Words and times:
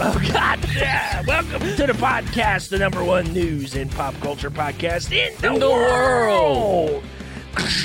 oh 0.00 0.30
god 0.32 0.58
yeah! 0.76 1.22
Welcome 1.26 1.60
to 1.60 1.86
the 1.86 1.92
podcast, 1.94 2.68
the 2.68 2.78
number 2.78 3.02
one 3.02 3.32
news 3.32 3.74
and 3.74 3.90
pop 3.90 4.14
culture 4.20 4.50
podcast 4.50 5.12
in 5.12 5.34
the, 5.40 5.52
In 5.52 5.60
the 5.60 5.70
world. 5.70 7.02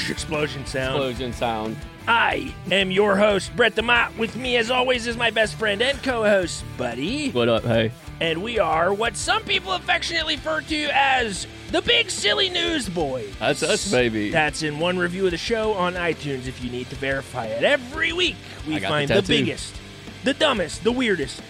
Explosion 0.09 0.65
sound. 0.65 0.95
Explosion 0.95 1.33
sound. 1.33 1.77
I 2.07 2.53
am 2.71 2.91
your 2.91 3.15
host, 3.15 3.55
Brett 3.55 3.75
DeMott. 3.75 4.17
With 4.17 4.35
me, 4.35 4.57
as 4.57 4.71
always, 4.71 5.07
is 5.07 5.15
my 5.15 5.29
best 5.29 5.55
friend 5.55 5.81
and 5.81 6.01
co-host, 6.03 6.63
Buddy. 6.75 7.29
What 7.31 7.47
up, 7.47 7.63
hey? 7.63 7.91
And 8.19 8.43
we 8.43 8.59
are 8.59 8.93
what 8.93 9.15
some 9.15 9.43
people 9.43 9.71
affectionately 9.71 10.35
refer 10.35 10.61
to 10.61 10.89
as 10.91 11.47
the 11.71 11.81
Big 11.81 12.09
Silly 12.09 12.49
News 12.49 12.89
Boys. 12.89 13.33
That's 13.39 13.63
us, 13.63 13.89
baby. 13.89 14.29
That's 14.31 14.63
in 14.63 14.79
one 14.79 14.97
review 14.97 15.25
of 15.25 15.31
the 15.31 15.37
show 15.37 15.73
on 15.73 15.93
iTunes 15.93 16.47
if 16.47 16.63
you 16.63 16.69
need 16.69 16.89
to 16.89 16.95
verify 16.95 17.45
it. 17.45 17.63
Every 17.63 18.11
week, 18.13 18.35
we 18.67 18.79
find 18.79 19.09
the 19.09 19.21
the, 19.21 19.27
biggest, 19.27 19.75
the 20.23 20.33
dumbest, 20.33 20.83
the 20.83 20.91
weirdest, 20.91 21.41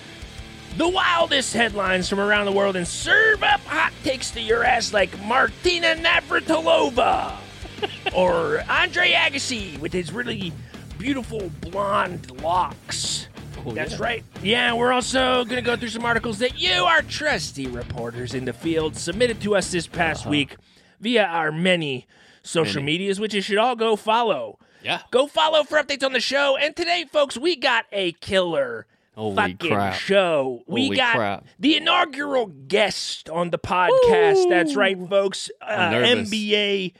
the 0.78 0.88
wildest 0.88 1.54
headlines 1.54 2.08
from 2.10 2.20
around 2.20 2.46
the 2.46 2.52
world 2.52 2.76
and 2.76 2.88
serve 2.88 3.44
up 3.44 3.60
hot 3.62 3.92
takes 4.04 4.32
to 4.32 4.42
your 4.42 4.64
ass 4.64 4.94
like 4.94 5.18
Martina 5.26 5.96
Navratilova 5.96 7.36
or 8.16 8.64
Andre 8.70 9.12
Agassi 9.12 9.78
with 9.80 9.94
his 9.94 10.12
really 10.12 10.54
beautiful 10.98 11.52
blonde 11.62 12.42
locks. 12.42 13.28
Oh, 13.66 13.72
That's 13.74 13.94
yeah. 13.94 14.02
right. 14.02 14.24
Yeah, 14.42 14.74
we're 14.74 14.92
also 14.92 15.44
going 15.46 15.58
to 15.58 15.62
go 15.62 15.76
through 15.76 15.90
some 15.90 16.06
articles 16.06 16.40
that 16.40 16.60
you, 16.60 16.72
our 16.84 17.02
trusty 17.04 17.68
reporters 17.68 18.34
in 18.34 18.46
the 18.46 18.54
field, 18.54 18.96
submitted 18.96 19.40
to 19.42 19.56
us 19.56 19.72
this 19.72 19.86
past 19.88 20.26
week 20.26 20.56
via 21.00 21.24
our 21.26 21.52
many 21.52 22.08
social 22.44 22.80
Uh-huh. 22.80 22.86
Many. 22.86 22.86
medias, 22.94 23.20
which 23.20 23.34
you 23.36 23.42
should 23.42 23.58
all 23.60 23.76
go 23.76 23.96
follow. 23.96 24.58
Yeah. 24.84 25.02
Go 25.12 25.28
follow 25.28 25.64
for 25.64 25.78
updates 25.78 26.04
on 26.04 26.14
the 26.14 26.20
show. 26.20 26.58
And 26.58 26.76
today, 26.76 27.06
folks, 27.12 27.38
we 27.38 27.56
got 27.56 27.86
a 27.92 28.14
killer 28.14 28.88
Holy 29.16 29.36
fucking 29.36 29.72
crap. 29.72 29.94
show. 29.96 30.64
We 30.68 30.96
got 30.96 31.16
crap. 31.16 31.46
the 31.60 31.76
inaugural 31.78 32.48
guest 32.48 33.30
on 33.30 33.50
the 33.52 33.60
podcast. 33.60 34.50
That's 34.50 34.76
right, 34.76 34.98
folks. 35.10 35.52
Uh. 35.62 35.92
NBA, 35.92 36.94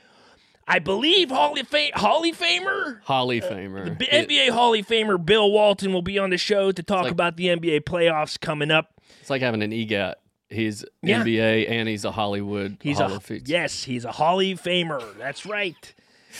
I 0.68 0.78
believe 0.78 1.30
Hall 1.30 1.58
of, 1.58 1.66
Fame, 1.68 1.90
Hall 1.94 2.22
of 2.28 2.38
Famer? 2.38 3.00
Holly 3.04 3.40
Famer. 3.40 3.96
B- 3.98 4.06
It- 4.10 4.28
NBA 4.28 4.50
Hall 4.50 4.74
of 4.74 4.86
Famer 4.86 5.24
Bill 5.24 5.50
Walton 5.50 5.92
will 5.92 6.02
be 6.02 6.18
on 6.18 6.30
the 6.30 6.38
show 6.38 6.70
to 6.70 6.82
talk 6.82 7.04
like- 7.04 7.12
about 7.12 7.36
the 7.36 7.46
NBA 7.48 7.80
playoffs 7.80 8.38
coming 8.38 8.70
up. 8.70 9.00
it's 9.20 9.30
like 9.30 9.42
having 9.42 9.62
an 9.62 9.70
EGOT. 9.72 10.14
He's 10.50 10.84
Yeah. 11.02 11.22
NBA 11.22 11.66
and 11.68 11.88
he's 11.88 12.04
a 12.04 12.12
Hollywood 12.12 12.76
He's 12.82 12.98
Hall 12.98 13.14
a 13.14 13.34
yes, 13.46 13.84
he's 13.84 14.04
a 14.04 14.12
Hall 14.12 14.38
of 14.38 14.46
Famer. 14.62 15.02
That's 15.18 15.46
right. 15.46 15.94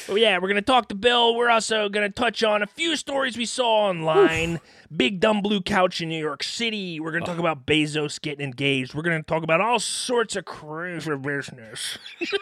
Oh 0.09 0.15
yeah, 0.15 0.39
we're 0.39 0.48
gonna 0.48 0.62
talk 0.62 0.89
to 0.89 0.95
Bill. 0.95 1.35
We're 1.35 1.51
also 1.51 1.89
gonna 1.89 2.09
touch 2.09 2.43
on 2.43 2.62
a 2.62 2.67
few 2.67 2.97
stories 2.97 3.37
we 3.37 3.47
saw 3.47 3.89
online. 3.89 4.61
Big 4.95 5.21
dumb 5.21 5.43
blue 5.43 5.61
couch 5.61 6.01
in 6.01 6.09
New 6.09 6.21
York 6.21 6.43
City. 6.43 7.01
We're 7.01 7.12
gonna 7.12 7.27
talk 7.27 7.39
about 7.39 7.67
Bezos 7.67 8.20
getting 8.20 8.45
engaged. 8.45 8.95
We're 8.95 9.03
gonna 9.03 9.23
talk 9.23 9.43
about 9.43 9.61
all 9.61 9.79
sorts 9.79 10.37
of 10.37 10.45
crazy 10.45 11.15
business. 11.17 11.98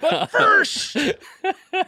but 0.00 0.26
first, 0.30 0.96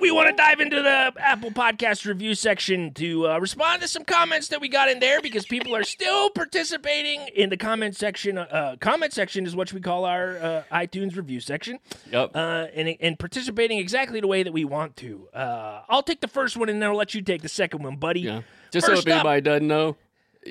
we 0.00 0.10
want 0.10 0.28
to 0.30 0.34
dive 0.36 0.60
into 0.60 0.77
the 0.83 1.12
Apple 1.19 1.50
Podcast 1.50 2.06
review 2.06 2.34
section 2.34 2.92
to 2.94 3.28
uh, 3.28 3.38
respond 3.38 3.83
to 3.83 3.88
some 3.88 4.05
comments 4.05 4.48
that 4.48 4.60
we 4.60 4.69
got 4.69 4.88
in 4.88 5.00
there 5.00 5.20
because 5.20 5.46
people 5.46 5.74
are 5.74 5.84
still 5.84 6.30
participating 6.30 7.28
in 7.34 7.50
the 7.50 7.56
comment 7.56 7.96
section. 7.96 8.38
Uh, 8.38 8.77
comment 8.80 9.12
section 9.12 9.46
is 9.46 9.55
what 9.56 9.73
we 9.73 9.80
call 9.80 10.05
our 10.05 10.36
uh, 10.39 10.62
iTunes 10.73 11.17
review 11.17 11.40
section, 11.40 11.78
Yep. 12.11 12.33
uh, 12.34 12.67
and, 12.74 12.96
and 13.01 13.18
participating 13.18 13.78
exactly 13.78 14.20
the 14.20 14.27
way 14.27 14.42
that 14.42 14.52
we 14.52 14.64
want 14.64 14.96
to. 14.96 15.28
Uh, 15.34 15.83
I'll 15.89 16.02
take 16.02 16.20
the 16.20 16.28
first 16.28 16.57
one 16.57 16.68
and 16.68 16.80
then 16.83 16.90
I'll 16.90 16.96
let 16.96 17.14
you 17.14 17.22
take 17.22 17.42
the 17.42 17.48
second 17.48 17.83
one, 17.83 17.96
buddy. 17.96 18.20
yeah. 18.20 18.42
Just 18.72 18.86
so 18.86 18.92
first 18.95 19.07
if 19.07 19.12
up- 19.12 19.20
anybody 19.20 19.40
doesn't 19.40 19.67
know, 19.68 19.96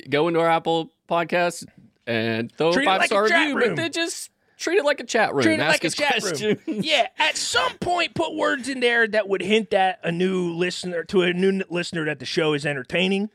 go 0.09 0.27
into 0.27 0.39
our 0.39 0.50
Apple 0.50 0.91
podcast 1.09 1.66
and 2.06 2.51
throw 2.51 2.69
a 2.69 2.73
five 2.73 2.85
like 3.00 3.06
star 3.07 3.23
review, 3.23 3.56
room. 3.56 3.69
but 3.69 3.75
then 3.77 3.91
just 3.91 4.29
treat 4.59 4.77
it 4.77 4.85
like 4.85 4.99
a 4.99 5.03
chat 5.05 5.33
room. 5.33 5.43
Treat 5.43 5.55
it 5.55 5.59
Ask 5.61 5.83
like 5.83 5.91
a 5.91 5.95
chat 5.95 6.21
questions. 6.21 6.41
room. 6.67 6.81
Yeah, 6.83 7.07
at 7.17 7.37
some 7.37 7.77
point, 7.79 8.13
put 8.13 8.35
words 8.35 8.69
in 8.69 8.79
there 8.79 9.07
that 9.07 9.27
would 9.27 9.41
hint 9.41 9.73
at 9.73 9.99
a 10.03 10.11
new 10.11 10.53
listener 10.53 11.03
to 11.05 11.23
a 11.23 11.33
new 11.33 11.63
listener 11.69 12.05
that 12.05 12.19
the 12.19 12.25
show 12.25 12.53
is 12.53 12.65
entertaining. 12.65 13.29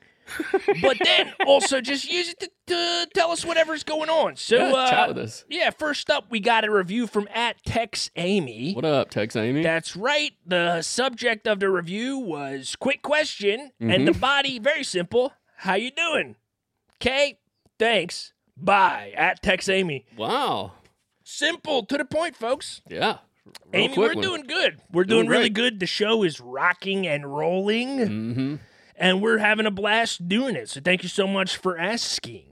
but 0.80 0.96
then 1.04 1.34
also 1.46 1.82
just 1.82 2.10
use 2.10 2.30
it 2.30 2.40
to, 2.40 2.48
to 2.68 3.08
tell 3.14 3.30
us 3.30 3.44
whatever's 3.44 3.84
going 3.84 4.08
on. 4.08 4.36
So 4.36 4.56
Yeah, 4.56 4.72
uh, 4.72 4.88
chat 4.90 5.08
with 5.08 5.18
us. 5.18 5.44
Yeah, 5.50 5.68
first 5.68 6.08
up, 6.08 6.24
we 6.30 6.40
got 6.40 6.64
a 6.64 6.70
review 6.70 7.06
from 7.06 7.28
at 7.34 7.62
Tex 7.64 8.08
Amy. 8.16 8.72
What 8.72 8.86
up, 8.86 9.10
Tex 9.10 9.36
Amy? 9.36 9.62
That's 9.62 9.94
right. 9.94 10.32
The 10.46 10.80
subject 10.80 11.46
of 11.46 11.60
the 11.60 11.68
review 11.68 12.16
was 12.18 12.74
quick 12.78 13.02
question, 13.02 13.72
and 13.80 13.90
Mm-hmm. 13.90 14.04
the 14.06 14.12
body 14.12 14.58
very 14.58 14.82
simple. 14.84 15.34
How 15.58 15.74
you 15.74 15.90
doing? 15.90 16.36
Okay, 17.02 17.38
thanks. 17.78 18.32
Bye. 18.56 19.12
At 19.16 19.42
Tex 19.42 19.68
Amy. 19.68 20.06
wow. 20.16 20.72
Simple 21.24 21.84
to 21.86 21.96
the 21.98 22.04
point, 22.04 22.36
folks. 22.36 22.82
Yeah. 22.88 23.18
Real 23.72 23.84
Amy, 23.84 23.94
we're 23.96 24.14
one. 24.14 24.22
doing 24.22 24.42
good. 24.42 24.80
We're 24.92 25.04
doing, 25.04 25.22
Doing 25.22 25.28
really 25.30 25.50
good. 25.50 25.80
The 25.80 25.86
show 25.86 26.22
is 26.22 26.40
rocking 26.40 27.06
and 27.06 27.34
rolling, 27.36 27.98
Mm-hmm. 27.98 28.54
and 28.96 29.20
we're 29.22 29.38
having 29.38 29.66
a 29.66 29.70
blast 29.70 30.28
doing 30.28 30.54
it. 30.56 30.68
So 30.70 30.80
thank 30.80 31.02
you 31.02 31.08
so 31.08 31.26
much 31.26 31.56
for 31.56 31.76
asking. 31.78 32.44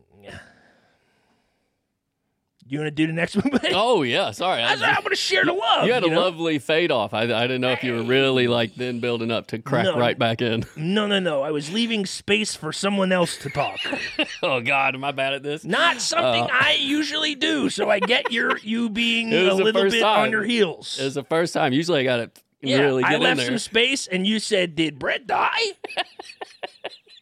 You 2.72 2.78
want 2.78 2.86
to 2.86 2.90
do 2.90 3.06
the 3.06 3.12
next 3.12 3.36
one? 3.42 3.50
buddy? 3.50 3.68
Oh 3.74 4.00
yeah. 4.02 4.30
Sorry. 4.30 4.62
I 4.62 4.70
right. 4.76 4.82
I'm 4.82 5.02
going 5.02 5.10
to 5.10 5.14
share 5.16 5.44
the 5.44 5.52
love. 5.52 5.86
You 5.86 5.92
had 5.92 6.04
a 6.04 6.08
know? 6.08 6.22
lovely 6.22 6.58
fade 6.58 6.90
off. 6.90 7.12
I, 7.12 7.24
I 7.24 7.42
didn't 7.42 7.60
know 7.60 7.70
if 7.72 7.84
you 7.84 7.92
were 7.94 8.02
really 8.02 8.48
like 8.48 8.74
then 8.76 8.98
building 8.98 9.30
up 9.30 9.48
to 9.48 9.58
crack 9.58 9.84
No. 9.84 9.98
right 9.98 10.18
back 10.18 10.40
in. 10.40 10.64
No, 10.76 11.06
no, 11.06 11.18
no. 11.20 11.42
I 11.42 11.50
was 11.50 11.70
leaving 11.70 12.06
space 12.06 12.54
for 12.54 12.72
someone 12.72 13.12
else 13.12 13.36
to 13.38 13.50
talk. 13.50 13.78
oh 14.42 14.62
God, 14.62 14.94
am 14.94 15.04
I 15.04 15.12
bad 15.12 15.34
at 15.34 15.42
this? 15.42 15.64
Not 15.66 16.00
something 16.00 16.48
I 16.50 16.78
usually 16.80 17.34
do. 17.34 17.68
So 17.68 17.90
I 17.90 17.98
get 18.00 18.32
your 18.32 18.56
you 18.58 18.88
being 18.88 19.34
Uh. 19.34 19.36
It 19.36 19.42
a 19.42 19.48
the 19.50 19.54
little 19.64 19.82
first 19.82 19.92
bit 19.92 20.02
on 20.02 20.16
time. 20.24 20.32
your 20.32 20.44
heels. 20.44 20.98
It 20.98 21.04
was 21.04 21.14
the 21.14 21.24
first 21.24 21.52
time. 21.52 21.74
Usually 21.74 22.00
I 22.00 22.04
got 22.04 22.16
to 22.16 22.30
yeah, 22.62 22.78
really 22.80 23.04
I 23.04 23.10
get 23.10 23.16
in 23.16 23.22
left 23.22 23.36
there. 23.38 23.46
some 23.48 23.58
space, 23.58 24.06
and 24.06 24.26
you 24.26 24.38
said, 24.38 24.76
"Did 24.76 24.98
Brett 24.98 25.26
die?" 25.26 25.60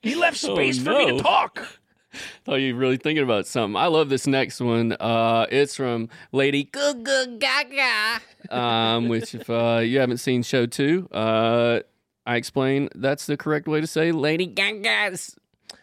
he 0.03 0.15
left 0.15 0.45
Oh, 0.45 0.55
space 0.55 0.79
for 0.81 0.91
me 0.91 1.17
to 1.17 1.19
talk. 1.23 1.80
Thought 2.45 2.57
you 2.57 2.75
were 2.75 2.81
really 2.81 2.97
thinking 2.97 3.23
about 3.25 3.47
something. 3.47 3.77
I 3.77 3.87
love 3.87 4.09
this 4.09 4.27
next 4.27 4.61
one. 4.61 4.93
Uh, 4.99 5.47
it's 5.51 5.77
from 5.77 6.09
Lady 6.33 6.65
Gaga 6.65 7.39
Gaga, 7.39 8.21
um, 8.55 9.09
which 9.09 9.35
if 9.35 9.49
uh, 9.51 9.81
you 9.83 9.99
haven't 10.01 10.19
seen 10.19 10.43
show 10.43 10.67
two, 10.67 11.09
uh, 11.13 11.81
I 12.27 12.37
explain 12.37 12.89
that's 12.95 13.27
the 13.27 13.37
correct 13.37 13.69
way 13.69 13.81
to 13.81 13.87
say 13.87 14.13
Lady 14.13 14.47
Gaga's 14.47 15.37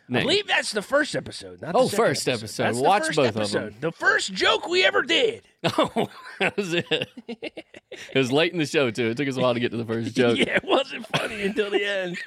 I 0.10 0.22
believe 0.22 0.48
that's 0.48 0.72
the 0.72 0.82
first 0.82 1.18
episode. 1.18 1.62
Not 1.62 1.74
the 1.74 1.80
Oh, 1.80 1.88
first 1.90 2.30
episode. 2.30 2.64
That's 2.64 2.78
the 2.78 2.84
Watch 2.84 3.14
both 3.14 3.36
of 3.36 3.52
them. 3.52 3.76
The 3.82 3.92
first 3.92 4.34
joke 4.34 4.66
we 4.68 4.86
ever 4.86 5.02
did. 5.02 5.44
Oh, 5.78 6.08
that 6.40 6.56
was 6.56 6.74
it. 6.74 6.86
it 7.28 8.16
was 8.16 8.32
late 8.32 8.54
in 8.54 8.60
the 8.60 8.66
show 8.66 8.90
too. 8.90 9.08
It 9.10 9.18
took 9.18 9.28
us 9.28 9.36
a 9.36 9.42
while 9.42 9.54
to 9.54 9.60
get 9.60 9.72
to 9.72 9.78
the 9.78 9.84
first 9.86 10.16
joke. 10.16 10.38
yeah, 10.38 10.56
it 10.58 10.64
wasn't 10.64 11.06
funny 11.08 11.42
until 11.42 11.70
the 11.72 11.84
end. 11.84 12.18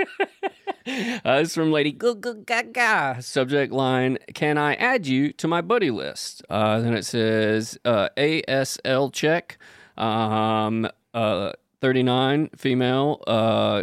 Uh, 1.25 1.41
it's 1.43 1.55
from 1.55 1.71
Lady 1.73 1.93
Gaga. 1.93 3.19
Subject 3.21 3.73
line: 3.73 4.19
Can 4.35 4.59
I 4.59 4.75
add 4.75 5.07
you 5.07 5.33
to 5.35 5.47
my 5.49 5.61
buddy 5.61 5.91
list? 5.91 6.43
Uh, 6.49 6.81
then 6.81 6.95
it 6.95 7.05
says 7.05 7.79
uh, 7.85 8.09
ASL 8.17 9.13
check. 9.13 9.59
Um, 9.97 10.89
uh, 11.15 11.53
thirty 11.81 12.03
nine 12.03 12.51
female. 12.57 13.23
Uh, 13.27 13.83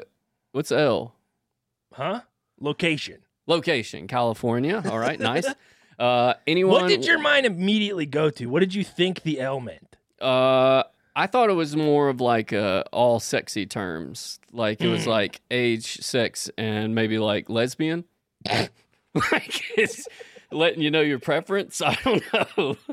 what's 0.51 0.71
L? 0.71 1.15
Huh? 1.93 2.21
Location. 2.59 3.19
Location: 3.45 4.07
California. 4.07 4.81
All 4.89 4.99
right, 4.99 5.19
nice. 5.19 5.45
Uh, 5.99 6.33
anyone? 6.45 6.81
What 6.83 6.89
did 6.89 7.05
your 7.05 7.19
mind 7.19 7.45
immediately 7.45 8.05
go 8.05 8.29
to? 8.31 8.47
What 8.47 8.59
did 8.59 8.73
you 8.73 8.83
think 8.83 9.23
the 9.23 9.39
L 9.39 9.59
meant? 9.59 9.95
Uh, 10.21 10.83
I 11.19 11.25
thought 11.25 11.49
it 11.49 11.53
was 11.53 11.75
more 11.75 12.09
of 12.09 12.21
like 12.21 12.53
uh, 12.53 12.83
all 12.93 13.19
sexy 13.19 13.65
terms. 13.65 14.39
Like 14.51 14.81
it 14.81 14.87
was 14.87 15.05
Hmm. 15.05 15.09
like 15.09 15.41
age, 15.49 15.97
sex, 16.01 16.49
and 16.59 16.93
maybe 16.93 17.17
like 17.17 17.49
lesbian. 17.49 18.05
like 18.49 18.69
it's 19.75 20.07
letting 20.51 20.81
you 20.81 20.91
know 20.91 21.01
your 21.01 21.17
preference. 21.19 21.81
I 21.85 21.97
don't 22.03 22.23
know. 22.57 22.77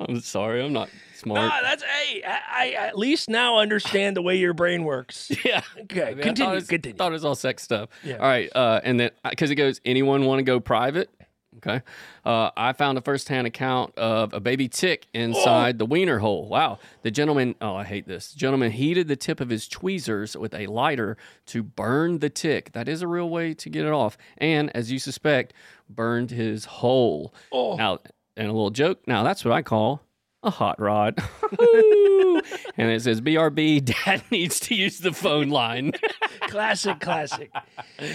I'm 0.00 0.20
sorry, 0.20 0.64
I'm 0.64 0.72
not 0.72 0.88
smart. 1.16 1.40
Ah, 1.52 1.58
that's 1.62 1.82
hey. 1.82 2.22
I, 2.24 2.38
I 2.52 2.70
at 2.86 2.96
least 2.96 3.28
now 3.28 3.58
understand 3.58 4.16
the 4.16 4.22
way 4.22 4.36
your 4.36 4.54
brain 4.54 4.84
works. 4.84 5.30
yeah. 5.44 5.62
Okay, 5.82 6.02
I 6.02 6.14
mean, 6.14 6.28
I 6.28 6.34
thought 6.34 6.54
was, 6.54 6.66
continue. 6.68 6.96
Thought 6.96 7.08
it 7.10 7.14
was 7.14 7.24
all 7.24 7.34
sex 7.34 7.64
stuff. 7.64 7.88
Yeah. 8.04 8.14
All 8.16 8.28
right. 8.28 8.48
Uh, 8.54 8.80
and 8.84 9.00
then 9.00 9.10
because 9.28 9.50
it 9.50 9.56
goes, 9.56 9.80
anyone 9.84 10.24
want 10.24 10.38
to 10.38 10.44
go 10.44 10.60
private? 10.60 11.10
Okay. 11.58 11.82
Uh, 12.24 12.50
I 12.56 12.72
found 12.72 12.98
a 12.98 13.00
first-hand 13.00 13.46
account 13.46 13.96
of 13.98 14.32
a 14.32 14.40
baby 14.40 14.68
tick 14.68 15.06
inside 15.12 15.74
Oh. 15.74 15.78
the 15.78 15.86
wiener 15.86 16.18
hole. 16.18 16.48
Wow. 16.48 16.78
The 17.02 17.10
gentleman. 17.10 17.54
Oh, 17.60 17.74
I 17.74 17.84
hate 17.84 18.06
this. 18.06 18.32
The 18.32 18.38
gentleman 18.38 18.70
heated 18.72 19.08
the 19.08 19.16
tip 19.16 19.40
of 19.40 19.50
his 19.50 19.68
tweezers 19.68 20.36
with 20.36 20.54
a 20.54 20.66
lighter 20.66 21.16
to 21.46 21.62
burn 21.62 22.18
the 22.20 22.30
tick. 22.30 22.72
That 22.72 22.88
is 22.88 23.02
a 23.02 23.08
real 23.08 23.28
way 23.28 23.54
to 23.54 23.68
get 23.68 23.84
it 23.84 23.92
off. 23.92 24.16
And 24.38 24.74
as 24.76 24.90
you 24.92 24.98
suspect, 24.98 25.52
burned 25.90 26.30
his 26.30 26.64
hole. 26.66 27.34
Oh. 27.52 27.76
Now, 27.76 27.98
and 28.36 28.46
a 28.48 28.52
little 28.52 28.70
joke. 28.70 29.00
Now 29.06 29.24
that's 29.24 29.44
what 29.44 29.52
I 29.52 29.62
call 29.62 30.00
a 30.42 30.50
hot 30.50 30.80
rod. 30.80 31.18
and 32.76 32.90
it 32.90 33.02
says, 33.02 33.20
BRB, 33.20 33.84
dad 33.84 34.22
needs 34.30 34.60
to 34.60 34.74
use 34.74 34.98
the 34.98 35.12
phone 35.12 35.48
line. 35.48 35.92
classic, 36.42 37.00
classic. 37.00 37.50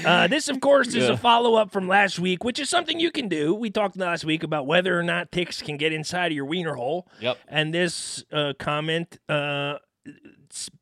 Uh, 0.05 0.27
this, 0.27 0.47
of 0.47 0.61
course, 0.61 0.87
is 0.89 0.95
Yeah. 1.07 1.11
a 1.13 1.17
follow 1.17 1.55
up 1.55 1.71
from 1.71 1.87
last 1.87 2.19
week, 2.19 2.43
which 2.43 2.59
is 2.59 2.69
something 2.69 2.99
you 2.99 3.11
can 3.11 3.27
do. 3.27 3.53
We 3.53 3.69
talked 3.69 3.97
last 3.97 4.23
week 4.25 4.43
about 4.43 4.65
whether 4.65 4.97
or 4.97 5.03
not 5.03 5.31
ticks 5.31 5.61
can 5.61 5.77
get 5.77 5.91
inside 5.91 6.27
of 6.31 6.35
your 6.35 6.45
wiener 6.45 6.75
hole. 6.75 7.07
Yep. 7.19 7.37
And 7.47 7.73
this 7.73 8.23
uh, 8.31 8.53
comment, 8.57 9.19
uh, 9.27 9.79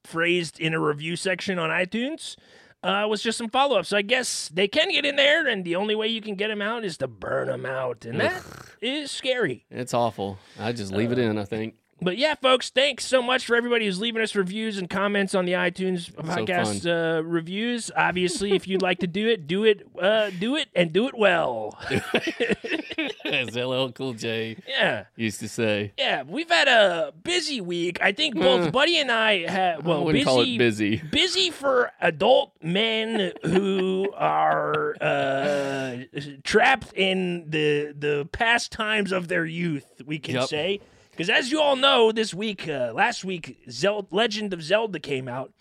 phrased 0.03 0.59
in 0.59 0.73
a 0.73 0.79
review 0.79 1.15
section 1.15 1.57
on 1.57 1.69
iTunes, 1.69 2.35
uh, 2.83 3.05
was 3.09 3.21
just 3.21 3.37
some 3.37 3.49
follow 3.49 3.77
up. 3.77 3.85
So 3.85 3.97
I 3.97 4.01
guess 4.01 4.49
they 4.53 4.67
can 4.67 4.89
get 4.89 5.05
in 5.05 5.15
there, 5.15 5.47
and 5.47 5.63
the 5.63 5.75
only 5.75 5.95
way 5.95 6.07
you 6.07 6.21
can 6.21 6.35
get 6.35 6.47
them 6.47 6.61
out 6.61 6.83
is 6.83 6.97
to 6.97 7.07
burn 7.07 7.47
them 7.47 7.65
out. 7.65 8.05
And 8.05 8.19
that 8.19 8.43
is 8.81 9.11
scary. 9.11 9.65
It's 9.69 9.93
awful. 9.93 10.39
I 10.59 10.71
just 10.71 10.91
leave 10.91 11.11
it 11.11 11.19
in, 11.19 11.37
I 11.37 11.45
think. 11.45 11.75
But 12.03 12.17
yeah, 12.17 12.33
folks, 12.33 12.71
thanks 12.71 13.05
so 13.05 13.21
much 13.21 13.45
for 13.45 13.55
everybody 13.55 13.85
who's 13.85 13.99
leaving 13.99 14.23
us 14.23 14.33
reviews 14.35 14.79
and 14.79 14.89
comments 14.89 15.35
on 15.35 15.45
the 15.45 15.51
iTunes 15.53 16.11
podcast 16.11 16.85
uh, 16.87 17.23
reviews. 17.23 17.91
Obviously, 17.95 18.53
if 18.53 18.67
you'd 18.67 18.81
like 18.81 18.99
to 18.99 19.07
do 19.07 19.27
it, 19.29 19.45
do 19.45 19.65
it, 19.65 19.85
uh, 20.01 20.31
do 20.39 20.55
it, 20.55 20.67
and 20.75 20.91
do 20.91 21.07
it 21.07 21.15
well. 21.15 21.77
As 23.25 23.55
LL 23.55 23.89
Cool 23.89 24.13
J 24.13 24.57
yeah, 24.67 25.05
used 25.15 25.39
to 25.41 25.47
say. 25.47 25.93
yeah. 25.97 26.23
We've 26.23 26.49
had 26.49 26.67
a 26.67 27.13
busy 27.23 27.61
week. 27.61 27.99
I 28.01 28.11
think 28.13 28.35
both 28.35 28.67
Uh, 28.67 28.71
Buddy 28.71 28.97
and 28.97 29.11
I 29.11 29.45
have. 29.47 29.85
Well, 29.85 30.05
busy, 30.05 30.23
call 30.23 30.41
it 30.41 30.57
busy. 30.57 30.97
busy 31.11 31.51
for 31.51 31.91
adult 32.01 32.53
men 32.63 33.31
who 33.43 34.11
are 34.15 34.95
uh, 34.99 35.97
trapped 36.43 36.93
in 36.93 37.45
the 37.49 37.93
the 37.97 38.27
pastimes 38.31 39.11
of 39.11 39.27
their 39.27 39.45
youth. 39.45 39.85
We 40.05 40.17
can 40.19 40.35
Yep. 40.35 40.47
say 40.49 40.81
because, 41.21 41.39
as 41.45 41.51
you 41.51 41.61
all 41.61 41.75
know, 41.75 42.11
this 42.11 42.33
week, 42.33 42.67
uh, 42.67 42.91
last 42.95 43.23
week, 43.23 43.59
Zel- 43.69 44.07
Legend 44.09 44.53
of 44.53 44.63
Zelda 44.63 44.99
came 44.99 45.27
out. 45.27 45.53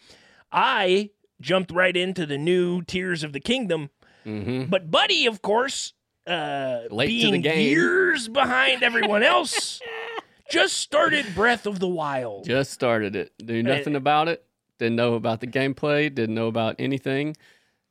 I 0.50 1.10
jumped 1.40 1.70
right 1.70 1.94
into 1.94 2.24
the 2.24 2.38
new 2.38 2.80
Tears 2.82 3.22
of 3.22 3.32
the 3.34 3.40
Kingdom, 3.40 3.90
hmm 4.24 4.64
but 4.64 4.90
Buddy, 4.90 5.26
of 5.26 5.42
course, 5.42 5.92
uh, 6.26 6.80
Late 6.90 7.08
being 7.08 7.44
years 7.44 8.26
behind 8.28 8.82
everyone 8.82 9.22
else, 9.22 9.80
just 10.50 10.78
started 10.78 11.34
Breath 11.34 11.66
of 11.66 11.78
the 11.78 11.88
Wild. 11.88 12.44
Just 12.46 12.72
started 12.72 13.14
it. 13.14 13.32
Knew 13.42 13.62
nothing 13.62 13.96
about 13.96 14.28
it. 14.28 14.42
Didn't 14.78 14.96
know 14.96 15.12
about 15.14 15.40
the 15.40 15.46
gameplay. 15.46 16.14
Didn't 16.14 16.34
know 16.34 16.46
about 16.48 16.76
anything. 16.78 17.36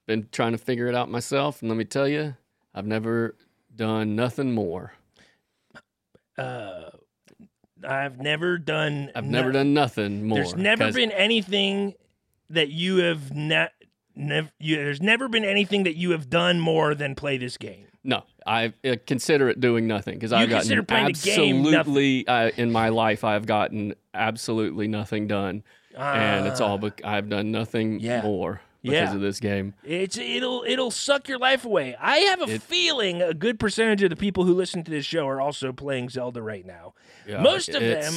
Been 0.08 0.28
trying 0.32 0.54
to 0.54 0.58
figure 0.58 0.88
it 0.88 0.96
out 0.96 1.10
myself. 1.12 1.62
And 1.62 1.70
let 1.70 1.78
me 1.78 1.86
tell 1.86 2.08
you, 2.08 2.36
I've 2.74 2.88
never 2.88 3.36
done 3.76 4.16
nothing 4.16 4.54
more. 4.54 4.94
uh, 6.38 6.90
I've 7.88 8.20
never 8.20 8.58
done. 8.58 9.12
I've 9.16 9.26
no- 9.26 9.40
never 9.40 9.52
done 9.52 9.74
nothing 9.74 10.28
more. 10.28 10.38
There's 10.38 10.56
never 10.56 10.86
'cause 10.86 10.96
been 10.96 11.12
anything 11.12 11.94
that 12.50 12.70
you 12.70 12.98
have 12.98 13.34
not. 13.36 13.72
Nev- 14.16 14.52
you, 14.60 14.76
there's 14.76 15.02
never 15.02 15.30
been 15.30 15.46
anything 15.46 15.84
that 15.84 15.96
you 15.96 16.12
have 16.12 16.30
done 16.30 16.60
more 16.60 16.94
than 16.94 17.16
play 17.16 17.38
this 17.38 17.56
game. 17.58 17.86
No, 18.04 18.24
I 18.46 18.74
uh, 18.86 18.96
consider 19.08 19.50
it 19.50 19.60
doing 19.62 19.88
nothing 19.88 20.16
because 20.16 20.34
I've 20.34 20.50
consider 20.50 20.82
gotten 20.82 20.86
playing 20.86 21.14
the 21.14 21.36
game 21.36 21.58
nothing. 21.64 21.76
absolutely 21.76 22.28
uh, 22.28 22.52
in 22.58 22.72
my 22.72 22.90
life. 22.90 23.24
I've 23.24 23.46
gotten 23.46 23.94
absolutely 24.14 24.88
nothing 24.88 25.28
done, 25.28 25.64
and 25.96 26.48
it's 26.48 26.60
all. 26.60 26.74
Ah, 26.76 26.78
Bec- 26.78 27.02
I've 27.06 27.30
done 27.30 27.52
nothing 27.52 28.00
Yeah. 28.02 28.22
more 28.24 28.62
because 28.82 28.94
Yeah. 29.10 29.14
of 29.16 29.22
this 29.22 29.40
game. 29.40 29.74
It's 29.84 30.18
it'll 30.18 30.64
it'll 30.68 30.92
suck 30.92 31.28
your 31.28 31.38
life 31.40 31.66
away. 31.66 31.96
I 32.00 32.18
have 32.20 32.42
a 32.42 32.54
It- 32.56 32.62
feeling 32.62 33.22
a 33.22 33.34
good 33.34 33.60
percentage 33.60 34.02
of 34.04 34.10
the 34.10 34.16
people 34.16 34.44
who 34.46 34.54
listen 34.54 34.84
to 34.84 34.92
this 34.92 35.06
show 35.06 35.28
are 35.28 35.42
also 35.42 35.72
playing 35.74 36.10
Zelda 36.10 36.42
right 36.42 36.66
now. 36.66 36.94
Yeah, 37.28 37.42
Most 37.42 37.70
of 37.70 37.82
them 37.82 38.14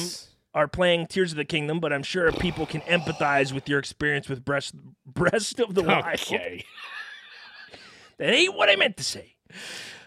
are 0.53 0.67
playing 0.67 1.07
Tears 1.07 1.31
of 1.31 1.37
the 1.37 1.45
Kingdom, 1.45 1.79
but 1.79 1.91
I'm 1.91 2.03
sure 2.03 2.31
people 2.31 2.65
can 2.65 2.81
empathize 2.81 3.51
with 3.53 3.67
your 3.67 3.79
experience 3.79 4.29
with 4.29 4.45
Breast 4.45 4.75
Breast 5.05 5.59
of 5.59 5.73
the 5.75 5.81
Wild. 5.83 6.05
Okay. 6.05 6.63
That 8.17 8.33
ain't 8.33 8.55
what 8.55 8.69
I 8.69 8.75
meant 8.75 8.97
to 8.97 9.03
say. 9.03 9.35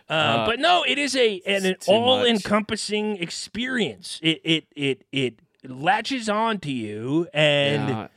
Uh, 0.08 0.12
Uh, 0.12 0.46
but 0.46 0.60
no, 0.60 0.84
it 0.86 0.98
is 0.98 1.16
a 1.16 1.40
an, 1.46 1.66
an 1.66 1.76
all-encompassing 1.88 3.16
experience. 3.16 4.20
It 4.22 4.40
it 4.44 4.66
it 4.76 5.02
it 5.10 5.38
latches 5.64 6.28
on 6.28 6.58
to 6.60 6.70
you, 6.72 7.26
and 7.34 7.88
Yeah, 7.88 8.08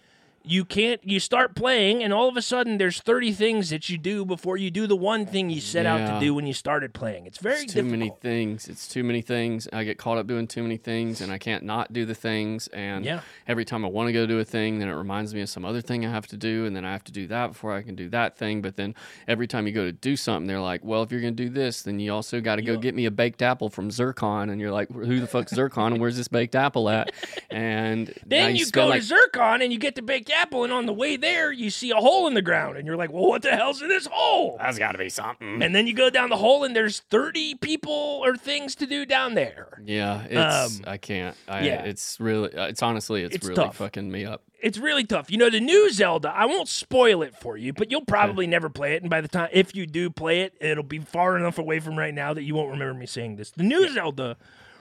you 0.49 0.65
can't. 0.65 0.99
You 1.03 1.19
start 1.19 1.55
playing, 1.55 2.03
and 2.03 2.11
all 2.11 2.27
of 2.27 2.35
a 2.35 2.41
sudden, 2.41 2.77
there's 2.79 2.99
30 3.01 3.31
things 3.33 3.69
that 3.69 3.87
you 3.89 3.97
do 3.99 4.25
before 4.25 4.57
you 4.57 4.71
do 4.71 4.87
the 4.87 4.95
one 4.95 5.25
thing 5.27 5.49
you 5.51 5.61
set 5.61 5.85
out 5.85 5.97
to 6.13 6.19
do 6.19 6.33
when 6.33 6.47
you 6.47 6.53
started 6.53 6.93
playing. 6.93 7.27
It's 7.27 7.37
very 7.37 7.61
it's 7.63 7.73
too 7.73 7.83
many 7.83 8.11
things. 8.19 8.67
It's 8.67 8.87
too 8.87 9.03
many 9.03 9.21
things. 9.21 9.67
I 9.71 9.83
get 9.83 9.97
caught 9.99 10.17
up 10.17 10.25
doing 10.25 10.47
too 10.47 10.63
many 10.63 10.77
things, 10.77 11.21
and 11.21 11.31
I 11.31 11.37
can't 11.37 11.63
not 11.63 11.93
do 11.93 12.03
the 12.05 12.15
things. 12.15 12.67
And 12.69 13.05
Yeah. 13.05 13.21
every 13.47 13.63
time 13.63 13.85
I 13.85 13.89
want 13.89 14.07
to 14.07 14.13
go 14.13 14.25
do 14.25 14.39
a 14.39 14.45
thing, 14.45 14.79
then 14.79 14.87
it 14.89 14.93
reminds 14.95 15.35
me 15.35 15.41
of 15.41 15.49
some 15.49 15.63
other 15.65 15.81
thing 15.81 16.05
I 16.05 16.09
have 16.09 16.25
to 16.27 16.37
do, 16.37 16.65
and 16.65 16.75
then 16.75 16.83
I 16.83 16.91
have 16.91 17.03
to 17.03 17.11
do 17.11 17.27
that 17.27 17.47
before 17.47 17.73
I 17.75 17.83
can 17.83 17.93
do 17.95 18.09
that 18.09 18.35
thing. 18.37 18.61
But 18.63 18.75
then 18.75 18.95
every 19.27 19.45
time 19.45 19.67
you 19.67 19.73
go 19.73 19.85
to 19.85 19.91
do 19.91 20.15
something, 20.15 20.47
they're 20.47 20.59
like, 20.59 20.83
"Well, 20.83 21.03
if 21.03 21.11
you're 21.11 21.21
going 21.21 21.35
to 21.35 21.43
do 21.43 21.49
this, 21.49 21.83
then 21.83 21.99
you 21.99 22.11
also 22.11 22.41
got 22.41 22.55
to 22.55 22.63
go 22.63 22.73
Yeah. 22.73 22.79
get 22.79 22.95
me 22.95 23.05
a 23.05 23.11
baked 23.11 23.43
apple 23.43 23.69
from 23.69 23.91
Zircon." 23.91 24.49
And 24.49 24.59
you're 24.59 24.71
like, 24.71 24.89
"Who 24.91 25.19
the 25.19 25.27
fuck's 25.27 25.53
Zircon? 25.53 25.93
And 25.93 26.01
where's 26.01 26.17
this 26.17 26.27
baked 26.27 26.55
apple 26.55 26.89
at?" 26.89 27.11
And 27.51 28.11
Then 28.25 28.55
you, 28.55 28.65
spend 28.65 28.73
go 28.73 28.87
like 28.87 29.01
to 29.01 29.07
Zircon 29.07 29.61
and 29.61 29.71
you 29.71 29.77
get 29.77 29.93
the 29.95 30.01
baked 30.01 30.29
apple, 30.31 30.38
and 30.63 30.71
on 30.74 30.86
the 30.86 30.94
way 30.94 31.15
there, 31.18 31.51
you 31.51 31.69
see 31.69 31.91
a 31.91 31.95
hole 31.95 32.27
in 32.27 32.33
the 32.33 32.41
ground, 32.41 32.77
and 32.77 32.86
you're 32.88 32.95
like, 32.97 33.12
"Well, 33.12 33.25
what 33.27 33.41
the 33.41 33.56
hell's 33.56 33.81
in 33.81 33.89
this 33.89 34.07
hole?" 34.12 34.57
That's 34.59 34.77
got 34.80 34.94
to 34.94 34.97
be 34.97 35.09
something. 35.09 35.62
And 35.62 35.74
then 35.75 35.86
you 35.88 35.94
go 35.94 36.09
down 36.09 36.30
the 36.30 36.38
hole, 36.38 36.63
and 36.63 36.75
there's 36.75 37.01
30 37.09 37.56
people 37.56 37.91
or 38.24 38.36
things 38.38 38.75
to 38.75 38.86
do 38.86 39.06
down 39.06 39.33
there. 39.36 39.81
Yeah, 39.86 40.24
it's 40.30 40.77
Um, 40.80 40.83
I 40.88 40.97
can't. 40.97 41.36
I, 41.47 41.62
yeah. 41.65 41.83
it's 41.83 42.19
really. 42.19 42.53
uh, 42.56 42.65
It's 42.68 42.81
honestly, 42.81 43.24
it's, 43.24 43.36
It's 43.36 43.45
really 43.47 43.63
tough. 43.63 43.75
fucking 43.77 44.12
me 44.12 44.25
up. 44.25 44.44
It's 44.62 44.77
really 44.77 45.06
tough. 45.06 45.31
You 45.31 45.38
know, 45.38 45.50
the 45.50 45.62
new 45.62 45.89
Zelda, 45.91 46.33
I 46.36 46.45
won't 46.45 46.68
spoil 46.68 47.21
it 47.21 47.33
for 47.35 47.56
you, 47.56 47.71
but 47.71 47.92
you'll 47.92 48.03
probably 48.06 48.45
never 48.45 48.69
play 48.69 48.95
it. 48.95 49.01
And 49.01 49.09
by 49.09 49.21
the 49.21 49.30
time, 49.30 49.47
if 49.53 49.74
you 49.74 49.85
do 49.85 50.09
play 50.09 50.42
it, 50.42 50.53
it'll 50.59 50.83
be 50.83 51.00
far 51.00 51.38
enough 51.38 51.57
away 51.57 51.80
from 51.80 51.97
right 51.97 52.13
now 52.13 52.33
that 52.33 52.44
you 52.44 52.56
won't 52.56 52.69
remember 52.71 52.94
me 52.94 53.06
saying 53.06 53.38
this. 53.38 53.51
The 53.51 53.63
new 53.63 53.88
Zelda 53.94 54.35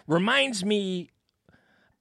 reminds 0.09 0.65
me 0.65 1.11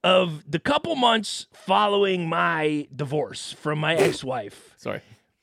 of 0.04 0.48
the 0.50 0.58
couple 0.58 0.94
months 0.96 1.46
following 1.52 2.28
my 2.28 2.86
divorce 2.94 3.52
from 3.52 3.78
my 3.78 3.94
ex 4.06 4.22
wife. 4.22 4.74
Sorry. 4.76 5.00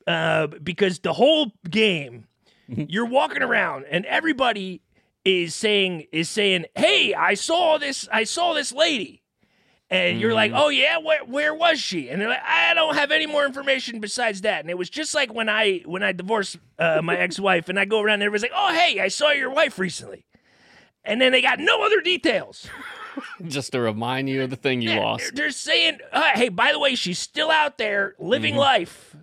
uh, 0.07 0.47
because 0.47 0.99
the 0.99 1.13
whole 1.13 1.51
game, 1.69 2.27
you're 2.67 3.05
walking 3.05 3.41
around 3.43 3.85
and 3.89 4.05
everybody 4.05 4.81
is 5.23 5.55
saying 5.55 6.05
is 6.11 6.29
saying, 6.29 6.65
"Hey, 6.75 7.13
I 7.13 7.33
saw 7.33 7.77
this. 7.77 8.07
I 8.13 8.23
saw 8.25 8.53
this 8.53 8.71
lady," 8.71 9.23
and 9.89 10.19
you're 10.21 10.35
like, 10.35 10.51
"Oh 10.53 10.69
yeah, 10.69 10.99
where 10.99 11.23
where 11.25 11.53
was 11.53 11.79
she?" 11.79 12.09
And 12.09 12.21
they're 12.21 12.29
like, 12.29 12.43
"I 12.45 12.73
don't 12.75 12.95
have 12.95 13.09
any 13.11 13.25
more 13.25 13.43
information 13.45 13.99
besides 13.99 14.41
that." 14.41 14.61
And 14.61 14.69
it 14.69 14.77
was 14.77 14.89
just 14.89 15.15
like 15.15 15.33
when 15.33 15.49
I 15.49 15.81
when 15.85 16.03
I 16.03 16.11
divorced 16.11 16.57
uh, 16.77 17.01
my 17.03 17.17
ex 17.25 17.39
wife, 17.39 17.69
and 17.69 17.79
I 17.79 17.85
go 17.85 18.01
around 18.01 18.15
and 18.15 18.23
everybody's 18.23 18.43
like, 18.43 18.51
"Oh 18.55 18.73
hey, 18.73 18.99
I 18.99 19.07
saw 19.07 19.31
your 19.31 19.49
wife 19.49 19.79
recently," 19.79 20.25
and 21.03 21.19
then 21.19 21.31
they 21.31 21.41
got 21.41 21.59
no 21.59 21.83
other 21.83 22.01
details. 22.01 22.67
Just 23.47 23.71
to 23.73 23.79
remind 23.79 24.29
you 24.29 24.43
of 24.43 24.49
the 24.49 24.55
thing 24.55 24.81
you 24.81 24.91
Yeah, 24.91 24.99
lost. 24.99 25.35
They're 25.35 25.51
saying, 25.51 25.99
uh, 26.11 26.31
"Hey, 26.33 26.49
by 26.49 26.71
the 26.71 26.79
way, 26.79 26.95
she's 26.95 27.19
still 27.19 27.51
out 27.51 27.77
there 27.77 28.15
living 28.19 28.55
life." 28.55 29.15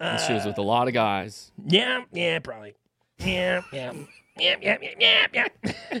And 0.00 0.20
she 0.20 0.32
was 0.32 0.44
with 0.44 0.58
a 0.58 0.62
lot 0.62 0.88
of 0.88 0.94
guys. 0.94 1.52
Yeah, 1.64 2.02
yeah, 2.12 2.38
probably. 2.40 2.74
Yeah, 3.18 3.62
yeah, 3.72 3.92
yeah, 4.38 4.56
yeah, 4.60 4.78
yeah, 4.80 5.26
yeah. 5.32 5.46
yeah. 5.62 6.00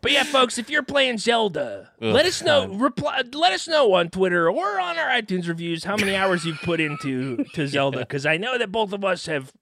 but 0.00 0.12
yeah, 0.12 0.24
folks, 0.24 0.56
if 0.56 0.70
you're 0.70 0.82
playing 0.82 1.18
Zelda, 1.18 1.90
Ugh, 2.00 2.14
let 2.14 2.24
us 2.24 2.42
know. 2.42 2.68
God. 2.68 2.80
Reply, 2.80 3.22
let 3.34 3.52
us 3.52 3.68
know 3.68 3.92
on 3.92 4.08
Twitter 4.08 4.50
or 4.50 4.80
on 4.80 4.98
our 4.98 5.08
iTunes 5.08 5.46
reviews 5.46 5.84
how 5.84 5.96
many 5.96 6.16
hours 6.16 6.44
you've 6.46 6.60
put 6.62 6.80
into 6.80 7.44
to 7.54 7.66
Zelda, 7.68 7.98
because 8.00 8.24
I 8.24 8.38
know 8.38 8.56
that 8.56 8.72
both 8.72 8.92
of 8.92 9.04
us 9.04 9.26
have 9.26 9.52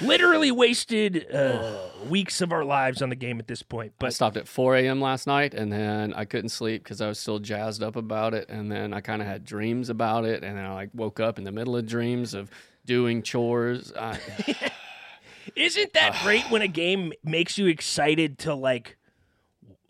literally 0.00 0.50
wasted 0.50 1.26
uh, 1.34 1.78
weeks 2.08 2.40
of 2.40 2.52
our 2.52 2.64
lives 2.64 3.02
on 3.02 3.08
the 3.08 3.16
game 3.16 3.38
at 3.38 3.46
this 3.46 3.62
point. 3.62 3.92
But 3.98 4.06
I 4.06 4.10
stopped 4.10 4.36
at 4.36 4.48
4 4.48 4.76
a.m. 4.76 5.00
last 5.00 5.26
night, 5.26 5.54
and 5.54 5.72
then 5.72 6.14
I 6.14 6.24
couldn't 6.24 6.50
sleep 6.50 6.82
because 6.84 7.00
I 7.00 7.08
was 7.08 7.18
still 7.18 7.38
jazzed 7.38 7.82
up 7.82 7.96
about 7.96 8.34
it. 8.34 8.48
And 8.48 8.70
then 8.70 8.92
I 8.92 9.00
kind 9.00 9.22
of 9.22 9.28
had 9.28 9.44
dreams 9.44 9.90
about 9.90 10.24
it, 10.24 10.42
and 10.42 10.56
then 10.56 10.64
I 10.64 10.74
like 10.74 10.90
woke 10.94 11.20
up 11.20 11.38
in 11.38 11.44
the 11.44 11.52
middle 11.52 11.76
of 11.76 11.86
dreams 11.86 12.34
of 12.34 12.50
doing 12.84 13.22
chores. 13.22 13.92
I, 13.98 14.18
isn't 15.56 15.92
that 15.94 16.18
great 16.22 16.50
when 16.50 16.62
a 16.62 16.68
game 16.68 17.12
makes 17.24 17.58
you 17.58 17.66
excited 17.66 18.38
to 18.40 18.54
like 18.54 18.96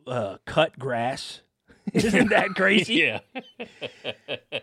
uh, 0.07 0.39
cut 0.45 0.79
grass? 0.79 1.43
Isn't 1.95 2.29
that 2.31 2.49
crazy? 2.57 2.95
yeah, 2.95 3.21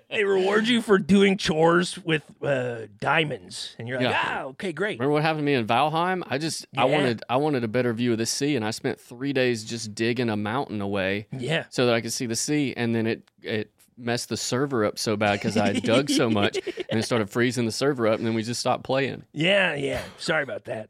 they 0.10 0.24
reward 0.24 0.68
you 0.68 0.82
for 0.82 0.98
doing 0.98 1.38
chores 1.38 1.98
with 1.98 2.24
uh, 2.42 2.88
diamonds, 3.00 3.76
and 3.80 3.88
you're 3.88 3.98
like, 3.98 4.10
Yeah. 4.10 4.22
ah, 4.26 4.42
okay, 4.50 4.72
great. 4.74 5.00
remember 5.00 5.14
what 5.14 5.22
happened 5.24 5.40
to 5.42 5.46
me 5.46 5.54
in 5.54 5.66
Valheim? 5.68 6.24
I 6.28 6.38
just 6.38 6.66
I 6.78 6.86
Yeah. 6.86 6.92
wanted 6.96 7.24
I 7.30 7.38
wanted 7.38 7.64
a 7.64 7.68
better 7.68 7.94
view 7.94 8.12
of 8.12 8.18
the 8.18 8.26
sea, 8.26 8.56
and 8.56 8.66
I 8.66 8.72
spent 8.72 9.00
three 9.00 9.34
days 9.34 9.64
just 9.64 9.96
digging 9.96 10.30
a 10.30 10.38
mountain 10.38 10.82
away 10.82 11.28
Yeah, 11.32 11.66
so 11.70 11.86
that 11.86 11.96
I 11.96 12.02
could 12.02 12.14
see 12.14 12.26
the 12.26 12.36
sea, 12.36 12.74
and 12.76 12.94
then 12.96 13.08
it 13.08 13.30
it 13.42 13.72
messed 13.98 14.28
the 14.30 14.36
server 14.38 14.84
up 14.84 15.00
so 15.00 15.16
bad 15.16 15.34
because 15.40 15.56
I 15.56 15.68
had 15.68 15.84
dug 15.84 16.10
so 16.10 16.30
much, 16.30 16.60
and 16.90 17.00
it 17.00 17.04
started 17.04 17.30
freezing 17.30 17.66
the 17.66 17.72
server 17.72 18.08
up, 18.08 18.18
and 18.18 18.28
then 18.28 18.34
we 18.34 18.44
just 18.44 18.60
stopped 18.60 18.84
playing. 18.84 19.24
yeah, 19.34 19.74
yeah. 19.76 20.04
Sorry 20.18 20.44
about 20.44 20.66
that. 20.66 20.90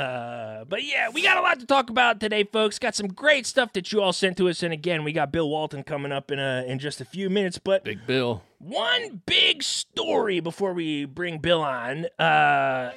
Uh, 0.00 0.64
but 0.64 0.82
yeah, 0.82 1.10
we 1.10 1.22
got 1.22 1.36
a 1.36 1.42
lot 1.42 1.60
to 1.60 1.66
talk 1.66 1.90
about 1.90 2.20
today, 2.20 2.42
folks. 2.42 2.78
Got 2.78 2.94
some 2.94 3.08
great 3.08 3.44
stuff 3.44 3.74
that 3.74 3.92
you 3.92 4.00
all 4.00 4.14
sent 4.14 4.38
to 4.38 4.48
us, 4.48 4.62
and 4.62 4.72
again, 4.72 5.04
we 5.04 5.12
got 5.12 5.30
Bill 5.30 5.48
Walton 5.48 5.82
coming 5.82 6.10
up 6.10 6.30
in 6.30 6.38
a 6.38 6.64
in 6.66 6.78
just 6.78 7.02
a 7.02 7.04
few 7.04 7.28
minutes. 7.28 7.58
But 7.58 7.84
Big 7.84 8.06
Bill. 8.06 8.42
one 8.58 9.20
big 9.26 9.62
story 9.62 10.40
before 10.40 10.72
we 10.72 11.04
bring 11.04 11.36
Bill 11.36 11.60
on. 11.60 12.06
Uh, 12.18 12.92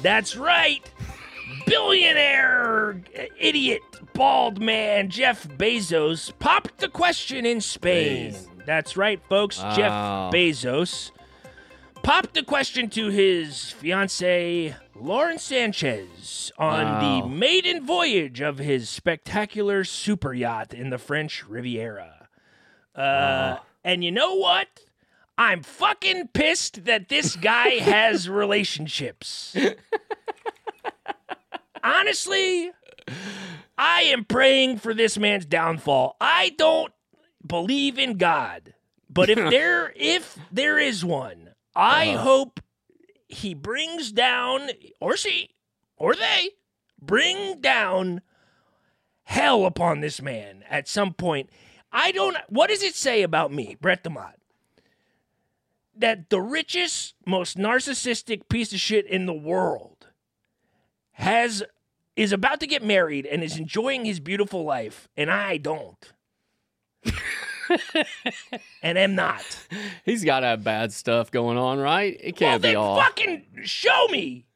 that's 0.00 0.36
right. 0.36 0.88
Billionaire 1.66 3.02
idiot 3.36 3.82
bald 4.14 4.60
man 4.60 5.10
Jeff 5.10 5.48
Bezos 5.48 6.32
popped 6.38 6.78
the 6.78 6.88
question 6.88 7.44
in 7.44 7.60
Spain. 7.60 8.36
That's 8.64 8.96
right, 8.96 9.20
folks. 9.28 9.60
Wow. 9.60 9.74
Jeff 9.76 9.92
Bezos 10.32 11.10
popped 12.02 12.34
the 12.34 12.42
question 12.42 12.88
to 12.90 13.08
his 13.08 13.70
fiancee 13.72 14.74
Lauren 14.94 15.38
Sanchez 15.38 16.52
on 16.58 16.84
Wow. 16.84 17.20
the 17.22 17.28
maiden 17.28 17.84
voyage 17.84 18.40
of 18.40 18.58
his 18.58 18.88
spectacular 18.88 19.84
super 19.84 20.32
yacht 20.32 20.72
in 20.72 20.90
the 20.90 20.98
French 20.98 21.44
Riviera. 21.46 22.28
Uh, 22.94 23.58
and 23.84 24.02
you 24.04 24.10
know 24.12 24.34
what? 24.34 24.68
I'm 25.38 25.62
fucking 25.62 26.28
pissed 26.28 26.84
that 26.86 27.08
this 27.08 27.36
guy 27.36 27.68
has 27.80 28.28
relationships. 28.28 29.54
Honestly, 31.82 32.70
I 33.76 34.02
am 34.02 34.24
praying 34.24 34.78
for 34.78 34.94
this 34.94 35.18
man's 35.18 35.44
downfall. 35.44 36.16
I 36.20 36.54
don't 36.56 36.92
believe 37.46 37.98
in 37.98 38.16
God, 38.16 38.72
but 39.10 39.28
if 39.28 39.36
there 39.50 39.92
if 39.94 40.38
there 40.50 40.78
is 40.78 41.04
one, 41.04 41.45
I 41.76 42.08
Uh-huh. 42.14 42.22
hope 42.22 42.60
he 43.28 43.54
brings 43.54 44.10
down 44.12 44.70
or 45.00 45.16
she 45.16 45.50
or 45.96 46.14
they 46.14 46.50
bring 47.00 47.60
down 47.60 48.22
hell 49.24 49.66
upon 49.66 50.00
this 50.00 50.22
man 50.22 50.64
at 50.70 50.88
some 50.88 51.12
point. 51.12 51.50
I 51.92 52.12
don't 52.12 52.36
what 52.48 52.68
does 52.70 52.82
it 52.82 52.94
say 52.94 53.22
about 53.22 53.52
me, 53.52 53.76
Brett 53.80 54.02
DeMott? 54.04 54.34
That 55.94 56.28
the 56.30 56.40
richest, 56.40 57.14
most 57.26 57.56
narcissistic 57.56 58.48
piece 58.48 58.72
of 58.72 58.80
shit 58.80 59.06
in 59.06 59.26
the 59.26 59.32
world 59.34 60.06
has 61.12 61.62
is 62.16 62.32
about 62.32 62.60
to 62.60 62.66
get 62.66 62.82
married 62.82 63.26
and 63.26 63.42
is 63.42 63.58
enjoying 63.58 64.04
his 64.04 64.20
beautiful 64.20 64.64
life, 64.64 65.08
and 65.16 65.30
I 65.30 65.56
don't. 65.58 66.12
and 68.82 68.98
am 68.98 69.14
not. 69.14 69.44
He's 70.04 70.24
got 70.24 70.40
to 70.40 70.46
have 70.46 70.64
bad 70.64 70.92
stuff 70.92 71.30
going 71.30 71.58
on, 71.58 71.78
right? 71.78 72.16
It 72.20 72.36
can't 72.36 72.62
be 72.62 72.68
then 72.68 72.76
all. 72.76 72.96
fucking 73.00 73.44
show 73.64 74.06
me. 74.08 74.46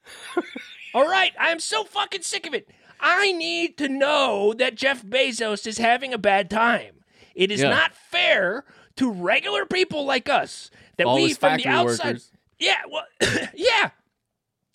all 0.95 1.07
right, 1.09 1.33
I'm 1.38 1.61
so 1.61 1.85
fucking 1.85 2.23
sick 2.23 2.47
of 2.47 2.55
it. 2.55 2.69
I 3.00 3.33
need 3.33 3.79
to 3.79 3.88
know 3.88 4.52
that 4.59 4.75
Jeff 4.75 5.02
Bezos 5.02 5.67
is 5.67 5.79
having 5.79 6.12
a 6.12 6.19
bad 6.19 6.50
time. 6.50 6.97
It 7.35 7.50
is 7.50 7.61
Yeah. 7.62 7.71
not 7.71 7.95
fair 7.95 8.64
to 8.97 9.11
regular 9.11 9.64
people 9.64 10.05
like 10.05 10.29
us 10.29 10.71
that 10.97 11.07
all 11.07 11.14
we 11.14 11.33
from 11.33 11.57
the 11.57 11.67
outside. 11.67 12.07
workers. 12.07 12.31
Yeah, 12.59 12.83
well, 12.90 13.05
yeah. 13.55 13.90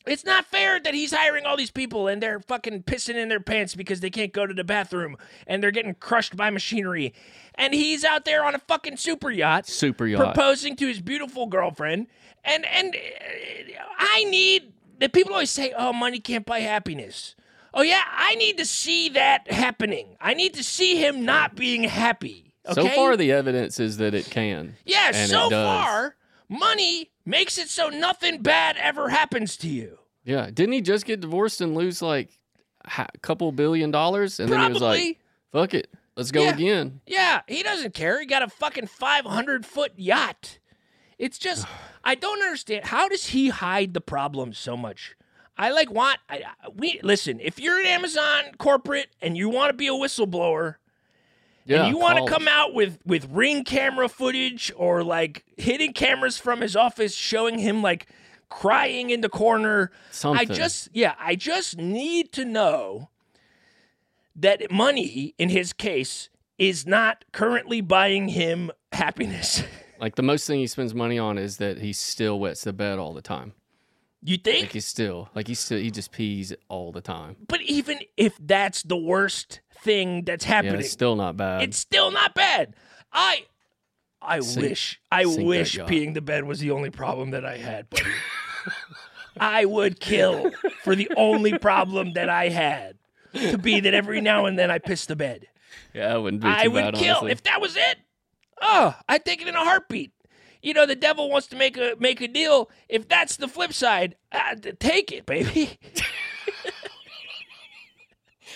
It's 0.08 0.26
not 0.26 0.46
fair 0.46 0.80
that 0.80 0.94
he's 0.94 1.14
hiring 1.14 1.46
all 1.46 1.58
these 1.58 1.72
people 1.72 2.08
and 2.08 2.22
they're 2.22 2.40
fucking 2.40 2.84
pissing 2.84 3.16
in 3.16 3.30
their 3.30 3.40
pants 3.40 3.76
because 3.76 4.00
they 4.00 4.10
can't 4.10 4.34
go 4.34 4.46
to 4.46 4.54
the 4.54 4.64
bathroom 4.64 5.18
and 5.48 5.62
they're 5.62 5.72
getting 5.72 5.96
crushed 5.96 6.36
by 6.36 6.50
machinery. 6.50 7.14
And 7.56 7.74
he's 7.74 8.04
out 8.04 8.26
there 8.26 8.44
on 8.46 8.54
a 8.56 8.60
fucking 8.60 8.98
super 8.98 9.32
yacht 9.32 9.68
Super 9.68 10.06
yacht. 10.06 10.24
proposing 10.34 10.76
to 10.78 10.88
his 10.88 11.02
beautiful 11.02 11.48
girlfriend. 11.48 12.08
And 12.44 12.66
and 12.66 12.96
uh, 12.96 13.84
I 13.98 14.24
need 14.26 14.72
the 15.00 15.10
people 15.10 15.34
always 15.34 15.50
say, 15.50 15.74
"Oh, 15.76 15.92
money 15.92 16.20
can't 16.20 16.46
buy 16.46 16.60
happiness." 16.60 17.36
Oh 17.74 17.82
yeah, 17.82 18.04
I 18.08 18.36
need 18.36 18.58
to 18.58 18.66
see 18.66 19.10
that 19.10 19.52
happening. 19.52 20.16
I 20.22 20.34
need 20.34 20.54
to 20.54 20.64
see 20.64 20.96
him 21.04 21.26
not 21.26 21.56
being 21.56 21.84
happy. 21.84 22.54
Okay? 22.68 22.82
So 22.82 22.90
far, 22.96 23.18
the 23.18 23.32
evidence 23.32 23.80
is 23.80 23.98
that 23.98 24.14
it 24.14 24.26
can. 24.30 24.76
Yeah, 24.86 25.12
so 25.12 25.50
far, 25.50 26.16
money 26.50 27.12
makes 27.26 27.58
it 27.58 27.70
so 27.70 27.90
nothing 27.90 28.42
bad 28.42 28.78
ever 28.78 29.10
happens 29.10 29.58
to 29.58 29.68
you. 29.68 30.00
Yeah. 30.24 30.50
Didn't 30.52 30.74
he 30.74 30.82
just 30.82 31.06
get 31.06 31.20
divorced 31.22 31.62
and 31.62 31.76
lose 31.76 32.02
like 32.02 32.30
a 32.98 33.08
couple 33.22 33.52
billion 33.52 33.92
dollars? 33.92 34.40
And 34.40 34.50
then 34.52 34.60
he 34.62 34.70
was 34.70 34.78
Probably. 34.80 34.98
like, 35.08 35.20
fuck 35.52 35.74
it. 35.74 35.88
Let's 36.16 36.32
go 36.32 36.44
Yeah. 36.44 36.54
again. 36.54 37.02
Yeah, 37.06 37.42
he 37.48 37.62
doesn't 37.62 37.94
care. 37.94 38.20
He 38.20 38.26
got 38.26 38.42
a 38.42 38.48
fucking 38.48 38.88
500 38.88 39.66
foot 39.66 39.92
yacht. 39.98 40.60
It's 41.18 41.38
just, 41.38 41.68
I 42.04 42.16
don't 42.16 42.42
understand. 42.42 42.86
How 42.86 43.08
does 43.10 43.28
he 43.28 43.50
hide 43.50 43.94
the 43.94 44.02
problem 44.02 44.54
so 44.54 44.78
much? 44.78 45.16
I 45.58 45.72
like 45.72 45.90
want, 45.92 46.20
I, 46.30 46.44
I- 46.64 46.70
we, 46.76 47.00
listen, 47.04 47.40
if 47.42 47.60
you're 47.60 47.80
an 47.80 47.86
Amazon 47.86 48.44
corporate 48.58 49.08
and 49.22 49.38
you 49.38 49.50
want 49.50 49.70
to 49.70 49.74
be 49.74 49.88
a 49.88 49.92
whistleblower, 49.92 50.76
Yeah. 51.66 51.86
and 51.86 51.90
you 51.90 51.98
want 52.00 52.18
to 52.26 52.32
come 52.32 52.48
out 52.48 52.74
with 52.74 53.00
with 53.06 53.28
ring 53.32 53.64
camera 53.64 54.08
footage 54.08 54.72
or 54.76 55.04
like 55.04 55.44
hidden 55.58 55.94
cameras 55.94 56.38
from 56.38 56.62
his 56.62 56.76
office 56.76 57.14
showing 57.16 57.58
him 57.60 57.82
like 57.82 58.08
crying 58.50 59.10
in 59.10 59.22
the 59.22 59.30
corner 59.30 59.92
Something. 60.12 60.52
i 60.52 60.54
just 60.54 60.90
yeah 60.94 61.16
i 61.20 61.36
just 61.36 61.78
need 61.78 62.32
to 62.34 62.46
know 62.46 63.10
that 64.36 64.70
money 64.72 65.34
in 65.38 65.50
his 65.50 65.74
case 65.74 66.30
is 66.58 66.86
not 66.86 67.26
currently 67.32 67.82
buying 67.82 68.30
him 68.30 68.72
happiness 68.92 69.64
Like 69.98 70.16
the 70.16 70.24
most 70.24 70.46
thing 70.46 70.60
he 70.60 70.68
spends 70.68 70.94
money 70.94 71.18
on 71.18 71.38
is 71.38 71.56
that 71.58 71.78
he 71.80 71.94
still 71.94 72.38
wets 72.38 72.66
the 72.66 72.74
bed 72.74 73.00
all 73.00 73.14
the 73.14 73.22
time. 73.22 73.54
you 74.22 74.36
Like 74.36 74.44
think 74.44 74.72
he's 74.74 74.86
still, 74.86 75.30
like 75.34 75.48
he's 75.48 75.60
still, 75.60 75.80
he 75.80 75.90
just 75.90 76.12
pees 76.12 76.54
all 76.68 76.92
the 76.92 77.00
time. 77.00 77.38
but 77.48 77.62
even 77.62 78.00
if 78.18 78.38
that's 78.40 78.84
the 78.84 78.98
worst 78.98 79.62
thing 79.86 80.24
that's 80.26 80.44
happening. 80.44 80.74
Yeah, 80.74 80.80
it's 80.82 80.92
still 80.92 81.16
not 81.16 81.38
bad. 81.38 81.62
it's 81.64 81.78
still 81.78 82.12
not 82.12 82.34
bad. 82.34 82.76
I 83.14 83.46
I 84.22 84.40
Sink- 84.42 84.66
wish 84.70 85.00
I 85.12 85.26
wish 85.26 85.78
peeing 85.78 86.14
the 86.16 86.22
bed 86.22 86.44
was 86.44 86.60
the 86.60 86.72
only 86.72 86.90
problem 86.90 87.32
that 87.32 87.46
I 87.46 87.58
had, 87.58 87.90
buddy. 87.90 88.04
I 89.40 89.66
would 89.66 90.00
kill 90.00 90.52
for 90.84 90.96
the 90.96 91.10
only 91.16 91.58
problem 91.60 92.14
that 92.14 92.30
I 92.30 92.50
had 92.50 92.98
to 93.34 93.58
be 93.58 93.80
that 93.82 93.94
every 93.94 94.22
now 94.22 94.46
and 94.46 94.58
then 94.58 94.72
I 94.72 94.80
piss 94.80 95.06
the 95.06 95.16
bed. 95.16 95.48
yeah, 95.94 96.14
I 96.14 96.18
wouldn't 96.18 96.42
be 96.42 96.48
I 96.48 96.68
would 96.68 96.82
bad, 96.82 96.94
kill 96.96 97.18
honestly. 97.18 97.32
if 97.32 97.44
that 97.44 97.62
was 97.62 97.76
it. 97.76 97.98
Oh, 98.62 98.96
I'd 99.10 99.26
take 99.26 99.42
it 99.42 99.48
in 99.48 99.56
a 99.56 99.64
heartbeat. 99.64 100.12
You 100.62 100.74
know, 100.74 100.86
the 100.88 100.96
devil 100.96 101.30
wants 101.30 101.48
to 101.48 101.56
make 101.58 101.78
a 101.78 101.96
make 102.00 102.22
a 102.22 102.28
deal. 102.28 102.72
If 102.90 103.08
that's 103.08 103.36
the 103.36 103.48
flip 103.48 103.72
side, 103.74 104.16
uh, 104.32 104.56
take 104.80 105.12
it, 105.12 105.26
baby. 105.28 105.78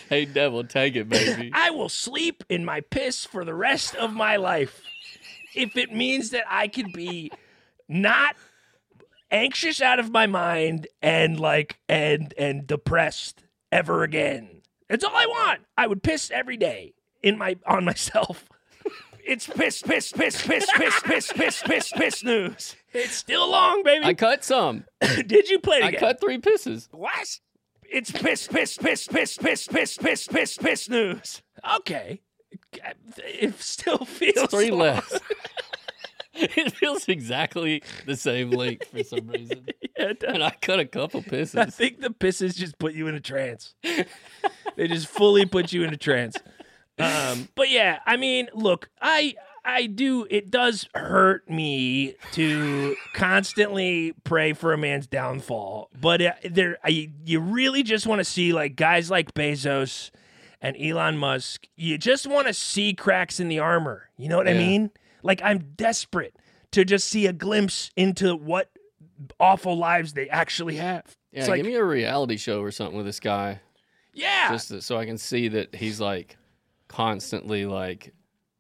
hey, 0.09 0.25
devil, 0.25 0.63
take 0.63 0.95
it, 0.95 1.07
baby. 1.07 1.51
I 1.53 1.69
will 1.69 1.89
sleep 1.89 2.43
in 2.49 2.65
my 2.65 2.81
piss 2.81 3.25
for 3.25 3.45
the 3.45 3.53
rest 3.53 3.95
of 3.95 4.13
my 4.13 4.35
life 4.35 4.81
if 5.55 5.77
it 5.77 5.93
means 5.93 6.31
that 6.31 6.43
I 6.49 6.67
can 6.67 6.91
be 6.91 7.31
not 7.87 8.35
anxious 9.31 9.81
out 9.81 9.99
of 9.99 10.11
my 10.11 10.27
mind 10.27 10.87
and 11.01 11.39
like 11.39 11.77
and 11.87 12.33
and 12.37 12.65
depressed 12.67 13.43
ever 13.71 14.03
again. 14.03 14.61
That's 14.87 15.03
all 15.03 15.15
I 15.15 15.25
want. 15.27 15.61
I 15.77 15.87
would 15.87 16.01
piss 16.03 16.31
every 16.31 16.57
day 16.57 16.93
in 17.21 17.37
my 17.37 17.57
on 17.65 17.85
myself. 17.85 18.49
It's 19.25 19.45
piss, 19.45 19.83
piss, 19.83 20.11
piss, 20.11 20.41
piss, 20.41 20.71
piss, 20.71 21.01
piss, 21.03 21.31
piss, 21.31 21.61
piss, 21.61 21.91
piss 21.91 22.23
news. 22.23 22.75
It's 22.93 23.13
still 23.13 23.47
long, 23.51 23.83
baby. 23.83 24.03
I 24.03 24.15
cut 24.15 24.43
some. 24.43 24.85
Did 25.01 25.49
you 25.49 25.59
play 25.59 25.77
it 25.77 25.83
I 25.83 25.87
again? 25.89 25.99
cut 25.99 26.19
three 26.19 26.39
pisses. 26.39 26.87
What? 26.91 27.39
It's 27.91 28.11
piss, 28.11 28.47
piss, 28.47 28.77
piss, 28.77 29.07
piss, 29.07 29.37
piss, 29.37 29.67
piss, 29.67 29.97
piss, 29.97 30.27
piss, 30.27 30.57
piss 30.57 30.89
news. 30.89 31.41
Okay. 31.77 32.21
It 33.17 33.59
still 33.61 34.05
feels 34.05 34.35
It's 34.37 34.53
three 34.53 34.69
long. 34.71 34.79
less. 34.79 35.19
it 36.33 36.73
feels 36.73 37.07
exactly 37.07 37.83
the 38.05 38.15
same 38.15 38.51
length 38.51 38.87
for 38.87 39.03
some 39.03 39.27
reason. 39.27 39.65
Yeah, 39.97 40.11
it 40.11 40.19
does. 40.21 40.33
And 40.33 40.41
I 40.41 40.51
cut 40.61 40.79
a 40.79 40.85
couple 40.85 41.21
pisses. 41.21 41.59
I 41.59 41.65
think 41.65 41.99
the 41.99 42.07
pisses 42.07 42.55
just 42.55 42.79
put 42.79 42.93
you 42.93 43.07
in 43.07 43.15
a 43.15 43.19
trance. 43.19 43.75
they 43.83 44.87
just 44.87 45.07
fully 45.07 45.45
put 45.45 45.73
you 45.73 45.83
in 45.83 45.93
a 45.93 45.97
trance. 45.97 46.35
Um, 47.01 47.47
but 47.55 47.69
yeah, 47.69 47.99
I 48.05 48.17
mean, 48.17 48.49
look, 48.53 48.89
I 49.01 49.35
I 49.63 49.85
do 49.85 50.25
it 50.29 50.49
does 50.49 50.87
hurt 50.95 51.49
me 51.49 52.15
to 52.33 52.95
constantly 53.13 54.13
pray 54.23 54.53
for 54.53 54.73
a 54.73 54.77
man's 54.77 55.07
downfall, 55.07 55.89
but 55.99 56.21
uh, 56.21 56.33
there 56.49 56.77
I, 56.83 57.11
you 57.25 57.39
really 57.39 57.83
just 57.83 58.07
want 58.07 58.19
to 58.19 58.25
see 58.25 58.53
like 58.53 58.75
guys 58.75 59.09
like 59.09 59.33
Bezos 59.33 60.11
and 60.61 60.75
Elon 60.77 61.17
Musk. 61.17 61.67
You 61.75 61.97
just 61.97 62.27
want 62.27 62.47
to 62.47 62.53
see 62.53 62.93
cracks 62.93 63.39
in 63.39 63.47
the 63.47 63.59
armor. 63.59 64.09
You 64.17 64.29
know 64.29 64.37
what 64.37 64.47
I 64.47 64.53
mean? 64.53 64.91
Like 65.23 65.41
I'm 65.43 65.59
desperate 65.75 66.35
to 66.71 66.85
just 66.85 67.07
see 67.07 67.27
a 67.27 67.33
glimpse 67.33 67.91
into 67.95 68.35
what 68.35 68.69
awful 69.39 69.77
lives 69.77 70.13
they 70.13 70.29
actually 70.29 70.75
have. 70.75 71.15
Yeah, 71.31 71.41
it's 71.41 71.49
like, 71.49 71.57
give 71.57 71.65
me 71.65 71.75
a 71.75 71.83
reality 71.83 72.37
show 72.37 72.61
or 72.61 72.71
something 72.71 72.97
with 72.97 73.05
this 73.05 73.19
guy, 73.19 73.59
yeah, 74.13 74.51
just 74.51 74.81
so 74.81 74.97
I 74.97 75.05
can 75.05 75.17
see 75.17 75.47
that 75.49 75.75
he's 75.75 75.99
like 75.99 76.37
constantly 76.87 77.65
like 77.65 78.13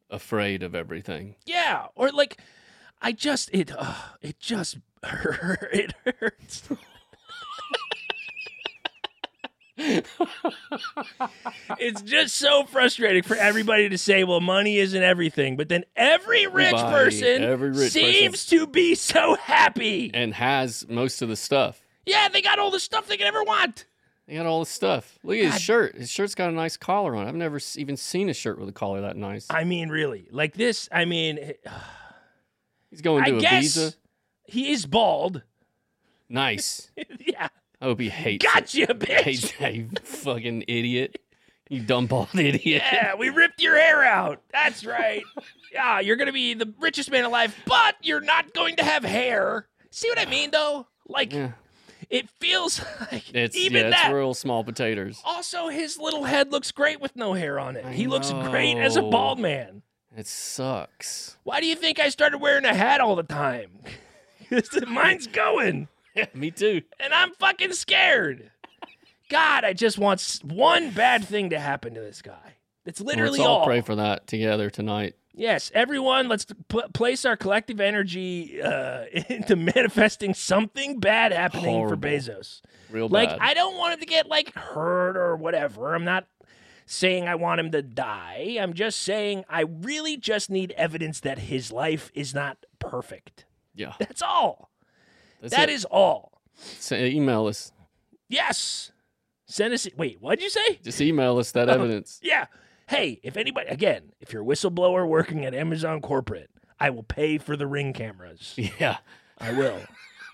afraid 0.09 0.63
of 0.63 0.75
everything. 0.75 1.35
yeah, 1.45 1.87
or 1.95 2.09
like, 2.11 2.37
I 3.01 3.11
just 3.11 3.49
it 3.53 3.71
uh, 3.77 3.93
it 4.21 4.39
just 4.39 4.77
hurt. 5.03 5.69
It 5.73 5.93
hurts. 6.19 6.63
it's 11.79 12.01
just 12.01 12.35
so 12.35 12.65
frustrating 12.65 13.23
for 13.23 13.35
everybody 13.35 13.89
to 13.89 13.97
say, 13.97 14.23
well, 14.23 14.41
money 14.41 14.77
isn't 14.77 15.01
everything. 15.01 15.55
But 15.57 15.69
then 15.69 15.85
every 15.95 16.47
rich 16.47 16.73
person 16.73 17.43
every 17.43 17.71
rich 17.71 17.91
seems 17.91 18.45
to 18.47 18.67
be 18.67 18.95
so 18.95 19.35
happy. 19.35 20.11
and 20.13 20.33
has 20.33 20.85
most 20.89 21.21
of 21.21 21.29
the 21.29 21.35
stuff. 21.35 21.81
Yeah, 22.05 22.27
they 22.29 22.41
got 22.41 22.59
all 22.59 22.71
the 22.71 22.79
stuff 22.79 23.07
they 23.07 23.17
could 23.17 23.27
ever 23.27 23.43
want. 23.43 23.85
He 24.29 24.35
got 24.37 24.45
all 24.45 24.59
the 24.59 24.65
stuff. 24.67 25.17
Look 25.23 25.37
at 25.37 25.43
God. 25.43 25.53
his 25.53 25.61
shirt. 25.61 25.95
His 25.95 26.09
shirt's 26.09 26.35
got 26.35 26.49
a 26.49 26.53
nice 26.53 26.77
collar 26.77 27.15
on. 27.15 27.27
I've 27.27 27.35
never 27.35 27.59
even 27.75 27.97
seen 27.97 28.29
a 28.29 28.33
shirt 28.33 28.59
with 28.59 28.69
a 28.69 28.71
collar 28.71 29.01
that 29.01 29.17
nice. 29.17 29.47
I 29.49 29.63
mean, 29.63 29.89
really. 29.89 30.27
Like 30.31 30.53
this, 30.53 30.87
I 30.91 31.05
mean, 31.05 31.53
He's 32.89 33.01
going 33.01 33.23
I 33.23 33.31
to 33.31 33.39
guess 33.39 33.77
Ibiza. 33.77 33.95
he 34.45 34.71
is 34.71 34.85
bald. 34.85 35.43
Nice. 36.27 36.89
yeah. 37.19 37.49
I 37.81 37.85
hope 37.85 37.99
he 37.99 38.09
hates 38.09 38.43
it. 38.45 38.47
Gotcha, 38.53 38.93
bitch. 38.93 39.21
Hates 39.21 39.51
that, 39.59 39.73
you 39.73 39.89
fucking 40.03 40.65
idiot. 40.67 41.19
You 41.69 41.81
dumb 41.81 42.07
bald 42.07 42.29
idiot. 42.33 42.61
Yeah, 42.91 43.15
we 43.15 43.29
ripped 43.29 43.61
your 43.61 43.77
hair 43.77 44.03
out. 44.03 44.41
That's 44.51 44.83
right. 44.85 45.23
yeah, 45.71 45.99
you're 45.99 46.15
going 46.17 46.27
to 46.27 46.33
be 46.33 46.53
the 46.55 46.73
richest 46.79 47.11
man 47.11 47.25
alive, 47.25 47.55
but 47.65 47.95
you're 48.01 48.21
not 48.21 48.53
going 48.53 48.75
to 48.77 48.83
have 48.83 49.03
hair. 49.03 49.67
See 49.91 50.09
what 50.09 50.19
I 50.19 50.25
mean, 50.25 50.51
though? 50.51 50.87
Like, 51.07 51.31
Yeah. 51.33 51.51
It 52.09 52.29
feels 52.39 52.81
like 53.11 53.33
It's 53.33 53.55
even 53.55 53.83
yeah, 53.85 53.89
that. 53.91 54.05
it's 54.07 54.13
real 54.13 54.33
small 54.33 54.63
potatoes. 54.63 55.21
Also, 55.25 55.67
his 55.69 55.97
little 55.97 56.23
head 56.25 56.51
looks 56.51 56.71
great 56.71 56.99
with 57.01 57.15
no 57.15 57.33
hair 57.33 57.59
on 57.59 57.75
it. 57.75 57.85
he 57.87 58.07
looks 58.07 58.31
great 58.31 58.77
as 58.77 58.95
a 58.95 59.01
bald 59.01 59.39
man. 59.39 59.81
It 60.17 60.25
sucks. 60.27 61.37
Why 61.43 61.59
do 61.59 61.67
you 61.67 61.75
think 61.75 61.99
I 61.99 62.09
started 62.09 62.39
wearing 62.39 62.65
a 62.65 62.73
hat 62.73 62.99
all 62.99 63.15
the 63.15 63.23
time? 63.23 63.69
mine's 64.87 65.27
going, 65.27 65.87
Yeah, 66.15 66.25
me 66.33 66.51
too. 66.51 66.81
and 66.99 67.13
I'm 67.13 67.31
fucking 67.35 67.73
scared. 67.73 68.51
God, 69.29 69.63
I 69.63 69.73
just 69.73 69.99
want 69.99 70.39
one 70.43 70.89
bad 70.89 71.23
thing 71.23 71.51
to 71.51 71.59
happen 71.59 71.93
to 71.93 72.01
this 72.01 72.21
guy. 72.23 72.55
That's 72.85 72.99
literally 72.99 73.37
Let's 73.37 73.47
all 73.47 73.59
all. 73.59 73.65
pray 73.67 73.81
for 73.81 73.95
that 73.95 74.25
together 74.25 74.71
tonight. 74.71 75.15
Yes, 75.39 75.71
everyone, 75.73 76.27
let's 76.27 76.45
pl- 76.67 76.89
place 76.93 77.23
our 77.25 77.37
collective 77.37 77.79
energy 77.79 78.61
uh, 78.61 79.05
into 79.29 79.55
manifesting 79.55 80.33
something 80.33 80.99
bad 80.99 81.31
happening 81.31 81.75
Horrible. 81.75 81.95
for 81.95 82.07
Bezos. 82.07 82.61
Real 82.91 83.07
Like, 83.07 83.29
bad. 83.29 83.39
I 83.41 83.53
don't 83.53 83.77
want 83.77 83.93
him 83.93 83.99
to 84.01 84.05
get 84.05 84.27
like 84.27 84.53
hurt 84.53 85.15
or 85.15 85.35
whatever. 85.37 85.95
I'm 85.95 86.03
not 86.03 86.27
saying 86.85 87.27
I 87.27 87.35
want 87.35 87.59
him 87.61 87.71
to 87.71 87.81
die. 87.81 88.57
I'm 88.59 88.73
just 88.73 88.99
saying 89.01 89.45
I 89.49 89.61
really 89.61 90.17
just 90.17 90.49
need 90.49 90.71
evidence 90.75 91.21
that 91.21 91.39
his 91.39 91.71
life 91.71 92.11
is 92.13 92.33
not 92.33 92.57
perfect. 92.79 93.45
yeah. 93.75 93.93
That's 93.99 94.21
all. 94.21 94.69
That's 95.41 95.55
That 95.55 95.69
it. 95.69 95.73
is 95.73 95.85
all. 95.85 96.41
Say- 96.55 97.11
email 97.11 97.47
us. 97.47 97.71
Yes. 98.27 98.91
Send 99.45 99.73
us. 99.73 99.87
Wait, 99.95 100.17
what'd 100.19 100.43
you 100.43 100.49
say? 100.49 100.79
Just 100.83 100.99
email 100.99 101.37
us 101.39 101.51
Oh. 101.55 101.59
that 101.59 101.69
evidence. 101.69 102.19
Yeah. 102.21 102.47
Hey, 102.89 103.19
if 103.23 103.37
anybody, 103.37 103.67
again, 103.69 104.11
if 104.19 104.33
you're 104.33 104.41
a 104.41 104.45
whistleblower 104.45 105.07
working 105.07 105.45
at 105.45 105.53
Amazon 105.53 106.01
corporate, 106.01 106.49
I 106.79 106.89
will 106.89 107.03
pay 107.03 107.37
for 107.37 107.55
the 107.55 107.67
ring 107.67 107.93
cameras. 107.93 108.55
Yeah. 108.79 108.97
I 109.37 109.53
will. 109.53 109.79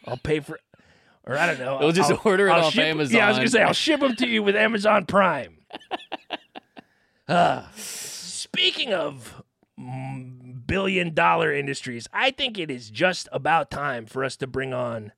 I'll 0.07 0.17
pay 0.17 0.39
for, 0.39 0.59
or 1.25 1.37
I 1.37 1.45
don't 1.47 1.59
know. 1.59 1.77
We'll 1.79 1.91
just 1.91 2.09
I'll- 2.11 2.21
order 2.23 2.47
it 2.47 2.51
I'll 2.51 2.65
off 2.65 2.73
ship- 2.73 2.85
Amazon. 2.85 3.15
Yeah, 3.17 3.25
I 3.25 3.29
was 3.29 3.37
gonna 3.37 3.49
say 3.49 3.61
I'll 3.61 3.73
ship 3.73 3.99
them 3.99 4.15
to 4.15 4.27
you 4.27 4.41
with 4.41 4.55
Amazon 4.55 5.05
Prime. 5.05 5.57
Ah, 7.27 7.71
speaking 7.75 8.93
of 8.93 9.41
billion 10.67 11.13
dollar 11.15 11.51
industries, 11.51 12.07
I 12.13 12.29
think 12.31 12.59
it 12.59 12.69
is 12.69 12.89
just 12.91 13.27
about 13.31 13.71
time 13.71 14.05
for 14.05 14.23
us 14.23 14.35
to 14.37 14.47
bring 14.47 14.73
on 14.73 15.11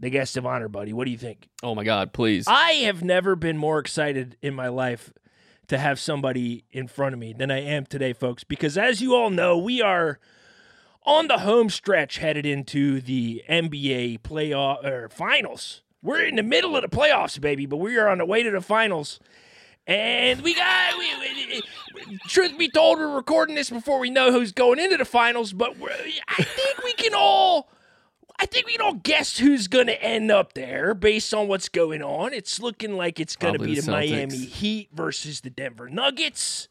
the 0.00 0.10
guest 0.10 0.36
of 0.36 0.44
honor, 0.44 0.68
buddy. 0.68 0.92
What 0.92 1.04
do 1.04 1.12
you 1.12 1.18
think? 1.18 1.48
Oh 1.62 1.76
my 1.76 1.84
God, 1.84 2.12
please. 2.12 2.46
I 2.48 2.72
have 2.84 3.04
never 3.04 3.36
been 3.36 3.56
more 3.56 3.78
excited 3.78 4.36
in 4.42 4.54
my 4.54 4.66
life 4.68 5.12
to 5.68 5.78
have 5.78 5.98
somebody 5.98 6.64
in 6.70 6.88
front 6.88 7.14
of 7.14 7.18
me 7.18 7.32
than 7.32 7.50
I 7.50 7.60
am 7.60 7.86
today, 7.86 8.12
folks, 8.12 8.44
because 8.44 8.76
as 8.76 9.00
you 9.00 9.14
all 9.14 9.30
know, 9.30 9.56
we 9.56 9.80
are 9.80 10.18
on 11.04 11.28
the 11.28 11.38
home 11.38 11.70
stretch 11.70 12.18
headed 12.18 12.46
into 12.46 13.00
the 13.00 13.42
NBA 13.48 14.20
playoff 14.20 14.84
or 14.84 15.08
finals. 15.08 15.82
We're 16.02 16.24
in 16.24 16.36
the 16.36 16.42
middle 16.42 16.76
of 16.76 16.82
the 16.82 16.88
playoffs, 16.94 17.40
baby, 17.40 17.66
but 17.66 17.76
we 17.78 17.96
are 17.96 18.08
on 18.08 18.18
the 18.18 18.26
way 18.26 18.42
to 18.42 18.50
the 18.50 18.60
finals. 18.60 19.18
And 19.86 20.42
we 20.42 20.54
got, 20.54 20.96
we, 20.98 21.08
we- 22.06 22.18
truth 22.28 22.56
be 22.58 22.68
told, 22.68 22.98
we're 22.98 23.14
recording 23.14 23.54
this 23.56 23.70
before 23.70 23.98
we 23.98 24.10
know 24.10 24.30
who's 24.30 24.52
going 24.52 24.78
into 24.78 24.96
the 24.96 25.04
finals, 25.04 25.52
but 25.52 25.74
I 26.28 26.42
think 26.42 26.82
we 26.84 26.92
can 26.92 27.12
all 27.14 27.68
I 28.42 28.46
think 28.46 28.66
we 28.66 28.72
can 28.72 28.80
all 28.80 28.94
guess 28.94 29.38
who's 29.38 29.68
going 29.68 29.86
to 29.86 30.02
end 30.02 30.32
up 30.32 30.54
there 30.54 30.94
based 30.94 31.32
on 31.32 31.46
what's 31.46 31.68
going 31.68 32.02
on. 32.02 32.32
It's 32.32 32.58
looking 32.58 32.96
like 32.96 33.20
it's 33.20 33.36
going 33.36 33.52
to 33.52 33.60
be 33.60 33.76
the 33.76 33.82
the 33.82 33.90
Miami 33.92 34.36
Heat 34.36 34.88
versus 34.92 35.42
the 35.42 35.48
Denver 35.48 35.88
Nuggets. 35.88 36.66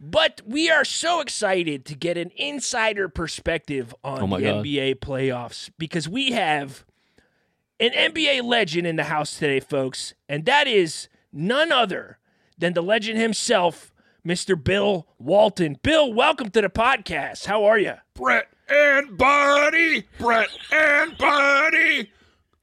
But 0.00 0.42
we 0.46 0.70
are 0.70 0.84
so 0.84 1.18
excited 1.20 1.86
to 1.86 1.96
get 1.96 2.16
an 2.16 2.30
insider 2.36 3.08
perspective 3.08 3.96
on 4.04 4.22
Oh 4.32 4.36
the 4.36 4.44
God. 4.44 4.64
NBA 4.64 5.00
playoffs 5.00 5.70
because 5.76 6.08
we 6.08 6.30
have 6.30 6.84
an 7.80 7.90
NBA 7.90 8.44
legend 8.44 8.86
in 8.86 8.94
the 8.94 9.04
house 9.04 9.36
today, 9.40 9.58
folks, 9.58 10.14
and 10.28 10.44
that 10.44 10.68
is 10.68 11.08
none 11.32 11.72
other 11.72 12.18
than 12.56 12.74
the 12.74 12.82
legend 12.82 13.18
himself, 13.18 13.92
Mr. 14.24 14.62
Bill 14.62 15.08
Walton. 15.18 15.78
Bill, 15.82 16.12
welcome 16.12 16.48
to 16.50 16.60
the 16.60 16.70
podcast. 16.70 17.46
How 17.46 17.64
are 17.64 17.76
you? 17.80 17.94
Brett 18.14 18.46
and 18.68 19.16
Buddy, 19.16 20.04
Brett 20.18 20.48
and 20.72 21.16
Buddy 21.18 22.10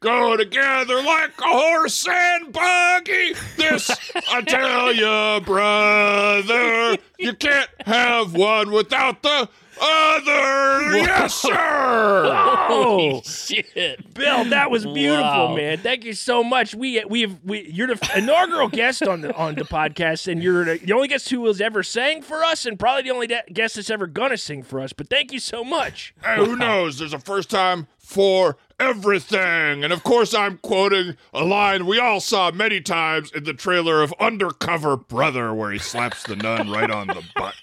go 0.04 0.36
together 0.36 1.02
like 1.02 1.32
a 1.40 1.44
horse 1.44 2.06
and 2.08 2.52
buggy. 2.52 3.34
This, 3.56 3.90
I 4.30 4.42
tell 4.42 4.94
you, 4.94 5.46
brother, 5.46 6.98
you 7.18 7.34
can't 7.34 7.70
have 7.86 8.34
one 8.34 8.72
without 8.72 9.24
the 9.24 9.48
other. 9.82 10.98
Yes, 10.98 11.34
sir. 11.36 12.30
Oh, 12.76 13.22
Shit. 13.24 14.14
Bill, 14.14 14.46
that 14.46 14.72
was 14.72 14.86
beautiful, 14.86 15.22
Wow. 15.24 15.56
man. 15.56 15.78
Thank 15.80 16.06
you 16.06 16.14
so 16.14 16.44
much. 16.44 16.74
We 16.74 17.04
we've 17.06 17.38
we 17.44 17.70
you're 17.70 17.88
the 17.88 18.12
inaugural 18.16 18.68
guest 18.70 19.04
on 19.04 19.22
the 19.22 19.36
on 19.36 19.56
the 19.56 19.64
podcast, 19.64 20.32
and 20.32 20.42
you're 20.42 20.64
the, 20.66 20.78
the 20.78 20.94
only 20.94 21.08
guest 21.08 21.30
who 21.30 21.46
has 21.48 21.60
ever 21.62 21.84
sang 21.84 22.22
for 22.22 22.44
us, 22.44 22.66
and 22.66 22.80
probably 22.80 23.04
the 23.04 23.12
only 23.12 23.28
de- 23.28 23.44
guest 23.52 23.76
that's 23.76 23.90
ever 23.90 24.08
gonna 24.08 24.38
sing 24.38 24.64
for 24.64 24.80
us. 24.80 24.94
But 24.94 25.10
thank 25.10 25.32
you 25.34 25.40
so 25.40 25.64
much. 25.64 26.14
Hey, 26.24 26.38
who 26.38 26.56
knows? 26.56 26.98
There's 27.00 27.14
a 27.14 27.20
first 27.20 27.50
time 27.50 27.88
for 27.98 28.58
everything. 28.80 29.84
And 29.84 29.92
of 29.94 30.04
course, 30.04 30.34
I'm 30.34 30.58
quoting 30.60 31.16
a 31.34 31.44
line 31.44 31.86
we 31.86 32.00
all 32.00 32.20
saw 32.20 32.52
many 32.52 32.82
times 32.82 33.32
in 33.32 33.44
the 33.44 33.54
trailer 33.54 34.02
of 34.02 34.14
Undercover 34.20 34.98
Brother, 34.98 35.54
where 35.54 35.72
he 35.72 35.80
slaps 35.80 36.24
the 36.24 36.36
nun 36.36 36.70
right 36.70 36.90
on 36.92 37.08
the 37.08 37.24
butt. 37.36 37.56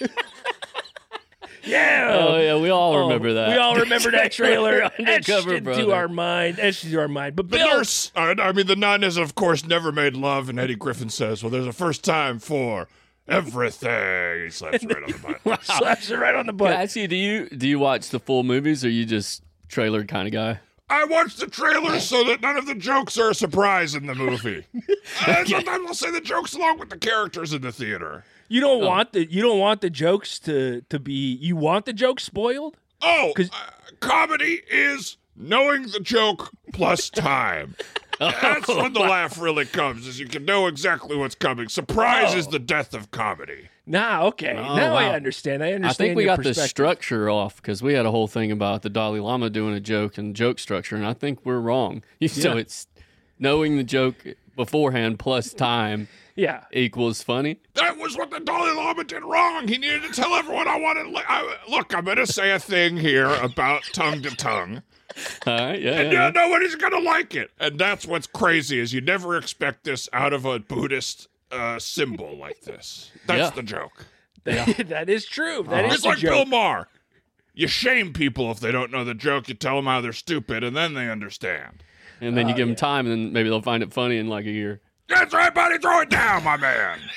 Yeah. 1.66 2.08
Oh 2.12 2.38
yeah, 2.40 2.56
we 2.58 2.70
all 2.70 2.94
Oh, 2.94 3.02
remember 3.08 3.32
that. 3.34 3.48
We 3.50 3.56
all 3.56 3.74
remember 3.80 4.10
that 4.12 4.32
trailer. 4.32 4.82
etched 4.84 5.00
Undercover 5.00 5.54
into 5.54 5.64
Brother. 5.64 5.94
our 5.94 6.08
mind. 6.08 6.58
Etched 6.60 6.84
into 6.84 6.98
our 7.00 7.08
mind. 7.08 7.34
But 7.36 7.50
The 7.50 7.56
Bill, 7.58 7.68
nurse, 7.78 8.12
uh, 8.14 8.34
I 8.38 8.52
mean, 8.52 8.66
the 8.66 8.76
nun 8.76 9.02
has, 9.02 9.16
of 9.16 9.34
course, 9.34 9.66
never 9.66 9.90
made 9.92 10.14
love, 10.14 10.48
and 10.48 10.58
Eddie 10.60 10.76
Griffin 10.76 11.10
says, 11.10 11.42
Well, 11.42 11.50
there's 11.50 11.66
a 11.66 11.72
first 11.72 12.04
time 12.04 12.38
for 12.38 12.88
everything. 13.28 14.44
He 14.44 14.50
slaps 14.50 14.82
her 14.82 14.88
right 14.88 15.02
on 15.02 15.10
the 15.12 15.38
butt. 15.44 15.64
slaps 15.64 16.10
it 16.10 16.16
right 16.18 16.34
on 16.34 16.46
the 16.46 16.52
Can 16.52 16.66
I 16.66 16.70
butt. 16.70 16.80
ask 16.80 16.96
you, 16.96 17.08
do 17.08 17.16
you 17.16 17.48
do 17.48 17.68
you 17.68 17.78
watch 17.78 18.10
the 18.10 18.20
full 18.20 18.42
movies 18.42 18.84
or 18.84 18.88
you 18.88 19.04
just 19.04 19.42
trailer 19.68 20.04
kind 20.04 20.26
of 20.28 20.32
guy? 20.32 20.60
I 20.88 21.04
watched 21.04 21.40
the 21.40 21.48
trailer 21.48 21.98
so 21.98 22.22
that 22.24 22.40
none 22.42 22.56
of 22.56 22.66
the 22.66 22.74
jokes 22.76 23.18
are 23.18 23.30
a 23.30 23.34
surprise 23.34 23.96
in 23.96 24.06
the 24.06 24.14
movie. 24.14 24.64
Uh, 25.26 25.44
sometimes 25.44 25.84
I'll 25.88 25.94
say 25.94 26.12
the 26.12 26.20
jokes 26.20 26.54
along 26.54 26.78
with 26.78 26.90
the 26.90 26.96
characters 26.98 27.52
in 27.52 27.62
the 27.62 27.72
theater. 27.72 28.24
You 28.48 28.60
don't 28.60 28.82
Oh. 28.82 28.86
want 28.86 29.12
the 29.12 29.24
you 29.30 29.42
don't 29.42 29.58
want 29.58 29.80
the 29.80 29.90
jokes 29.90 30.38
to 30.40 30.82
to 30.88 30.98
be. 30.98 31.12
You 31.40 31.56
want 31.56 31.84
the 31.86 31.92
jokes 31.92 32.22
spoiled. 32.24 32.76
Oh, 33.02 33.32
'Cause- 33.36 33.50
uh, 33.50 33.70
comedy 34.00 34.62
is 34.70 35.16
knowing 35.36 35.82
the 35.88 36.00
joke 36.00 36.50
plus 36.72 37.10
time. 37.10 37.74
That's 38.18 38.66
when 38.68 38.94
the 38.94 39.00
laugh 39.00 39.38
really 39.38 39.66
comes, 39.66 40.06
is 40.06 40.18
you 40.18 40.26
can 40.26 40.46
know 40.46 40.68
exactly 40.68 41.16
what's 41.16 41.34
coming. 41.34 41.68
Surprise 41.68 42.32
is 42.34 42.46
the 42.46 42.58
death 42.58 42.94
of 42.94 43.10
comedy. 43.10 43.68
Nah, 43.84 44.24
okay. 44.28 44.54
Oh, 44.56 44.74
now 44.74 44.94
I 44.96 45.14
understand. 45.14 45.62
I 45.62 45.72
understand. 45.72 45.84
I 45.90 45.92
think 45.92 46.16
we 46.16 46.24
your 46.24 46.36
got 46.36 46.42
the 46.42 46.54
structure 46.54 47.28
off 47.28 47.56
because 47.56 47.82
we 47.82 47.92
had 47.92 48.06
a 48.06 48.10
whole 48.10 48.26
thing 48.26 48.50
about 48.50 48.80
the 48.80 48.88
Dalai 48.88 49.20
Lama 49.20 49.50
doing 49.50 49.74
a 49.74 49.80
joke 49.80 50.16
and 50.16 50.34
joke 50.34 50.58
structure, 50.58 50.96
and 50.96 51.06
I 51.06 51.12
think 51.12 51.40
we're 51.44 51.60
wrong. 51.60 52.02
So 52.26 52.54
Yeah. 52.54 52.60
it's 52.60 52.86
knowing 53.38 53.76
the 53.76 53.84
joke 53.84 54.24
beforehand 54.56 55.18
plus 55.18 55.52
time 55.52 56.08
Yeah. 56.36 56.64
equals 56.72 57.22
funny. 57.22 57.58
That 57.74 57.96
was 57.96 58.16
what 58.16 58.30
the 58.30 58.40
Dalai 58.40 58.72
Lama 58.72 59.04
did 59.04 59.24
wrong. 59.24 59.66
He 59.68 59.78
needed 59.78 60.02
to 60.04 60.10
tell 60.12 60.34
everyone 60.34 60.68
I 60.68 60.78
wanted. 60.78 61.06
Li- 61.06 61.22
I, 61.26 61.56
look, 61.68 61.94
I'm 61.94 62.04
going 62.04 62.18
to 62.18 62.26
say 62.26 62.52
a 62.52 62.58
thing 62.58 62.96
here 62.96 63.26
about 63.36 63.82
tongue 63.92 64.20
to 64.22 64.30
tongue. 64.36 64.82
All 65.46 65.54
right, 65.58 65.80
yeah, 65.80 65.92
And 65.92 66.12
yeah, 66.12 66.24
yeah, 66.26 66.30
nobody's 66.30 66.74
going 66.74 66.92
to 66.92 66.98
like 67.00 67.34
it. 67.34 67.50
And 67.58 67.78
that's 67.78 68.04
what's 68.06 68.26
crazy 68.26 68.78
is 68.78 68.92
you 68.92 69.00
never 69.00 69.36
expect 69.38 69.84
this 69.84 70.08
out 70.12 70.32
of 70.34 70.44
a 70.44 70.58
Buddhist 70.58 71.28
uh, 71.50 71.78
symbol 71.78 72.36
like 72.36 72.60
this. 72.60 73.10
That's 73.26 73.38
Yeah. 73.38 73.50
the 73.50 73.62
joke. 73.62 74.04
that 74.44 75.08
is 75.08 75.24
true. 75.24 75.64
That 75.68 75.86
is 75.86 75.94
It's 75.94 76.02
the 76.02 76.08
like 76.10 76.20
Bill 76.20 76.40
joke. 76.44 76.48
Maher. 76.48 76.88
You 77.54 77.66
shame 77.66 78.12
people 78.12 78.50
if 78.50 78.60
they 78.60 78.70
don't 78.70 78.90
know 78.92 79.04
the 79.04 79.14
joke. 79.14 79.48
You 79.48 79.54
tell 79.54 79.76
them 79.76 79.86
how 79.86 80.02
they're 80.02 80.12
stupid, 80.12 80.62
and 80.62 80.76
then 80.76 80.92
they 80.92 81.08
understand. 81.10 81.82
and 82.20 82.36
then 82.36 82.46
you 82.48 82.52
Oh, 82.54 82.56
give 82.58 82.66
them 82.68 82.76
time, 82.76 83.06
and 83.06 83.12
then 83.26 83.32
maybe 83.32 83.48
they'll 83.48 83.62
find 83.62 83.82
it 83.82 83.92
funny 83.94 84.18
in 84.18 84.28
like 84.28 84.44
a 84.44 84.50
year. 84.50 84.80
That's 85.08 85.32
right, 85.32 85.54
buddy. 85.54 85.78
Throw 85.78 86.00
it 86.00 86.10
down, 86.10 86.44
my 86.44 86.56
man. 86.56 86.98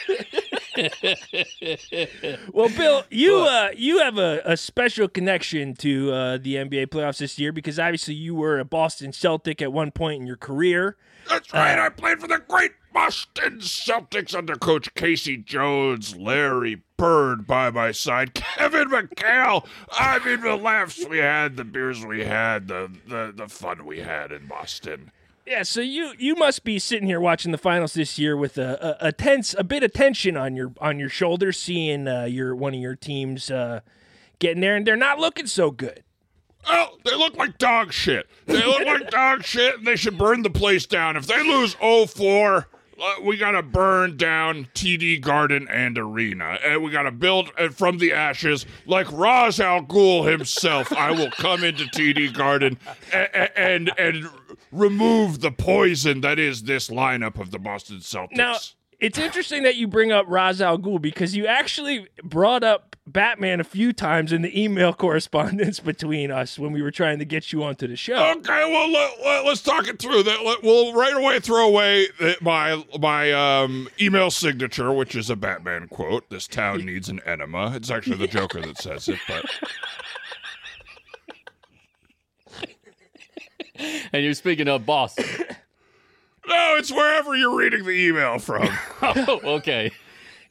Well, 2.53 2.69
Bill, 2.69 3.03
you 3.09 3.35
uh, 3.37 3.69
you 3.75 3.99
have 3.99 4.17
a, 4.17 4.41
a 4.45 4.55
special 4.55 5.07
connection 5.07 5.73
to 5.75 6.11
uh, 6.11 6.37
the 6.37 6.55
NBA 6.55 6.87
playoffs 6.87 7.17
this 7.17 7.37
year 7.37 7.51
because 7.51 7.77
obviously 7.79 8.13
you 8.13 8.33
were 8.35 8.59
a 8.59 8.65
Boston 8.65 9.11
Celtic 9.11 9.61
at 9.61 9.73
one 9.73 9.91
point 9.91 10.21
in 10.21 10.27
your 10.27 10.37
career. 10.37 10.95
That's 11.27 11.53
right. 11.53 11.77
I 11.77 11.89
played 11.89 12.21
for 12.21 12.27
the 12.27 12.41
great 12.47 12.71
Boston 12.93 13.59
Celtics 13.59 14.33
under 14.35 14.55
Coach 14.55 14.93
K.C. 14.95 15.37
Jones, 15.37 16.15
Larry 16.15 16.81
Bird 16.97 17.45
by 17.45 17.69
my 17.69 17.91
side, 17.91 18.33
Kevin 18.33 18.89
McHale. 18.89 19.65
I 19.91 20.19
mean, 20.25 20.41
the 20.41 20.55
laughs 20.55 21.05
we 21.05 21.17
had, 21.17 21.57
the 21.57 21.65
beers 21.65 22.05
we 22.05 22.23
had, 22.23 22.67
the 22.67 22.89
the, 23.07 23.33
the 23.35 23.47
fun 23.47 23.85
we 23.85 23.99
had 23.99 24.31
in 24.31 24.47
Boston. 24.47 25.11
Yeah, 25.49 25.63
so 25.63 25.81
you 25.81 26.13
you 26.19 26.35
must 26.35 26.63
be 26.63 26.77
sitting 26.77 27.07
here 27.07 27.19
watching 27.19 27.51
the 27.51 27.57
finals 27.57 27.95
this 27.95 28.19
year 28.19 28.37
with 28.37 28.59
a, 28.59 28.97
a, 29.01 29.07
a 29.07 29.11
tense, 29.11 29.55
a 29.57 29.63
bit 29.63 29.81
of 29.81 29.91
tension 29.91 30.37
on 30.37 30.55
your 30.55 30.71
on 30.79 30.99
your 30.99 31.09
shoulders, 31.09 31.59
seeing 31.59 32.07
uh, 32.07 32.25
your 32.25 32.55
one 32.55 32.75
of 32.75 32.79
your 32.79 32.95
teams 32.95 33.49
uh, 33.49 33.79
getting 34.37 34.61
there, 34.61 34.75
and 34.75 34.85
they're 34.85 34.95
not 34.95 35.17
looking 35.17 35.47
so 35.47 35.71
good. 35.71 36.03
Oh, 36.67 36.97
they 37.03 37.15
look 37.15 37.35
like 37.35 37.57
dog 37.57 37.91
shit. 37.91 38.27
They 38.45 38.63
look 38.63 38.85
like 38.85 39.09
dog 39.09 39.43
shit, 39.43 39.79
and 39.79 39.87
they 39.87 39.95
should 39.95 40.19
burn 40.19 40.43
the 40.43 40.51
place 40.51 40.85
down. 40.85 41.17
If 41.17 41.25
they 41.25 41.41
lose 41.41 41.73
0-4, 41.75 42.65
uh, 43.01 43.13
we 43.23 43.37
gotta 43.37 43.63
burn 43.63 44.17
down 44.17 44.67
TD 44.75 45.19
Garden 45.19 45.67
and 45.67 45.97
Arena, 45.97 46.59
and 46.63 46.83
we 46.83 46.91
gotta 46.91 47.11
build 47.11 47.49
uh, 47.57 47.69
from 47.69 47.97
the 47.97 48.13
ashes. 48.13 48.67
Like 48.85 49.11
Ra's 49.11 49.59
al 49.59 49.81
Ghul 49.81 50.29
himself, 50.29 50.93
I 50.93 51.09
will 51.09 51.31
come 51.31 51.63
into 51.63 51.85
TD 51.85 52.33
Garden 52.33 52.77
and 53.11 53.49
and, 53.55 53.91
and 53.97 54.29
remove 54.71 55.41
the 55.41 55.51
poison 55.51 56.21
that 56.21 56.39
is 56.39 56.63
this 56.63 56.89
lineup 56.89 57.39
of 57.39 57.51
the 57.51 57.59
Boston 57.59 57.97
Celtics. 57.97 58.35
Now, 58.35 58.57
it's 58.99 59.17
interesting 59.17 59.63
that 59.63 59.77
you 59.77 59.87
bring 59.87 60.11
up 60.11 60.25
Ra's 60.27 60.61
al 60.61 60.77
Ghul 60.77 61.01
because 61.01 61.35
you 61.35 61.47
actually 61.47 62.07
brought 62.21 62.63
up 62.63 62.97
Batman 63.07 63.59
a 63.61 63.63
few 63.63 63.93
times 63.93 64.33
in 64.33 64.41
the 64.41 64.61
email 64.61 64.93
correspondence 65.05 65.79
between 65.79 66.31
us 66.31 66.59
when 66.59 66.73
we 66.73 66.81
were 66.81 66.91
trying 66.91 67.19
to 67.19 67.25
get 67.25 67.53
you 67.53 67.63
onto 67.63 67.87
the 67.87 67.95
show. 67.95 68.31
Okay, 68.37 68.71
well 68.71 68.91
let, 68.91 69.45
us 69.45 69.61
talk 69.61 69.87
it 69.87 69.99
through. 69.99 70.23
That 70.23 70.43
let- 70.43 70.63
we'll 70.63 70.93
right 70.93 71.15
away 71.15 71.39
throw 71.39 71.67
away 71.67 72.07
my 72.41 72.83
my 72.99 73.31
um, 73.31 73.87
email 74.01 74.29
signature, 74.31 74.91
which 74.91 75.15
is 75.15 75.29
a 75.29 75.35
Batman 75.37 75.87
quote. 75.87 76.29
This 76.29 76.47
town 76.47 76.85
needs 76.85 77.07
an 77.07 77.21
enema. 77.25 77.73
It's 77.75 77.89
actually 77.89 78.17
the 78.17 78.27
Joker 78.27 78.61
that 78.61 78.77
says 78.77 79.07
it, 79.07 79.19
but 79.27 79.45
And 84.13 84.23
you're 84.23 84.33
speaking 84.33 84.67
of 84.67 84.85
Boston. 84.85 85.25
no, 86.47 86.75
it's 86.77 86.91
wherever 86.91 87.35
you're 87.35 87.55
reading 87.55 87.83
the 87.85 87.91
email 87.91 88.39
from. 88.39 88.67
oh, 89.01 89.39
okay. 89.57 89.91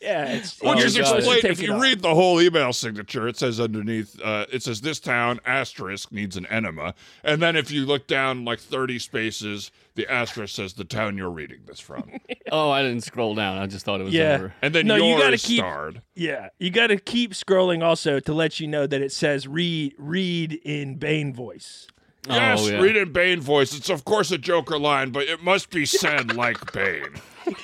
Yeah, 0.00 0.26
it's 0.26 0.60
Which 0.60 0.70
Oh, 0.78 0.78
is 0.78 0.96
God. 0.96 1.16
explained 1.16 1.44
if 1.46 1.60
you 1.60 1.72
off. 1.72 1.82
read 1.82 2.02
the 2.02 2.14
whole 2.14 2.40
email 2.40 2.72
signature, 2.72 3.26
it 3.26 3.36
says 3.36 3.58
underneath, 3.58 4.16
uh, 4.22 4.46
it 4.52 4.62
says 4.62 4.80
this 4.80 5.00
town 5.00 5.40
asterisk 5.44 6.12
needs 6.12 6.36
an 6.36 6.46
enema, 6.46 6.94
and 7.24 7.42
then 7.42 7.56
if 7.56 7.72
you 7.72 7.84
look 7.84 8.06
down 8.06 8.44
like 8.44 8.60
30 8.60 9.00
spaces, 9.00 9.72
the 9.96 10.06
asterisk 10.08 10.54
says 10.54 10.74
the 10.74 10.84
town 10.84 11.18
you're 11.18 11.28
reading 11.32 11.62
this 11.66 11.80
from, 11.80 12.12
Oh, 12.52 12.70
I 12.70 12.82
didn't 12.82 13.02
scroll 13.02 13.34
down. 13.34 13.58
I 13.58 13.66
just 13.66 13.84
thought 13.84 14.00
it 14.00 14.04
was 14.04 14.14
Yeah. 14.14 14.34
over. 14.34 14.54
and 14.62 14.72
then 14.72 14.86
No, 14.86 14.94
you 14.94 15.18
gotta 15.18 15.36
keep- 15.36 15.58
starred. 15.58 16.00
Yeah, 16.14 16.50
you 16.60 16.70
got 16.70 16.88
to 16.88 16.96
keep 16.98 17.32
scrolling 17.32 17.82
also 17.82 18.20
to 18.20 18.32
let 18.32 18.60
you 18.60 18.68
know 18.68 18.86
that 18.86 19.02
it 19.02 19.10
says 19.10 19.48
read 19.48 19.94
read 19.98 20.52
in 20.52 20.94
Bane 20.94 21.34
voice. 21.34 21.88
Yes, 22.28 22.60
oh, 22.62 22.68
yeah. 22.68 22.80
read 22.80 22.96
in 22.96 23.12
Bane 23.12 23.40
voice. 23.40 23.74
It's 23.74 23.90
of 23.90 24.04
course 24.04 24.30
a 24.30 24.38
Joker 24.38 24.78
line, 24.78 25.10
but 25.10 25.24
it 25.24 25.42
must 25.42 25.70
be 25.70 25.86
said 25.86 26.34
like 26.36 26.72
Bane. 26.72 27.14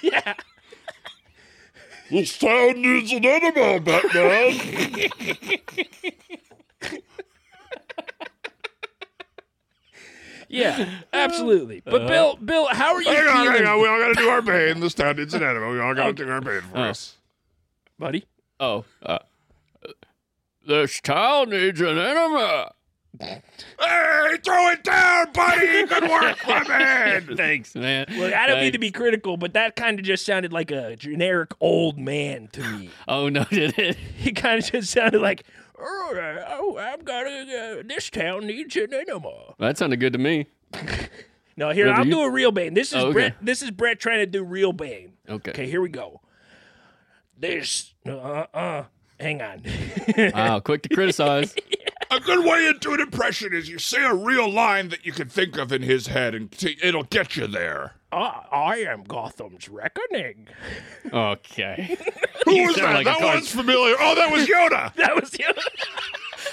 Yeah. 0.03 0.35
This 2.11 2.39
town 2.39 2.81
needs 2.81 3.13
an 3.13 3.25
enema, 3.25 3.81
Batman. 3.81 4.61
Yeah, 10.55 10.89
absolutely. 11.13 11.83
But 11.85 12.07
Bill, 12.07 12.37
Bill, 12.37 12.69
how 12.71 12.95
are 12.95 13.03
you 13.03 13.09
hang 13.09 13.27
on, 13.27 13.45
feeling, 13.45 13.65
hang 13.65 13.67
on. 13.67 13.81
We 13.81 13.89
all 13.89 13.99
got 13.99 14.09
to 14.09 14.15
do 14.15 14.29
our 14.29 14.43
Bane. 14.43 14.81
This 14.81 14.95
town 14.95 15.17
needs 15.17 15.35
an 15.35 15.43
enema. 15.43 15.71
We 15.71 15.81
all 15.81 15.95
got 15.95 16.07
to 16.07 16.13
do 16.13 16.29
our 16.31 16.41
Bane 16.41 16.63
us, 16.75 17.17
buddy? 17.99 18.25
Oh, 18.61 18.85
uh, 19.03 19.19
this 20.67 21.01
town 21.01 21.51
needs 21.51 21.81
an 21.81 21.99
enema. 21.99 22.73
Hey, 23.21 23.41
throw 24.43 24.69
it 24.71 24.83
down, 24.83 25.33
buddy. 25.33 25.87
Good 25.87 26.03
work, 26.09 26.37
my 26.47 26.65
man. 26.69 27.37
Thanks, 27.37 27.75
man. 27.75 28.07
Look, 28.11 28.33
I 28.35 28.47
don't 28.47 28.61
mean 28.61 28.73
to 28.73 28.79
be 28.79 28.91
critical, 28.91 29.37
but 29.37 29.53
that 29.55 29.77
kind 29.77 29.99
of 29.99 30.05
just 30.05 30.27
sounded 30.27 30.53
like 30.53 30.71
a 30.71 30.97
generic 30.97 31.53
old 31.61 31.99
man 31.99 32.49
to 32.53 32.61
me. 32.79 32.91
Oh 33.09 33.29
no, 33.29 33.45
did 33.45 33.79
it? 33.79 33.97
He 34.17 34.33
kind 34.33 34.59
of 34.65 34.71
just 34.71 34.91
sounded 34.91 35.21
like, 35.21 35.45
oh, 35.79 36.43
oh 36.49 36.77
I've 36.79 37.05
got 37.05 37.27
a, 37.27 37.79
uh, 37.81 37.83
this 37.87 38.11
town 38.11 38.47
needs 38.47 38.75
an 38.77 38.93
enema. 38.93 39.55
That 39.59 39.79
sounded 39.79 40.01
good 40.01 40.13
to 40.15 40.19
me. 40.19 40.47
No, 41.57 41.71
here 41.71 41.87
Whether 41.87 41.99
I'll 42.01 42.05
you- 42.07 42.11
do 42.15 42.21
a 42.23 42.31
real 42.31 42.51
Bane. 42.51 42.75
This 42.75 42.89
is 42.89 42.97
Oh, 42.97 43.05
okay. 43.07 43.13
Brett. 43.13 43.37
This 43.41 43.63
is 43.63 43.71
Brett 43.71 44.01
trying 44.01 44.19
to 44.19 44.27
do 44.27 44.43
real 44.43 44.73
Bane. 44.73 45.13
Okay. 45.29 45.51
Okay, 45.53 45.67
here 45.71 45.81
we 45.81 45.89
go. 45.89 46.21
This, 47.39 47.95
uh, 48.09 48.47
uh, 48.53 48.85
hang 49.21 49.41
on. 49.41 49.63
Wow, 50.19 50.59
quick 50.59 50.83
to 50.83 50.89
criticize. 50.89 51.55
A 52.17 52.21
good 52.21 52.45
way 52.45 52.73
to 52.73 52.79
do 52.79 52.95
an 52.95 53.01
impression 53.01 53.53
is 53.53 53.69
you 53.69 53.79
say 53.79 54.03
a 54.05 54.15
real 54.15 54.49
line 54.51 54.89
that 54.91 55.05
you 55.05 55.13
can 55.13 55.29
think 55.29 55.57
of 55.59 55.73
in 55.73 55.83
his 55.83 56.07
head, 56.09 56.35
and 56.35 56.51
t- 56.53 56.77
it'll 56.83 57.03
get 57.05 57.37
you 57.37 57.47
there. 57.47 57.95
I, 58.13 58.45
I 58.53 58.77
am 58.89 59.03
Gotham's 59.03 59.69
reckoning. 59.69 60.47
Okay. 61.13 61.97
Who 62.45 62.53
You 62.53 62.67
was 62.69 62.77
sound 62.77 62.89
that? 62.89 62.95
like 62.95 63.07
a 63.07 63.11
that 63.11 63.19
cart- 63.21 63.41
was 63.41 63.51
familiar. 63.51 63.97
Oh, 63.99 64.15
that 64.15 64.31
was 64.31 64.47
Yoda. 64.47 64.95
That 64.97 65.15
was 65.17 65.31
Yoda. 65.33 65.59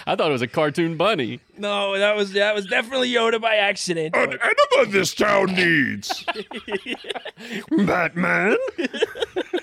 I 0.08 0.15
thought 0.15 0.30
it 0.30 0.34
was 0.34 0.41
a 0.41 0.47
cartoon 0.47 0.97
bunny. 0.97 1.41
no, 1.58 1.97
that 2.00 2.15
was 2.15 2.32
that 2.34 2.56
was 2.56 2.65
definitely 2.65 3.12
Yoda 3.12 3.39
by 3.39 3.56
accident. 3.58 4.15
An 4.15 4.30
but- 4.32 4.39
enema 4.41 4.91
this 4.91 5.13
town 5.13 5.54
needs. 5.54 6.26
Batman. 7.69 8.58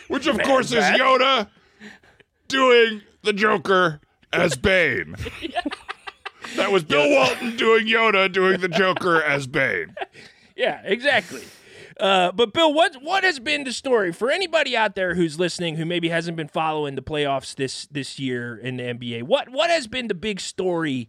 Which, 0.09 0.27
of 0.27 0.39
course, 0.43 0.71
is 0.73 0.85
Yoda 0.85 1.49
doing 2.47 3.03
the 3.23 3.33
Joker 3.33 4.01
as 4.33 4.57
Bane. 4.57 5.17
That 6.57 6.73
was 6.73 6.85
Bill 6.85 7.09
Walton 7.11 7.57
doing 7.57 7.87
Yoda 7.87 8.33
doing 8.33 8.61
the 8.61 8.69
Joker 8.69 9.23
as 9.25 9.47
Bane. 9.47 9.95
Yeah, 10.57 10.81
exactly. 10.85 11.43
Uh, 11.99 12.31
but 12.33 12.53
Bill, 12.53 12.73
what 12.73 13.03
what 13.03 13.25
has 13.25 13.41
been 13.41 13.65
the 13.65 13.73
story 13.73 14.13
for 14.13 14.31
anybody 14.31 14.77
out 14.77 14.95
there 14.95 15.15
who's 15.15 15.39
listening 15.39 15.77
who 15.77 15.85
maybe 15.85 16.09
hasn't 16.09 16.37
been 16.37 16.49
following 16.49 16.95
the 16.95 17.03
playoffs 17.03 17.55
this 17.55 17.87
this 17.87 18.19
year 18.19 18.57
in 18.57 18.77
the 18.77 18.85
NBA? 18.85 19.25
What 19.25 19.49
what 19.49 19.69
has 19.71 19.87
been 19.89 20.07
the 20.07 20.15
big 20.15 20.39
story 20.39 21.09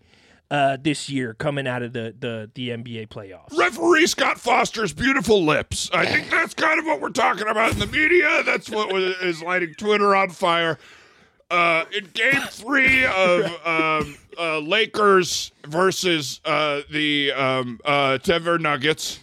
uh, 0.49 0.77
this 0.81 1.07
year 1.09 1.35
coming 1.35 1.67
out 1.67 1.83
of 1.83 1.93
the 1.93 2.15
the, 2.17 2.49
the 2.55 2.69
NBA 2.69 3.09
playoffs? 3.09 3.55
Referee 3.55 4.07
Scott 4.07 4.39
Foster's 4.39 4.91
beautiful 4.93 5.45
lips. 5.45 5.91
I 5.93 6.07
think 6.07 6.31
that's 6.31 6.55
kind 6.55 6.79
of 6.79 6.85
what 6.85 7.01
we're 7.01 7.09
talking 7.09 7.47
about 7.47 7.73
in 7.73 7.79
the 7.79 7.87
media. 7.87 8.41
That's 8.43 8.67
what 8.69 8.91
is 8.95 9.43
lighting 9.43 9.75
Twitter 9.75 10.15
on 10.15 10.31
fire. 10.31 10.79
Uh, 11.49 11.85
in 11.95 12.05
Game 12.13 12.41
Three 12.49 13.05
of 13.05 13.45
um, 13.65 14.17
uh, 14.37 14.59
Lakers 14.59 15.51
versus 15.65 16.41
uh, 16.45 16.81
the 16.91 17.31
um, 17.31 17.79
uh, 17.83 18.17
Denver 18.17 18.59
Nuggets, 18.59 19.19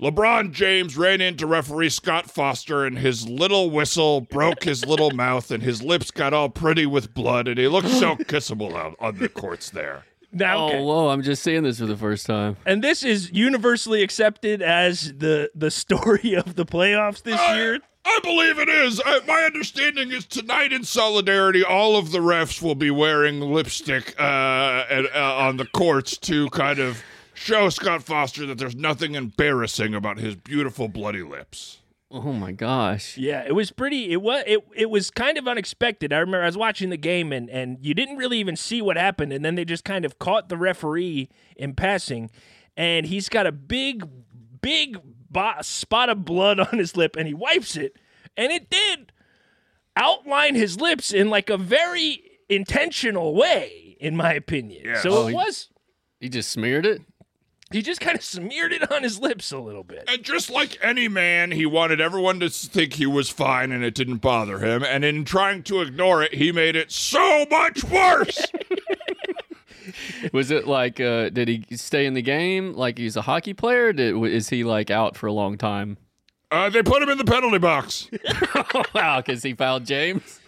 LeBron 0.00 0.52
James 0.52 0.96
ran 0.96 1.20
into 1.20 1.46
referee 1.46 1.88
Scott 1.90 2.30
Foster, 2.30 2.84
and 2.84 2.98
his 2.98 3.28
little 3.28 3.70
whistle 3.70 4.20
broke 4.20 4.64
his 4.64 4.84
little 4.86 5.10
mouth, 5.10 5.50
and 5.50 5.62
his 5.62 5.82
lips 5.82 6.10
got 6.10 6.32
all 6.32 6.48
pretty 6.48 6.86
with 6.86 7.14
blood, 7.14 7.48
and 7.48 7.58
he 7.58 7.66
looked 7.68 7.88
so 7.88 8.14
kissable 8.16 8.74
out 8.74 8.94
on 9.00 9.18
the 9.18 9.28
courts 9.28 9.70
there. 9.70 10.04
Now, 10.32 10.66
okay. 10.66 10.78
Oh, 10.78 10.84
whoa! 10.84 11.08
I'm 11.08 11.22
just 11.22 11.42
seeing 11.42 11.62
this 11.62 11.78
for 11.78 11.86
the 11.86 11.96
first 11.96 12.26
time. 12.26 12.56
and 12.66 12.84
this 12.84 13.02
is 13.02 13.30
universally 13.32 14.02
accepted 14.02 14.60
as 14.62 15.14
the 15.16 15.50
the 15.54 15.70
story 15.70 16.34
of 16.34 16.54
the 16.54 16.66
playoffs 16.66 17.22
this 17.22 17.40
year. 17.56 17.80
I 18.04 18.20
believe 18.22 18.58
it 18.58 18.68
is. 18.70 19.00
I, 19.04 19.20
my 19.26 19.42
understanding 19.42 20.12
is 20.12 20.24
tonight 20.24 20.72
in 20.72 20.82
solidarity, 20.84 21.62
all 21.62 21.96
of 21.96 22.10
the 22.10 22.18
refs 22.20 22.62
will 22.62 22.74
be 22.74 22.90
wearing 22.90 23.40
lipstick 23.40 24.14
uh, 24.18 24.84
and, 24.88 25.08
uh, 25.14 25.36
on 25.36 25.58
the 25.58 25.66
courts 25.66 26.16
to 26.18 26.48
kind 26.50 26.78
of 26.78 27.02
show 27.34 27.68
Scott 27.68 28.02
Foster 28.02 28.46
that 28.46 28.56
there's 28.56 28.74
nothing 28.76 29.14
embarrassing 29.14 29.94
about 29.94 30.18
his 30.18 30.36
beautiful 30.36 30.88
bloody 30.88 31.22
lips. 31.22 31.80
Oh 32.10 32.32
my 32.32 32.52
gosh! 32.52 33.18
Yeah, 33.18 33.44
it 33.46 33.52
was 33.54 33.70
pretty. 33.70 34.10
It 34.12 34.22
was 34.22 34.42
it 34.46 34.64
it 34.74 34.88
was 34.88 35.10
kind 35.10 35.36
of 35.36 35.46
unexpected. 35.46 36.10
I 36.12 36.18
remember 36.18 36.42
I 36.42 36.46
was 36.46 36.56
watching 36.56 36.88
the 36.88 36.96
game 36.96 37.32
and 37.32 37.50
and 37.50 37.76
you 37.82 37.92
didn't 37.92 38.16
really 38.16 38.38
even 38.38 38.56
see 38.56 38.80
what 38.80 38.96
happened, 38.96 39.32
and 39.32 39.44
then 39.44 39.56
they 39.56 39.64
just 39.66 39.84
kind 39.84 40.04
of 40.06 40.18
caught 40.18 40.48
the 40.48 40.56
referee 40.56 41.28
in 41.56 41.74
passing, 41.74 42.30
and 42.78 43.04
he's 43.06 43.28
got 43.28 43.46
a 43.46 43.52
big 43.52 44.08
big 44.62 44.98
bo- 45.30 45.60
spot 45.60 46.08
of 46.08 46.24
blood 46.24 46.58
on 46.72 46.78
his 46.78 46.96
lip, 46.96 47.14
and 47.14 47.28
he 47.28 47.34
wipes 47.34 47.76
it, 47.76 47.94
and 48.38 48.50
it 48.52 48.70
did 48.70 49.12
outline 49.94 50.54
his 50.54 50.80
lips 50.80 51.12
in 51.12 51.28
like 51.28 51.50
a 51.50 51.58
very 51.58 52.22
intentional 52.48 53.34
way, 53.34 53.96
in 54.00 54.16
my 54.16 54.32
opinion. 54.32 54.82
Yes. 54.86 55.02
So 55.02 55.10
Oh, 55.12 55.26
it 55.26 55.30
he- 55.30 55.34
was. 55.34 55.68
He 56.20 56.28
just 56.30 56.50
smeared 56.50 56.86
it. 56.86 57.02
He 57.70 57.82
just 57.82 58.00
kind 58.00 58.16
of 58.16 58.24
smeared 58.24 58.72
it 58.72 58.90
on 58.90 59.02
his 59.02 59.18
lips 59.18 59.52
a 59.52 59.58
little 59.58 59.84
bit. 59.84 60.04
And 60.08 60.22
just 60.22 60.48
like 60.48 60.78
any 60.82 61.06
man, 61.06 61.50
he 61.50 61.66
wanted 61.66 62.00
everyone 62.00 62.40
to 62.40 62.48
think 62.48 62.94
he 62.94 63.04
was 63.06 63.28
fine 63.28 63.72
and 63.72 63.84
it 63.84 63.94
didn't 63.94 64.18
bother 64.18 64.58
him. 64.58 64.82
And 64.82 65.04
in 65.04 65.24
trying 65.26 65.62
to 65.64 65.82
ignore 65.82 66.22
it, 66.22 66.34
he 66.34 66.50
made 66.50 66.76
it 66.76 66.90
so 66.90 67.44
much 67.50 67.84
worse. 67.84 68.46
Was 70.32 70.50
it 70.50 70.66
like, 70.66 71.00
uh, 71.00 71.28
did 71.30 71.48
he 71.48 71.64
stay 71.76 72.06
in 72.06 72.14
the 72.14 72.22
game 72.22 72.72
like 72.72 72.98
he's 72.98 73.16
a 73.16 73.22
hockey 73.22 73.54
player? 73.54 73.92
Did, 73.92 74.16
is 74.24 74.48
he 74.48 74.64
like 74.64 74.90
out 74.90 75.16
for 75.16 75.26
a 75.26 75.32
long 75.32 75.58
time? 75.58 75.98
uh, 76.50 76.70
they 76.70 76.82
put 76.82 77.02
him 77.02 77.08
in 77.10 77.18
the 77.18 77.24
penalty 77.24 77.58
box. 77.58 78.08
wow, 78.94 79.20
because 79.20 79.42
he 79.42 79.54
fouled 79.54 79.84
James. 79.84 80.40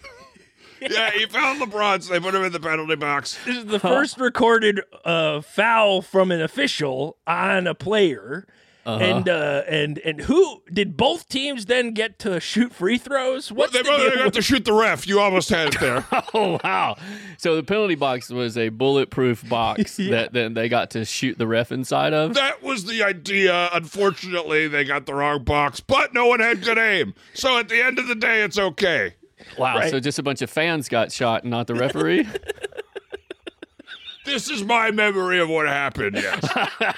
Yeah, 0.89 1.11
he 1.11 1.25
found 1.27 1.61
LeBron, 1.61 2.01
so 2.03 2.11
they 2.13 2.19
put 2.19 2.33
him 2.33 2.43
in 2.43 2.51
the 2.51 2.59
penalty 2.59 2.95
box. 2.95 3.37
This 3.45 3.57
is 3.57 3.65
the 3.65 3.79
first 3.79 4.17
recorded 4.19 4.81
uh, 5.05 5.41
foul 5.41 6.01
from 6.01 6.31
an 6.31 6.41
official 6.41 7.17
on 7.27 7.67
a 7.67 7.75
player. 7.75 8.47
And 8.83 9.29
uh, 9.29 9.61
and 9.69 9.99
and 9.99 10.21
who 10.21 10.63
did 10.73 10.97
both 10.97 11.29
teams 11.29 11.67
then 11.67 11.93
get 11.93 12.17
to 12.19 12.39
shoot 12.39 12.73
free 12.73 12.97
throws? 12.97 13.51
What's 13.51 13.73
They 13.73 13.83
the 13.83 13.83
both 13.87 14.09
they 14.09 14.15
got 14.15 14.25
with- 14.25 14.33
to 14.33 14.41
shoot 14.41 14.65
the 14.65 14.73
ref. 14.73 15.05
You 15.07 15.19
almost 15.19 15.49
had 15.49 15.75
it 15.75 15.79
there. 15.79 16.03
Oh 16.33 16.57
wow! 16.63 16.95
So 17.37 17.55
the 17.55 17.61
penalty 17.61 17.93
box 17.93 18.31
was 18.31 18.57
a 18.57 18.69
bulletproof 18.69 19.47
box 19.47 19.97
that 19.97 20.33
then 20.33 20.55
they 20.55 20.67
got 20.67 20.89
to 20.91 21.05
shoot 21.05 21.37
the 21.37 21.45
ref 21.45 21.71
inside 21.71 22.13
of. 22.15 22.33
That 22.33 22.63
was 22.63 22.85
the 22.85 23.03
idea. 23.03 23.69
Unfortunately, 23.71 24.67
they 24.67 24.83
got 24.83 25.05
the 25.05 25.13
wrong 25.13 25.43
box, 25.43 25.79
but 25.79 26.15
no 26.15 26.25
one 26.25 26.39
had 26.39 26.63
good 26.63 26.79
aim. 26.79 27.13
So 27.35 27.59
at 27.59 27.69
the 27.69 27.83
end 27.83 27.99
of 27.99 28.07
the 28.07 28.15
day, 28.15 28.41
it's 28.41 28.57
okay. 28.57 29.13
Wow! 29.57 29.77
Right. 29.77 29.91
So 29.91 29.99
just 29.99 30.19
a 30.19 30.23
bunch 30.23 30.41
of 30.41 30.49
fans 30.49 30.89
got 30.89 31.11
shot, 31.11 31.43
and 31.43 31.51
not 31.51 31.67
the 31.67 31.75
referee. 31.75 32.27
This 34.23 34.49
is 34.49 34.63
my 34.63 34.91
memory 34.91 35.39
of 35.39 35.49
what 35.49 35.67
happened. 35.67 36.15
Yes. 36.15 36.47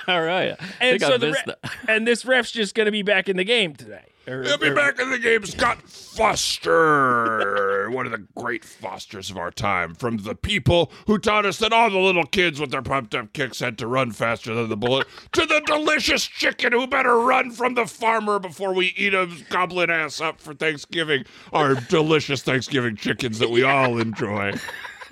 All 0.08 0.22
right. 0.22 0.60
And 0.82 1.00
so 1.02 1.18
the 1.18 1.28
missed 1.28 1.48
re- 1.48 1.54
that. 1.64 1.72
and 1.88 2.06
this 2.06 2.26
ref's 2.26 2.52
just 2.52 2.76
going 2.76 2.86
to 2.86 2.92
be 2.92 3.02
back 3.02 3.30
in 3.30 3.38
the 3.38 3.46
game 3.46 3.76
today. 3.76 4.04
Or- 4.28 4.44
He'll 4.44 4.58
be 4.58 4.70
or- 4.70 4.76
back 4.76 5.00
in 5.00 5.10
the 5.12 5.20
game. 5.20 5.46
Scott 5.46 5.82
Foster, 5.90 7.90
one 7.92 8.06
of 8.06 8.12
the 8.12 8.26
great 8.38 8.64
Fosters 8.64 9.30
of 9.30 9.38
our 9.38 9.52
time, 9.52 9.96
from 9.96 10.18
the 10.18 10.36
people 10.36 10.92
who 11.08 11.18
taught 11.18 11.46
us 11.46 11.58
that 11.60 11.74
all 11.74 11.90
the 11.90 11.98
little 12.00 12.26
kids 12.26 12.60
with 12.60 12.72
their 12.72 12.82
pumped 12.82 13.16
up 13.16 13.34
kicks 13.34 13.60
had 13.60 13.78
to 13.80 13.88
run 13.88 14.12
faster 14.12 14.54
than 14.56 14.70
the 14.70 14.78
bullet, 14.78 15.08
to 15.34 15.46
the 15.46 15.62
delicious 15.66 16.26
chicken 16.26 16.72
who 16.72 16.88
better 16.88 17.20
run 17.20 17.52
from 17.52 17.74
the 17.74 17.86
farmer 17.86 18.40
before 18.40 18.74
we 18.74 18.94
eat 18.96 19.14
him 19.14 19.44
goblin 19.50 19.90
ass 19.90 20.22
up 20.22 20.40
for 20.40 20.54
Thanksgiving. 20.54 21.26
Our 21.52 21.76
delicious 21.76 22.42
Thanksgiving 22.44 22.96
chickens 22.96 23.40
that 23.40 23.50
we 23.50 23.64
all 23.64 24.00
enjoy. 24.00 24.54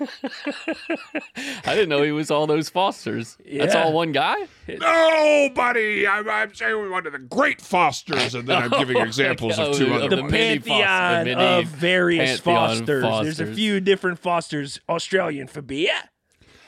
I 1.64 1.74
didn't 1.74 1.88
know 1.88 2.02
he 2.02 2.12
was 2.12 2.30
all 2.30 2.46
those 2.46 2.68
Fosters. 2.68 3.36
That's 3.50 3.74
all 3.74 3.92
one 3.92 4.12
guy. 4.12 4.36
Nobody. 4.68 6.06
I'm, 6.06 6.28
I'm 6.28 6.54
saying 6.54 6.90
one 6.90 7.06
of 7.06 7.12
the 7.12 7.18
great 7.18 7.60
Fosters, 7.60 8.34
and 8.34 8.46
then 8.48 8.62
I'm 8.62 8.70
giving 8.78 8.96
oh, 8.96 9.02
examples 9.02 9.58
Oh, 9.58 9.70
of 9.70 9.76
two 9.76 9.86
the- 9.86 9.94
other 9.94 10.08
the 10.08 10.16
the 10.16 10.22
ones. 10.22 10.32
mini 10.32 10.58
Foster- 10.58 10.70
pantheon 10.70 11.24
the 11.26 11.58
of 11.58 11.64
various 11.66 12.40
pantheon 12.40 12.78
Fosters. 12.86 13.36
There's 13.36 13.50
a 13.50 13.54
few 13.54 13.80
different 13.80 14.18
Fosters. 14.18 14.80
Australian 14.88 15.46
for 15.48 15.62
beer. 15.62 15.90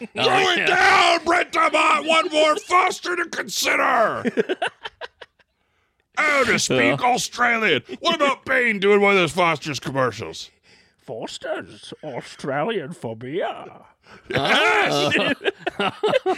Oh, 0.00 0.06
Throw 0.24 0.50
it 0.50 0.66
down, 0.66 1.24
Brett 1.24 1.52
DeMott. 1.52 2.06
One 2.06 2.28
more 2.30 2.56
Foster 2.56 3.14
to 3.16 3.26
consider. 3.26 4.24
oh, 6.18 6.44
to 6.44 6.58
speak 6.58 7.02
Australian. 7.02 7.82
What 8.00 8.16
about 8.16 8.44
Bane 8.44 8.80
doing 8.80 9.00
one 9.00 9.12
of 9.12 9.18
those 9.18 9.32
Foster's 9.32 9.80
commercials? 9.80 10.50
Foster's 11.04 11.92
Australian 12.02 12.92
for 12.92 13.16
beer. 13.16 13.46
Oh, 14.34 15.12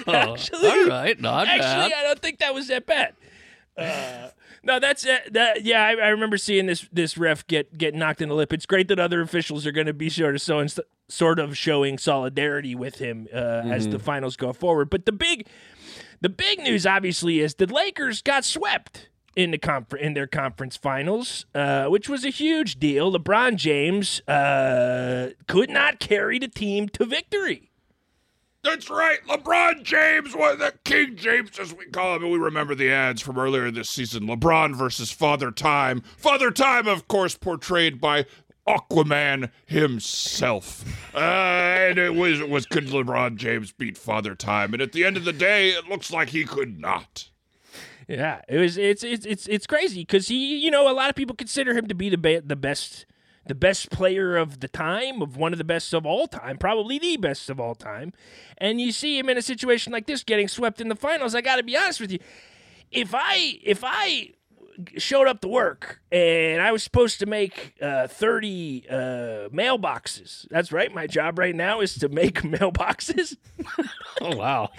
Actually, 0.06 0.68
all 0.68 0.86
right, 0.86 1.20
not 1.20 1.48
Actually, 1.48 1.90
bad. 1.90 1.92
I 1.92 2.02
don't 2.02 2.20
think 2.20 2.38
that 2.38 2.54
was 2.54 2.68
that 2.68 2.86
bad. 2.86 3.14
Uh, 3.76 4.30
no, 4.62 4.80
that's 4.80 5.06
uh, 5.06 5.18
that. 5.32 5.64
Yeah, 5.64 5.82
I, 5.82 5.90
I 5.90 6.08
remember 6.08 6.36
seeing 6.36 6.66
this 6.66 6.88
this 6.92 7.18
ref 7.18 7.46
get 7.46 7.76
get 7.76 7.94
knocked 7.94 8.20
in 8.22 8.28
the 8.28 8.34
lip. 8.34 8.52
It's 8.52 8.66
great 8.66 8.88
that 8.88 8.98
other 8.98 9.20
officials 9.20 9.66
are 9.66 9.72
going 9.72 9.86
to 9.86 9.92
be 9.92 10.08
sort 10.08 10.34
of 10.34 10.42
so 10.42 10.66
sort 11.08 11.38
of 11.38 11.56
showing 11.56 11.98
solidarity 11.98 12.74
with 12.74 12.96
him 12.96 13.28
uh, 13.32 13.62
as 13.66 13.88
the 13.88 13.98
finals 13.98 14.36
go 14.36 14.52
forward. 14.52 14.90
But 14.90 15.06
the 15.06 15.12
big 15.12 15.46
the 16.20 16.28
big 16.28 16.60
news, 16.60 16.86
obviously, 16.86 17.40
is 17.40 17.56
the 17.56 17.66
Lakers 17.66 18.22
got 18.22 18.44
swept 18.44 19.08
in 19.36 19.50
the 19.50 19.58
confer- 19.58 19.98
in 19.98 20.14
their 20.14 20.26
conference 20.26 20.76
finals, 20.76 21.44
uh, 21.54 21.86
which 21.86 22.08
was 22.08 22.24
a 22.24 22.30
huge 22.30 22.78
deal. 22.78 23.12
LeBron 23.12 23.56
James 23.56 24.20
uh, 24.26 25.30
could 25.46 25.70
not 25.70 26.00
carry 26.00 26.38
the 26.38 26.48
team 26.48 26.88
to 26.88 27.04
victory. 27.04 27.70
That's 28.64 28.90
right. 28.90 29.18
LeBron 29.28 29.84
James 29.84 30.34
was 30.34 30.58
the 30.58 30.74
King 30.82 31.14
James, 31.14 31.56
as 31.60 31.72
we 31.72 31.86
call 31.86 32.16
him. 32.16 32.24
And 32.24 32.32
we 32.32 32.38
remember 32.38 32.74
the 32.74 32.90
ads 32.90 33.22
from 33.22 33.38
earlier 33.38 33.70
this 33.70 33.88
season 33.88 34.26
LeBron 34.26 34.74
versus 34.74 35.12
Father 35.12 35.52
Time. 35.52 36.02
Father 36.16 36.50
Time, 36.50 36.88
of 36.88 37.06
course, 37.06 37.36
portrayed 37.36 38.00
by 38.00 38.26
Aquaman 38.66 39.50
himself. 39.66 40.84
Uh, 41.14 41.18
and 41.18 41.98
it 41.98 42.16
was, 42.16 42.40
it 42.40 42.48
was 42.48 42.66
could 42.66 42.86
LeBron 42.86 43.36
James 43.36 43.70
beat 43.70 43.96
Father 43.96 44.34
Time? 44.34 44.72
And 44.72 44.82
at 44.82 44.90
the 44.90 45.04
end 45.04 45.16
of 45.16 45.24
the 45.24 45.32
day, 45.32 45.68
it 45.68 45.88
looks 45.88 46.10
like 46.10 46.30
he 46.30 46.42
could 46.42 46.80
not. 46.80 47.30
Yeah, 48.08 48.40
it 48.48 48.58
was. 48.58 48.76
It's 48.76 49.02
it's 49.02 49.26
it's 49.26 49.46
it's 49.48 49.66
crazy 49.66 50.02
because 50.02 50.28
he, 50.28 50.58
you 50.58 50.70
know, 50.70 50.90
a 50.90 50.94
lot 50.94 51.10
of 51.10 51.16
people 51.16 51.34
consider 51.34 51.76
him 51.76 51.88
to 51.88 51.94
be 51.94 52.08
the 52.08 52.18
be- 52.18 52.38
the 52.38 52.54
best, 52.54 53.04
the 53.46 53.54
best 53.54 53.90
player 53.90 54.36
of 54.36 54.60
the 54.60 54.68
time, 54.68 55.20
of 55.22 55.36
one 55.36 55.52
of 55.52 55.58
the 55.58 55.64
best 55.64 55.92
of 55.92 56.06
all 56.06 56.28
time, 56.28 56.56
probably 56.56 56.98
the 57.00 57.16
best 57.16 57.50
of 57.50 57.58
all 57.58 57.74
time. 57.74 58.12
And 58.58 58.80
you 58.80 58.92
see 58.92 59.18
him 59.18 59.28
in 59.28 59.36
a 59.36 59.42
situation 59.42 59.92
like 59.92 60.06
this, 60.06 60.22
getting 60.22 60.46
swept 60.46 60.80
in 60.80 60.88
the 60.88 60.94
finals. 60.94 61.34
I 61.34 61.40
got 61.40 61.56
to 61.56 61.64
be 61.64 61.76
honest 61.76 62.00
with 62.00 62.12
you, 62.12 62.20
if 62.92 63.12
I 63.12 63.58
if 63.64 63.82
I 63.82 64.30
showed 64.98 65.26
up 65.26 65.40
to 65.40 65.48
work 65.48 66.00
and 66.12 66.60
I 66.60 66.70
was 66.70 66.82
supposed 66.82 67.18
to 67.20 67.26
make 67.26 67.74
uh, 67.80 68.06
30 68.08 68.84
uh, 68.88 68.94
mailboxes. 69.48 70.46
That's 70.50 70.70
right. 70.70 70.92
My 70.94 71.06
job 71.06 71.38
right 71.38 71.54
now 71.54 71.80
is 71.80 71.94
to 71.98 72.08
make 72.08 72.42
mailboxes. 72.42 73.36
Oh 74.20 74.36
wow. 74.36 74.70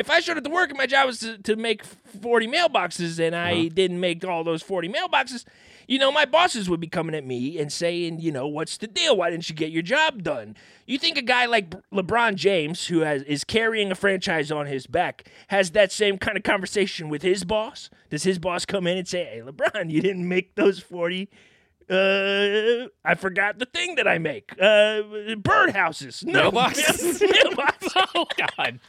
If 0.00 0.08
I 0.10 0.20
showed 0.20 0.38
up 0.38 0.44
to 0.44 0.50
work 0.50 0.70
and 0.70 0.78
my 0.78 0.86
job 0.86 1.06
was 1.06 1.20
to, 1.20 1.36
to 1.38 1.56
make 1.56 1.84
40 1.84 2.48
mailboxes 2.48 3.24
and 3.24 3.36
I 3.36 3.52
uh-huh. 3.52 3.68
didn't 3.74 4.00
make 4.00 4.24
all 4.24 4.42
those 4.42 4.62
40 4.62 4.88
mailboxes, 4.88 5.44
you 5.86 5.98
know, 5.98 6.10
my 6.10 6.24
bosses 6.24 6.70
would 6.70 6.80
be 6.80 6.86
coming 6.86 7.14
at 7.14 7.26
me 7.26 7.58
and 7.58 7.70
saying, 7.70 8.20
you 8.20 8.32
know, 8.32 8.46
what's 8.46 8.78
the 8.78 8.86
deal? 8.86 9.16
Why 9.16 9.28
didn't 9.28 9.50
you 9.50 9.54
get 9.54 9.70
your 9.70 9.82
job 9.82 10.22
done? 10.22 10.56
You 10.86 10.98
think 10.98 11.18
a 11.18 11.22
guy 11.22 11.44
like 11.44 11.70
LeBron 11.92 12.36
James, 12.36 12.86
who 12.86 13.00
has, 13.00 13.22
is 13.24 13.44
carrying 13.44 13.92
a 13.92 13.94
franchise 13.94 14.50
on 14.50 14.66
his 14.66 14.86
back, 14.86 15.28
has 15.48 15.72
that 15.72 15.92
same 15.92 16.16
kind 16.16 16.38
of 16.38 16.44
conversation 16.44 17.10
with 17.10 17.20
his 17.20 17.44
boss? 17.44 17.90
Does 18.08 18.22
his 18.22 18.38
boss 18.38 18.64
come 18.64 18.86
in 18.86 18.96
and 18.96 19.06
say, 19.06 19.24
hey, 19.24 19.42
LeBron, 19.44 19.90
you 19.90 20.00
didn't 20.00 20.26
make 20.26 20.54
those 20.54 20.78
40 20.78 21.28
uh, 21.90 22.88
I 23.04 23.14
forgot 23.16 23.58
the 23.58 23.66
thing 23.66 23.96
that 23.96 24.06
I 24.06 24.18
make. 24.18 24.52
Uh, 24.52 25.02
birdhouses. 25.36 26.24
No, 26.24 26.50
Mailboxes? 26.50 27.20
mailboxes. 27.32 28.06
Oh 28.14 28.26
God. 28.56 28.80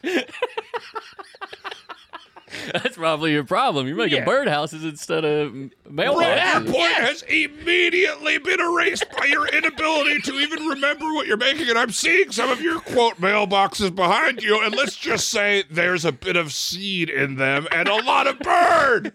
That's 2.73 2.97
probably 2.97 3.31
your 3.31 3.45
problem. 3.45 3.87
You're 3.87 3.95
making 3.95 4.19
Yeah. 4.19 4.25
birdhouses 4.25 4.83
instead 4.83 5.23
of 5.23 5.53
mailboxes. 5.89 6.65
your 6.65 6.73
point 6.73 6.93
has 6.95 7.21
immediately 7.23 8.37
been 8.39 8.59
erased 8.59 9.05
by 9.17 9.25
your 9.25 9.47
inability 9.47 10.19
to 10.23 10.33
even 10.33 10.65
remember 10.67 11.05
what 11.13 11.27
you're 11.27 11.37
making. 11.37 11.69
And 11.69 11.79
I'm 11.79 11.91
seeing 11.91 12.29
some 12.31 12.49
of 12.51 12.59
your 12.61 12.81
quote 12.81 13.15
mailboxes 13.21 13.95
behind 13.95 14.43
you, 14.43 14.61
and 14.61 14.75
let's 14.75 14.97
just 14.97 15.29
say 15.29 15.63
there's 15.71 16.03
a 16.03 16.11
bit 16.11 16.35
of 16.35 16.51
seed 16.51 17.09
in 17.09 17.35
them 17.37 17.67
and 17.71 17.87
a 17.87 17.95
lot 18.03 18.27
of 18.27 18.37
bird. 18.39 19.13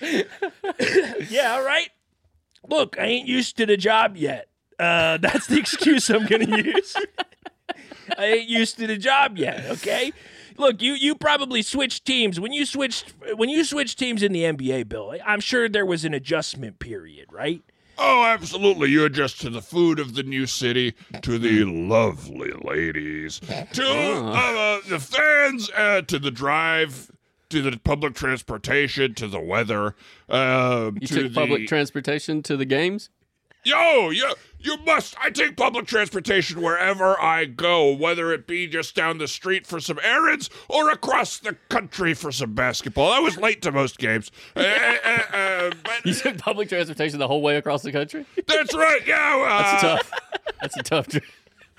Yeah, 1.30 1.54
all 1.54 1.64
right. 1.64 1.90
Look, 2.68 2.98
I 2.98 3.04
ain't 3.04 3.28
used 3.28 3.56
to 3.58 3.66
the 3.66 3.76
job 3.76 4.16
yet. 4.16 4.48
Uh, 4.78 5.16
that's 5.20 5.46
the 5.46 5.58
excuse 5.58 6.08
I'm 6.10 6.26
going 6.26 6.46
to 6.46 6.64
use. 6.64 6.96
I 8.18 8.24
ain't 8.26 8.48
used 8.48 8.78
to 8.78 8.86
the 8.86 8.96
job 8.96 9.36
yet. 9.36 9.66
Okay. 9.70 10.12
Look, 10.56 10.82
you 10.82 10.94
you 10.94 11.14
probably 11.14 11.62
switched 11.62 12.04
teams 12.04 12.40
when 12.40 12.52
you 12.52 12.66
switched 12.66 13.14
when 13.36 13.48
you 13.48 13.64
switched 13.64 13.96
teams 13.98 14.24
in 14.24 14.32
the 14.32 14.42
NBA, 14.42 14.88
Bill. 14.88 15.14
I'm 15.24 15.40
sure 15.40 15.68
there 15.68 15.86
was 15.86 16.04
an 16.04 16.14
adjustment 16.14 16.80
period, 16.80 17.26
right? 17.32 17.62
Oh, 17.96 18.24
absolutely. 18.24 18.90
You 18.90 19.04
adjust 19.04 19.40
to 19.42 19.50
the 19.50 19.60
food 19.60 19.98
of 19.98 20.14
the 20.14 20.22
new 20.22 20.46
city, 20.46 20.94
to 21.22 21.38
the 21.38 21.64
lovely 21.64 22.52
ladies, 22.62 23.40
to 23.40 23.84
uh, 23.84 24.80
the 24.88 25.00
fans, 25.00 25.68
uh, 25.76 26.02
to 26.02 26.18
the 26.18 26.30
drive, 26.30 27.10
to 27.50 27.62
the 27.62 27.76
public 27.78 28.14
transportation, 28.14 29.14
to 29.14 29.26
the 29.26 29.40
weather. 29.40 29.94
Um, 30.28 30.98
You 31.00 31.06
to 31.08 31.22
took 31.24 31.34
public 31.34 31.66
transportation 31.66 32.42
to 32.44 32.56
the 32.56 32.64
games? 32.64 33.10
Yo, 33.64 34.10
you, 34.10 34.32
you 34.60 34.76
must. 34.86 35.16
I 35.20 35.30
take 35.30 35.56
public 35.56 35.86
transportation 35.86 36.62
wherever 36.62 37.20
I 37.20 37.44
go, 37.44 37.92
whether 37.92 38.32
it 38.32 38.46
be 38.46 38.66
just 38.66 38.94
down 38.94 39.18
the 39.18 39.28
street 39.28 39.66
for 39.66 39.80
some 39.80 39.98
errands 40.02 40.48
or 40.68 40.90
across 40.90 41.38
the 41.38 41.54
country 41.68 42.14
for 42.14 42.30
some 42.30 42.54
basketball. 42.54 43.10
I 43.12 43.18
was 43.18 43.36
late 43.36 43.60
to 43.62 43.72
most 43.72 43.98
games. 43.98 44.30
Uh, 44.56 44.60
uh, 44.60 45.08
uh, 45.32 45.70
but 45.82 46.06
You 46.06 46.14
took 46.14 46.38
public 46.38 46.68
transportation 46.68 47.18
the 47.18 47.28
whole 47.28 47.42
way 47.42 47.56
across 47.56 47.82
the 47.82 47.92
country? 47.92 48.24
that's 48.46 48.74
right. 48.74 49.00
Yeah. 49.06 49.44
Uh, 49.46 49.62
That's 49.62 49.82
tough. 49.82 50.12
That's 50.60 50.76
a 50.76 50.82
tough 50.82 51.08
trip. 51.08 51.24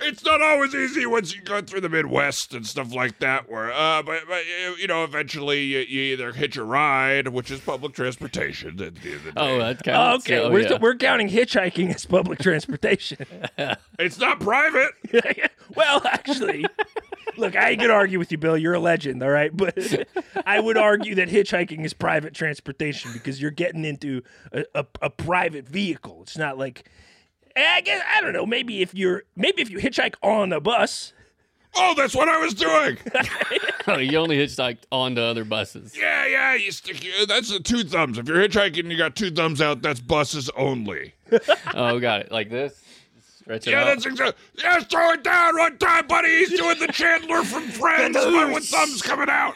It's 0.01 0.23
not 0.23 0.41
always 0.41 0.73
easy 0.75 1.05
once 1.05 1.35
you 1.35 1.41
go 1.41 1.62
through 1.62 1.81
the 1.81 1.89
Midwest 1.89 2.53
and 2.53 2.65
stuff 2.65 2.93
like 2.93 3.19
that. 3.19 3.49
Where, 3.49 3.71
uh, 3.71 4.01
but, 4.03 4.23
but 4.27 4.43
you 4.79 4.88
know, 4.88 5.03
eventually 5.03 5.62
you, 5.63 5.79
you 5.79 6.01
either 6.13 6.31
hitch 6.31 6.57
a 6.57 6.63
ride, 6.63 7.27
which 7.29 7.51
is 7.51 7.59
public 7.59 7.93
transportation. 7.93 8.81
At 8.81 8.95
the 8.95 9.09
end 9.09 9.15
of 9.15 9.23
the 9.23 9.31
day. 9.31 9.38
Oh, 9.38 9.57
that 9.59 9.83
counts. 9.83 10.25
okay, 10.25 10.39
Oh, 10.39 10.51
we're, 10.51 10.62
yeah. 10.62 10.77
we're 10.79 10.95
counting 10.95 11.29
hitchhiking 11.29 11.93
as 11.93 12.05
public 12.05 12.39
transportation. 12.39 13.25
it's 13.99 14.19
not 14.19 14.39
private. 14.39 14.91
well, 15.75 16.01
actually, 16.05 16.65
look, 17.38 17.55
I 17.55 17.71
ain't 17.71 17.81
gonna 17.81 17.93
argue 17.93 18.19
with 18.19 18.31
you, 18.31 18.38
Bill. 18.38 18.57
You're 18.57 18.73
a 18.75 18.79
legend, 18.79 19.21
all 19.23 19.29
right. 19.29 19.55
But 19.55 20.07
I 20.45 20.59
would 20.59 20.77
argue 20.77 21.15
that 21.15 21.29
hitchhiking 21.29 21.83
is 21.85 21.93
private 21.93 22.33
transportation 22.33 23.12
because 23.13 23.41
you're 23.41 23.51
getting 23.51 23.85
into 23.85 24.21
a, 24.51 24.63
a, 24.75 24.85
a 25.01 25.09
private 25.09 25.67
vehicle. 25.67 26.19
It's 26.23 26.38
not 26.38 26.57
like 26.57 26.89
I 27.67 27.82
guess 27.82 28.02
I 28.12 28.22
don't 28.22 28.34
know. 28.34 28.45
Maybe 28.45 28.82
if 28.82 28.93
you're 28.93 29.24
maybe 29.36 29.62
if 29.62 29.69
you 29.69 29.80
hitchhike 29.80 30.15
on 30.22 30.52
a 30.54 30.60
bus. 30.60 31.13
Oh, 31.76 31.93
that's 31.95 32.15
what 32.15 32.28
I 32.28 32.39
was 32.39 32.56
doing. 32.56 32.98
Oh, 33.88 33.98
you 33.98 34.17
only 34.17 34.38
hitchhiked 34.38 34.86
onto 34.91 35.22
other 35.22 35.43
buses. 35.45 35.95
yeah, 35.95 36.26
yeah. 36.26 36.56
You 36.56 36.72
stick. 36.72 37.04
Your, 37.04 37.26
that's 37.28 37.52
the 37.52 37.60
two 37.60 37.84
thumbs. 37.84 38.17
If 38.17 38.28
you're 38.28 38.38
hitchhiking, 38.38 38.80
and 38.80 38.91
you 38.91 38.98
got 38.98 39.15
two 39.15 39.30
thumbs 39.30 39.62
out. 39.62 39.82
That's 39.84 40.00
buses 40.00 40.50
only. 40.58 41.13
Oh, 41.76 42.00
got 42.00 42.22
it. 42.22 42.32
Like 42.32 42.50
this. 42.50 42.84
Stretch 43.41 43.67
it 43.67 43.72
Yeah, 43.72 43.82
out. 43.82 43.86
that's 43.86 44.06
exactly. 44.08 44.43
Yeah, 44.63 44.80
throw 44.80 45.12
it 45.12 45.24
down 45.24 45.58
one 45.58 45.78
time, 45.78 46.08
buddy. 46.08 46.30
He's 46.39 46.58
doing 46.60 46.80
the 46.80 46.88
Chandler 46.88 47.43
from 47.43 47.63
Friends, 47.67 48.15
but 48.15 48.52
with 48.54 48.65
thumbs 48.65 49.02
coming 49.04 49.30
out. 49.30 49.54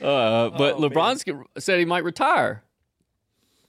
Uh, 0.00 0.50
but 0.50 0.74
Oh, 0.74 0.80
LeBron's 0.88 1.24
g- 1.24 1.32
said 1.58 1.78
he 1.78 1.84
might 1.84 2.04
retire. 2.04 2.62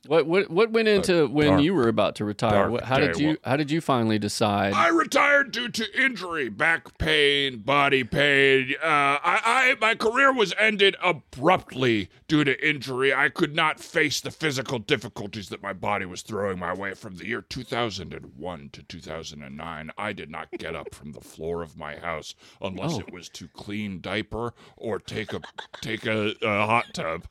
What 0.08 0.26
what 0.26 0.50
what 0.50 0.72
went 0.72 0.88
into 0.88 1.28
when 1.28 1.48
dark- 1.48 1.62
you 1.62 1.74
were 1.74 1.88
about 1.88 2.16
to 2.16 2.26
retire? 2.26 2.70
What, 2.70 2.84
how 2.86 2.98
did 2.98 3.18
you 3.20 3.38
how 3.44 3.58
did 3.58 3.70
you 3.72 3.82
finally 3.82 4.18
decide? 4.20 4.74
I 4.74 4.88
retired 4.90 5.52
due 5.52 5.70
to 5.70 6.02
injury, 6.04 6.50
back 6.50 6.98
pain, 6.98 7.60
body 7.60 8.04
pain. 8.04 8.74
Uh, 8.82 8.86
I, 8.86 9.42
I, 9.46 9.76
my 9.80 9.96
career 9.96 10.34
was 10.34 10.54
ended 10.60 10.96
abruptly 11.04 12.10
due 12.28 12.44
to 12.44 12.68
injury. 12.68 13.14
I 13.14 13.30
could 13.30 13.56
not 13.56 13.80
face 13.80 14.22
the 14.22 14.32
physical 14.32 14.80
difficulties 14.80 15.50
that 15.50 15.62
my 15.62 15.74
body 15.74 16.06
was 16.06 16.22
throwing 16.22 16.60
my 16.60 16.74
way 16.74 16.94
from 16.94 17.16
the 17.18 17.28
year 17.28 17.42
2001 17.42 18.70
to 18.74 18.84
2009. 18.84 19.92
I 19.98 20.14
did 20.14 20.30
not 20.30 20.50
get 20.52 20.76
up 20.76 20.94
from 20.94 21.12
the 21.12 21.22
floor 21.22 21.62
of 21.62 21.78
my 21.78 21.98
house 21.98 22.36
unless 22.62 22.94
Oh. 22.96 23.00
it 23.00 23.12
was 23.12 23.30
to 23.30 23.48
clean 23.50 24.00
diaper 24.02 24.54
or 24.78 25.00
take 25.00 25.34
a 25.34 25.42
take 25.82 26.06
a, 26.06 26.34
a 26.42 26.66
hot 26.66 26.86
tub. 26.94 27.26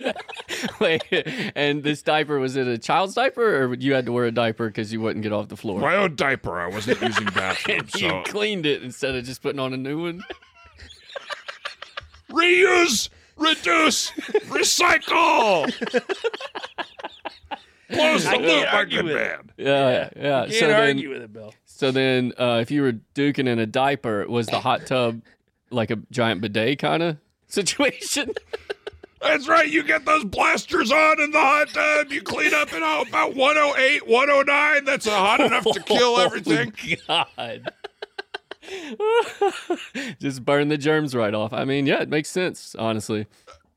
Wait, 0.80 1.02
and 1.56 1.82
this 1.82 2.02
diaper 2.02 2.38
was 2.38 2.56
it 2.56 2.66
a 2.66 2.78
child's 2.78 3.14
diaper, 3.14 3.64
or 3.64 3.74
you 3.74 3.94
had 3.94 4.06
to 4.06 4.12
wear 4.12 4.26
a 4.26 4.32
diaper 4.32 4.68
because 4.68 4.92
you 4.92 5.00
wouldn't 5.00 5.22
get 5.22 5.32
off 5.32 5.48
the 5.48 5.56
floor? 5.56 5.80
My 5.80 5.96
own 5.96 6.14
diaper. 6.16 6.60
I 6.60 6.68
wasn't 6.68 7.00
using 7.00 7.24
bathrooms, 7.34 7.94
you 8.00 8.08
so 8.10 8.22
cleaned 8.24 8.66
it 8.66 8.82
instead 8.82 9.14
of 9.14 9.24
just 9.24 9.42
putting 9.42 9.60
on 9.60 9.72
a 9.72 9.76
new 9.76 10.02
one. 10.02 10.22
reuse, 12.30 13.08
reduce, 13.36 14.10
recycle. 14.48 15.64
Close 17.90 18.24
the 18.24 18.28
I 18.30 18.36
can't 18.36 18.42
loop, 18.42 18.64
my 18.66 18.72
argue 18.72 18.96
good 18.98 19.04
with 19.06 19.16
it. 19.16 19.38
man. 19.38 19.50
Yeah, 19.56 20.10
yeah. 20.14 20.40
Can't 20.42 20.52
So 20.52 20.66
then, 20.68 20.80
argue 20.96 21.08
with 21.10 21.22
it, 21.22 21.32
Bill. 21.32 21.54
so 21.64 21.90
then, 21.90 22.32
uh, 22.38 22.58
if 22.60 22.70
you 22.70 22.82
were 22.82 22.92
duking 23.14 23.48
in 23.48 23.58
a 23.58 23.66
diaper, 23.66 24.26
was 24.28 24.46
the 24.46 24.60
hot 24.60 24.84
tub 24.86 25.22
like 25.70 25.90
a 25.90 25.96
giant 26.10 26.42
bidet 26.42 26.78
kind 26.80 27.02
of 27.02 27.16
situation? 27.46 28.32
That's 29.20 29.48
right. 29.48 29.68
You 29.68 29.82
get 29.82 30.04
those 30.04 30.24
blasters 30.24 30.92
on 30.92 31.20
in 31.20 31.30
the 31.32 31.40
hot 31.40 31.68
tub. 31.70 32.12
You 32.12 32.22
clean 32.22 32.54
up 32.54 32.72
in 32.72 32.82
oh, 32.82 33.04
about 33.08 33.34
108, 33.34 34.06
109. 34.06 34.84
That's 34.84 35.06
uh, 35.06 35.10
hot 35.10 35.40
enough 35.40 35.64
to 35.64 35.80
kill 35.82 36.18
everything. 36.20 36.72
Oh, 37.08 37.24
God. 37.36 37.72
Just 40.20 40.44
burn 40.44 40.68
the 40.68 40.78
germs 40.78 41.14
right 41.14 41.34
off. 41.34 41.52
I 41.52 41.64
mean, 41.64 41.86
yeah, 41.86 42.00
it 42.00 42.08
makes 42.08 42.28
sense, 42.28 42.76
honestly. 42.78 43.26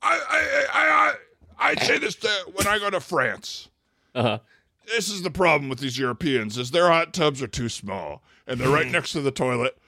I, 0.02 0.20
I, 0.28 0.66
I, 0.72 1.14
I, 1.58 1.70
I 1.70 1.74
say 1.84 1.98
this 1.98 2.14
to 2.16 2.28
when 2.54 2.66
I 2.66 2.78
go 2.78 2.90
to 2.90 3.00
France. 3.00 3.68
Uh-huh. 4.14 4.38
This 4.86 5.08
is 5.08 5.22
the 5.22 5.30
problem 5.30 5.68
with 5.68 5.78
these 5.78 5.98
Europeans: 5.98 6.58
is 6.58 6.72
their 6.72 6.88
hot 6.88 7.14
tubs 7.14 7.40
are 7.40 7.46
too 7.46 7.68
small, 7.68 8.22
and 8.46 8.60
they're 8.60 8.68
right 8.68 8.86
next 8.90 9.12
to 9.12 9.20
the 9.20 9.30
toilet. 9.30 9.78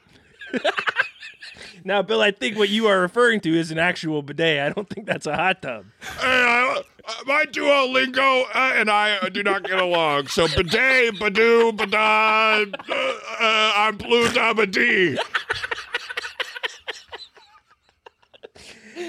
Now, 1.86 2.00
Bill, 2.00 2.22
I 2.22 2.30
think 2.30 2.56
what 2.56 2.70
you 2.70 2.86
are 2.86 3.00
referring 3.00 3.40
to 3.40 3.50
is 3.54 3.70
an 3.70 3.78
actual 3.78 4.22
bidet. 4.22 4.60
I 4.60 4.70
don't 4.70 4.88
think 4.88 5.06
that's 5.06 5.26
a 5.26 5.36
hot 5.36 5.60
tub. 5.60 5.84
Uh, 6.18 6.80
my 7.26 7.44
Duolingo 7.44 8.44
uh, 8.54 8.72
and 8.74 8.90
I 8.90 9.18
uh, 9.18 9.28
do 9.28 9.42
not 9.42 9.64
get 9.64 9.78
along. 9.78 10.28
So 10.28 10.48
bidet, 10.48 11.16
badoo, 11.16 11.76
bada, 11.76 12.74
uh, 12.88 12.94
uh, 12.94 13.72
I'm 13.76 13.98
blue 13.98 14.26
dabba 14.28 15.18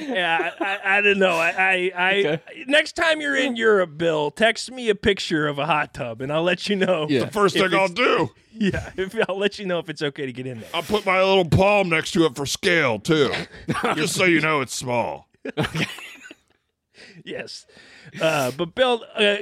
Yeah, 0.01 0.51
I, 0.60 0.65
I, 0.65 0.97
I 0.97 1.01
don't 1.01 1.19
know. 1.19 1.36
I, 1.38 1.49
I, 1.49 1.91
I 1.95 2.15
Okay. 2.19 2.41
next 2.67 2.93
time 2.93 3.21
you're 3.21 3.36
in 3.36 3.55
Europe, 3.55 3.97
Bill, 3.97 4.31
text 4.31 4.71
me 4.71 4.89
a 4.89 4.95
picture 4.95 5.47
of 5.47 5.58
a 5.60 5.65
hot 5.65 5.93
tub, 5.93 6.21
and 6.21 6.31
I'll 6.31 6.43
let 6.43 6.67
you 6.69 6.75
know. 6.75 7.08
Yeah. 7.10 7.25
First 7.29 7.55
thing 7.55 7.73
I'll 7.73 7.88
do, 7.88 8.31
yeah. 8.53 8.91
If 8.97 9.15
I'll 9.29 9.38
let 9.38 9.60
you 9.60 9.65
know 9.65 9.79
if 9.79 9.89
it's 9.89 10.01
okay 10.01 10.25
to 10.25 10.34
get 10.34 10.45
in 10.47 10.60
there. 10.62 10.69
I'll 10.73 10.84
put 10.84 11.05
my 11.05 11.21
little 11.23 11.45
palm 11.45 11.89
next 11.89 12.12
to 12.12 12.25
it 12.25 12.36
for 12.36 12.45
scale 12.45 12.99
too, 12.99 13.31
just 13.95 14.15
so 14.15 14.25
you 14.25 14.41
know 14.41 14.62
it's 14.62 14.75
small. 14.75 15.27
Yes. 17.36 17.66
Uh, 18.22 18.52
but 18.52 18.76
Bill, 18.76 19.04
uh, 19.16 19.38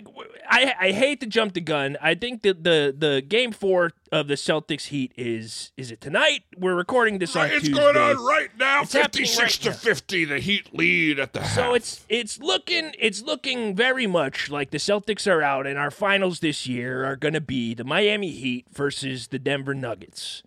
I 0.50 0.74
I 0.80 0.91
hate 0.93 1.19
to 1.19 1.26
jump 1.28 1.54
the 1.54 1.60
gun. 1.60 1.98
I 2.02 2.15
think 2.15 2.41
that 2.43 2.63
the 2.63 2.96
the 2.98 3.22
game 3.22 3.52
four 3.52 3.91
of 4.10 4.30
the 4.30 4.36
Celtics 4.36 4.86
Heat 4.86 5.12
is 5.17 5.74
is 5.76 5.91
it 5.91 6.00
tonight? 6.00 6.43
We're 6.58 6.76
recording 6.76 7.19
this 7.19 7.36
on 7.36 7.48
It's 7.48 7.65
Tuesday. 7.65 7.74
going 7.74 7.98
on 7.98 8.24
right 8.26 8.50
now, 8.58 8.84
It's 8.84 8.93
fifty-six 8.93 9.38
right 9.38 9.52
to 9.63 9.69
now. 9.72 9.76
fifty. 9.76 10.24
The 10.24 10.39
Heat 10.39 10.74
lead 10.74 11.19
at 11.19 11.34
the 11.34 11.41
half. 11.41 11.52
So 11.56 11.74
it's 11.74 12.06
it's 12.08 12.39
looking 12.39 12.93
it's 12.98 13.22
looking 13.22 13.76
very 13.76 14.08
much 14.08 14.50
like 14.50 14.72
the 14.72 14.78
Celtics 14.78 15.30
are 15.30 15.41
out, 15.41 15.67
and 15.67 15.78
our 15.78 15.91
finals 15.91 16.39
this 16.39 16.65
year 16.65 17.04
are 17.06 17.17
going 17.17 17.34
to 17.34 17.41
be 17.41 17.74
the 17.74 17.84
Miami 17.84 18.32
Heat 18.32 18.65
versus 18.72 19.28
the 19.28 19.39
Denver 19.39 19.74
Nuggets. 19.76 20.41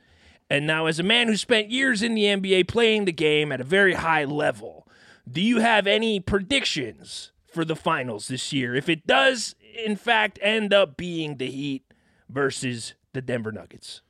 And 0.48 0.66
now, 0.66 0.86
as 0.86 0.98
a 0.98 1.02
man 1.02 1.26
who 1.26 1.36
spent 1.36 1.68
years 1.70 2.02
in 2.02 2.14
the 2.14 2.22
NBA 2.22 2.66
playing 2.66 3.04
the 3.04 3.12
game 3.12 3.52
at 3.52 3.60
a 3.60 3.64
very 3.64 3.92
high 3.94 4.24
level, 4.24 4.85
do 5.30 5.40
you 5.40 5.60
have 5.60 5.86
any 5.86 6.20
predictions 6.20 7.32
for 7.52 7.64
the 7.64 7.76
finals 7.76 8.28
this 8.28 8.52
year? 8.52 8.74
If 8.74 8.88
it 8.88 9.06
does, 9.06 9.54
in 9.84 9.96
fact, 9.96 10.38
end 10.42 10.72
up 10.72 10.96
being 10.96 11.36
the 11.36 11.50
Heat 11.50 11.84
versus 12.28 12.94
the 13.12 13.20
Denver 13.22 13.52
Nuggets. 13.52 14.02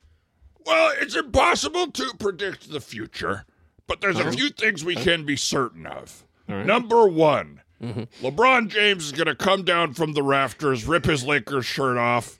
Well, 0.64 0.92
it's 1.00 1.14
impossible 1.14 1.90
to 1.92 2.12
predict 2.18 2.70
the 2.72 2.80
future, 2.80 3.44
but 3.86 4.00
there's 4.00 4.16
Uh-huh. 4.18 4.30
a 4.30 4.32
few 4.32 4.48
things 4.50 4.84
we 4.84 4.96
can 4.96 5.24
be 5.24 5.36
certain 5.36 5.86
of. 5.86 6.24
Number 6.48 7.06
one, 7.08 7.62
Mm-hmm. 7.82 8.24
LeBron 8.26 8.68
James 8.68 9.04
is 9.04 9.12
going 9.12 9.26
to 9.26 9.34
come 9.34 9.62
down 9.62 9.92
from 9.92 10.14
the 10.14 10.22
rafters, 10.22 10.86
rip 10.86 11.04
his 11.04 11.24
Lakers 11.24 11.66
shirt 11.66 11.98
off, 11.98 12.38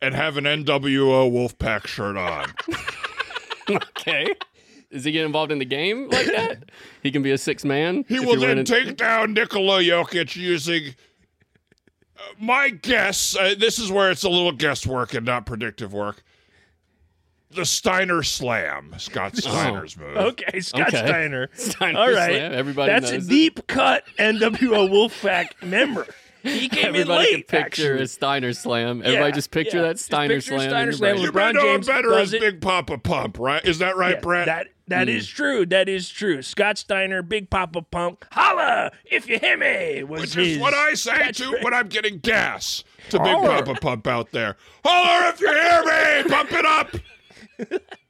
and 0.00 0.14
have 0.14 0.36
an 0.36 0.44
NWO 0.44 1.28
Wolfpack 1.32 1.86
shirt 1.88 2.16
on. 2.16 2.46
Okay. 3.70 4.34
Is 4.92 5.04
he 5.04 5.12
getting 5.12 5.26
involved 5.26 5.50
in 5.50 5.58
the 5.58 5.64
game 5.64 6.08
like 6.10 6.26
that? 6.26 6.70
He 7.02 7.10
can 7.10 7.22
be 7.22 7.32
a 7.32 7.38
six 7.38 7.64
man. 7.64 8.04
He 8.08 8.20
will 8.20 8.36
then 8.38 8.50
winning- 8.50 8.64
take 8.64 8.96
down 8.96 9.32
Nikola 9.32 9.80
Jokic 9.82 10.36
using. 10.36 10.94
uh, 12.16 12.20
my 12.38 12.68
guess, 12.70 13.34
uh, 13.36 13.54
this 13.58 13.78
is 13.80 13.90
where 13.90 14.10
it's 14.10 14.22
a 14.22 14.28
little 14.28 14.52
guesswork 14.52 15.12
and 15.14 15.26
not 15.26 15.44
predictive 15.46 15.92
work. 15.92 16.22
The 17.50 17.66
Steiner 17.66 18.22
Slam, 18.22 18.94
Scott 18.98 19.36
Steiner's 19.36 19.96
move. 19.98 20.16
Okay, 20.16 20.60
Scott 20.60 20.88
Okay. 20.88 20.96
Steiner. 21.06 21.48
Steiner 21.54 21.98
All 21.98 22.10
right, 22.10 22.36
Slam, 22.36 22.52
everybody 22.54 22.92
That's 22.92 23.10
knows 23.10 23.24
a 23.24 23.26
it. 23.26 23.28
deep 23.28 23.66
cut 23.66 24.04
NWO 24.18 24.88
Wolfpack 24.88 25.62
member. 25.62 26.06
He 26.42 26.68
came 26.68 26.86
Everybody 26.86 27.02
in 27.28 27.34
late. 27.36 27.48
can 27.48 27.62
picture 27.64 27.92
actually. 27.92 28.02
a 28.02 28.06
Steiner 28.08 28.52
slam. 28.52 29.00
Everybody 29.04 29.28
Yeah, 29.28 29.30
just 29.30 29.50
picture 29.52 29.76
yeah. 29.76 29.82
that 29.84 29.92
Just 29.92 30.06
Steiner 30.06 30.34
picture 30.36 30.56
slam. 30.56 30.70
Steiner 30.70 30.92
slam. 30.92 31.14
brain. 31.16 31.24
You 31.24 31.30
LeBron 31.32 31.34
may 31.34 31.52
know 31.52 31.66
him 31.68 31.74
James 31.82 31.86
better 31.86 32.14
as 32.14 32.32
it. 32.32 32.40
Big 32.40 32.60
Papa 32.60 32.98
Pump, 32.98 33.38
right? 33.38 33.64
Is 33.64 33.78
that 33.78 33.96
right, 33.96 34.14
Yeah, 34.16 34.20
Brett? 34.20 34.46
That 34.46 34.66
that 34.92 35.08
hmm. 35.08 35.14
is 35.14 35.26
true. 35.26 35.66
That 35.66 35.88
is 35.88 36.08
true. 36.08 36.42
Scott 36.42 36.78
Steiner, 36.78 37.22
Big 37.22 37.50
Papa 37.50 37.82
Pump, 37.82 38.24
holla 38.30 38.92
if 39.04 39.28
you 39.28 39.38
hear 39.38 39.56
me 39.56 40.04
was 40.04 40.20
Which 40.20 40.36
is 40.36 40.58
what 40.58 40.74
I 40.74 40.94
say 40.94 41.32
to 41.32 41.58
when 41.62 41.74
I'm 41.74 41.88
getting 41.88 42.18
gas 42.18 42.84
to 43.10 43.18
Big 43.18 43.28
Holler. 43.28 43.62
Papa 43.62 43.80
Pump 43.80 44.06
out 44.06 44.32
there. 44.32 44.56
Holler 44.84 45.30
if 45.30 45.40
you 45.40 45.48
hear 45.48 45.84
me! 45.84 46.28
Pump 46.28 46.52
it 46.52 46.66
up! 46.66 47.92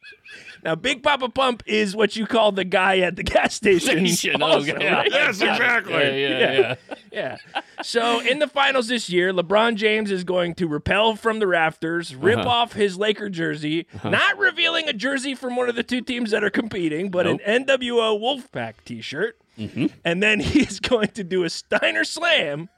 Now, 0.64 0.76
Big 0.76 1.02
Papa 1.02 1.28
Pump 1.28 1.62
is 1.66 1.96
what 1.96 2.14
you 2.14 2.24
call 2.26 2.52
the 2.52 2.64
guy 2.64 2.98
at 3.00 3.16
the 3.16 3.24
gas 3.24 3.54
station. 3.62 4.06
Station, 4.06 4.42
also, 4.42 4.72
okay. 4.74 4.92
right? 4.92 5.10
Yes, 5.10 5.40
exactly. 5.40 5.92
Yeah, 5.94 6.10
yeah, 6.10 6.28
Yeah. 6.38 6.52
yeah. 6.60 6.74
Yeah. 7.12 7.36
So 7.82 8.20
in 8.20 8.38
the 8.38 8.46
finals 8.48 8.88
this 8.88 9.10
year, 9.10 9.34
LeBron 9.34 9.74
James 9.74 10.10
is 10.10 10.24
going 10.24 10.54
to 10.54 10.66
repel 10.66 11.14
from 11.14 11.40
the 11.40 11.46
rafters, 11.46 12.16
rip 12.16 12.38
Uh-huh. 12.38 12.48
off 12.48 12.72
his 12.72 12.96
Laker 12.96 13.28
jersey, 13.28 13.86
not 14.02 14.38
revealing 14.38 14.88
a 14.88 14.94
jersey 14.94 15.34
from 15.34 15.54
one 15.54 15.68
of 15.68 15.74
the 15.74 15.82
two 15.82 16.00
teams 16.00 16.30
that 16.30 16.42
are 16.42 16.48
competing, 16.48 17.10
but 17.10 17.26
an 17.26 17.38
NWO 17.46 18.18
Wolfpack 18.18 18.74
t-shirt. 18.86 19.36
Mm-hmm. 19.58 19.86
And 20.06 20.22
then 20.22 20.40
he 20.40 20.60
is 20.60 20.80
going 20.80 21.08
to 21.08 21.22
do 21.22 21.44
a 21.44 21.50
Steiner 21.50 22.04
slam 22.04 22.70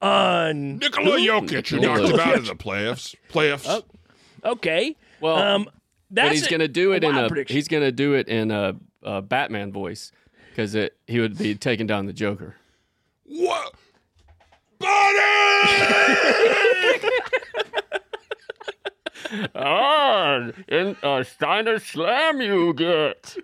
on. 0.00 0.78
Nikola 0.78 1.18
Jokic, 1.18 1.68
who 1.68 1.80
Nikola 1.80 2.00
knocked 2.02 2.12
him 2.12 2.20
out 2.20 2.38
of 2.38 2.46
the 2.46 2.54
playoffs. 2.54 3.16
Playoffs. 3.32 3.82
Okay. 4.44 4.96
Well, 5.20 5.36
um, 5.36 5.64
that's 5.64 5.76
but 6.10 6.32
he's 6.32 6.48
gonna 6.48 6.68
do 6.68 6.92
it 6.92 7.04
in 7.04 7.16
a 7.16 7.28
prediction. 7.28 7.56
he's 7.56 7.68
gonna 7.68 7.92
do 7.92 8.14
it 8.14 8.28
in 8.28 8.50
a, 8.50 8.74
a 9.02 9.22
Batman 9.22 9.72
voice 9.72 10.12
because 10.50 10.74
it 10.74 10.96
he 11.06 11.20
would 11.20 11.38
be 11.38 11.54
taking 11.54 11.86
down 11.86 12.06
the 12.06 12.12
Joker. 12.12 12.56
What? 13.24 13.74
Buddy! 14.78 14.90
Ah, 19.54 20.50
in 20.66 20.96
a 21.04 21.24
Steiner 21.24 21.78
Slam 21.78 22.40
you 22.40 22.74
get. 22.74 23.36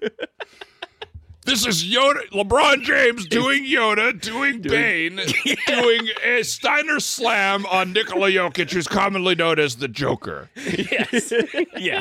This 1.47 1.65
is 1.65 1.85
Yoda, 1.85 2.29
LeBron 2.33 2.83
James 2.83 3.25
doing 3.29 3.65
Yoda, 3.65 4.21
doing 4.21 4.61
Bane, 4.61 5.21
doing 5.69 6.09
a 6.25 6.43
Steiner 6.43 6.99
slam 6.99 7.65
on 7.67 7.93
Nikola 7.93 8.31
Jokic, 8.31 8.73
who's 8.73 8.89
commonly 8.89 9.37
known 9.37 9.61
as 9.61 9.77
the 9.77 9.87
Joker. 9.87 10.51
yes. 10.57 11.33
yeah. 11.79 12.01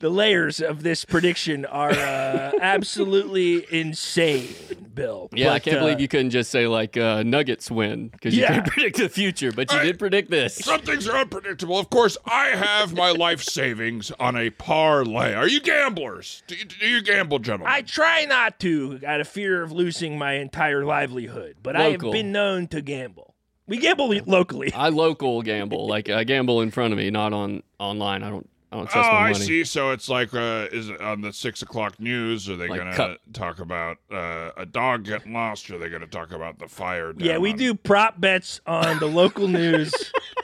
The 0.00 0.10
layers 0.10 0.60
of 0.60 0.84
this 0.84 1.04
prediction 1.04 1.64
are 1.66 1.90
uh, 1.90 2.52
absolutely 2.60 3.66
insane, 3.74 4.48
Bill. 4.94 5.28
Yeah, 5.32 5.52
I 5.52 5.58
can't 5.58 5.78
uh, 5.78 5.80
believe 5.80 5.98
you 6.00 6.06
couldn't 6.06 6.30
just 6.30 6.50
say 6.52 6.68
like 6.68 6.96
uh, 6.96 7.24
Nuggets 7.24 7.68
win 7.68 8.08
because 8.08 8.34
you 8.36 8.42
Yeah. 8.42 8.48
couldn't 8.60 8.66
predict 8.72 8.96
the 8.98 9.08
future, 9.08 9.50
but 9.50 9.72
you 9.72 9.78
I- 9.78 9.84
did 9.84 9.98
predict 9.98 10.30
this. 10.30 10.54
Some 10.54 10.82
things 10.82 11.08
are 11.08 11.16
unpredictable. 11.16 11.78
Of 11.78 11.90
course, 11.90 12.16
I 12.24 12.48
have 12.50 12.94
my 12.94 13.10
life 13.10 13.42
savings 13.42 14.12
on 14.20 14.36
a 14.36 14.50
parlay. 14.50 15.34
Are 15.34 15.48
you 15.48 15.60
gamblers? 15.60 16.44
Do 16.46 16.54
you, 16.54 16.64
do 16.64 16.86
you 16.86 17.02
gamble, 17.02 17.40
gentlemen? 17.40 17.66
I 17.72 17.82
try 17.82 18.24
not 18.24 18.60
to 18.60 19.00
out 19.04 19.20
of 19.20 19.26
fear 19.26 19.64
of 19.64 19.72
losing 19.72 20.16
my 20.16 20.34
entire 20.34 20.84
livelihood, 20.84 21.56
but 21.62 21.74
I 21.74 21.90
have 21.90 22.00
been 22.00 22.30
known 22.30 22.68
to 22.68 22.80
gamble. 22.80 23.34
We 23.66 23.78
gamble 23.78 24.08
locally. 24.26 24.72
I 24.72 24.90
local 24.90 25.42
gamble, 25.42 25.88
like 25.88 26.08
I 26.08 26.22
gamble 26.24 26.60
in 26.60 26.70
front 26.70 26.92
of 26.92 26.98
me, 26.98 27.10
not 27.10 27.32
on 27.32 27.62
online. 27.80 28.22
I 28.22 28.30
don't 28.30 28.48
I 28.70 28.76
don't 28.76 28.84
Oh, 28.84 28.90
trust 28.90 29.10
my 29.10 29.28
I 29.28 29.32
see. 29.32 29.64
So 29.64 29.92
it's 29.92 30.08
like, 30.10 30.34
uh, 30.34 30.66
is 30.72 30.90
it 30.90 31.00
on 31.00 31.22
the 31.22 31.32
six 31.32 31.62
o'clock 31.62 31.98
news? 31.98 32.48
Are 32.50 32.56
they 32.56 32.68
Like 32.68 32.78
going 32.80 32.90
to 32.90 32.96
cut- 32.96 33.18
talk 33.32 33.60
about 33.60 33.96
uh, 34.12 34.50
a 34.56 34.66
dog 34.66 35.04
getting 35.04 35.32
lost? 35.32 35.70
Or 35.70 35.76
are 35.76 35.78
they 35.78 35.88
going 35.88 36.02
to 36.02 36.06
talk 36.06 36.32
about 36.32 36.58
the 36.58 36.68
fire? 36.68 37.14
Yeah, 37.16 37.38
we 37.38 37.52
on- 37.52 37.56
do 37.58 37.74
prop 37.74 38.20
bets 38.20 38.60
on 38.66 38.98
the 38.98 39.06
local 39.06 39.48
news 39.48 39.92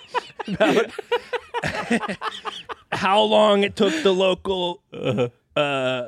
about 0.48 0.90
how 2.92 3.20
long 3.22 3.62
it 3.62 3.76
took 3.76 3.92
the 4.02 4.12
local 4.12 4.82
uh, 4.92 5.28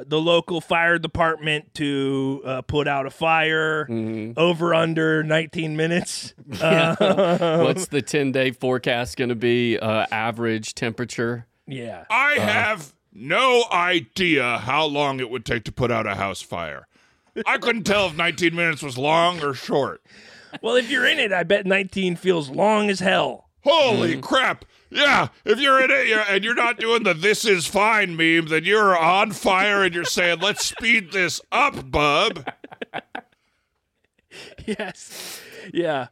the 0.07 0.19
local 0.21 0.61
fire 0.61 0.99
department 0.99 1.73
to 1.75 2.43
uh, 2.45 2.63
put 2.63 2.89
out 2.89 3.07
a 3.07 3.11
fire 3.11 3.87
Mm-hmm. 3.87 4.33
over 4.39 4.75
under 4.75 5.23
19 5.23 5.77
minutes. 5.77 6.35
Uh, 6.61 7.63
What's 7.63 7.89
the 7.89 8.01
ten 8.03 8.33
day 8.33 8.51
forecast 8.53 9.17
going 9.19 9.29
to 9.29 9.35
be? 9.35 9.79
Uh, 9.79 10.07
average 10.11 10.75
temperature. 10.75 11.47
Yeah. 11.67 12.05
I 12.11 12.37
uh-huh. 12.37 12.47
have 12.47 12.95
no 13.13 13.65
idea 13.73 14.59
how 14.59 14.85
long 14.85 15.21
it 15.21 15.31
would 15.31 15.45
take 15.45 15.65
to 15.65 15.73
put 15.73 15.91
out 15.91 16.07
a 16.07 16.15
house 16.15 16.43
fire. 16.43 16.87
I 17.47 17.59
couldn't 17.59 17.85
tell 17.85 18.07
if 18.07 18.17
19 18.17 18.55
minutes 18.55 18.83
was 18.83 18.97
long 18.97 19.43
or 19.43 19.53
short. 19.53 20.03
Well, 20.63 20.77
if 20.77 20.91
you're 20.91 21.07
in 21.07 21.19
it, 21.19 21.33
I 21.33 21.43
bet 21.43 21.67
19 21.67 22.17
feels 22.17 22.49
long 22.49 22.89
as 22.89 23.01
hell. 23.01 23.49
Holy 23.63 24.13
mm-hmm. 24.13 24.21
crap. 24.21 24.65
Yeah, 24.91 25.29
if 25.45 25.59
you're 25.59 25.83
in 25.83 25.91
it 25.91 26.07
you're, 26.07 26.21
and 26.21 26.45
you're 26.45 26.55
not 26.55 26.79
doing 26.79 27.03
the 27.03 27.13
this 27.13 27.45
is 27.45 27.67
fine 27.67 28.17
meme, 28.17 28.47
then 28.47 28.65
you're 28.65 28.97
on 28.97 29.33
fire 29.33 29.83
and 29.83 29.95
you're 29.95 30.05
saying, 30.05 30.39
let's 30.39 30.65
speed 30.65 31.11
this 31.11 31.41
up, 31.51 31.91
bub. 31.91 32.49
yes. 34.67 35.41
Yeah. 35.75 36.07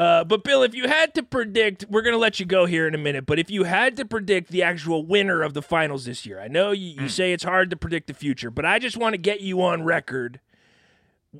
Uh, 0.00 0.24
but 0.24 0.42
Bill, 0.42 0.62
if 0.62 0.74
you 0.74 0.88
had 0.88 1.12
to 1.12 1.22
predict, 1.22 1.84
we're 1.90 2.00
going 2.00 2.14
to 2.14 2.18
let 2.18 2.40
you 2.40 2.46
go 2.46 2.64
here 2.64 2.88
in 2.88 2.94
a 2.94 2.98
minute. 2.98 3.26
But 3.26 3.38
if 3.38 3.50
you 3.50 3.64
had 3.64 3.98
to 3.98 4.06
predict 4.06 4.50
the 4.50 4.62
actual 4.62 5.04
winner 5.04 5.42
of 5.42 5.52
the 5.52 5.60
finals 5.60 6.06
this 6.06 6.24
year, 6.24 6.40
I 6.40 6.48
know 6.48 6.70
you, 6.70 7.02
you 7.02 7.08
say 7.10 7.34
it's 7.34 7.44
hard 7.44 7.68
to 7.68 7.76
predict 7.76 8.06
the 8.06 8.14
future, 8.14 8.50
but 8.50 8.64
I 8.64 8.78
just 8.78 8.96
want 8.96 9.12
to 9.12 9.18
get 9.18 9.42
you 9.42 9.60
on 9.60 9.82
record. 9.82 10.40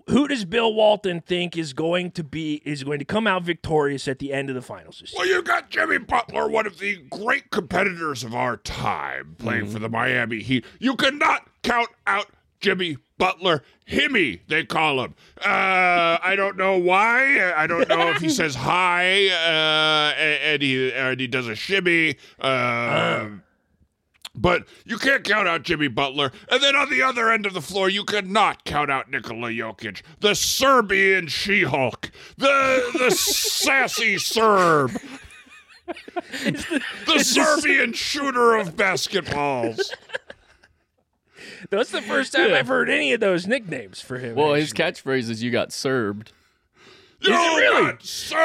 Who 0.08 0.28
does 0.28 0.44
Bill 0.44 0.74
Walton 0.74 1.22
think 1.22 1.56
is 1.56 1.72
going 1.72 2.10
to 2.10 2.22
be 2.22 2.60
is 2.66 2.84
going 2.84 2.98
to 2.98 3.04
come 3.06 3.26
out 3.26 3.44
victorious 3.44 4.06
at 4.06 4.18
the 4.18 4.30
end 4.30 4.50
of 4.50 4.54
the 4.54 4.60
finals 4.60 5.00
this 5.00 5.14
year? 5.14 5.20
Well, 5.20 5.28
you 5.28 5.42
got 5.42 5.70
Jimmy 5.70 5.96
Butler, 5.96 6.46
one 6.46 6.66
of 6.66 6.78
the 6.78 6.96
great 7.08 7.50
competitors 7.50 8.22
of 8.22 8.34
our 8.34 8.58
time, 8.58 9.36
playing 9.38 9.68
for 9.68 9.78
the 9.78 9.88
Miami 9.88 10.42
Heat. 10.42 10.66
You 10.78 10.96
cannot 10.96 11.48
count 11.62 11.88
out 12.06 12.26
Jimmy 12.60 12.96
Butler. 13.18 13.62
Himmy, 13.88 14.40
they 14.48 14.64
call 14.64 15.02
him. 15.02 15.14
Uh, 15.38 16.18
I 16.22 16.34
don't 16.36 16.56
know 16.56 16.78
why. 16.78 17.52
I 17.54 17.66
don't 17.66 17.88
know 17.88 18.10
if 18.10 18.18
he 18.18 18.28
says 18.40 18.54
hi 18.54 19.28
uh, 19.28 20.14
and, 20.16 20.62
he 20.62 20.92
and 20.92 21.18
he 21.18 21.26
does 21.26 21.48
a 21.48 21.54
shimmy. 21.56 22.16
Um, 22.40 23.42
But 24.34 24.68
you 24.84 24.96
can't 24.96 25.24
count 25.24 25.48
out 25.48 25.64
Jimmy 25.64 25.88
Butler. 25.88 26.30
And 26.50 26.62
then 26.62 26.76
on 26.76 26.88
the 26.88 27.02
other 27.02 27.32
end 27.32 27.46
of 27.46 27.52
the 27.52 27.60
floor, 27.60 27.88
you 27.90 28.04
cannot 28.04 28.64
count 28.64 28.90
out 28.90 29.10
Nikola 29.10 29.50
Jokic, 29.50 30.02
the 30.20 30.34
Serbian 30.34 31.26
She 31.26 31.64
Hulk, 31.64 32.12
the, 32.38 32.90
the 32.96 33.10
sassy 33.14 34.18
Serb, 34.18 34.92
the 37.06 37.18
Serbian 37.24 37.92
shooter 37.92 38.54
of 38.56 38.76
basketballs. 38.76 39.80
That's 41.68 41.90
the 41.90 42.00
first 42.02 42.32
time 42.32 42.54
I've 42.54 42.68
heard 42.68 42.88
any 42.88 43.12
of 43.12 43.20
those 43.20 43.46
nicknames 43.46 44.00
for 44.00 44.18
him. 44.18 44.34
Well, 44.34 44.54
his 44.54 44.70
actually. 44.72 45.18
catchphase 45.20 45.28
is 45.30 45.42
"You 45.42 45.50
got 45.50 45.72
served." 45.72 46.32
You 47.22 47.32
really? 47.32 47.92
got 47.92 48.02
served! 48.02 48.40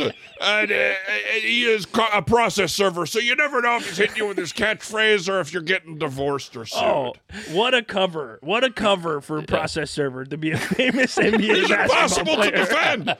and, 0.40 0.72
uh, 0.72 0.74
and 0.74 1.42
he 1.42 1.64
is 1.64 1.86
a 2.12 2.22
process 2.22 2.72
server, 2.72 3.04
so 3.04 3.18
you 3.18 3.36
never 3.36 3.60
know 3.60 3.76
if 3.76 3.86
he's 3.86 3.98
hitting 3.98 4.16
you 4.16 4.26
with 4.26 4.38
his 4.38 4.52
catchphrase 4.52 5.28
or 5.28 5.40
if 5.40 5.52
you're 5.52 5.62
getting 5.62 5.98
divorced 5.98 6.56
or 6.56 6.64
sued. 6.64 6.82
Oh, 6.82 7.12
what 7.50 7.74
a 7.74 7.82
cover! 7.82 8.38
What 8.40 8.64
a 8.64 8.70
cover 8.70 9.20
for 9.20 9.36
a 9.38 9.42
process 9.42 9.90
server 9.90 10.24
to 10.24 10.38
be 10.38 10.52
a 10.52 10.56
famous 10.56 11.16
NBA 11.18 11.40
It's 11.40 11.68
basketball 11.68 12.42
impossible 12.42 12.42
to 12.44 12.50
defend. 12.50 13.14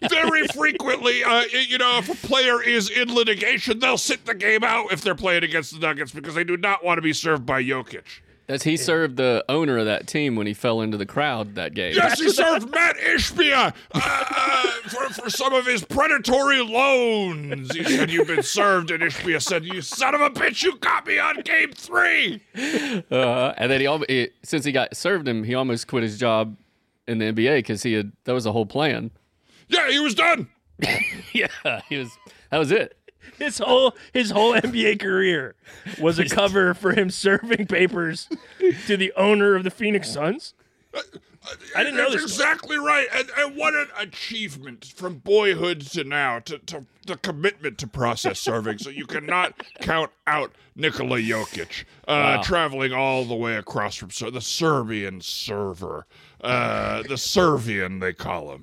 Very 0.10 0.46
frequently, 0.48 1.24
uh, 1.24 1.44
you 1.68 1.78
know, 1.78 1.98
if 1.98 2.10
a 2.10 2.26
player 2.26 2.62
is 2.62 2.90
in 2.90 3.14
litigation, 3.14 3.78
they'll 3.78 3.96
sit 3.96 4.26
the 4.26 4.34
game 4.34 4.62
out 4.64 4.92
if 4.92 5.00
they're 5.00 5.14
playing 5.14 5.44
against 5.44 5.72
the 5.72 5.78
Nuggets 5.78 6.12
because 6.12 6.34
they 6.34 6.44
do 6.44 6.58
not 6.58 6.84
want 6.84 6.98
to 6.98 7.02
be 7.02 7.14
served 7.14 7.46
by 7.46 7.62
Jokic. 7.62 8.04
That's 8.50 8.64
he 8.64 8.76
served 8.76 9.16
the 9.16 9.44
owner 9.48 9.78
of 9.78 9.86
that 9.86 10.08
team 10.08 10.34
when 10.34 10.48
he 10.48 10.54
fell 10.54 10.80
into 10.80 10.96
the 10.96 11.06
crowd 11.06 11.54
that 11.54 11.72
game. 11.72 11.92
Yes, 11.94 12.20
he 12.20 12.30
served 12.30 12.68
Matt 12.72 12.96
Ishbia 12.96 13.72
uh, 13.94 14.64
for, 14.88 15.22
for 15.22 15.30
some 15.30 15.52
of 15.54 15.66
his 15.66 15.84
predatory 15.84 16.60
loans. 16.60 17.72
He 17.72 17.84
said, 17.84 18.10
You've 18.10 18.26
been 18.26 18.42
served. 18.42 18.90
And 18.90 19.04
Ishbia 19.04 19.40
said, 19.40 19.64
You 19.64 19.80
son 19.80 20.16
of 20.16 20.20
a 20.20 20.30
bitch, 20.30 20.64
you 20.64 20.76
got 20.78 21.06
me 21.06 21.20
on 21.20 21.42
game 21.42 21.70
three. 21.70 22.42
Uh, 23.08 23.54
and 23.56 23.70
then 23.70 23.80
he, 23.80 23.86
al- 23.86 24.04
he 24.08 24.30
since 24.42 24.64
he 24.64 24.72
got 24.72 24.96
served 24.96 25.28
him, 25.28 25.44
he 25.44 25.54
almost 25.54 25.86
quit 25.86 26.02
his 26.02 26.18
job 26.18 26.56
in 27.06 27.18
the 27.18 27.26
NBA 27.32 27.58
because 27.58 27.84
he 27.84 27.92
had 27.92 28.10
that 28.24 28.32
was 28.32 28.42
the 28.42 28.52
whole 28.52 28.66
plan. 28.66 29.12
Yeah, 29.68 29.88
he 29.90 30.00
was 30.00 30.14
done. 30.16 30.48
Yeah, 31.32 31.80
he 31.88 31.98
was. 31.98 32.10
That 32.50 32.58
was 32.58 32.72
it. 32.72 32.98
His 33.40 33.58
whole 33.58 33.96
his 34.12 34.30
whole 34.30 34.52
NBA 34.54 35.00
career 35.00 35.54
was 35.98 36.18
a 36.18 36.28
cover 36.28 36.74
for 36.74 36.92
him 36.92 37.10
serving 37.10 37.66
papers 37.66 38.28
to 38.86 38.96
the 38.96 39.12
owner 39.16 39.56
of 39.56 39.64
the 39.64 39.70
Phoenix 39.70 40.10
Suns. 40.10 40.54
I 41.74 41.82
didn't 41.84 41.96
know 41.96 42.10
That's 42.10 42.22
this. 42.22 42.32
exactly 42.32 42.76
right. 42.76 43.06
And, 43.14 43.30
and 43.38 43.56
what 43.56 43.74
an 43.74 43.86
achievement 43.98 44.84
from 44.94 45.16
boyhood 45.16 45.80
to 45.92 46.04
now, 46.04 46.38
to, 46.40 46.58
to 46.58 46.84
the 47.06 47.16
commitment 47.16 47.78
to 47.78 47.86
process 47.86 48.38
serving. 48.38 48.76
so 48.78 48.90
you 48.90 49.06
cannot 49.06 49.54
count 49.80 50.10
out 50.26 50.52
Nikola 50.76 51.18
Jokic, 51.18 51.84
uh, 52.06 52.42
traveling 52.42 52.92
all 52.92 53.24
the 53.24 53.34
way 53.34 53.56
across 53.56 53.96
from 53.96 54.10
Ser- 54.10 54.30
the 54.30 54.40
Serbian 54.42 55.20
server, 55.22 56.06
uh, 56.42 57.02
the 57.04 57.16
Servian, 57.16 58.00
they 58.00 58.12
call 58.12 58.52
him. 58.52 58.62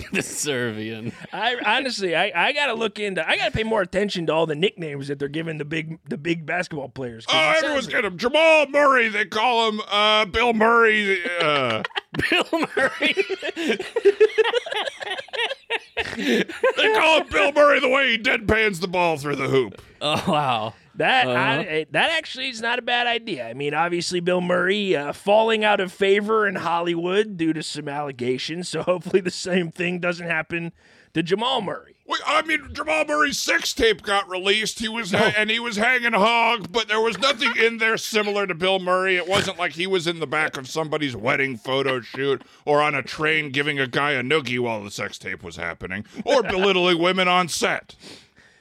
the 0.12 0.22
Serbian. 0.22 1.12
I 1.32 1.56
honestly, 1.64 2.14
I, 2.16 2.32
I 2.48 2.52
gotta 2.52 2.74
look 2.74 2.98
into. 2.98 3.26
I 3.28 3.36
gotta 3.36 3.50
pay 3.50 3.62
more 3.64 3.82
attention 3.82 4.26
to 4.26 4.32
all 4.32 4.46
the 4.46 4.54
nicknames 4.54 5.08
that 5.08 5.18
they're 5.18 5.28
giving 5.28 5.58
the 5.58 5.64
big 5.64 5.98
the 6.08 6.16
big 6.16 6.46
basketball 6.46 6.88
players. 6.88 7.26
'cause 7.26 7.34
Oh, 7.36 7.38
it 7.38 7.52
sounds 7.54 7.64
everyone's 7.64 7.86
getting 7.88 8.10
him. 8.12 8.18
Jamal 8.18 8.66
Murray, 8.68 9.08
they 9.08 9.24
call 9.26 9.68
him. 9.70 9.80
Uh, 9.90 10.24
Bill 10.26 10.52
Murray. 10.54 11.20
Uh, 11.40 11.82
Bill 12.30 12.46
Murray. 12.76 13.14
they 16.16 16.44
call 16.94 17.20
him 17.20 17.28
Bill 17.30 17.52
Murray 17.52 17.80
the 17.80 17.88
way 17.88 18.12
he 18.12 18.18
deadpans 18.18 18.80
the 18.80 18.88
ball 18.88 19.16
through 19.16 19.36
the 19.36 19.48
hoop. 19.48 19.80
oh 20.00 20.22
wow. 20.26 20.74
That 20.96 21.26
Uh-huh. 21.26 21.38
I, 21.38 21.86
that 21.92 22.10
actually 22.10 22.48
is 22.50 22.60
not 22.60 22.78
a 22.78 22.82
bad 22.82 23.06
idea. 23.06 23.48
I 23.48 23.54
mean, 23.54 23.72
obviously 23.72 24.20
Bill 24.20 24.42
Murray 24.42 24.94
uh, 24.94 25.12
falling 25.14 25.64
out 25.64 25.80
of 25.80 25.90
favor 25.90 26.46
in 26.46 26.56
Hollywood 26.56 27.36
due 27.38 27.52
to 27.54 27.62
some 27.62 27.88
allegations. 27.88 28.68
So 28.68 28.82
hopefully 28.82 29.20
the 29.20 29.30
same 29.30 29.70
thing 29.70 30.00
doesn't 30.00 30.26
happen 30.26 30.72
to 31.14 31.22
Jamal 31.22 31.62
Murray. 31.62 31.91
Well, 32.12 32.20
I 32.26 32.42
mean, 32.42 32.68
Jamal 32.74 33.06
Murray's 33.06 33.38
sex 33.38 33.72
tape 33.72 34.02
got 34.02 34.28
released. 34.28 34.78
He 34.80 34.88
was 34.88 35.12
ha- 35.12 35.32
and 35.36 35.48
he 35.48 35.58
was 35.58 35.76
hanging 35.76 36.12
hog, 36.12 36.70
but 36.70 36.86
there 36.88 37.00
was 37.00 37.18
nothing 37.18 37.52
in 37.56 37.78
there 37.78 37.96
similar 37.96 38.46
to 38.46 38.54
Bill 38.54 38.78
Murray. 38.78 39.16
It 39.16 39.26
wasn't 39.26 39.58
like 39.58 39.72
he 39.72 39.86
was 39.86 40.06
in 40.06 40.20
the 40.20 40.26
back 40.26 40.56
of 40.58 40.68
somebody's 40.68 41.16
wedding 41.16 41.56
photo 41.56 42.00
shoot 42.02 42.42
or 42.66 42.82
on 42.82 42.94
a 42.94 43.02
train 43.02 43.50
giving 43.50 43.78
a 43.80 43.86
guy 43.86 44.10
a 44.12 44.22
noogie 44.22 44.58
while 44.58 44.84
the 44.84 44.90
sex 44.90 45.16
tape 45.16 45.42
was 45.42 45.56
happening 45.56 46.04
or 46.24 46.42
belittling 46.42 46.98
women 46.98 47.28
on 47.28 47.48
set. 47.48 47.96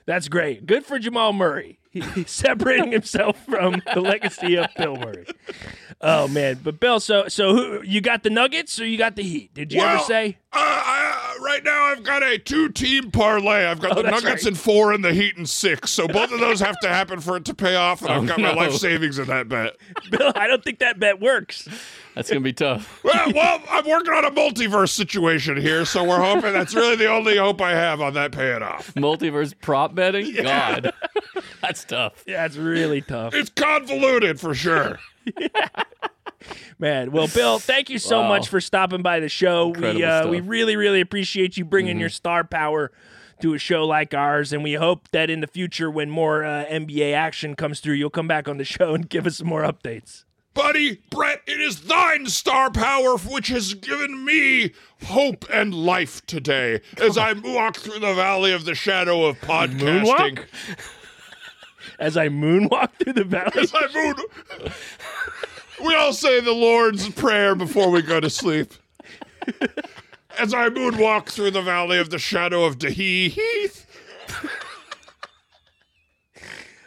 That's 0.05 0.27
great. 0.29 0.65
Good 0.65 0.85
for 0.85 0.97
Jamal 0.97 1.33
Murray. 1.33 1.77
He- 1.91 1.99
He's 2.01 2.31
separating 2.31 2.93
himself 2.93 3.43
from 3.45 3.81
the 3.93 3.99
legacy 3.99 4.55
of 4.57 4.67
Bill 4.77 4.95
Murray. 4.95 5.25
Oh 5.99 6.27
man, 6.29 6.59
but 6.63 6.79
Bill, 6.79 6.99
so 7.01 7.27
so 7.27 7.53
who 7.53 7.81
you 7.83 7.99
got 8.01 8.23
the 8.23 8.29
Nuggets 8.29 8.79
or 8.79 8.85
you 8.87 8.97
got 8.97 9.15
the 9.17 9.23
Heat? 9.23 9.53
Did 9.53 9.73
you 9.73 9.81
ever 9.81 9.99
say? 9.99 10.37
Uh, 10.53 10.57
I, 10.57 11.20
right 11.65 11.73
now, 11.73 11.83
I've 11.85 12.03
got 12.03 12.23
a 12.23 12.37
two-team 12.37 13.11
parlay. 13.11 13.65
I've 13.65 13.79
got 13.79 13.97
Oh, 13.97 14.01
the 14.01 14.09
Nuggets 14.09 14.25
right. 14.43 14.47
in 14.47 14.55
four 14.55 14.93
and 14.93 15.03
the 15.03 15.13
Heat 15.13 15.37
in 15.37 15.45
six. 15.45 15.91
So 15.91 16.07
both 16.07 16.31
of 16.31 16.39
those 16.39 16.59
have 16.59 16.79
to 16.81 16.87
happen 16.89 17.19
for 17.19 17.37
it 17.37 17.45
to 17.45 17.53
pay 17.53 17.75
off, 17.75 18.01
and 18.01 18.09
oh, 18.09 18.13
I've 18.15 18.27
got 18.27 18.39
my 18.39 18.53
life 18.53 18.73
savings 18.73 19.19
in 19.19 19.27
that 19.27 19.47
bet. 19.49 19.75
Bill, 20.11 20.31
I 20.35 20.47
don't 20.47 20.63
think 20.63 20.79
that 20.79 20.99
bet 20.99 21.19
works. 21.19 21.67
That's 22.15 22.29
gonna 22.29 22.41
be 22.41 22.53
tough. 22.53 22.99
Well, 23.11 23.31
well, 23.33 23.61
I'm 23.69 23.85
working 23.87 24.13
on 24.13 24.25
a 24.25 24.31
multiverse 24.31 24.89
situation 24.89 25.57
here, 25.57 25.85
so 25.85 26.03
we're 26.03 26.21
hoping 26.21 26.53
that's 26.53 26.73
really 26.73 26.95
the 26.95 27.07
only 27.07 27.37
hope 27.37 27.61
I 27.61 27.71
have 27.71 27.99
on 27.99 28.13
that 28.13 28.31
paying 28.31 28.61
off. 28.63 28.93
Multiverse 28.93 29.53
prop 29.59 29.93
betting? 29.95 30.33
God. 30.35 30.93
That's 31.61 31.83
tough. 31.83 32.23
Yeah, 32.25 32.45
it's 32.45 32.55
really 32.57 33.01
tough. 33.01 33.33
It's 33.33 33.49
convoluted 33.49 34.39
for 34.39 34.53
sure. 34.53 34.99
Man, 36.79 37.11
well, 37.11 37.27
Bill, 37.27 37.59
thank 37.59 37.89
you 37.89 37.99
so 37.99 38.21
Wow. 38.21 38.27
much 38.29 38.47
for 38.49 38.59
stopping 38.61 39.01
by 39.01 39.19
the 39.19 39.29
show. 39.29 39.67
We 39.69 40.03
uh, 40.03 40.27
we 40.27 40.39
really 40.41 40.75
really 40.75 41.01
appreciate 41.01 41.57
you 41.57 41.65
bringing 41.65 41.99
your 41.99 42.09
star 42.09 42.43
power 42.43 42.91
to 43.41 43.53
a 43.53 43.57
show 43.57 43.85
like 43.85 44.13
ours, 44.13 44.53
and 44.53 44.63
we 44.63 44.73
hope 44.73 45.09
that 45.11 45.29
in 45.29 45.41
the 45.41 45.47
future, 45.47 45.89
when 45.89 46.09
more 46.09 46.43
uh, 46.43 46.65
NBA 46.65 47.13
action 47.13 47.55
comes 47.55 47.79
through, 47.79 47.95
you'll 47.95 48.09
come 48.11 48.27
back 48.27 48.47
on 48.47 48.57
the 48.57 48.63
show 48.65 48.93
and 48.93 49.09
give 49.09 49.25
us 49.25 49.37
some 49.37 49.47
more 49.47 49.63
updates. 49.63 50.25
Buddy, 50.53 50.99
Brett, 51.09 51.41
it 51.47 51.61
is 51.61 51.83
thine 51.83 52.25
star 52.27 52.69
power 52.69 53.15
which 53.17 53.47
has 53.47 53.73
given 53.73 54.25
me 54.25 54.73
hope 55.05 55.45
and 55.49 55.73
life 55.73 56.25
today 56.25 56.81
as 56.97 57.17
I 57.17 57.31
walk 57.33 57.77
through 57.77 57.99
the 57.99 58.13
valley 58.13 58.51
of 58.51 58.65
the 58.65 58.75
shadow 58.75 59.23
of 59.25 59.39
podcasting. 59.39 59.79
Moonwalk? 60.03 60.45
As 61.97 62.15
I 62.17 62.27
moonwalk 62.29 62.89
through 62.99 63.13
the 63.13 63.23
valley. 63.23 63.51
As 63.61 63.73
I 63.73 63.87
moon. 63.93 64.15
we 65.85 65.95
all 65.95 66.13
say 66.13 66.39
the 66.41 66.51
Lord's 66.53 67.09
Prayer 67.09 67.55
before 67.55 67.89
we 67.89 68.01
go 68.01 68.19
to 68.19 68.29
sleep. 68.29 68.73
As 70.39 70.53
I 70.53 70.69
moonwalk 70.69 71.27
through 71.27 71.51
the 71.51 71.61
valley 71.61 71.97
of 71.97 72.09
the 72.09 72.19
shadow 72.19 72.63
of 72.63 72.77
Dehee 72.77 73.29
Heath. 73.29 73.85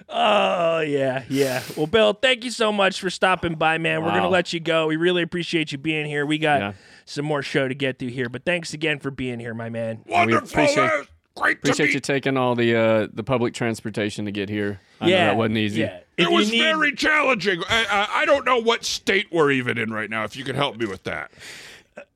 Oh 0.08 0.80
yeah, 0.80 1.24
yeah. 1.28 1.62
Well, 1.76 1.86
Bill, 1.86 2.12
thank 2.12 2.44
you 2.44 2.50
so 2.50 2.70
much 2.70 3.00
for 3.00 3.10
stopping 3.10 3.54
by, 3.54 3.78
man. 3.78 4.02
We're 4.02 4.10
gonna 4.10 4.24
Wow. 4.24 4.28
let 4.30 4.52
you 4.52 4.60
go. 4.60 4.86
We 4.86 4.96
really 4.96 5.22
appreciate 5.22 5.72
you 5.72 5.78
being 5.78 6.06
here. 6.06 6.24
We 6.24 6.38
got 6.38 6.60
Yeah. 6.60 6.72
some 7.04 7.24
more 7.24 7.42
show 7.42 7.66
to 7.68 7.74
get 7.74 7.98
through 7.98 8.10
here, 8.10 8.28
but 8.28 8.44
thanks 8.44 8.72
again 8.74 8.98
for 9.00 9.10
being 9.10 9.40
here, 9.40 9.54
my 9.54 9.70
man. 9.70 10.00
Wonderful. 10.06 10.48
appreciate- 10.48 11.08
Great 11.36 11.64
to 11.64 11.70
Appreciate 11.70 11.86
meet 11.86 11.94
you 11.94 12.00
taking 12.00 12.36
all 12.36 12.54
the 12.54 12.76
uh, 12.76 13.08
the 13.12 13.24
public 13.24 13.54
transportation 13.54 14.24
to 14.26 14.30
get 14.30 14.48
here. 14.48 14.78
I 15.00 15.06
know 15.06 15.10
yeah, 15.10 15.24
that 15.26 15.36
wasn't 15.36 15.56
easy. 15.58 15.80
Yeah. 15.80 15.98
If 16.16 16.26
It 16.28 16.32
was 16.32 16.50
need- 16.50 16.60
very 16.60 16.92
challenging. 16.94 17.62
I, 17.68 17.86
I, 17.90 18.20
I 18.22 18.24
don't 18.26 18.44
know 18.44 18.58
what 18.58 18.84
state 18.84 19.26
we're 19.32 19.50
even 19.50 19.78
in 19.78 19.92
right 19.92 20.08
now. 20.10 20.24
If 20.24 20.36
you 20.36 20.44
could 20.44 20.54
help 20.56 20.76
me 20.76 20.86
with 20.86 21.02
that. 21.04 21.30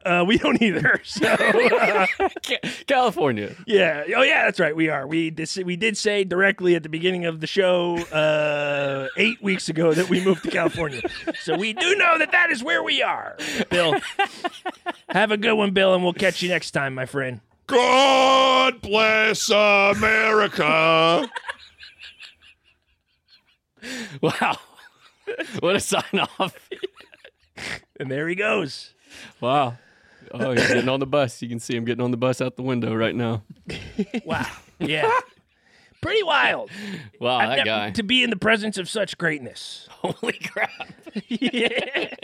Uh, 0.04 0.24
we 0.26 0.38
don't 0.38 0.60
either. 0.62 1.00
So 1.04 1.26
uh, 1.26 2.06
California. 2.86 3.54
yeah. 3.66 4.04
Oh 4.16 4.22
yeah, 4.22 4.44
that's 4.44 4.58
right. 4.58 4.74
We 4.74 4.88
are. 4.88 5.06
We 5.06 5.30
dis- 5.30 5.56
we 5.58 5.76
did 5.76 5.96
say 5.96 6.24
directly 6.24 6.74
at 6.76 6.82
the 6.82 6.88
beginning 6.88 7.26
of 7.26 7.40
the 7.40 7.46
show 7.46 7.96
uh, 8.12 9.08
eight 9.16 9.42
weeks 9.42 9.68
ago 9.68 9.92
that 9.92 10.08
we 10.08 10.24
moved 10.24 10.42
to 10.44 10.50
California. 10.50 11.02
so 11.42 11.56
we 11.56 11.72
do 11.72 11.94
know 11.96 12.18
that 12.18 12.32
that 12.32 12.50
is 12.50 12.62
where 12.62 12.82
we 12.82 13.02
are. 13.02 13.36
Bill, 13.70 13.94
have 15.10 15.30
a 15.30 15.36
good 15.36 15.54
one, 15.54 15.72
Bill, 15.72 15.94
and 15.94 16.02
we'll 16.02 16.12
catch 16.12 16.42
you 16.42 16.48
next 16.48 16.70
time, 16.72 16.94
my 16.94 17.06
friend. 17.06 17.40
God 17.66 18.80
bless 18.80 19.50
America. 19.50 21.28
Wow. 24.22 24.56
what 25.60 25.76
a 25.76 25.80
sign 25.80 26.20
off. 26.38 26.56
And 28.00 28.08
there 28.08 28.28
he 28.28 28.36
goes. 28.36 28.94
Wow. 29.40 29.76
Oh, 30.32 30.52
he's 30.52 30.68
getting 30.68 30.88
on 30.88 31.00
the 31.00 31.06
bus. 31.06 31.42
You 31.42 31.48
can 31.48 31.58
see 31.58 31.74
him 31.74 31.84
getting 31.84 32.04
on 32.04 32.12
the 32.12 32.16
bus 32.16 32.40
out 32.40 32.54
the 32.54 32.62
window 32.62 32.94
right 32.94 33.14
now. 33.16 33.42
Wow. 34.24 34.46
Yeah. 34.78 35.10
Pretty 36.00 36.22
wild. 36.22 36.70
Wow, 37.20 37.38
I've 37.38 37.48
that 37.48 37.56
never- 37.56 37.66
guy. 37.66 37.90
To 37.90 38.02
be 38.04 38.22
in 38.22 38.30
the 38.30 38.36
presence 38.36 38.78
of 38.78 38.88
such 38.88 39.18
greatness. 39.18 39.88
Holy 39.90 40.34
crap. 40.34 40.70
yeah. 41.26 42.14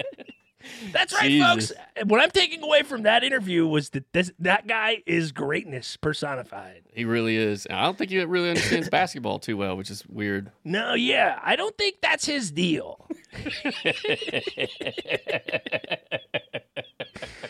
That's 0.92 1.12
right, 1.12 1.28
Jesus. 1.28 1.72
folks. 1.72 2.08
What 2.08 2.20
I'm 2.20 2.30
taking 2.30 2.62
away 2.62 2.82
from 2.82 3.02
that 3.02 3.24
interview 3.24 3.66
was 3.66 3.90
that 3.90 4.12
this 4.12 4.32
that 4.38 4.66
guy 4.66 5.02
is 5.06 5.32
greatness 5.32 5.96
personified. 5.96 6.82
He 6.92 7.04
really 7.04 7.36
is. 7.36 7.66
I 7.70 7.82
don't 7.82 7.98
think 7.98 8.10
he 8.10 8.22
really 8.24 8.50
understands 8.50 8.88
basketball 8.90 9.38
too 9.38 9.56
well, 9.56 9.76
which 9.76 9.90
is 9.90 10.06
weird. 10.06 10.50
No, 10.64 10.94
yeah, 10.94 11.38
I 11.42 11.56
don't 11.56 11.76
think 11.76 11.96
that's 12.00 12.26
his 12.26 12.50
deal. 12.50 13.06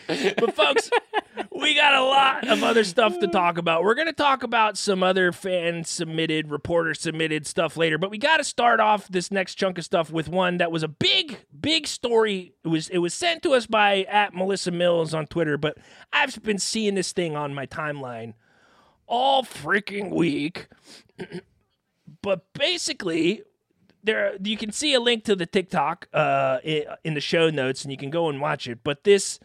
but 0.07 0.55
folks, 0.55 0.89
we 1.51 1.75
got 1.75 1.93
a 1.95 2.03
lot 2.03 2.47
of 2.47 2.63
other 2.63 2.83
stuff 2.83 3.19
to 3.19 3.27
talk 3.27 3.57
about. 3.57 3.83
We're 3.83 3.95
going 3.95 4.07
to 4.07 4.13
talk 4.13 4.43
about 4.43 4.77
some 4.77 5.03
other 5.03 5.31
fan 5.31 5.83
submitted, 5.83 6.51
reporter 6.51 6.93
submitted 6.93 7.47
stuff 7.47 7.77
later, 7.77 7.97
but 7.97 8.11
we 8.11 8.17
got 8.17 8.37
to 8.37 8.43
start 8.43 8.79
off 8.79 9.07
this 9.07 9.31
next 9.31 9.55
chunk 9.55 9.77
of 9.77 9.85
stuff 9.85 10.11
with 10.11 10.27
one 10.27 10.57
that 10.57 10.71
was 10.71 10.83
a 10.83 10.87
big 10.87 11.37
big 11.59 11.87
story. 11.87 12.53
It 12.63 12.67
was 12.67 12.89
it 12.89 12.99
was 12.99 13.13
sent 13.13 13.43
to 13.43 13.53
us 13.53 13.65
by 13.65 14.03
at 14.03 14.33
Melissa 14.33 14.71
Mills 14.71 15.13
on 15.13 15.27
Twitter, 15.27 15.57
but 15.57 15.77
I've 16.11 16.41
been 16.43 16.59
seeing 16.59 16.95
this 16.95 17.11
thing 17.11 17.35
on 17.35 17.53
my 17.53 17.65
timeline 17.65 18.33
all 19.07 19.43
freaking 19.43 20.11
week. 20.11 20.67
but 22.21 22.53
basically, 22.53 23.43
there 24.03 24.37
you 24.43 24.57
can 24.57 24.71
see 24.71 24.93
a 24.93 24.99
link 24.99 25.23
to 25.25 25.35
the 25.35 25.45
TikTok 25.45 26.07
uh, 26.13 26.59
in 26.63 27.13
the 27.13 27.21
show 27.21 27.49
notes, 27.49 27.83
and 27.83 27.91
you 27.91 27.97
can 27.97 28.09
go 28.09 28.29
and 28.29 28.39
watch 28.39 28.67
it. 28.67 28.79
But 28.83 29.03
this 29.03 29.39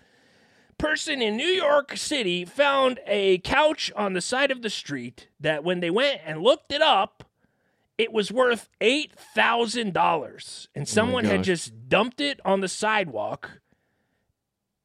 person 0.81 1.23
in 1.23 1.37
New 1.37 1.47
York 1.49 1.97
City 1.97 2.45
found 2.45 2.99
a 3.07 3.39
couch 3.39 3.93
on 3.97 4.13
the 4.15 4.21
side 4.21 4.51
of 4.51 4.63
the 4.63 4.71
street 4.71 5.29
that, 5.39 5.63
when 5.65 5.81
they 5.81 5.91
went 5.91 6.21
and 6.25 6.43
looked 6.43 6.73
it 6.73 6.83
up, 6.83 7.25
it 7.99 8.13
was 8.13 8.33
worth 8.33 8.69
eight 8.81 9.13
thousand 9.35 9.93
dollars, 9.93 10.69
and 10.75 10.83
oh 10.83 10.87
someone 10.87 11.25
had 11.25 11.39
gosh. 11.41 11.47
just 11.47 11.89
dumped 11.89 12.21
it 12.21 12.41
on 12.45 12.61
the 12.61 12.69
sidewalk 12.69 13.61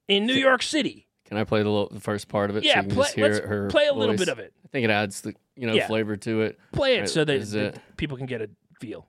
in 0.08 0.26
New 0.26 0.34
York 0.34 0.62
City. 0.62 1.08
Can 1.26 1.38
I 1.38 1.44
play 1.44 1.64
the, 1.64 1.70
little, 1.70 1.90
the 1.90 2.00
first 2.02 2.28
part 2.28 2.50
of 2.50 2.58
it? 2.58 2.64
Yeah, 2.64 2.82
so 2.82 2.90
play, 2.90 3.10
let's 3.18 3.40
her 3.40 3.68
play 3.70 3.88
a 3.88 3.94
little 3.94 4.16
bit 4.18 4.28
of 4.28 4.38
it. 4.40 4.54
I 4.64 4.68
think 4.68 4.84
it 4.84 4.90
adds 4.92 5.22
the 5.22 5.34
you 5.56 5.66
know 5.66 5.74
Yeah. 5.74 5.88
flavor 5.88 6.18
to 6.18 6.42
it. 6.42 6.60
Play 6.72 6.98
it 6.98 7.00
Right, 7.02 7.10
so 7.10 7.24
that, 7.26 7.36
is 7.36 7.52
that 7.52 7.76
it- 7.76 7.82
people 7.98 8.18
can 8.18 8.26
get 8.26 8.42
a 8.42 8.50
feel. 8.80 9.08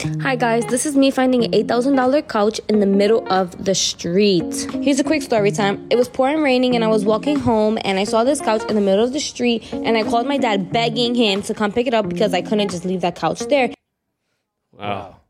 Hi 0.00 0.34
guys, 0.34 0.66
this 0.66 0.86
is 0.86 0.96
me 0.96 1.12
finding 1.12 1.44
an 1.44 1.52
$8,000 1.52 2.28
couch 2.28 2.60
in 2.68 2.80
the 2.80 2.86
middle 2.86 3.26
of 3.32 3.64
the 3.64 3.76
street. 3.76 4.52
Here's 4.82 4.98
a 4.98 5.04
quick 5.04 5.22
story 5.22 5.52
time. 5.52 5.86
It 5.88 5.96
was 5.96 6.08
pouring 6.08 6.42
raining 6.42 6.74
and 6.74 6.82
I 6.82 6.88
was 6.88 7.04
walking 7.04 7.38
home 7.38 7.78
and 7.84 7.96
I 7.96 8.02
saw 8.02 8.24
this 8.24 8.40
couch 8.40 8.62
in 8.68 8.74
the 8.74 8.80
middle 8.80 9.04
of 9.04 9.12
the 9.12 9.20
street 9.20 9.72
and 9.72 9.96
I 9.96 10.02
called 10.02 10.26
my 10.26 10.36
dad 10.36 10.72
begging 10.72 11.14
him 11.14 11.42
to 11.42 11.54
come 11.54 11.70
pick 11.70 11.86
it 11.86 11.94
up 11.94 12.08
because 12.08 12.34
I 12.34 12.42
couldn't 12.42 12.72
just 12.72 12.84
leave 12.84 13.02
that 13.02 13.14
couch 13.14 13.38
there. 13.48 13.72
Wow. 14.72 15.20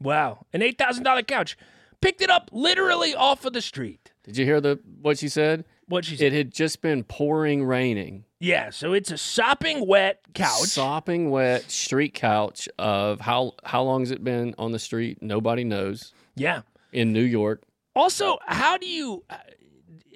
Wow. 0.00 0.46
An 0.54 0.62
$8,000 0.62 1.26
couch. 1.26 1.58
Picked 2.00 2.22
it 2.22 2.30
up 2.30 2.48
literally 2.52 3.14
off 3.14 3.44
of 3.44 3.52
the 3.52 3.62
street. 3.62 4.12
Did 4.24 4.38
you 4.38 4.46
hear 4.46 4.62
the 4.62 4.80
what 5.02 5.18
she 5.18 5.28
said? 5.28 5.66
What 5.88 6.04
she 6.04 6.16
said. 6.16 6.32
It 6.32 6.36
had 6.36 6.52
just 6.52 6.82
been 6.82 7.04
pouring 7.04 7.64
raining. 7.64 8.24
yeah, 8.40 8.70
so 8.70 8.92
it's 8.92 9.10
a 9.12 9.18
sopping 9.18 9.86
wet 9.86 10.20
couch. 10.34 10.66
Sopping 10.68 11.30
wet 11.30 11.70
street 11.70 12.12
couch 12.14 12.68
of 12.78 13.20
how 13.20 13.52
how 13.64 13.82
long 13.82 14.00
has 14.00 14.10
it 14.10 14.24
been 14.24 14.54
on 14.58 14.72
the 14.72 14.78
street? 14.80 15.22
Nobody 15.22 15.64
knows. 15.64 16.12
yeah. 16.34 16.62
In 16.92 17.12
New 17.12 17.22
York. 17.22 17.62
Also, 17.94 18.38
how 18.46 18.76
do 18.78 18.86
you 18.86 19.24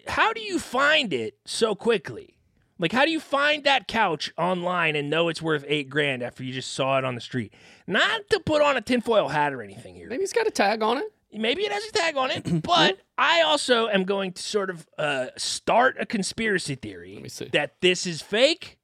how 0.09 0.33
do 0.33 0.41
you 0.41 0.59
find 0.59 1.13
it 1.13 1.37
so 1.45 1.75
quickly? 1.75 2.37
Like 2.79 2.93
how 2.93 3.05
do 3.05 3.11
you 3.11 3.21
find 3.21 3.65
that 3.65 3.87
couch 3.87 4.33
online 4.39 4.97
and 4.97 5.09
know 5.11 5.29
it's 5.29 5.43
worth 5.43 5.65
8 5.69 5.89
grand 5.91 6.23
after 6.23 6.43
you 6.43 6.53
just 6.53 6.73
saw 6.73 6.99
it 6.99 7.05
on 7.05 7.15
the 7.15 7.21
street? 7.21 7.53
Not 7.87 8.29
to 8.31 8.41
put 8.41 8.61
on 8.63 8.77
a 8.77 8.81
tinfoil 8.81 9.29
hat 9.29 9.53
or 9.53 9.63
anything 9.63 9.95
here. 9.95 10.09
Maybe 10.09 10.23
it's 10.25 10.33
got 10.33 10.47
a 10.47 10.51
tag 10.51 10.83
on 10.83 10.99
it. 10.99 11.13
Maybe 11.33 11.63
it 11.63 11.73
has 11.73 11.85
a 11.85 11.93
tag 11.93 12.17
on 12.17 12.31
it, 12.31 12.63
but 12.63 12.99
I 13.19 13.43
also 13.43 13.89
am 13.89 14.05
going 14.05 14.33
to 14.33 14.43
sort 14.43 14.71
of 14.71 14.87
uh, 14.99 15.27
start 15.37 15.97
a 16.01 16.07
conspiracy 16.07 16.75
theory 16.75 17.19
me 17.23 17.29
see. 17.29 17.47
that 17.53 17.75
this 17.81 18.07
is 18.07 18.23
fake, 18.23 18.79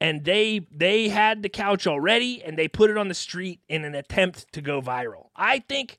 and 0.00 0.24
they 0.24 0.66
they 0.70 1.08
had 1.08 1.42
the 1.42 1.48
couch 1.48 1.86
already, 1.86 2.42
and 2.42 2.58
they 2.58 2.68
put 2.68 2.90
it 2.90 2.96
on 2.96 3.08
the 3.08 3.14
street 3.14 3.60
in 3.68 3.84
an 3.84 3.94
attempt 3.94 4.52
to 4.52 4.60
go 4.60 4.80
viral. 4.80 5.28
I 5.36 5.60
think, 5.60 5.98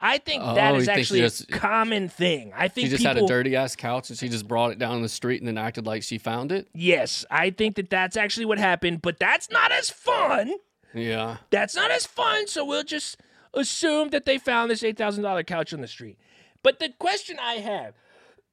I 0.00 0.18
think 0.18 0.42
Oh, 0.44 0.54
that 0.54 0.74
is 0.76 0.88
actually 0.88 1.20
just- 1.20 1.42
a 1.42 1.46
common 1.46 2.08
thing. 2.08 2.52
I 2.56 2.68
think 2.68 2.86
She 2.86 2.90
just 2.90 3.02
people, 3.02 3.14
had 3.14 3.24
a 3.24 3.26
dirty 3.26 3.56
ass 3.56 3.74
couch 3.76 4.10
and 4.10 4.18
she 4.18 4.28
just 4.28 4.46
brought 4.48 4.70
it 4.72 4.78
down 4.78 5.02
the 5.02 5.08
street 5.08 5.40
and 5.40 5.48
then 5.48 5.58
acted 5.58 5.86
like 5.86 6.02
she 6.02 6.18
found 6.18 6.52
it. 6.52 6.68
Yes, 6.74 7.24
I 7.30 7.50
think 7.50 7.76
that 7.76 7.90
that's 7.90 8.16
actually 8.16 8.46
what 8.46 8.58
happened, 8.58 9.02
but 9.02 9.18
that's 9.18 9.50
not 9.50 9.72
as 9.72 9.90
fun. 9.90 10.54
Yeah. 10.94 11.36
That's 11.50 11.74
not 11.76 11.90
as 11.90 12.06
fun, 12.06 12.46
so 12.46 12.64
we'll 12.64 12.82
just 12.84 13.20
assume 13.54 14.10
that 14.10 14.24
they 14.24 14.38
found 14.38 14.70
this 14.70 14.82
$8,000 14.82 15.46
couch 15.46 15.72
on 15.72 15.80
the 15.80 15.88
street. 15.88 16.18
But 16.62 16.78
the 16.78 16.90
question 16.98 17.38
I 17.40 17.54
have 17.54 17.94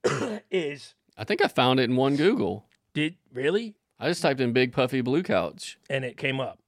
is 0.52 0.94
I 1.18 1.24
think 1.24 1.44
I 1.44 1.48
found 1.48 1.80
it 1.80 1.90
in 1.90 1.96
one 1.96 2.16
Google. 2.16 2.66
did 2.94 3.16
really? 3.34 3.76
I 4.00 4.10
just 4.10 4.22
typed 4.22 4.42
in 4.42 4.52
big 4.54 4.74
puffy 4.74 5.02
blue 5.02 5.24
couch. 5.24 5.78
And 5.90 6.04
it 6.06 6.18
came 6.18 6.40
up. 6.40 6.60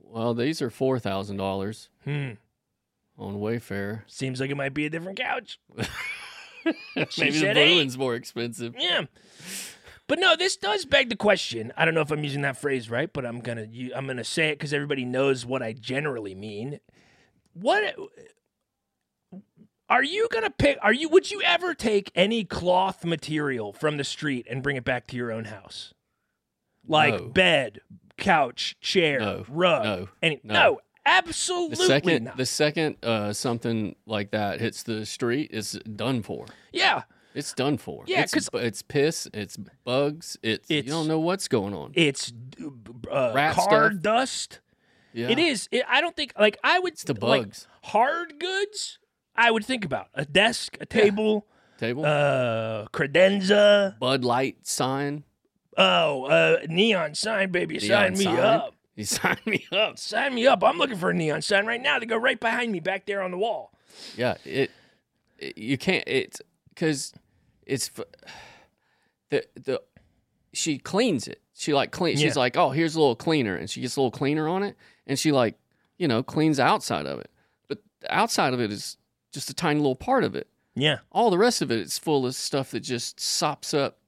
Well, 0.00 0.34
these 0.34 0.62
are 0.62 0.70
four 0.70 0.98
thousand 0.98 1.36
dollars 1.36 1.90
Hmm. 2.04 2.32
on 3.18 3.36
Wayfair. 3.40 4.02
Seems 4.06 4.40
like 4.40 4.50
it 4.50 4.56
might 4.56 4.72
be 4.72 4.86
a 4.86 4.90
different 4.90 5.18
couch. 5.18 5.58
Maybe 6.64 7.38
the 7.38 7.52
blue 7.54 7.76
one's 7.76 7.98
more 7.98 8.14
expensive. 8.14 8.74
Yeah. 8.78 9.02
But 10.08 10.18
no, 10.20 10.36
this 10.36 10.56
does 10.56 10.84
beg 10.84 11.08
the 11.08 11.16
question. 11.16 11.72
I 11.76 11.84
don't 11.84 11.94
know 11.94 12.00
if 12.00 12.10
I'm 12.12 12.22
using 12.24 12.42
that 12.42 12.56
phrase 12.56 12.88
right, 12.88 13.12
but 13.12 13.26
I'm 13.26 13.40
gonna 13.40 13.66
I'm 13.94 14.06
gonna 14.06 14.24
say 14.24 14.48
it 14.50 14.54
because 14.58 14.72
everybody 14.72 15.04
knows 15.04 15.44
what 15.44 15.62
I 15.62 15.72
generally 15.72 16.34
mean. 16.34 16.80
What 17.58 17.94
are 19.88 20.02
you 20.02 20.28
gonna 20.30 20.50
pick? 20.50 20.78
Are 20.82 20.92
you? 20.92 21.08
Would 21.08 21.30
you 21.30 21.40
ever 21.42 21.74
take 21.74 22.10
any 22.14 22.44
cloth 22.44 23.04
material 23.04 23.72
from 23.72 23.96
the 23.96 24.04
street 24.04 24.46
and 24.50 24.62
bring 24.62 24.76
it 24.76 24.84
back 24.84 25.06
to 25.08 25.16
your 25.16 25.32
own 25.32 25.44
house, 25.44 25.94
like 26.86 27.14
No. 27.20 27.28
bed, 27.28 27.80
couch, 28.16 28.76
chair, 28.80 29.20
No. 29.20 29.44
rug? 29.48 29.84
No. 29.84 30.08
Any, 30.22 30.40
No. 30.42 30.54
no. 30.54 30.80
absolutely 31.06 31.76
The 31.76 31.84
second, 31.84 32.24
not. 32.24 32.36
the 32.36 32.46
second 32.46 32.96
uh, 33.04 33.32
something 33.32 33.94
like 34.06 34.32
that 34.32 34.60
hits 34.60 34.82
the 34.82 35.06
street, 35.06 35.50
it's 35.52 35.72
done 35.72 36.22
for. 36.22 36.46
yeah, 36.72 37.02
It's 37.32 37.52
done 37.52 37.76
for. 37.78 38.02
Yeah, 38.08 38.22
it's, 38.22 38.34
'cause- 38.34 38.48
bu- 38.48 38.58
it's 38.58 38.82
piss. 38.82 39.28
It's 39.32 39.56
bugs. 39.84 40.36
It's, 40.42 40.68
you 40.68 40.82
don't 40.82 41.06
know 41.06 41.20
what's 41.20 41.46
going 41.48 41.74
on. 41.74 41.92
it's 41.94 42.32
uh, 43.10 43.32
Rat 43.34 43.54
car 43.54 43.90
stuff. 43.92 44.02
dust. 44.02 44.60
Yeah, 45.16 45.30
It 45.30 45.38
is. 45.38 45.66
It, 45.72 45.82
I 45.88 46.02
don't 46.02 46.14
think 46.14 46.34
like 46.38 46.58
I 46.62 46.78
would. 46.78 46.92
It's 46.92 47.04
the 47.04 47.14
like, 47.14 47.44
bugs. 47.44 47.66
hard 47.84 48.38
goods. 48.38 48.98
I 49.34 49.50
would 49.50 49.64
think 49.64 49.86
about 49.86 50.08
a 50.14 50.26
desk, 50.26 50.76
a 50.78 50.84
table, 50.84 51.46
Table. 51.78 52.04
uh, 52.04 52.84
credenza. 52.92 53.98
Bud 53.98 54.24
Light 54.24 54.66
sign. 54.66 55.24
Oh, 55.78 56.24
uh, 56.24 56.58
neon 56.68 57.14
sign, 57.14 57.50
baby, 57.50 57.78
sign 57.80 58.12
me 58.12 58.24
sign. 58.24 58.38
up. 58.38 58.74
You 58.94 59.04
sign 59.06 59.38
me 59.46 59.66
up. 59.72 59.98
Sign 59.98 60.34
me 60.34 60.46
up. 60.46 60.62
I'm 60.62 60.76
looking 60.76 60.98
for 60.98 61.08
a 61.08 61.14
neon 61.14 61.40
sign 61.40 61.64
right 61.64 61.80
now 61.80 61.98
to 61.98 62.04
go 62.04 62.18
right 62.18 62.38
behind 62.38 62.70
me 62.70 62.80
back 62.80 63.06
there 63.06 63.22
on 63.22 63.30
the 63.30 63.38
wall. 63.38 63.72
Yeah, 64.18 64.34
it, 64.44 64.70
it 65.38 65.56
you 65.56 65.78
can't 65.78 66.04
it's 66.06 66.42
cuz 66.74 67.14
it's 67.66 67.90
the 69.30 69.46
the 69.54 69.80
she 70.52 70.76
cleans 70.76 71.26
it. 71.26 71.40
She 71.54 71.72
like 71.72 71.90
clean 71.90 72.18
she's 72.18 72.36
like, 72.36 72.58
"Oh, 72.58 72.68
here's 72.68 72.96
a 72.96 73.00
little 73.00 73.16
cleaner." 73.16 73.56
And 73.56 73.70
she 73.70 73.80
gets 73.80 73.96
a 73.96 74.00
little 74.00 74.10
cleaner 74.10 74.46
on 74.46 74.62
it 74.62 74.76
and 75.06 75.18
she 75.18 75.32
like, 75.32 75.56
you 75.98 76.08
know, 76.08 76.22
cleans 76.22 76.58
outside 76.60 77.06
of 77.06 77.20
it. 77.20 77.30
But 77.68 77.78
the 78.00 78.14
outside 78.14 78.54
of 78.54 78.60
it 78.60 78.70
is 78.72 78.96
just 79.32 79.50
a 79.50 79.54
tiny 79.54 79.78
little 79.80 79.96
part 79.96 80.24
of 80.24 80.34
it. 80.34 80.48
Yeah. 80.74 80.98
All 81.10 81.30
the 81.30 81.38
rest 81.38 81.62
of 81.62 81.70
it 81.70 81.78
is 81.78 81.98
full 81.98 82.26
of 82.26 82.34
stuff 82.34 82.70
that 82.72 82.80
just 82.80 83.18
sops 83.18 83.72
up 83.72 83.98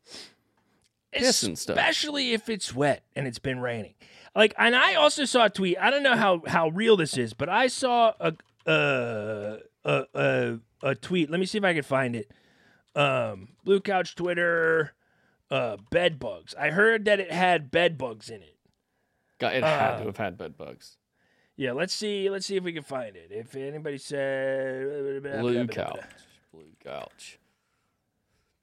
Piss 1.13 1.43
and 1.43 1.59
stuff. 1.59 1.77
Especially 1.77 2.33
if 2.33 2.49
it's 2.49 2.75
wet 2.75 3.03
and 3.17 3.27
it's 3.27 3.39
been 3.39 3.61
raining. 3.61 3.95
Like, 4.35 4.55
and 4.59 4.77
I 4.77 4.95
also 4.95 5.25
saw 5.25 5.47
a 5.47 5.51
tweet. 5.51 5.79
I 5.81 5.91
don't 5.91 6.03
know 6.03 6.17
how 6.17 6.43
how 6.47 6.69
real 6.69 6.97
this 6.97 7.17
is, 7.17 7.33
but 7.33 7.49
I 7.49 7.67
saw 7.69 8.13
a 8.21 8.35
uh, 8.71 9.57
a 9.85 10.05
a, 10.15 10.59
a 10.83 10.95
tweet. 10.95 11.31
Let 11.31 11.41
me 11.41 11.47
see 11.47 11.59
if 11.59 11.65
I 11.65 11.73
can 11.73 11.83
find 11.83 12.15
it. 12.15 12.31
Um, 12.95 13.49
Blue 13.65 13.81
Couch 13.81 14.15
Twitter, 14.15 14.93
uh, 15.51 15.79
bed 15.91 16.19
bugs. 16.19 16.55
I 16.59 16.71
heard 16.71 17.07
that 17.07 17.21
it 17.21 17.33
had 17.33 17.71
bed 17.71 17.97
bugs 17.97 18.29
in 18.29 18.43
it. 18.43 18.57
Got 19.39 19.55
it 19.55 19.63
had 19.65 19.95
Uh, 19.95 19.99
to 20.01 20.05
have 20.07 20.17
had 20.17 20.39
bed 20.39 20.57
bugs. 20.57 20.97
Yeah, 21.57 21.73
let's 21.73 21.93
see. 21.93 22.31
Let's 22.31 22.47
see 22.47 22.57
if 22.57 22.65
we 22.65 22.73
can 22.73 22.83
find 22.85 23.17
it. 23.17 23.29
If 23.31 23.57
anybody 23.57 23.99
said 23.99 25.23
Blue 25.41 25.67
couch. 25.67 25.99
Blue 26.53 26.71
couch. 26.85 27.39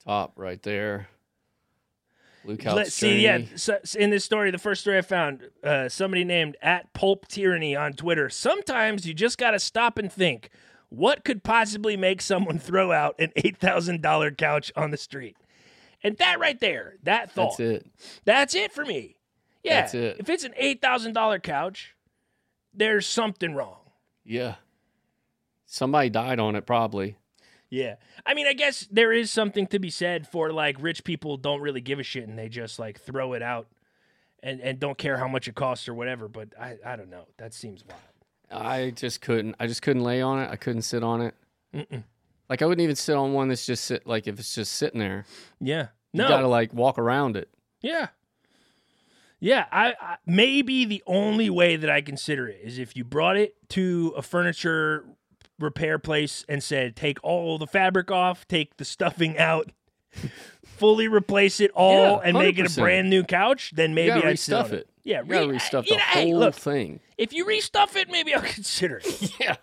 Top 0.04 0.32
right 0.36 0.62
there. 0.62 1.08
Blue 2.44 2.56
couch. 2.56 2.74
Let's 2.76 2.94
see. 2.94 3.22
Yeah, 3.22 3.40
so, 3.56 3.78
in 3.98 4.10
this 4.10 4.24
story, 4.24 4.50
the 4.50 4.58
first 4.58 4.80
story 4.82 4.98
I 4.98 5.02
found, 5.02 5.50
uh, 5.64 5.88
somebody 5.88 6.24
named 6.24 6.56
at 6.62 6.92
Pulp 6.94 7.26
Tyranny 7.28 7.74
on 7.74 7.92
Twitter. 7.92 8.30
Sometimes 8.30 9.06
you 9.06 9.14
just 9.14 9.36
got 9.36 9.50
to 9.50 9.58
stop 9.58 9.98
and 9.98 10.10
think, 10.12 10.50
what 10.88 11.24
could 11.24 11.42
possibly 11.42 11.96
make 11.96 12.22
someone 12.22 12.58
throw 12.58 12.92
out 12.92 13.16
an 13.18 13.32
eight 13.36 13.56
thousand 13.58 14.00
dollar 14.00 14.30
couch 14.30 14.72
on 14.76 14.90
the 14.90 14.96
street? 14.96 15.36
And 16.04 16.16
that 16.18 16.38
right 16.38 16.60
there, 16.60 16.94
that 17.02 17.32
thought, 17.32 17.58
That's 17.58 17.60
it. 17.84 17.86
that's 18.24 18.54
it 18.54 18.72
for 18.72 18.84
me. 18.84 19.16
Yeah, 19.66 19.80
That's 19.82 19.94
it. 19.94 20.16
if 20.20 20.28
it's 20.30 20.44
an 20.44 20.54
eight 20.56 20.80
thousand 20.80 21.12
dollar 21.14 21.38
couch, 21.38 21.94
there's 22.72 23.06
something 23.06 23.54
wrong. 23.54 23.78
Yeah. 24.24 24.54
Somebody 25.66 26.10
died 26.10 26.38
on 26.38 26.54
it 26.56 26.66
probably. 26.66 27.18
Yeah. 27.68 27.96
I 28.24 28.34
mean, 28.34 28.46
I 28.46 28.52
guess 28.52 28.86
there 28.90 29.12
is 29.12 29.30
something 29.30 29.66
to 29.68 29.78
be 29.78 29.90
said 29.90 30.28
for 30.28 30.52
like 30.52 30.76
rich 30.80 31.02
people 31.04 31.36
don't 31.36 31.60
really 31.60 31.80
give 31.80 31.98
a 31.98 32.02
shit 32.04 32.28
and 32.28 32.38
they 32.38 32.48
just 32.48 32.78
like 32.78 33.00
throw 33.00 33.32
it 33.32 33.42
out 33.42 33.66
and, 34.42 34.60
and 34.60 34.78
don't 34.78 34.96
care 34.96 35.16
how 35.16 35.26
much 35.26 35.48
it 35.48 35.54
costs 35.56 35.88
or 35.88 35.94
whatever. 35.94 36.28
But 36.28 36.50
I, 36.60 36.76
I 36.84 36.94
don't 36.96 37.10
know. 37.10 37.26
That 37.38 37.52
seems 37.52 37.84
wild. 37.84 38.00
I 38.62 38.90
just 38.90 39.20
couldn't. 39.20 39.56
I 39.58 39.66
just 39.66 39.82
couldn't 39.82 40.04
lay 40.04 40.22
on 40.22 40.38
it. 40.38 40.48
I 40.48 40.54
couldn't 40.56 40.82
sit 40.82 41.02
on 41.02 41.20
it. 41.20 41.34
Mm-mm. 41.74 42.04
Like 42.48 42.62
I 42.62 42.66
wouldn't 42.66 42.84
even 42.84 42.94
sit 42.94 43.16
on 43.16 43.32
one 43.32 43.48
that's 43.48 43.66
just 43.66 43.84
sit. 43.84 44.06
Like 44.06 44.28
if 44.28 44.38
it's 44.38 44.54
just 44.54 44.74
sitting 44.74 45.00
there, 45.00 45.24
Yeah. 45.60 45.88
you 46.12 46.22
No. 46.22 46.28
gotta 46.28 46.46
like 46.46 46.72
walk 46.72 46.98
around 46.98 47.36
it. 47.36 47.48
yeah. 47.82 48.08
Yeah. 49.40 49.66
I, 49.70 49.94
I 50.00 50.16
maybe 50.26 50.84
the 50.84 51.02
only 51.06 51.50
way 51.50 51.76
that 51.76 51.90
I 51.90 52.00
consider 52.00 52.48
it 52.48 52.60
is 52.62 52.78
if 52.78 52.96
you 52.96 53.04
brought 53.04 53.36
it 53.36 53.54
to 53.70 54.14
a 54.16 54.22
furniture 54.22 55.04
repair 55.58 55.98
place 55.98 56.44
and 56.48 56.62
said, 56.62 56.96
take 56.96 57.18
all 57.22 57.58
the 57.58 57.66
fabric 57.66 58.10
off, 58.10 58.46
take 58.48 58.76
the 58.76 58.84
stuffing 58.84 59.38
out. 59.38 59.70
Fully 60.62 61.08
replace 61.08 61.60
it 61.60 61.70
all 61.74 62.16
Yeah, 62.16 62.20
and 62.24 62.36
make 62.38 62.58
it 62.58 62.70
a 62.70 62.80
brand 62.80 63.08
new 63.10 63.22
couch, 63.24 63.72
then 63.74 63.94
maybe 63.94 64.12
I'd 64.12 64.24
on 64.24 64.32
restuff 64.32 64.72
it. 64.72 64.88
Yeah, 65.04 65.20
You 65.22 65.26
re- 65.50 65.58
restuff 65.58 65.84
you 65.84 65.90
the 65.92 65.96
know, 65.96 66.02
hey, 66.08 66.30
whole 66.30 66.38
look, 66.40 66.54
thing. 66.54 67.00
If 67.16 67.32
you 67.32 67.44
restuff 67.46 67.96
it, 67.96 68.10
maybe 68.10 68.34
I'll 68.34 68.42
consider 68.54 68.98
it. 69.04 69.32
Yeah. 69.40 69.56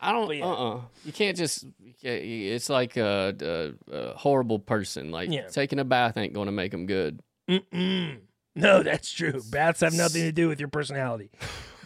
I 0.00 0.12
don't. 0.12 0.34
Yeah. 0.36 0.44
Uh. 0.44 0.52
uh 0.76 0.80
You 1.04 1.12
can't 1.12 1.36
just. 1.38 1.64
It's 2.02 2.68
like 2.68 2.96
a, 2.98 3.74
a, 3.90 3.94
a 3.96 4.14
horrible 4.16 4.58
person. 4.58 5.10
Like 5.10 5.30
Yeah. 5.30 5.46
taking 5.48 5.78
a 5.78 5.84
bath 5.84 6.18
ain't 6.18 6.34
gonna 6.34 6.52
make 6.52 6.70
them 6.70 6.84
good. 6.86 7.20
Mm-mm. 7.48 8.18
No, 8.62 8.82
that's 8.82 9.12
true. 9.12 9.42
Bats 9.50 9.80
have 9.80 9.92
nothing 9.92 10.22
to 10.22 10.32
do 10.32 10.48
with 10.48 10.58
your 10.58 10.70
personality. 10.70 11.30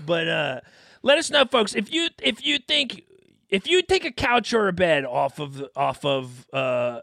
But 0.06 0.28
uh, 0.28 0.60
let 1.02 1.18
us 1.18 1.28
know, 1.28 1.44
folks, 1.44 1.74
if 1.74 1.92
you 1.92 2.08
if 2.22 2.44
you 2.44 2.58
think 2.58 3.04
if 3.48 3.66
you 3.66 3.82
take 3.82 4.04
a 4.04 4.12
couch 4.12 4.54
or 4.54 4.68
a 4.68 4.72
bed 4.72 5.04
off 5.04 5.40
of 5.40 5.64
off 5.74 6.04
of 6.04 6.46
uh 6.52 7.00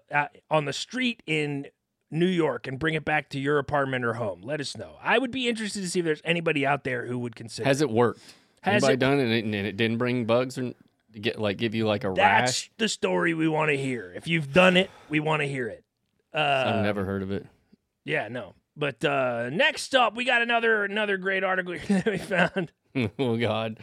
on 0.49 0.63
the 0.65 0.71
street 0.73 1.21
in 1.27 1.67
New 2.09 2.25
York 2.27 2.65
and 2.67 2.79
bring 2.79 2.93
it 2.93 3.03
back 3.03 3.27
to 3.31 3.39
your 3.39 3.59
apartment 3.59 4.05
or 4.05 4.13
home, 4.13 4.41
let 4.41 4.61
us 4.61 4.77
know. 4.77 4.95
I 5.03 5.17
would 5.17 5.31
be 5.31 5.49
interested 5.49 5.81
to 5.81 5.89
see 5.89 5.99
if 5.99 6.05
there's 6.05 6.21
anybody 6.23 6.65
out 6.65 6.85
there 6.85 7.05
who 7.05 7.19
would 7.19 7.35
consider. 7.35 7.67
Has 7.67 7.81
it 7.81 7.89
worked? 7.89 8.21
Has 8.61 8.83
Anybody 8.83 8.93
it- 8.93 8.99
done 8.99 9.19
it 9.19 9.43
and, 9.43 9.53
it 9.53 9.75
didn't 9.75 9.97
bring 9.97 10.23
bugs 10.23 10.57
or 10.57 10.73
get 11.19 11.41
like 11.41 11.57
give 11.57 11.75
you 11.75 11.85
like 11.85 12.05
a 12.05 12.09
rash? 12.11 12.17
That's 12.17 12.51
rash? 12.51 12.71
the 12.77 12.87
story 12.87 13.33
we 13.33 13.49
want 13.49 13.69
to 13.71 13.77
hear. 13.77 14.13
If 14.15 14.27
you've 14.29 14.53
done 14.53 14.77
it, 14.77 14.89
we 15.09 15.19
want 15.19 15.41
to 15.41 15.47
hear 15.47 15.67
it. 15.67 15.83
Uh, 16.33 16.73
I've 16.77 16.83
never 16.83 17.03
heard 17.03 17.21
of 17.21 17.31
it. 17.31 17.45
Yeah, 18.05 18.29
no. 18.29 18.55
But 18.77 19.03
uh, 19.03 19.49
next 19.51 19.95
up, 19.95 20.15
we 20.15 20.23
got 20.23 20.41
another 20.43 20.83
another 20.83 21.17
great 21.17 21.43
article 21.43 21.75
that 21.87 22.05
we 22.05 22.17
found. 22.19 22.71
oh 23.19 23.37
God. 23.37 23.79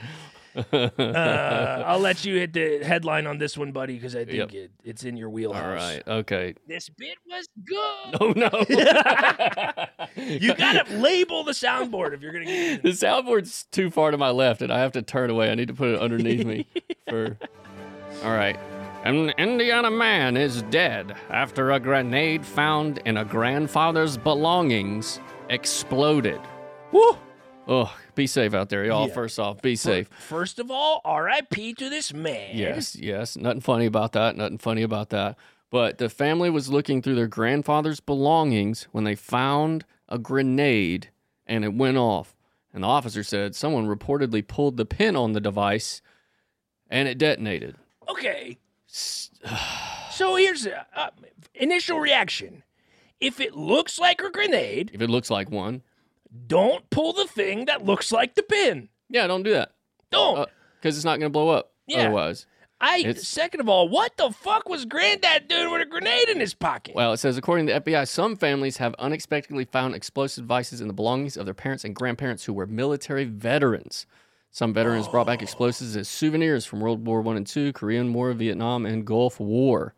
Uh, 0.56 0.88
I'll 1.84 1.98
let 1.98 2.24
you 2.24 2.36
hit 2.36 2.52
the 2.52 2.78
headline 2.84 3.26
on 3.26 3.38
this 3.38 3.58
one, 3.58 3.72
buddy, 3.72 3.94
because 3.96 4.14
I 4.14 4.24
think 4.24 4.36
Yep. 4.36 4.52
it, 4.52 4.70
it's 4.84 5.02
in 5.02 5.16
your 5.16 5.28
wheelhouse. 5.28 5.64
All 5.64 5.68
right. 5.74 6.02
Okay. 6.06 6.54
This 6.68 6.88
bit 6.90 7.18
was 7.28 7.48
good. 7.64 8.16
Oh 8.20 8.32
no. 8.36 8.50
You 10.16 10.54
gotta 10.54 10.84
label 10.96 11.42
the 11.42 11.50
soundboard 11.52 12.14
if 12.14 12.20
you're 12.22 12.32
gonna 12.32 12.44
get 12.44 12.82
the 12.84 12.90
soundboard's 12.90 13.64
too 13.72 13.90
far 13.90 14.12
to 14.12 14.16
my 14.16 14.30
left, 14.30 14.62
and 14.62 14.72
I 14.72 14.78
have 14.78 14.92
to 14.92 15.02
turn 15.02 15.28
away. 15.28 15.50
I 15.50 15.56
need 15.56 15.68
to 15.68 15.74
put 15.74 15.88
it 15.88 16.00
underneath 16.00 16.46
me. 16.46 16.66
For 17.08 17.36
all 18.22 18.30
right. 18.30 18.56
An 19.04 19.28
Indiana 19.36 19.90
man 19.90 20.34
is 20.34 20.62
dead 20.62 21.14
after 21.28 21.72
a 21.72 21.78
grenade 21.78 22.42
found 22.42 23.02
in 23.04 23.18
a 23.18 23.24
grandfather's 23.24 24.16
belongings 24.16 25.20
exploded. 25.50 26.40
Woo! 26.90 27.18
Oh, 27.68 27.94
be 28.14 28.26
safe 28.26 28.54
out 28.54 28.70
there, 28.70 28.82
y'all. 28.86 29.08
Yeah. 29.08 29.12
First 29.12 29.38
off, 29.38 29.60
be 29.60 29.76
safe. 29.76 30.08
First 30.08 30.58
of 30.58 30.70
all, 30.70 31.02
R.I.P. 31.04 31.74
to 31.74 31.90
this 31.90 32.14
man. 32.14 32.56
Yes, 32.56 32.96
yes. 32.96 33.36
Nothing 33.36 33.60
funny 33.60 33.84
about 33.84 34.12
that. 34.12 34.38
Nothing 34.38 34.56
funny 34.56 34.82
about 34.82 35.10
that. 35.10 35.36
But 35.68 35.98
the 35.98 36.08
family 36.08 36.48
was 36.48 36.70
looking 36.70 37.02
through 37.02 37.16
their 37.16 37.26
grandfather's 37.26 38.00
belongings 38.00 38.88
when 38.92 39.04
they 39.04 39.16
found 39.16 39.84
a 40.08 40.16
grenade 40.16 41.10
and 41.46 41.62
it 41.62 41.74
went 41.74 41.98
off. 41.98 42.34
And 42.72 42.82
the 42.82 42.88
officer 42.88 43.22
said 43.22 43.54
someone 43.54 43.86
reportedly 43.86 44.46
pulled 44.46 44.78
the 44.78 44.86
pin 44.86 45.14
on 45.14 45.32
the 45.32 45.42
device 45.42 46.00
and 46.88 47.06
it 47.06 47.18
detonated. 47.18 47.76
Okay. 48.08 48.56
So 50.12 50.36
here's 50.36 50.64
uh, 50.66 50.84
uh, 50.94 51.10
initial 51.56 51.98
reaction. 51.98 52.62
If 53.20 53.40
it 53.40 53.56
looks 53.56 53.98
like 53.98 54.20
a 54.22 54.30
grenade, 54.30 54.92
If 54.94 55.00
it 55.02 55.10
looks 55.10 55.28
like 55.28 55.50
one, 55.50 55.82
don't 56.46 56.88
pull 56.90 57.12
the 57.12 57.26
thing 57.26 57.64
that 57.64 57.84
looks 57.84 58.12
like 58.12 58.34
the 58.36 58.44
pin. 58.44 58.88
yeah, 59.08 59.26
don't 59.26 59.42
do 59.42 59.50
that 59.52 59.72
Don't. 60.10 60.48
because 60.80 60.96
it's 60.96 61.04
not 61.04 61.18
going 61.18 61.30
to 61.30 61.32
blow 61.32 61.48
up. 61.48 61.72
Yeah. 61.88 62.02
Otherwise, 62.02 62.46
I 62.80 62.98
it's- 62.98 63.26
second 63.26 63.60
of 63.60 63.68
all, 63.68 63.88
what 63.88 64.16
the 64.16 64.30
fuck 64.30 64.68
was 64.68 64.84
Granddad 64.84 65.48
doing 65.48 65.72
with 65.72 65.82
a 65.82 65.86
grenade 65.86 66.28
in 66.28 66.38
his 66.38 66.54
pocket? 66.54 66.94
well, 66.94 67.12
it 67.12 67.16
says 67.16 67.36
according 67.36 67.66
to 67.66 67.72
the 67.72 67.80
FBI, 67.80 68.06
some 68.06 68.36
families 68.36 68.76
have 68.76 68.94
unexpectedly 69.00 69.64
found 69.64 69.94
explosive 69.96 70.44
devices 70.44 70.80
in 70.80 70.86
the 70.86 70.94
belongings 70.94 71.36
of 71.36 71.44
their 71.44 71.54
parents 71.54 71.84
and 71.84 71.94
grandparents 71.94 72.44
who 72.44 72.52
were 72.52 72.66
military 72.66 73.24
veterans. 73.24 74.06
Some 74.54 74.72
veterans 74.72 75.08
brought 75.08 75.26
back 75.26 75.42
explosives 75.42 75.96
as 75.96 76.06
souvenirs 76.06 76.64
from 76.64 76.78
World 76.78 77.04
War 77.04 77.20
One 77.22 77.36
and 77.36 77.44
Two, 77.44 77.72
Korean 77.72 78.12
War, 78.12 78.32
Vietnam, 78.34 78.86
and 78.86 79.04
Gulf 79.04 79.40
War. 79.40 79.94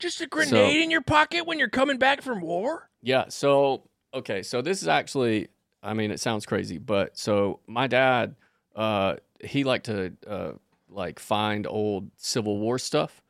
Just 0.00 0.20
a 0.20 0.26
grenade 0.26 0.82
in 0.82 0.90
your 0.90 1.02
pocket 1.02 1.46
when 1.46 1.60
you're 1.60 1.68
coming 1.68 1.96
back 1.96 2.20
from 2.20 2.40
war? 2.40 2.90
Yeah. 3.00 3.26
So 3.28 3.84
okay. 4.12 4.42
So 4.42 4.60
this 4.60 4.82
is 4.82 4.88
actually. 4.88 5.50
I 5.84 5.94
mean, 5.94 6.10
it 6.10 6.18
sounds 6.18 6.46
crazy, 6.46 6.78
but 6.78 7.16
so 7.16 7.60
my 7.68 7.86
dad, 7.86 8.34
uh, 8.74 9.16
he 9.40 9.62
liked 9.62 9.86
to 9.86 10.12
uh, 10.26 10.52
like 10.88 11.20
find 11.20 11.64
old 11.64 12.10
Civil 12.16 12.58
War 12.58 12.80
stuff. 12.80 13.22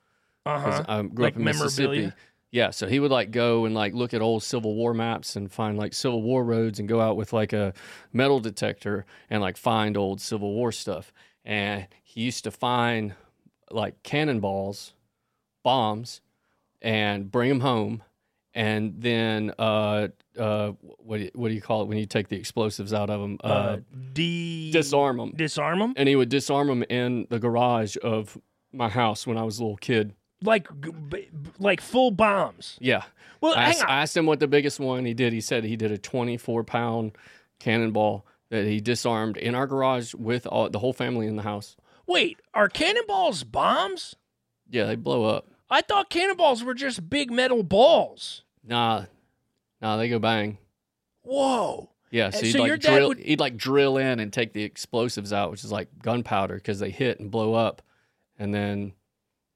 Uh 0.46 0.58
huh. 0.58 0.84
I 0.88 1.02
grew 1.02 1.24
Like 1.26 1.34
up 1.34 1.38
in 1.38 1.44
Mississippi. 1.44 2.12
Yeah, 2.56 2.70
so 2.70 2.86
he 2.86 3.00
would 3.00 3.10
like 3.10 3.32
go 3.32 3.66
and 3.66 3.74
like 3.74 3.92
look 3.92 4.14
at 4.14 4.22
old 4.22 4.42
Civil 4.42 4.74
War 4.74 4.94
maps 4.94 5.36
and 5.36 5.52
find 5.52 5.76
like 5.76 5.92
Civil 5.92 6.22
War 6.22 6.42
roads 6.42 6.78
and 6.78 6.88
go 6.88 7.02
out 7.02 7.14
with 7.18 7.34
like 7.34 7.52
a 7.52 7.74
metal 8.14 8.40
detector 8.40 9.04
and 9.28 9.42
like 9.42 9.58
find 9.58 9.94
old 9.94 10.22
Civil 10.22 10.54
War 10.54 10.72
stuff. 10.72 11.12
And 11.44 11.86
he 12.02 12.22
used 12.22 12.44
to 12.44 12.50
find 12.50 13.14
like 13.70 14.02
cannonballs, 14.02 14.94
bombs, 15.62 16.22
and 16.80 17.30
bring 17.30 17.50
them 17.50 17.60
home. 17.60 18.02
And 18.54 19.02
then 19.02 19.52
uh 19.58 20.08
uh 20.38 20.72
what 20.80 21.18
do 21.18 21.24
you, 21.24 21.30
what 21.34 21.48
do 21.48 21.54
you 21.54 21.60
call 21.60 21.82
it 21.82 21.88
when 21.88 21.98
you 21.98 22.06
take 22.06 22.28
the 22.28 22.36
explosives 22.36 22.94
out 22.94 23.10
of 23.10 23.20
them? 23.20 23.36
Uh, 23.44 23.46
Uh, 23.48 23.76
de- 24.14 24.72
disarm 24.72 25.18
them. 25.18 25.32
disarm 25.36 25.78
them? 25.80 25.92
And 25.94 26.08
he 26.08 26.16
would 26.16 26.30
disarm 26.30 26.68
them 26.68 26.84
in 26.84 27.26
the 27.28 27.38
garage 27.38 27.98
of 28.02 28.38
my 28.72 28.88
house 28.88 29.26
when 29.26 29.36
I 29.36 29.42
was 29.42 29.58
a 29.58 29.62
little 29.62 29.76
kid. 29.76 30.14
Like, 30.42 30.68
g- 30.82 30.90
b- 30.90 31.28
b- 31.30 31.50
like 31.58 31.80
full 31.80 32.10
bombs. 32.10 32.76
Yeah. 32.80 33.04
Well, 33.40 33.54
I 33.54 33.62
hang 33.62 33.70
asked, 33.70 33.82
on. 33.84 33.90
I 33.90 34.02
asked 34.02 34.16
him 34.16 34.26
what 34.26 34.40
the 34.40 34.46
biggest 34.48 34.78
one 34.80 35.04
he 35.04 35.14
did. 35.14 35.32
He 35.32 35.40
said 35.40 35.64
he 35.64 35.76
did 35.76 35.90
a 35.90 35.98
24 35.98 36.64
pound 36.64 37.12
cannonball 37.58 38.26
that 38.50 38.64
he 38.64 38.80
disarmed 38.80 39.36
in 39.36 39.54
our 39.54 39.66
garage 39.66 40.14
with 40.14 40.46
all, 40.46 40.68
the 40.70 40.78
whole 40.78 40.92
family 40.92 41.26
in 41.26 41.36
the 41.36 41.42
house. 41.42 41.76
Wait, 42.06 42.38
are 42.54 42.68
cannonballs 42.68 43.44
bombs? 43.44 44.14
Yeah, 44.70 44.84
they 44.84 44.94
blow 44.96 45.24
up. 45.24 45.46
I 45.70 45.80
thought 45.80 46.10
cannonballs 46.10 46.62
were 46.62 46.74
just 46.74 47.08
big 47.10 47.30
metal 47.30 47.62
balls. 47.64 48.42
Nah, 48.64 49.06
nah, 49.80 49.96
they 49.96 50.08
go 50.08 50.18
bang. 50.18 50.58
Whoa. 51.22 51.90
Yeah, 52.10 52.30
so 52.30 52.40
he'd 52.44 52.52
so 52.52 52.58
your 52.64 52.74
like 52.76 52.80
dad 52.82 52.94
drill. 52.96 53.08
would- 53.08 53.18
He'd 53.18 53.40
like 53.40 53.56
drill 53.56 53.96
in 53.96 54.20
and 54.20 54.32
take 54.32 54.52
the 54.52 54.62
explosives 54.62 55.32
out, 55.32 55.50
which 55.50 55.64
is 55.64 55.72
like 55.72 55.88
gunpowder, 56.02 56.54
because 56.54 56.78
they 56.78 56.90
hit 56.90 57.18
and 57.20 57.30
blow 57.30 57.54
up, 57.54 57.82
and 58.38 58.54
then 58.54 58.92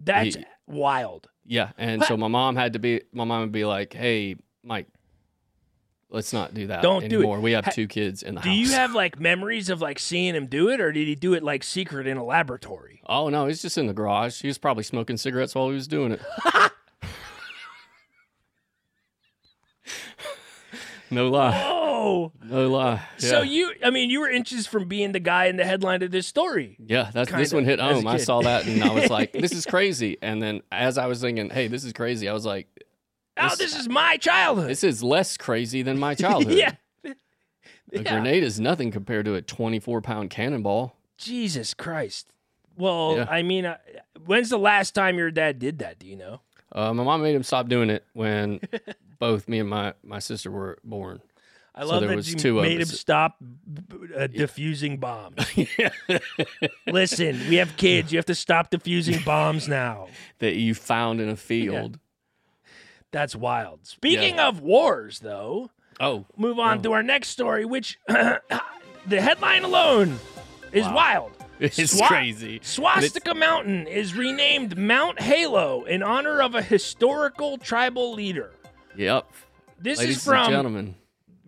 That's 0.03 0.35
He- 0.37 0.45
wild. 0.71 1.29
yeah, 1.45 1.71
and 1.79 2.03
so 2.05 2.16
my 2.16 2.29
mom 2.29 2.57
had 2.57 2.73
to 2.75 2.79
be. 2.79 3.03
My 3.12 3.25
mom 3.25 3.41
would 3.43 3.53
be 3.53 3.64
like, 3.64 3.93
"Hey, 3.93 4.37
Mike, 4.62 4.87
let's 6.11 6.33
not 6.33 6.55
do 6.55 6.66
that 6.68 6.83
Don't 6.83 7.09
do 7.09 7.23
it. 7.33 7.41
We 7.41 7.53
have 7.53 7.64
Ha- 7.66 7.71
two 7.73 7.87
kids 7.89 8.23
in 8.23 8.35
the 8.37 8.41
Do 8.41 8.49
house." 8.49 8.57
Do 8.57 8.61
you 8.61 8.71
have 8.73 8.95
like 8.95 9.18
memories 9.21 9.68
of 9.71 9.81
like 9.81 9.99
seeing 9.99 10.35
him 10.35 10.47
do 10.47 10.68
it, 10.68 10.81
or 10.81 10.93
did 10.93 11.07
he 11.09 11.14
do 11.14 11.35
it 11.35 11.43
like 11.43 11.62
secret 11.64 12.07
in 12.07 12.16
a 12.16 12.25
laboratory? 12.25 13.01
Oh 13.07 13.29
no, 13.29 13.47
he's 13.47 13.62
just 13.62 13.77
in 13.79 13.87
the 13.87 13.93
garage. 13.95 14.41
He 14.43 14.49
was 14.49 14.59
probably 14.59 14.85
smoking 14.85 15.16
cigarettes 15.16 15.55
while 15.55 15.68
he 15.68 15.75
was 15.75 15.89
doing 15.89 16.12
it. 16.12 16.21
no 21.11 21.29
lie, 21.29 21.61
oh, 21.66 21.80
Oh, 22.03 22.33
no 22.43 22.69
lie. 22.71 23.03
so 23.19 23.43
you, 23.43 23.73
I 23.85 23.91
mean, 23.91 24.09
you 24.11 24.21
were 24.21 24.31
inches 24.31 24.67
from 24.67 24.89
being 24.89 25.13
the 25.13 25.21
guy 25.21 25.47
in 25.47 25.57
the 25.57 25.65
headline 25.65 26.03
of 26.03 26.11
this 26.11 26.27
story. 26.27 26.77
yeah, 26.85 27.11
that's 27.13 27.31
this 27.31 27.53
one 27.53 27.65
hit 27.65 27.79
home. 27.79 28.07
I 28.07 28.17
saw 28.17 28.41
that 28.43 28.67
and 28.67 28.83
I 28.83 28.93
was 28.95 29.11
like, 29.19 29.33
"This 29.33 29.53
is 29.53 29.67
crazy." 29.67 30.17
And 30.23 30.41
then 30.43 30.63
as 30.73 30.97
I 30.99 31.07
was 31.07 31.21
thinking, 31.21 31.51
"Hey, 31.51 31.67
this 31.69 31.85
is 31.85 31.93
crazy," 31.93 32.29
I 32.29 32.33
was 32.33 32.47
like, 32.47 32.67
Oh, 33.37 33.49
This- 33.51 33.59
this 33.59 33.77
is 33.79 33.89
my 33.89 34.17
childhood. 34.17 34.69
"This 34.71 34.83
is 34.85 35.03
less 35.03 35.37
crazy 35.37 35.83
than 35.83 35.99
my 35.99 36.15
childhood." 36.25 36.55
yeah. 36.57 36.73
a 37.05 37.15
Yeah. 37.93 38.03
grenade 38.03 38.43
is 38.45 38.59
nothing 38.61 38.91
compared 38.91 39.25
to 39.27 39.35
a 39.35 39.43
twenty-four 39.43 40.01
pound 40.01 40.31
cannonball. 40.31 40.97
Jesus 41.19 41.75
Christ. 41.75 42.29
Well, 42.77 43.17
Yeah. 43.17 43.27
I 43.29 43.43
mean, 43.43 43.67
uh, 43.67 43.77
when's 44.25 44.49
the 44.49 44.59
last 44.59 44.95
time 44.95 45.19
your 45.19 45.31
dad 45.31 45.59
did 45.59 45.81
that? 45.81 45.99
Do 45.99 46.07
you 46.07 46.17
know? 46.17 46.41
Uh, 46.73 46.95
my 46.95 47.03
mom 47.03 47.23
made 47.23 47.35
him 47.35 47.43
stop 47.43 47.69
doing 47.69 47.91
it 47.91 48.05
when 48.15 48.61
both 49.19 49.49
me 49.49 49.59
and 49.59 49.69
my 49.69 49.93
my 50.03 50.19
sister 50.19 50.51
were 50.51 50.79
born. 50.85 51.21
I 51.81 51.85
So 51.85 51.89
love 51.89 52.01
there 52.01 52.11
that 52.11 52.16
was 52.16 52.45
you 52.45 52.61
made 52.61 52.78
him 52.78 52.87
stop 52.87 53.37
uh, 54.14 54.26
diffusing 54.26 54.99
bombs. 54.99 55.39
Listen, 56.87 57.41
we 57.49 57.57
have 57.57 57.74
kids. 57.78 58.12
You 58.12 58.18
have 58.18 58.26
to 58.26 58.35
stop 58.35 58.68
diffusing 58.68 59.22
bombs 59.22 59.66
now. 59.66 60.09
that 60.41 60.57
you 60.57 60.74
found 60.74 61.22
in 61.22 61.31
a 61.31 61.37
field. 61.37 61.99
That's 63.12 63.35
wild. 63.35 63.87
Speaking 63.87 64.39
of 64.39 64.61
wars, 64.61 65.20
though, 65.20 65.70
Oh, 65.99 66.26
move 66.37 66.59
on 66.59 66.83
to 66.83 66.93
our 66.93 67.03
next 67.03 67.28
story, 67.28 67.64
which 67.64 67.99
the 68.09 68.41
headline 69.09 69.64
alone 69.64 70.18
is 70.72 70.85
wild. 70.85 71.33
it's 71.61 71.78
Swa- 71.78 72.09
crazy. 72.09 72.61
Swastika 72.62 73.35
Mountain 73.35 73.87
is 73.87 74.14
renamed 74.14 74.76
Mount 74.76 75.18
Halo 75.18 75.85
in 75.85 76.03
honor 76.03 76.43
of 76.43 76.55
a 76.55 76.62
historical 76.62 77.57
tribal 77.57 78.12
leader. 78.12 78.51
Yep. 78.97 79.31
This 79.78 79.99
Ladies 79.99 80.18
is 80.18 80.24
from 80.24 80.95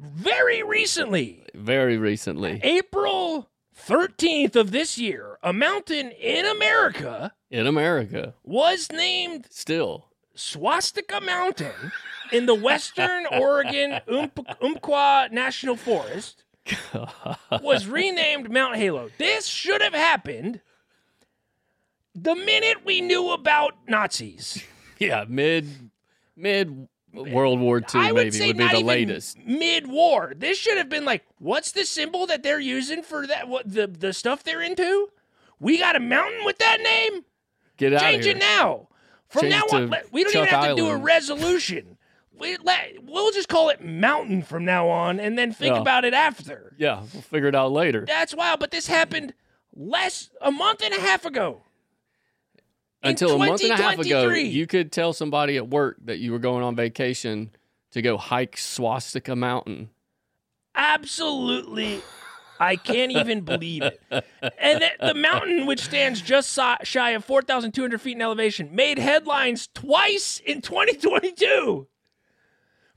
very 0.02 0.62
recently, 0.62 1.44
very 1.54 1.96
recently 1.96 2.60
April 2.62 3.48
13th 3.86 4.56
of 4.56 4.70
this 4.72 4.98
year. 4.98 5.38
A 5.42 5.52
mountain 5.52 6.10
in 6.10 6.44
America 6.44 7.32
in 7.50 7.66
America, 7.66 8.34
was 8.42 8.90
named 8.90 9.46
still. 9.50 10.08
Swastika 10.34 11.20
Mountain 11.20 11.92
in 12.32 12.46
the 12.46 12.54
western 12.54 13.26
Oregon 13.32 14.00
Ump- 14.08 14.46
Umpqua 14.62 15.28
National 15.30 15.76
Forest 15.76 16.44
was 17.62 17.86
renamed 17.86 18.50
Mount 18.50 18.76
Halo. 18.76 19.10
This 19.18 19.46
should 19.46 19.82
have 19.82 19.92
happened 19.92 20.60
the 22.14 22.34
minute 22.34 22.78
we 22.84 23.00
knew 23.02 23.30
about 23.32 23.74
Nazis. 23.86 24.64
Yeah, 24.98 25.24
mid 25.28 25.90
mid 26.36 26.88
World 27.12 27.60
War 27.60 27.78
II 27.78 27.84
I 27.94 28.12
would 28.12 28.16
maybe 28.26 28.30
say 28.30 28.46
would 28.48 28.56
be 28.58 28.68
the 28.68 28.80
latest. 28.80 29.38
mid-war. 29.44 30.32
This 30.36 30.56
should 30.58 30.78
have 30.78 30.88
been 30.88 31.04
like, 31.04 31.24
what's 31.38 31.72
the 31.72 31.84
symbol 31.84 32.26
that 32.26 32.42
they're 32.42 32.60
using 32.60 33.02
for 33.02 33.26
that? 33.26 33.48
What 33.48 33.70
the 33.70 33.86
the 33.86 34.12
stuff 34.12 34.42
they're 34.44 34.62
into? 34.62 35.10
We 35.60 35.78
got 35.78 35.94
a 35.96 36.00
mountain 36.00 36.44
with 36.44 36.58
that 36.58 36.80
name. 36.80 37.24
Get 37.76 37.92
out 37.94 38.00
Change 38.00 38.20
of 38.20 38.24
here. 38.26 38.36
it 38.36 38.40
now. 38.40 38.88
From 39.28 39.42
Change 39.42 39.54
now 39.72 39.78
on, 39.78 39.94
we 40.10 40.24
don't 40.24 40.32
Chuck 40.32 40.46
even 40.48 40.54
have 40.60 40.68
to 40.70 40.74
do 40.76 40.88
a 40.88 40.96
resolution. 40.96 41.96
We 42.38 42.56
let, 42.56 42.94
we'll 43.04 43.30
just 43.30 43.48
call 43.48 43.68
it 43.68 43.84
mountain 43.84 44.42
from 44.42 44.64
now 44.64 44.88
on, 44.88 45.20
and 45.20 45.38
then 45.38 45.52
think 45.52 45.74
Yeah. 45.76 45.80
about 45.80 46.04
it 46.04 46.12
after. 46.14 46.74
Yeah, 46.78 47.02
we'll 47.12 47.22
figure 47.22 47.48
it 47.48 47.54
out 47.54 47.72
later. 47.72 48.04
That's 48.06 48.34
wild. 48.34 48.58
But 48.58 48.70
this 48.72 48.86
happened 48.88 49.34
less 49.74 50.30
a 50.40 50.50
month 50.50 50.82
and 50.82 50.92
a 50.92 51.00
half 51.00 51.24
ago. 51.24 51.62
Until 53.02 53.34
a 53.34 53.38
month 53.38 53.62
and 53.62 53.72
a 53.72 53.76
half 53.76 53.98
ago, 53.98 54.28
you 54.30 54.66
could 54.66 54.92
tell 54.92 55.12
somebody 55.12 55.56
at 55.56 55.68
work 55.68 55.96
that 56.04 56.18
you 56.18 56.32
were 56.32 56.38
going 56.38 56.62
on 56.62 56.76
vacation 56.76 57.50
to 57.92 58.02
go 58.02 58.16
hike 58.16 58.56
Swastika 58.56 59.34
Mountain. 59.34 59.90
Absolutely. 60.74 62.00
I 62.60 62.76
can't 62.76 63.10
even 63.10 63.40
believe 63.40 63.82
it. 63.82 64.00
And 64.58 64.84
the 65.00 65.14
mountain, 65.14 65.66
which 65.66 65.80
stands 65.80 66.20
just 66.20 66.56
shy 66.84 67.10
of 67.10 67.24
4,200 67.24 68.00
feet 68.00 68.16
in 68.16 68.22
elevation, 68.22 68.74
made 68.74 68.98
headlines 68.98 69.68
twice 69.74 70.40
in 70.44 70.62
2022. 70.62 71.88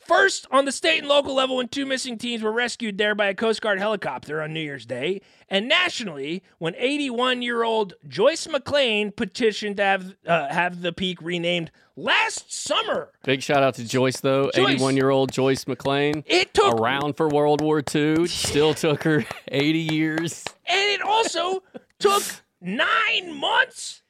First, 0.06 0.46
on 0.52 0.66
the 0.66 0.72
state 0.72 1.00
and 1.00 1.08
local 1.08 1.34
level, 1.34 1.56
when 1.56 1.68
two 1.68 1.86
missing 1.86 2.20
teens 2.20 2.44
were 2.44 2.52
rescued 2.52 3.00
there 3.00 3.16
by 3.16 3.26
a 3.26 3.34
Coast 3.34 3.60
Guard 3.60 3.80
helicopter 3.80 4.40
on 4.40 4.54
New 4.54 4.60
Year's 4.60 4.86
Day, 4.86 5.22
and 5.50 5.68
nationally, 5.68 6.44
when 6.60 6.74
81-year-old 6.74 7.96
Joyce 8.08 8.48
McLean 8.48 9.12
petitioned 9.12 9.78
to 9.78 9.84
have 9.84 10.16
uh, 10.28 10.50
have 10.50 10.82
the 10.82 10.94
peak 10.94 11.20
renamed 11.24 11.72
last 11.96 12.54
summer. 12.54 13.10
Big 13.24 13.42
shout 13.42 13.64
out 13.64 13.74
to 13.76 13.84
Joyce 13.84 14.20
though, 14.20 14.52
Joyce. 14.54 14.76
81 14.76 14.96
year 14.96 15.10
old 15.10 15.32
Joyce 15.32 15.66
McLean. 15.66 16.24
It 16.28 16.54
took 16.54 16.80
Around 16.80 17.18
for 17.18 17.28
World 17.28 17.62
War 17.62 17.82
II, 17.94 18.28
still 18.28 18.74
took 18.76 19.04
her 19.04 19.26
80 19.48 19.80
years. 19.80 20.44
And 20.68 20.90
it 20.92 21.02
also 21.02 21.64
took 21.98 22.22
nine 22.62 23.34
months 23.40 24.04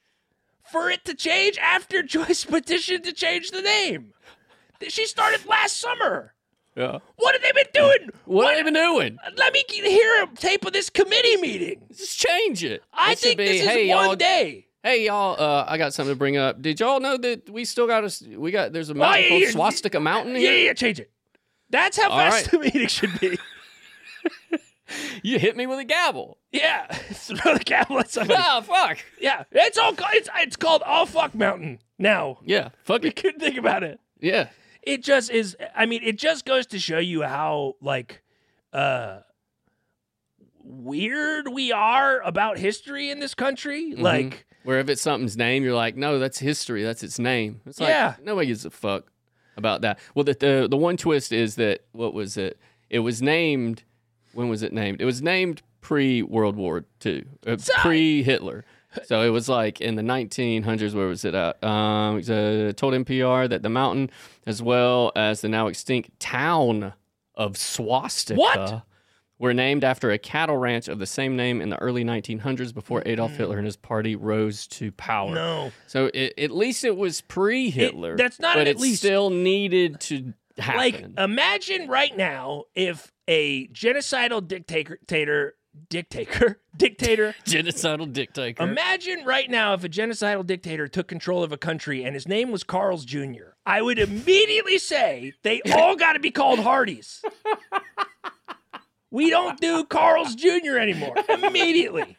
for 0.72 0.90
it 0.90 1.06
to 1.06 1.14
change 1.14 1.58
after 1.60 2.04
Joyce 2.04 2.44
petitioned 2.44 3.06
to 3.06 3.14
change 3.14 3.52
the 3.52 3.62
name. 3.62 4.14
She 4.88 5.06
started 5.06 5.46
last 5.46 5.78
summer. 5.80 6.34
Yeah. 6.76 7.00
What 7.16 7.34
have 7.36 7.42
they 7.42 7.52
been 7.54 7.72
doing? 7.74 8.10
What 8.26 8.48
have 8.48 8.58
they 8.58 8.64
been 8.64 8.74
doing? 8.74 9.18
Let 9.38 9.54
me 9.54 9.64
hear 9.70 10.24
a 10.24 10.28
tape 10.36 10.66
of 10.66 10.74
this 10.74 10.90
committee 10.90 11.38
meeting. 11.38 11.86
Just 11.96 12.20
change 12.20 12.64
it. 12.64 12.84
I 12.94 13.14
It 13.14 13.20
think 13.20 13.38
be, 13.38 13.46
this 13.46 13.62
is 13.62 13.68
hey, 13.68 13.88
one 13.96 14.06
y'all, 14.06 14.16
day. 14.18 14.68
Hey 14.84 15.06
y'all, 15.06 15.42
uh, 15.42 15.66
I 15.68 15.78
got 15.78 15.94
something 15.94 16.14
to 16.14 16.18
bring 16.20 16.38
up. 16.38 16.62
Did 16.62 16.80
y'all 16.80 17.00
know 17.00 17.18
that 17.18 17.50
we 17.50 17.64
still 17.66 17.88
got 17.88 18.04
us? 18.04 18.22
We 18.22 18.52
got 18.52 18.74
there's 18.74 18.90
a 18.90 18.94
mountain 18.94 19.24
yeah, 19.24 19.30
called 19.30 19.42
yeah, 19.44 19.52
Swastika 19.52 20.00
Mountain 20.00 20.34
Yeah, 20.34 20.40
here. 20.42 20.58
yeah, 20.68 20.74
change 20.74 21.00
it. 21.00 21.12
That's 21.70 21.98
how 21.98 22.10
All 22.10 22.20
fast 22.20 22.46
right. 22.46 22.52
the 22.52 22.60
meeting 22.60 22.88
should 22.88 23.20
be. 23.20 23.38
You 25.24 25.40
hit 25.40 25.58
me 25.58 25.66
with 25.66 25.80
a 25.80 25.84
gavel. 25.84 26.38
Yeah, 26.52 26.86
throw 26.94 27.58
the 27.58 27.64
gavel 27.64 28.00
at 28.00 28.12
somebody. 28.12 28.40
Ah, 28.40 28.62
fuck. 28.62 29.00
Yeah, 29.20 29.44
it's 29.52 29.78
all 29.80 29.94
it's 30.14 30.30
it's 30.38 30.56
called 30.56 30.84
All 30.84 31.08
Fuck 31.08 31.34
Mountain 31.34 31.80
now. 31.98 32.38
Yeah, 32.46 32.70
fuck 32.84 33.04
You 33.04 33.12
couldn't 33.12 33.40
think 33.40 33.58
about 33.58 33.82
it. 33.84 34.00
Yeah, 34.20 34.50
It 34.86 35.04
just 35.04 35.32
is. 35.32 35.56
I 35.76 35.86
mean, 35.86 36.02
it 36.04 36.18
just 36.18 36.46
goes 36.46 36.66
to 36.68 36.80
show 36.80 37.00
you 37.00 37.24
how 37.24 37.74
like 37.82 38.22
uh 38.74 39.20
weird 40.64 41.48
we 41.48 41.72
are 41.72 42.22
about 42.22 42.58
history 42.58 43.10
in 43.10 43.20
this 43.20 43.34
country. 43.36 43.94
Mhm. 43.94 44.00
Like, 44.02 44.46
where 44.64 44.80
if 44.80 44.90
it's 44.90 45.02
something's 45.02 45.38
name, 45.38 45.64
you're 45.64 45.76
like, 45.76 45.96
no, 45.96 46.18
that's 46.20 46.40
history. 46.40 46.84
That's 46.84 47.04
its 47.04 47.20
name. 47.20 47.62
It's 47.66 47.80
like 47.80 47.90
Yeah. 47.90 48.16
nobody 48.24 48.48
gives 48.48 48.66
a 48.66 48.72
fuck 48.72 49.12
about 49.58 49.82
that. 49.82 50.00
Well, 50.16 50.24
the, 50.26 50.34
the 50.34 50.68
the 50.70 50.78
one 50.78 50.98
twist 50.98 51.32
is 51.32 51.56
that 51.56 51.82
what 51.92 52.14
was 52.14 52.38
it? 52.38 52.60
It 52.90 53.00
was 53.00 53.22
named. 53.22 53.84
When 54.34 54.50
was 54.50 54.64
it 54.64 54.74
named? 54.74 55.02
It 55.02 55.06
was 55.06 55.22
named 55.22 55.62
pre 55.82 56.22
World 56.22 56.56
War 56.58 56.86
II, 57.06 57.24
uh, 57.48 57.58
pre 57.78 58.22
Hitler. 58.24 58.66
So 59.06 59.22
it 59.22 59.30
was 59.30 59.48
like 59.50 59.82
in 59.82 59.96
the 59.96 60.02
1900s. 60.02 60.94
Where 60.94 61.08
was 61.08 61.26
it 61.26 61.36
at? 61.36 61.64
Um, 61.64 62.20
it 62.20 62.30
uh, 62.30 62.74
told 62.74 62.94
NPR 62.94 63.50
that 63.50 63.62
the 63.64 63.70
mountain, 63.70 64.10
as 64.46 64.62
well 64.62 65.12
as 65.16 65.42
the 65.42 65.50
now 65.50 65.68
extinct 65.68 66.20
town 66.20 66.94
of 67.36 67.58
Swastika, 67.58 68.40
What? 68.40 68.84
were 69.38 69.54
named 69.54 69.84
after 69.84 70.12
a 70.12 70.18
cattle 70.18 70.56
ranch 70.58 70.88
of 70.88 70.98
the 71.00 71.06
same 71.06 71.36
name 71.36 71.60
in 71.62 71.70
the 71.70 71.78
early 71.82 72.06
1900s 72.06 72.74
before 72.74 73.04
Adolf 73.06 73.36
Hitler 73.36 73.58
and 73.58 73.66
his 73.66 73.76
party 73.76 74.16
rose 74.16 74.66
to 74.68 74.94
power. 74.94 75.36
no, 75.36 75.72
So 75.88 76.10
it, 76.14 76.34
at 76.38 76.52
least 76.52 76.86
it 76.86 76.96
was 76.96 77.20
pre-Hitler. 77.22 78.16
that's 78.16 78.40
not 78.40 78.56
but 78.56 78.62
an 78.62 78.68
it 78.68 78.72
at 78.72 78.80
least. 78.80 79.00
still 79.00 79.30
needed 79.30 80.00
to 80.02 80.34
happen. 80.58 80.78
like 80.78 81.06
imagine 81.18 81.90
right 81.90 82.16
now 82.16 82.64
if 82.76 83.12
a 83.28 83.68
genocidal 83.68 84.48
dictator, 84.48 85.56
dictator, 85.90 86.60
dictator, 86.78 87.36
genocidal 87.46 88.12
dictator. 88.12 88.64
Imagine 88.64 89.24
right 89.26 89.50
now 89.50 89.74
if 89.74 89.84
a 89.84 89.90
genocidal 89.90 90.46
dictator 90.46 90.88
took 90.88 91.08
control 91.08 91.44
of 91.44 91.52
a 91.52 91.58
country 91.58 92.04
and 92.04 92.14
his 92.14 92.28
name 92.28 92.52
was 92.52 92.64
Carl's 92.64 93.06
Jr. 93.06 93.54
I 93.66 93.82
would 93.82 94.00
immediately 94.00 94.78
say 94.78 95.34
they 95.44 95.62
all 95.74 95.96
got 95.96 96.14
to 96.14 96.20
be 96.20 96.32
called 96.32 96.60
Hardee's. 96.60 97.24
We 99.12 99.30
don't 99.30 99.60
do 99.62 99.86
Carl's 99.86 100.36
Jr. 100.36 100.78
anymore. 100.78 101.16
Immediately. 101.30 102.18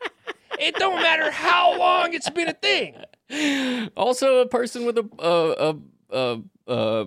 It 0.59 0.77
don't 0.77 1.03
matter 1.03 1.31
how 1.31 1.79
long 1.79 2.15
it's 2.15 2.31
been 2.31 2.49
a 2.49 2.55
thing. 2.55 3.91
also, 3.97 4.39
a 4.39 4.47
person 4.47 4.87
with 4.87 4.97
a 4.99 5.07
a 5.19 5.77
a, 6.11 6.41
a, 6.67 7.07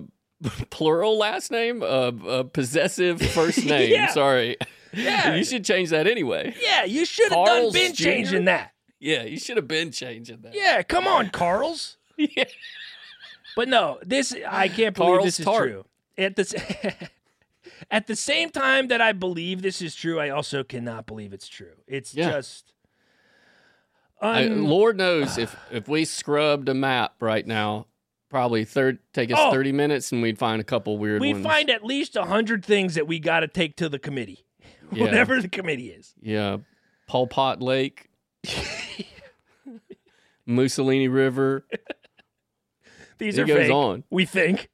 plural 0.70 1.18
last 1.18 1.50
name, 1.50 1.82
a, 1.82 2.12
a 2.28 2.44
possessive 2.44 3.20
first 3.20 3.64
name. 3.64 3.90
Yeah. 3.90 4.08
Sorry, 4.08 4.56
Yeah. 4.92 5.34
you 5.36 5.44
should 5.44 5.64
change 5.64 5.90
that 5.90 6.06
anyway. 6.06 6.54
Yeah, 6.60 6.84
you 6.84 7.04
should 7.04 7.30
have 7.32 7.44
done 7.46 7.58
Carl's 7.60 7.72
been 7.74 7.94
Jr.? 7.94 8.02
changing 8.04 8.44
that. 8.46 8.72
Yeah, 8.98 9.22
you 9.22 9.38
should 9.38 9.56
have 9.56 9.68
been 9.68 9.92
changing 9.92 10.40
that. 10.42 10.54
Yeah, 10.54 10.82
come 10.82 11.06
on, 11.06 11.30
Carl's. 11.32 11.96
Yeah. 12.16 12.44
But 13.56 13.68
no, 13.68 13.98
this 14.04 14.34
I 14.48 14.68
can't 14.68 14.94
believe 14.94 15.08
Carl's 15.10 15.24
this 15.24 15.38
is 15.40 15.44
tart. 15.44 15.68
true. 15.70 15.84
At 16.18 16.36
the 16.36 16.42
s- 16.42 17.08
at 17.90 18.06
the 18.06 18.16
same 18.16 18.50
time 18.50 18.88
that 18.88 19.00
I 19.00 19.12
believe 19.12 19.62
this 19.62 19.80
is 19.80 19.94
true, 19.94 20.20
I 20.20 20.28
also 20.30 20.62
cannot 20.62 21.06
believe 21.06 21.32
it's 21.32 21.48
true. 21.48 21.72
It's 21.86 22.14
Yeah. 22.14 22.30
just 22.30 22.72
I, 24.20 24.44
un- 24.46 24.64
Lord 24.66 24.96
knows 24.96 25.38
if 25.38 25.56
if 25.70 25.88
we 25.88 26.04
scrubbed 26.04 26.68
a 26.68 26.74
map 26.74 27.14
right 27.20 27.46
now, 27.46 27.86
probably 28.28 28.64
third 28.64 28.98
take 29.12 29.30
us 29.32 29.38
Oh. 29.40 29.50
thirty 29.50 29.72
minutes 29.72 30.12
and 30.12 30.20
we'd 30.22 30.38
find 30.38 30.60
a 30.60 30.64
couple 30.64 30.98
weird 30.98 31.20
we 31.20 31.32
ones. 31.32 31.44
find 31.44 31.70
at 31.70 31.84
least 31.84 32.16
a 32.16 32.24
hundred 32.26 32.64
things 32.64 32.94
that 32.96 33.06
we 33.06 33.18
got 33.18 33.40
to 33.40 33.48
take 33.48 33.76
to 33.76 33.88
the 33.88 33.98
committee, 33.98 34.44
Yeah. 34.92 35.02
whatever 35.04 35.40
the 35.40 35.48
committee 35.48 35.88
is. 35.90 36.14
Yeah, 36.20 36.58
Pol 37.06 37.26
Pot 37.26 37.62
Lake, 37.62 38.08
Mussolini 40.46 41.08
River. 41.08 41.64
These 43.18 43.36
It 43.38 43.42
are 43.42 43.46
goes 43.46 43.56
fake. 43.58 43.70
on. 43.70 44.04
We 44.10 44.24
think. 44.24 44.70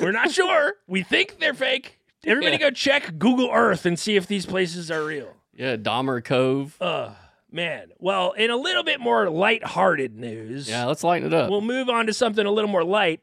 We're 0.00 0.12
not 0.12 0.30
sure. 0.30 0.74
We 0.88 1.02
think 1.02 1.38
they're 1.38 1.54
fake. 1.54 1.98
Everybody 2.24 2.52
Yeah. 2.56 2.58
go 2.58 2.70
check 2.70 3.18
Google 3.18 3.50
Earth 3.52 3.84
and 3.86 3.98
see 3.98 4.16
if 4.16 4.26
these 4.26 4.46
places 4.46 4.90
are 4.90 5.04
real. 5.04 5.34
Yeah, 5.54 5.76
Dahmer 5.76 6.24
Cove. 6.24 6.76
Uh, 6.80 7.10
man. 7.50 7.88
Well, 7.98 8.32
in 8.32 8.50
a 8.50 8.56
little 8.56 8.82
bit 8.82 8.98
more 9.00 9.28
light-hearted 9.28 10.16
news, 10.16 10.68
Yeah, 10.68 10.86
let's 10.86 11.04
lighten 11.04 11.26
it 11.28 11.34
up. 11.34 11.50
we'll 11.50 11.60
move 11.60 11.88
on 11.90 12.06
to 12.06 12.12
something 12.14 12.46
a 12.46 12.50
little 12.50 12.70
more 12.70 12.84
light. 12.84 13.20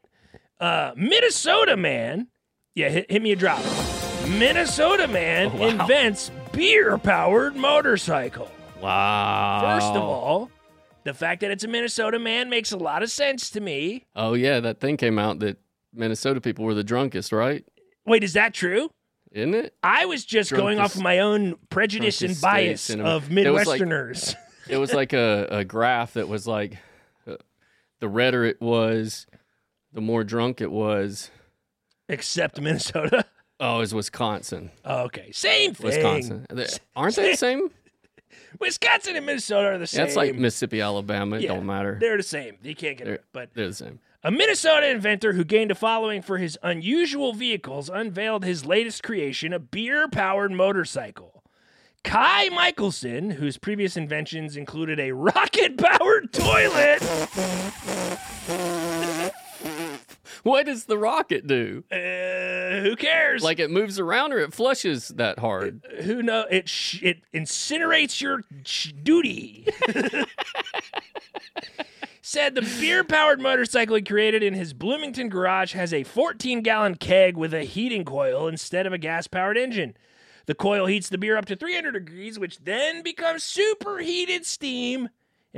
Uh, 0.60 0.92
Minnesota 0.96 1.76
man, 1.76 2.28
yeah, 2.78 2.88
hit, 2.90 3.10
hit 3.10 3.20
me 3.22 3.32
a 3.32 3.36
drop. 3.36 3.60
Minnesota 4.28 5.08
man 5.08 5.50
Oh, 5.54 5.56
wow. 5.58 5.66
invents 5.68 6.30
beer-powered 6.52 7.56
motorcycle. 7.56 8.50
wow. 8.80 9.60
First 9.62 9.92
of 9.96 10.02
all, 10.02 10.50
the 11.04 11.14
fact 11.14 11.40
that 11.40 11.50
it's 11.50 11.64
a 11.64 11.68
Minnesota 11.68 12.18
man 12.18 12.48
makes 12.50 12.70
a 12.72 12.76
lot 12.76 13.02
of 13.02 13.10
sense 13.10 13.50
to 13.50 13.60
me. 13.60 14.06
oh 14.14 14.34
yeah, 14.34 14.60
that 14.60 14.80
thing 14.80 14.96
came 14.96 15.18
out 15.18 15.38
that 15.40 15.56
Minnesota 15.92 16.40
people 16.40 16.64
were 16.64 16.74
the 16.74 16.84
drunkest, 16.84 17.32
right? 17.32 17.64
Wait, 18.06 18.22
is 18.22 18.34
that 18.34 18.54
true? 18.54 18.90
Isn't 19.32 19.54
it? 19.54 19.74
I 19.82 20.04
was 20.06 20.24
just 20.24 20.52
going 20.52 20.78
off 20.78 20.94
of 20.94 21.02
my 21.02 21.18
own 21.18 21.56
prejudice 21.70 22.22
and 22.22 22.40
bias 22.40 22.90
of 22.90 23.30
Am- 23.30 23.38
It 23.38 23.50
was 23.52 23.66
like- 23.66 23.80
Midwesterners. 23.80 24.34
It 24.70 24.76
was 24.76 24.92
like 24.92 25.14
a, 25.14 25.48
a 25.50 25.64
graph 25.64 26.12
that 26.12 26.28
was 26.28 26.46
like 26.46 26.76
uh, 27.26 27.36
the 28.00 28.08
redder 28.08 28.44
it 28.44 28.60
was, 28.60 29.26
the 29.94 30.02
more 30.02 30.24
drunk 30.24 30.60
it 30.60 30.70
was. 30.70 31.30
Except 32.08 32.60
Minnesota. 32.60 33.24
Oh, 33.60 33.80
it's 33.80 33.92
Wisconsin. 33.92 34.70
Oh, 34.84 35.04
okay, 35.04 35.32
same 35.32 35.74
thing. 35.74 35.86
Wisconsin. 35.86 36.46
Aren't 36.94 37.16
they 37.16 37.32
the 37.32 37.36
same? 37.36 37.70
Wisconsin 38.60 39.16
and 39.16 39.26
Minnesota 39.26 39.68
are 39.68 39.78
the 39.78 39.86
same. 39.86 40.04
That's 40.04 40.16
like 40.16 40.34
Mississippi, 40.36 40.80
Alabama. 40.80 41.36
It 41.36 41.42
Yeah, 41.42 41.54
don't 41.54 41.66
matter. 41.66 41.98
They're 42.00 42.16
the 42.16 42.22
same. 42.22 42.56
You 42.62 42.74
can't 42.74 42.96
get 42.96 43.04
They're- 43.06 43.14
it. 43.14 43.24
But 43.32 43.50
They're 43.54 43.68
the 43.68 43.74
same. 43.74 43.98
a 44.22 44.30
Minnesota 44.30 44.88
inventor 44.88 45.32
who 45.32 45.44
gained 45.44 45.70
a 45.70 45.74
following 45.74 46.22
for 46.22 46.38
his 46.38 46.58
unusual 46.62 47.32
vehicles 47.32 47.88
unveiled 47.90 48.44
his 48.44 48.64
latest 48.64 49.02
creation, 49.02 49.52
a 49.52 49.58
beer-powered 49.58 50.52
motorcycle. 50.52 51.42
Ky 52.04 52.48
Michaelson, 52.50 53.30
whose 53.30 53.58
previous 53.58 53.96
inventions 53.96 54.56
included 54.56 55.00
a 55.00 55.12
rocket-powered 55.12 56.32
toilet, 56.32 57.02
What 60.42 60.66
does 60.66 60.84
the 60.84 60.98
rocket 60.98 61.46
do? 61.46 61.84
uh, 61.90 62.80
who 62.82 62.96
cares? 62.96 63.42
Like 63.42 63.58
it 63.58 63.70
moves 63.70 63.98
around 63.98 64.32
or 64.32 64.38
it 64.38 64.52
flushes 64.52 65.08
that 65.08 65.38
hard? 65.38 65.80
who 66.02 66.22
know 66.22 66.46
it? 66.50 66.68
Sh- 66.68 67.02
it 67.02 67.18
incinerates 67.34 68.20
your 68.20 68.42
sh- 68.64 68.92
duty. 69.02 69.66
Said 72.20 72.54
the 72.54 72.60
beer-powered 72.78 73.40
motorcycle 73.40 73.96
he 73.96 74.02
created 74.02 74.42
in 74.42 74.52
his 74.52 74.74
Bloomington 74.74 75.30
garage 75.30 75.72
has 75.72 75.94
a 75.94 76.04
14-gallon 76.04 76.96
keg 76.96 77.38
with 77.38 77.54
a 77.54 77.62
heating 77.62 78.04
coil 78.04 78.48
instead 78.48 78.86
of 78.86 78.92
a 78.92 78.98
gas-powered 78.98 79.56
engine. 79.56 79.96
The 80.44 80.54
coil 80.54 80.84
heats 80.86 81.08
the 81.08 81.16
beer 81.16 81.38
up 81.38 81.46
to 81.46 81.56
300 81.56 81.92
degrees, 81.92 82.38
which 82.38 82.58
then 82.58 83.02
becomes 83.02 83.44
superheated 83.44 84.44
steam 84.44 85.08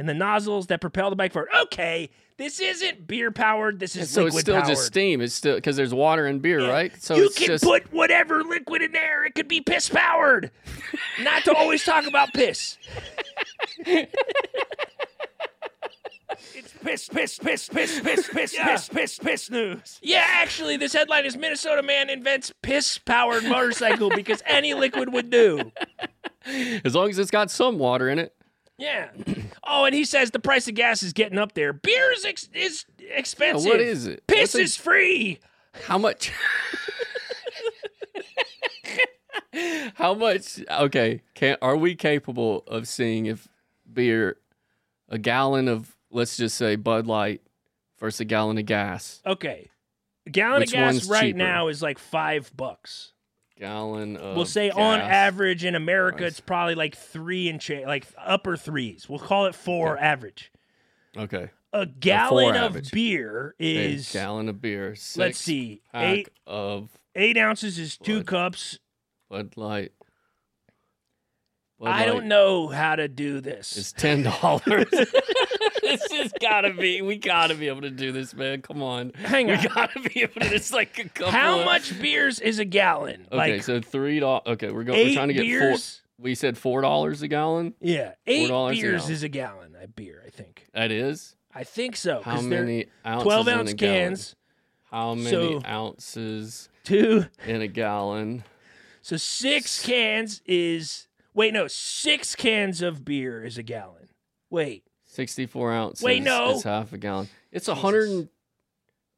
and 0.00 0.08
the 0.08 0.14
nozzles 0.14 0.68
that 0.68 0.80
propel 0.80 1.10
the 1.10 1.16
bike 1.16 1.30
forward. 1.30 1.50
Okay, 1.64 2.08
this 2.38 2.58
isn't 2.58 3.06
beer 3.06 3.30
powered. 3.30 3.78
This 3.78 3.94
is 3.94 4.08
so 4.08 4.24
it's 4.24 4.40
still 4.40 4.54
powered. 4.54 4.66
just 4.66 4.86
steam. 4.86 5.20
It's 5.20 5.34
still 5.34 5.56
because 5.56 5.76
there's 5.76 5.92
water 5.92 6.24
and 6.24 6.40
beer, 6.40 6.60
yeah. 6.60 6.70
right? 6.70 7.02
So 7.02 7.16
you 7.16 7.28
can 7.28 7.48
just... 7.48 7.62
put 7.62 7.92
whatever 7.92 8.42
liquid 8.42 8.80
in 8.80 8.92
there. 8.92 9.26
It 9.26 9.34
could 9.34 9.46
be 9.46 9.60
piss 9.60 9.90
powered. 9.90 10.50
Not 11.22 11.44
to 11.44 11.54
always 11.54 11.84
talk 11.84 12.06
about 12.06 12.32
piss. 12.32 12.78
It's 16.54 16.72
piss, 16.82 17.08
piss, 17.08 17.38
piss, 17.38 17.68
piss, 17.68 18.00
piss, 18.00 18.28
piss, 18.30 18.54
yeah. 18.54 18.68
piss, 18.68 18.88
piss, 18.88 19.18
piss 19.18 19.50
news. 19.50 19.98
Yeah, 20.02 20.24
actually, 20.26 20.78
this 20.78 20.94
headline 20.94 21.26
is 21.26 21.36
Minnesota 21.36 21.82
man 21.82 22.08
invents 22.08 22.54
piss 22.62 22.96
powered 22.96 23.44
motorcycle 23.44 24.08
because 24.08 24.42
any 24.46 24.72
liquid 24.72 25.12
would 25.12 25.28
do. 25.28 25.70
As 26.86 26.94
long 26.94 27.10
as 27.10 27.18
it's 27.18 27.30
got 27.30 27.50
some 27.50 27.78
water 27.78 28.08
in 28.08 28.18
it. 28.18 28.34
Yeah. 28.78 29.10
Oh, 29.64 29.84
and 29.84 29.94
he 29.94 30.04
says 30.04 30.30
the 30.30 30.38
price 30.38 30.66
of 30.68 30.74
gas 30.74 31.02
is 31.02 31.12
getting 31.12 31.38
up 31.38 31.52
there. 31.52 31.72
Beer 31.72 32.12
is, 32.12 32.24
ex- 32.24 32.48
is 32.54 32.84
expensive. 33.10 33.68
what 33.68 33.80
is 33.80 34.06
it? 34.06 34.26
Piss 34.26 34.54
What's 34.54 34.54
is 34.54 34.76
free. 34.76 35.38
How 35.84 35.98
much? 35.98 36.32
How 39.94 40.14
much? 40.14 40.62
Okay, 40.70 41.22
can 41.34 41.56
are 41.60 41.76
we 41.76 41.94
capable 41.94 42.62
of 42.66 42.86
seeing 42.86 43.26
if 43.26 43.48
beer, 43.92 44.36
a 45.08 45.18
gallon 45.18 45.68
of 45.68 45.96
let's 46.10 46.36
just 46.36 46.56
say 46.56 46.76
Bud 46.76 47.06
Light, 47.06 47.42
versus 47.98 48.20
a 48.20 48.24
gallon 48.24 48.58
of 48.58 48.66
gas? 48.66 49.20
Okay. 49.26 49.70
A 50.26 50.30
gallon 50.30 50.60
Which 50.60 50.70
of 50.70 50.74
gas 50.74 51.08
right 51.08 51.22
cheaper? 51.26 51.38
now 51.38 51.68
is 51.68 51.82
like 51.82 51.98
five 51.98 52.50
bucks. 52.56 53.12
Gallon 53.60 54.16
of 54.16 54.36
we'll 54.36 54.46
say 54.46 54.70
on 54.70 55.00
average 55.00 55.64
in 55.64 55.74
America, 55.74 56.18
Price. 56.18 56.30
it's 56.32 56.40
probably 56.40 56.74
like 56.74 56.96
three 56.96 57.48
and 57.48 57.60
cha- 57.60 57.86
like 57.86 58.06
upper 58.18 58.56
threes. 58.56 59.08
We'll 59.08 59.18
call 59.18 59.46
it 59.46 59.54
four 59.54 59.98
average. 59.98 60.50
Okay. 61.16 61.50
A 61.72 61.86
gallon 61.86 62.56
of 62.56 62.72
average. 62.72 62.90
beer 62.90 63.54
is 63.58 64.10
A 64.10 64.12
gallon 64.18 64.48
of 64.48 64.60
beer. 64.60 64.94
Six 64.96 65.16
let's 65.16 65.38
see, 65.38 65.82
eight 65.94 66.28
of 66.46 66.90
eight 67.14 67.36
ounces 67.36 67.78
is 67.78 67.96
two 67.96 68.24
cups. 68.24 68.78
Bud 69.28 69.56
Light. 69.56 69.92
Bud 71.78 71.88
I 71.88 72.04
don't 72.06 72.26
know 72.26 72.68
how 72.68 72.96
to 72.96 73.06
do 73.08 73.40
this. 73.40 73.76
It's 73.76 73.92
ten 73.92 74.24
dollars. 74.24 74.86
this 75.90 76.12
has 76.12 76.32
gotta 76.40 76.72
be. 76.72 77.02
We 77.02 77.16
gotta 77.16 77.54
be 77.54 77.68
able 77.68 77.82
to 77.82 77.90
do 77.90 78.12
this, 78.12 78.34
man. 78.34 78.62
Come 78.62 78.82
on. 78.82 79.10
Hang 79.16 79.46
we 79.48 79.54
on. 79.54 79.64
gotta 79.74 80.00
be 80.00 80.22
able 80.22 80.40
to. 80.40 80.54
It's 80.54 80.72
like 80.72 80.98
a 80.98 81.08
couple. 81.08 81.32
How 81.32 81.60
of- 81.60 81.64
much 81.66 82.00
beers 82.00 82.40
is 82.40 82.58
a 82.58 82.64
gallon? 82.64 83.26
Okay, 83.32 83.36
like 83.54 83.62
so 83.62 83.80
three 83.80 84.20
dollars. 84.20 84.42
Okay, 84.46 84.70
we're 84.70 84.84
going. 84.84 84.98
We're 85.08 85.14
trying 85.14 85.28
to 85.28 85.34
get 85.34 85.42
beers. 85.42 86.00
four. 86.16 86.24
We 86.24 86.34
said 86.34 86.58
four 86.58 86.80
dollars 86.82 87.22
a 87.22 87.28
gallon. 87.28 87.74
Yeah, 87.80 88.12
eight 88.26 88.50
$4 88.50 88.68
a 88.68 88.72
beers 88.72 89.00
gallon. 89.02 89.12
is 89.12 89.22
a 89.22 89.28
gallon 89.28 89.76
of 89.80 89.96
beer. 89.96 90.22
I 90.26 90.30
think. 90.30 90.66
That 90.74 90.90
is. 90.90 91.34
I 91.54 91.64
think 91.64 91.96
so. 91.96 92.20
How 92.22 92.40
many 92.40 92.86
ounces? 93.06 93.24
Twelve 93.24 93.48
ounce 93.48 93.72
a 93.72 93.74
cans. 93.76 94.36
How 94.90 95.14
many 95.14 95.30
So- 95.30 95.62
ounces 95.66 96.68
Two. 96.84 97.26
in 97.46 97.60
a 97.62 97.68
gallon? 97.68 98.44
So 99.02 99.16
six 99.16 99.82
cans 99.84 100.42
is 100.46 101.08
wait 101.32 101.54
no 101.54 101.66
six 101.68 102.34
cans 102.36 102.82
of 102.82 103.04
beer 103.04 103.42
is 103.44 103.56
a 103.56 103.62
gallon. 103.62 104.08
Wait, 104.50 104.84
Sixty-four 105.12 105.72
ounces. 105.72 106.04
Wait, 106.04 106.22
no. 106.22 106.52
It's 106.52 106.62
half 106.62 106.92
a 106.92 106.98
gallon. 106.98 107.28
It's 107.50 107.66
hundred 107.66 108.08
and 108.10 108.28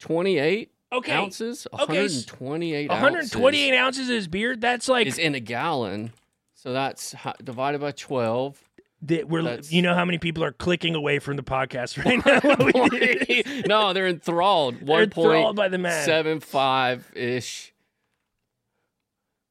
twenty-eight 0.01 0.73
okay, 0.91 1.13
ounces. 1.13 1.67
Okay, 1.73 1.85
hundred 1.85 2.05
s- 2.07 2.17
and 2.17 2.27
twenty-eight. 2.27 2.89
128 2.89 3.77
ounces 3.77 4.09
is 4.09 4.27
beer. 4.27 4.57
That's 4.57 4.89
like 4.89 5.07
is 5.07 5.19
in 5.19 5.35
a 5.35 5.41
gallon. 5.41 6.13
So 6.55 6.73
that's 6.73 7.15
divided 7.45 7.81
by 7.83 7.93
twelve. 7.93 8.59
that 9.03 9.29
we're 9.29 9.43
that's- 9.43 9.71
you 9.71 9.83
know 9.83 9.95
how 9.95 10.05
many 10.07 10.17
people 10.17 10.43
are 10.45 10.53
clicking 10.53 10.95
away 10.95 11.19
from 11.19 11.37
the 11.37 11.43
podcast 11.43 12.03
right 12.03 12.25
now. 13.67 13.67
no, 13.67 13.93
they're 13.93 14.07
enthralled. 14.09 14.77
They're 14.81 15.01
One 15.01 15.11
point 15.11 15.57
by 15.57 15.69
the 15.69 15.79
seven 16.05 16.41
five 16.41 17.11
ish. 17.15 17.75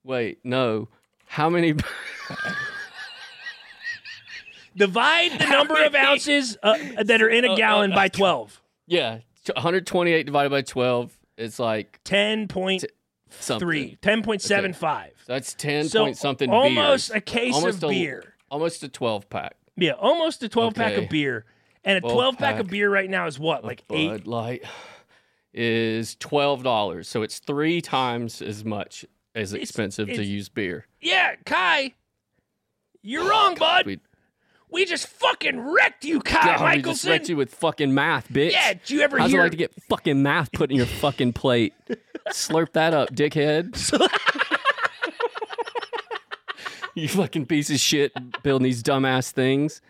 Wait, 0.04 0.40
no. 0.44 0.88
How 1.28 1.50
many? 1.52 1.76
Divide 4.76 5.40
the 5.40 5.46
number 5.50 5.84
of 5.84 5.94
ounces 5.96 6.58
uh, 6.64 6.78
that 7.04 7.22
are 7.22 7.30
in 7.30 7.46
a 7.46 7.54
Uh, 7.54 7.56
gallon 7.56 7.92
uh, 7.92 7.96
by 7.96 8.08
12. 8.10 8.62
yeah, 8.88 9.20
one 9.54 9.62
hundred 9.62 9.86
twenty-eight 9.88 10.26
divided 10.26 10.50
by 10.50 10.62
twelve. 10.62 11.18
It's 11.38 11.58
like 11.60 12.00
10.3, 12.06 12.84
something. 13.32 13.98
10.75. 14.02 15.10
That's 15.26 15.54
ten 15.54 15.88
So 15.90 16.04
point 16.06 16.18
something. 16.18 16.50
almost 16.52 17.10
beers. 17.10 17.18
a 17.18 17.22
case 17.22 17.56
Almost 17.56 17.78
of 17.84 17.84
a- 17.86 17.94
beer. 17.94 18.34
almost 18.50 18.84
a 18.84 18.90
twelve 18.90 19.30
pack. 19.30 19.56
Yeah, 19.78 19.94
almost 19.94 20.44
a 20.44 20.50
12 20.50 20.76
pack 20.76 20.98
of 20.98 21.10
beer. 21.10 21.46
And 21.84 21.98
a 21.98 22.02
12 22.02 22.14
12 22.14 22.38
pack 22.38 22.60
of 22.60 22.68
beer 22.68 22.90
right 22.92 23.10
now 23.10 23.26
is 23.26 23.40
what? 23.40 23.64
Like 23.64 23.88
Bud 23.88 23.96
eight? 23.98 24.28
Light 24.28 24.64
is 25.54 26.16
twelve 26.16 26.62
dollars, 26.64 27.08
so 27.08 27.24
it's 27.24 27.40
three 27.40 27.82
times 27.82 28.42
as 28.42 28.64
much 28.64 29.06
as 29.36 29.54
It's- 29.54 29.70
expensive 29.70 30.08
to 30.10 30.24
use 30.24 30.48
beer. 30.50 30.86
Yeah, 31.02 31.36
Ky. 31.46 31.96
You're 33.02 33.28
wrong, 33.28 33.56
bud. 33.56 33.86
We, 33.88 34.00
We 34.72 34.86
just 34.86 35.08
fucking 35.08 35.60
wrecked 35.60 36.06
you, 36.06 36.22
Ky 36.22 36.34
God, 36.34 36.76
we 36.78 36.82
just 36.82 37.06
wrecked 37.06 37.28
you 37.30 37.36
with 37.36 37.54
fucking 37.54 37.94
math, 37.94 38.30
bitch. 38.30 38.52
Yeah, 38.54 38.74
did 38.74 38.90
you 38.90 39.02
ever 39.02 39.20
How's 39.20 39.32
hear? 39.32 39.42
it 39.42 39.44
like 39.44 39.52
to 39.52 39.58
get 39.58 39.74
fucking 39.90 40.24
math 40.24 40.52
put 40.54 40.72
in 40.72 40.78
your 40.78 40.86
fucking 40.86 41.34
plate? 41.34 41.74
Slurp 42.30 42.72
that 42.74 42.94
up, 42.94 43.14
dickhead. 43.14 43.76
you 46.96 47.08
fucking 47.10 47.46
piece 47.48 47.70
of 47.70 47.80
shit 47.80 48.14
building 48.44 48.64
these 48.64 48.82
dumbass 48.84 49.32
things. 49.32 49.82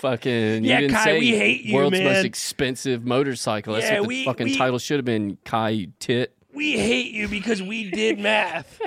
Fucking 0.00 0.64
Yeah, 0.64 0.80
you 0.80 0.88
didn't 0.88 0.96
Ky, 0.96 1.04
say 1.04 1.18
we 1.18 1.36
hate 1.36 1.64
you, 1.64 1.74
world's 1.76 2.00
most 2.00 2.24
expensive 2.24 3.04
motorcycle. 3.04 3.74
That's 3.74 3.86
Yeah, 3.86 4.00
what 4.00 4.02
the 4.02 4.08
we- 4.08 4.24
fucking 4.24 4.44
we- 4.46 4.56
title 4.56 4.78
should 4.78 4.96
have 4.98 5.04
been, 5.04 5.38
Ky 5.44 5.70
you 5.70 5.92
tit. 5.98 6.34
we 6.52 6.72
hate 6.72 7.12
you 7.12 7.28
because 7.28 7.62
we 7.62 7.90
did 7.90 8.18
math. 8.18 8.80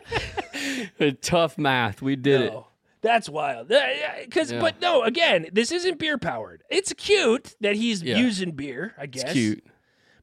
Tough 1.22 1.58
math. 1.58 2.02
We 2.02 2.16
did 2.16 2.42
it. 2.42 2.54
That's 3.02 3.28
wild. 3.28 3.68
Because, 3.68 4.52
Yeah. 4.52 4.60
but 4.60 4.80
no, 4.82 5.04
again, 5.04 5.48
this 5.52 5.72
isn't 5.72 5.98
beer 5.98 6.18
powered. 6.18 6.64
It's 6.70 6.94
cute 6.94 7.56
that 7.62 7.76
he's 7.76 8.04
Yeah. 8.04 8.18
using 8.18 8.52
beer. 8.52 8.94
I 8.98 9.08
guess 9.08 9.24
It's 9.24 9.34
cute. 9.34 9.66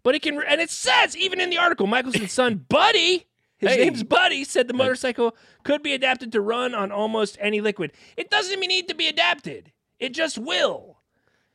but 0.05 0.15
it 0.15 0.23
can. 0.23 0.41
And 0.43 0.61
it 0.61 0.71
says 0.71 1.17
even 1.17 1.41
in 1.41 1.51
the 1.51 1.59
article, 1.59 1.87
Michaelson's 1.87 2.33
son, 2.33 2.65
Buddy. 2.69 3.27
His 3.59 3.73
Hey. 3.75 3.85
name's 3.87 4.05
Buddy. 4.05 4.45
Said 4.45 4.69
the 4.69 4.75
motorcycle 4.75 5.37
could 5.65 5.83
be 5.83 5.93
adapted 5.93 6.31
to 6.33 6.41
run 6.41 6.73
on 6.75 6.93
almost 6.93 7.37
any 7.41 7.61
liquid. 7.61 7.93
It 8.17 8.31
doesn't 8.31 8.53
even 8.53 8.69
need 8.69 8.87
to 8.89 8.95
be 8.95 9.09
adapted. 9.09 9.73
It 9.99 10.11
just 10.11 10.39
will. 10.39 10.99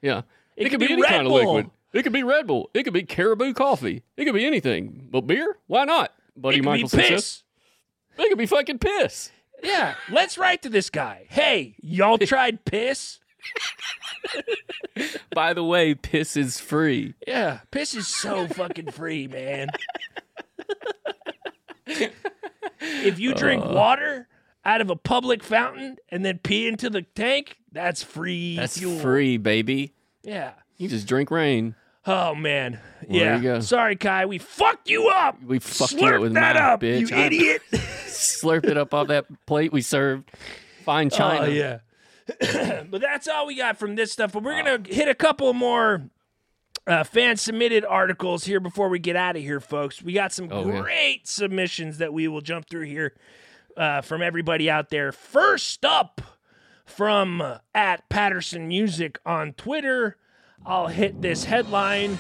Yeah. 0.02 0.24
It 0.58 0.68
It, 0.68 0.70
could 0.70 0.72
could 0.72 0.88
be, 0.88 0.94
any 0.94 1.02
Red 1.02 1.10
kind 1.10 1.28
Bull. 1.30 1.38
of 1.40 1.46
liquid. 1.46 1.72
It 1.94 2.04
could 2.04 2.12
be 2.12 2.24
Red 2.24 2.48
Bull. 2.48 2.70
It 2.74 2.84
could 2.84 2.92
be 2.94 3.04
Caribou 3.04 3.54
coffee. 3.54 4.04
It 4.18 4.26
could 4.26 4.34
be 4.34 4.46
anything. 4.46 5.08
But 5.10 5.22
beer? 5.22 5.58
Why 5.68 5.86
not? 5.86 6.12
Buddy 6.36 6.58
it 6.58 6.60
could 6.60 6.66
Michaelson 6.66 7.00
be 7.00 7.04
says. 7.06 7.12
piss. 7.12 7.44
It 8.26 8.30
could 8.30 8.38
be 8.38 8.46
fucking 8.48 8.80
piss. 8.80 9.32
Yeah, 9.64 9.96
let's 10.12 10.38
write 10.38 10.62
to 10.64 10.70
this 10.70 10.90
guy. 10.90 11.26
Hey, 11.30 11.76
y'all 11.82 12.18
tried 12.20 12.66
piss? 12.66 13.20
By 15.34 15.54
the 15.54 15.64
way, 15.64 15.96
piss 15.96 16.36
is 16.38 16.60
free. 16.60 17.14
Yeah, 17.28 17.60
piss 17.72 17.96
is 17.96 18.08
so 18.08 18.48
fucking 18.48 18.92
free, 18.92 19.28
man. 19.28 19.70
if 22.80 23.20
you 23.20 23.34
drink 23.34 23.64
Uh. 23.66 23.70
water 23.70 24.28
out 24.66 24.82
of 24.82 24.90
a 24.90 24.96
public 24.96 25.44
fountain 25.44 25.98
and 26.10 26.24
then 26.24 26.40
pee 26.40 26.68
into 26.68 26.90
the 26.90 27.02
tank, 27.02 27.58
that's 27.72 28.02
free 28.04 28.56
That's 28.56 28.78
fuel. 28.78 29.00
free, 29.00 29.38
baby. 29.38 29.94
Yeah. 30.24 30.54
You 30.78 30.88
just 30.88 31.08
drink 31.08 31.30
rain. 31.32 31.76
Oh 32.06 32.36
man. 32.36 32.80
Yeah. 33.08 33.60
Sorry, 33.60 33.96
Ky. 33.96 34.26
We 34.26 34.38
fucked 34.38 34.90
you 34.90 35.08
up. 35.10 35.42
We 35.44 35.60
fucked 35.60 35.94
Slurp 35.94 36.02
you 36.02 36.16
up 36.16 36.22
with 36.22 36.34
that 36.34 36.58
up, 36.58 36.82
bitch. 36.82 37.10
you 37.10 37.16
I- 37.16 37.26
idiot. 37.26 37.62
Slurp 37.72 38.66
it 38.66 38.78
up 38.78 38.94
off 38.94 39.08
that 39.08 39.26
plate 39.46 39.72
we 39.72 39.82
served. 39.82 40.30
Fine 40.84 41.10
china. 41.10 41.46
Oh 41.46 41.50
yeah. 41.50 41.80
but 42.90 43.02
that's 43.02 43.28
all 43.28 43.46
we 43.48 43.56
got 43.56 43.78
from 43.78 43.96
this 43.96 44.12
stuff. 44.12 44.34
But 44.34 44.44
we're 44.44 44.62
gonna 44.62 44.82
hit 44.88 45.08
a 45.08 45.16
couple 45.16 45.52
more 45.54 46.04
uh, 46.88 47.04
fan 47.04 47.38
submitted 47.38 47.86
articles 47.86 48.44
here 48.46 48.60
before 48.60 48.90
we 48.90 49.00
get 49.00 49.16
out 49.16 49.36
of 49.36 49.42
here, 49.42 49.60
folks. 49.60 50.02
We 50.02 50.14
got 50.14 50.32
some 50.34 50.50
Oh, 50.52 50.68
yeah. 50.68 50.82
great 50.82 51.28
submissions 51.28 51.98
that 52.00 52.14
we 52.14 52.28
will 52.28 52.42
jump 52.42 52.70
through 52.70 52.86
here 52.86 53.14
uh, 53.78 54.02
from 54.02 54.22
everybody 54.22 54.70
out 54.70 54.90
there. 54.90 55.12
First 55.14 55.84
up 55.86 56.22
from 56.86 57.42
uh, 57.42 57.58
at 57.74 58.08
Paterson 58.10 58.68
Music 58.68 59.20
on 59.26 59.54
Twitter, 59.54 60.18
I'll 60.66 60.88
hit 60.88 61.22
this 61.22 61.44
headline. 61.44 62.18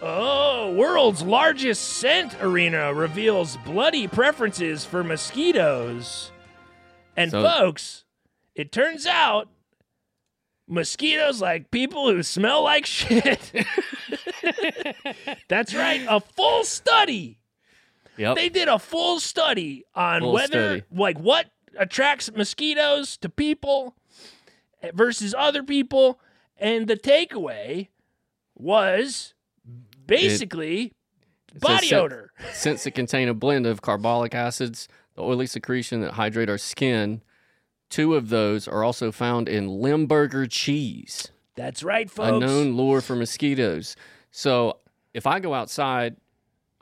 Oh, 0.00 0.72
world's 0.72 1.22
largest 1.22 1.82
scent 1.84 2.34
arena 2.42 2.92
reveals 2.92 3.56
bloody 3.58 4.08
preferences 4.08 4.84
for 4.84 5.04
mosquitoes. 5.04 6.32
And 7.16 7.30
So- 7.30 7.42
folks, 7.42 8.04
it 8.54 8.72
turns 8.72 9.06
out 9.06 9.48
mosquitoes 10.66 11.40
like 11.40 11.70
people 11.70 12.10
who 12.10 12.22
smell 12.22 12.62
like 12.62 12.86
shit. 12.86 13.52
That's 15.48 15.74
right, 15.74 16.04
a 16.08 16.20
full 16.20 16.64
study. 16.64 17.38
Yep. 18.16 18.36
They 18.36 18.48
did 18.48 18.68
a 18.68 18.78
full 18.78 19.20
study 19.20 19.84
on 19.94 20.20
Full 20.20 20.32
whether 20.32 20.78
study. 20.78 20.82
like 20.94 21.18
what 21.18 21.46
attracts 21.78 22.30
mosquitoes 22.32 23.16
to 23.18 23.28
people 23.28 23.94
versus 24.92 25.34
other 25.36 25.62
people 25.62 26.20
and 26.62 26.86
the 26.88 26.96
takeaway 26.96 27.88
was 28.54 29.34
basically 30.06 30.92
says 31.52 31.60
body 31.60 31.86
scent- 31.88 32.02
odor. 32.02 32.32
Since 32.52 32.84
that 32.84 32.92
contain 32.92 33.28
a 33.28 33.34
blend 33.34 33.66
of 33.66 33.82
carbolic 33.82 34.34
acids, 34.34 34.88
the 35.14 35.22
oily 35.22 35.46
secretion 35.46 36.00
that 36.02 36.12
hydrate 36.14 36.48
our 36.48 36.58
skin. 36.58 37.22
Two 37.90 38.14
of 38.14 38.30
those 38.30 38.66
are 38.66 38.82
also 38.82 39.12
found 39.12 39.48
in 39.50 39.68
Limburger 39.68 40.46
cheese, 40.46 41.28
That's 41.56 41.82
right, 41.82 42.10
folks. 42.10 42.30
a 42.30 42.40
known 42.40 42.74
lure 42.74 43.02
for 43.02 43.14
mosquitoes. 43.14 43.96
So 44.30 44.78
if 45.12 45.26
I 45.26 45.40
go 45.40 45.52
outside, 45.52 46.16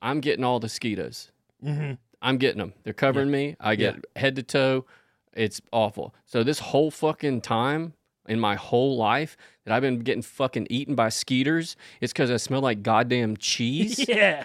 I'm 0.01 0.21
getting 0.21 0.45
all 0.45 0.61
the 0.61 0.67
mosquitoes. 0.67 1.33
Mhm. 1.65 1.99
I'm 2.23 2.37
getting 2.39 2.59
them. 2.59 2.75
They're 2.85 2.93
covering 2.93 3.31
me. 3.31 3.57
I 3.59 3.75
get 3.75 4.05
head 4.15 4.37
to 4.37 4.45
toe. 4.45 4.87
It's 5.33 5.61
awful. 5.73 6.15
So 6.27 6.45
this 6.45 6.61
whole 6.61 6.93
fucking 6.93 7.41
time 7.41 7.95
in 8.31 8.39
my 8.39 8.55
whole 8.55 8.97
life 8.97 9.37
that 9.65 9.75
I've 9.75 9.83
been 9.83 9.99
getting 9.99 10.23
fucking 10.23 10.69
eaten 10.71 10.95
by 10.95 11.09
skeeters, 11.09 11.77
it's 12.01 12.13
because 12.13 12.31
I 12.31 12.37
smell 12.37 12.61
like 12.61 12.83
goddamn 12.83 13.37
cheese. 13.37 13.99
Yeah. 14.09 14.45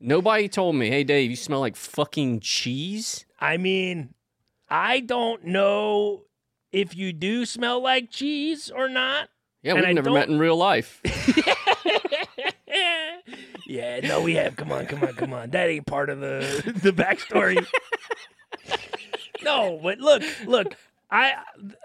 Nobody 0.00 0.48
told 0.48 0.76
me, 0.76 0.90
hey 0.90 1.02
Dave, 1.02 1.30
you 1.30 1.36
smell 1.36 1.60
like 1.60 1.76
fucking 1.76 2.40
cheese. 2.40 3.24
I 3.40 3.56
mean, 3.56 4.12
I 4.68 5.00
don't 5.00 5.44
know 5.44 6.24
if 6.72 6.94
you 6.94 7.12
do 7.12 7.46
smell 7.46 7.80
like 7.80 8.10
cheese 8.10 8.70
or 8.70 8.88
not. 8.88 9.30
Yeah, 9.62 9.74
we've 9.74 9.94
never 9.94 10.10
met 10.10 10.28
in 10.28 10.38
real 10.38 10.56
life. 10.56 11.00
yeah, 13.66 14.00
no, 14.00 14.20
we 14.20 14.34
have. 14.34 14.56
Come 14.56 14.72
on, 14.72 14.84
come 14.86 15.02
on, 15.02 15.14
come 15.14 15.32
on. 15.32 15.50
That 15.50 15.68
ain't 15.68 15.86
part 15.86 16.10
of 16.10 16.20
the 16.20 16.74
the 16.82 16.92
backstory. 16.92 17.64
no, 19.42 19.80
but 19.82 19.98
look, 19.98 20.22
look. 20.44 20.74
I 21.10 21.32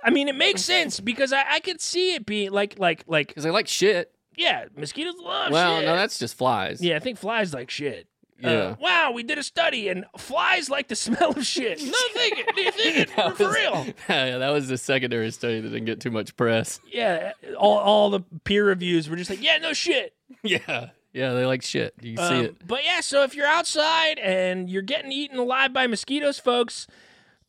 I 0.03 0.09
mean, 0.09 0.28
it 0.28 0.36
makes 0.36 0.61
sense 0.63 0.99
because 0.99 1.34
I, 1.34 1.43
I 1.49 1.59
could 1.59 1.82
see 1.82 2.15
it 2.15 2.26
being 2.26 2.51
like 2.51 2.80
like 2.80 3.03
like 3.07 3.28
Because 3.30 3.43
they 3.43 3.51
like 3.51 3.67
shit. 3.67 4.11
yeah, 4.36 4.65
mosquitoes 4.76 5.15
love 5.22 5.51
well, 5.51 5.78
shit. 5.80 5.86
no, 5.86 5.95
that's 5.95 6.17
just 6.20 6.36
flies. 6.38 6.82
yeah, 6.82 6.95
I 6.95 6.99
think 6.99 7.17
flies 7.17 7.53
like 7.53 7.70
shit. 7.70 8.07
Uh, 8.41 8.49
Yeah. 8.49 8.76
wow, 8.80 9.11
we 9.13 9.22
did 9.24 9.38
a 9.38 9.43
study 9.43 9.89
and 9.89 10.05
flies 10.17 10.70
like 10.70 10.88
the 10.88 10.95
smell 11.05 11.32
of 11.32 11.45
shit. 11.45 11.82
No 11.84 11.91
thinking, 12.13 12.45
do 12.55 12.61
you 12.61 12.72
think 12.72 12.97
it 12.97 13.09
for 13.11 13.45
was- 13.45 13.53
real? 13.55 13.86
yeah, 14.09 14.38
that 14.38 14.49
was 14.51 14.67
the 14.70 14.78
secondary 14.78 15.30
study 15.32 15.59
that 15.59 15.67
didn't 15.70 15.86
get 15.86 15.99
too 15.99 16.11
much 16.11 16.36
press. 16.38 16.80
Yeah, 16.91 17.34
all 17.57 17.78
all 17.80 18.09
the 18.09 18.22
peer 18.45 18.65
reviews 18.65 19.09
were 19.09 19.17
just 19.17 19.30
like, 19.30 19.41
yeah, 19.43 19.57
no 19.57 19.74
shit. 19.74 20.13
Yeah. 20.43 20.91
Yeah, 21.11 21.34
they 21.34 21.43
like 21.45 21.63
shit. 21.63 21.95
You 22.01 22.17
see 22.17 22.22
Um, 22.24 22.45
it. 22.45 22.67
But 22.67 22.86
yeah, 22.86 23.01
so 23.01 23.24
if 23.24 23.34
you're 23.36 23.47
outside 23.47 24.20
and 24.20 24.70
you're 24.70 24.84
getting 24.84 25.11
eaten 25.11 25.39
alive 25.39 25.74
by 25.74 25.88
mosquitoes, 25.88 26.38
folks, 26.38 26.86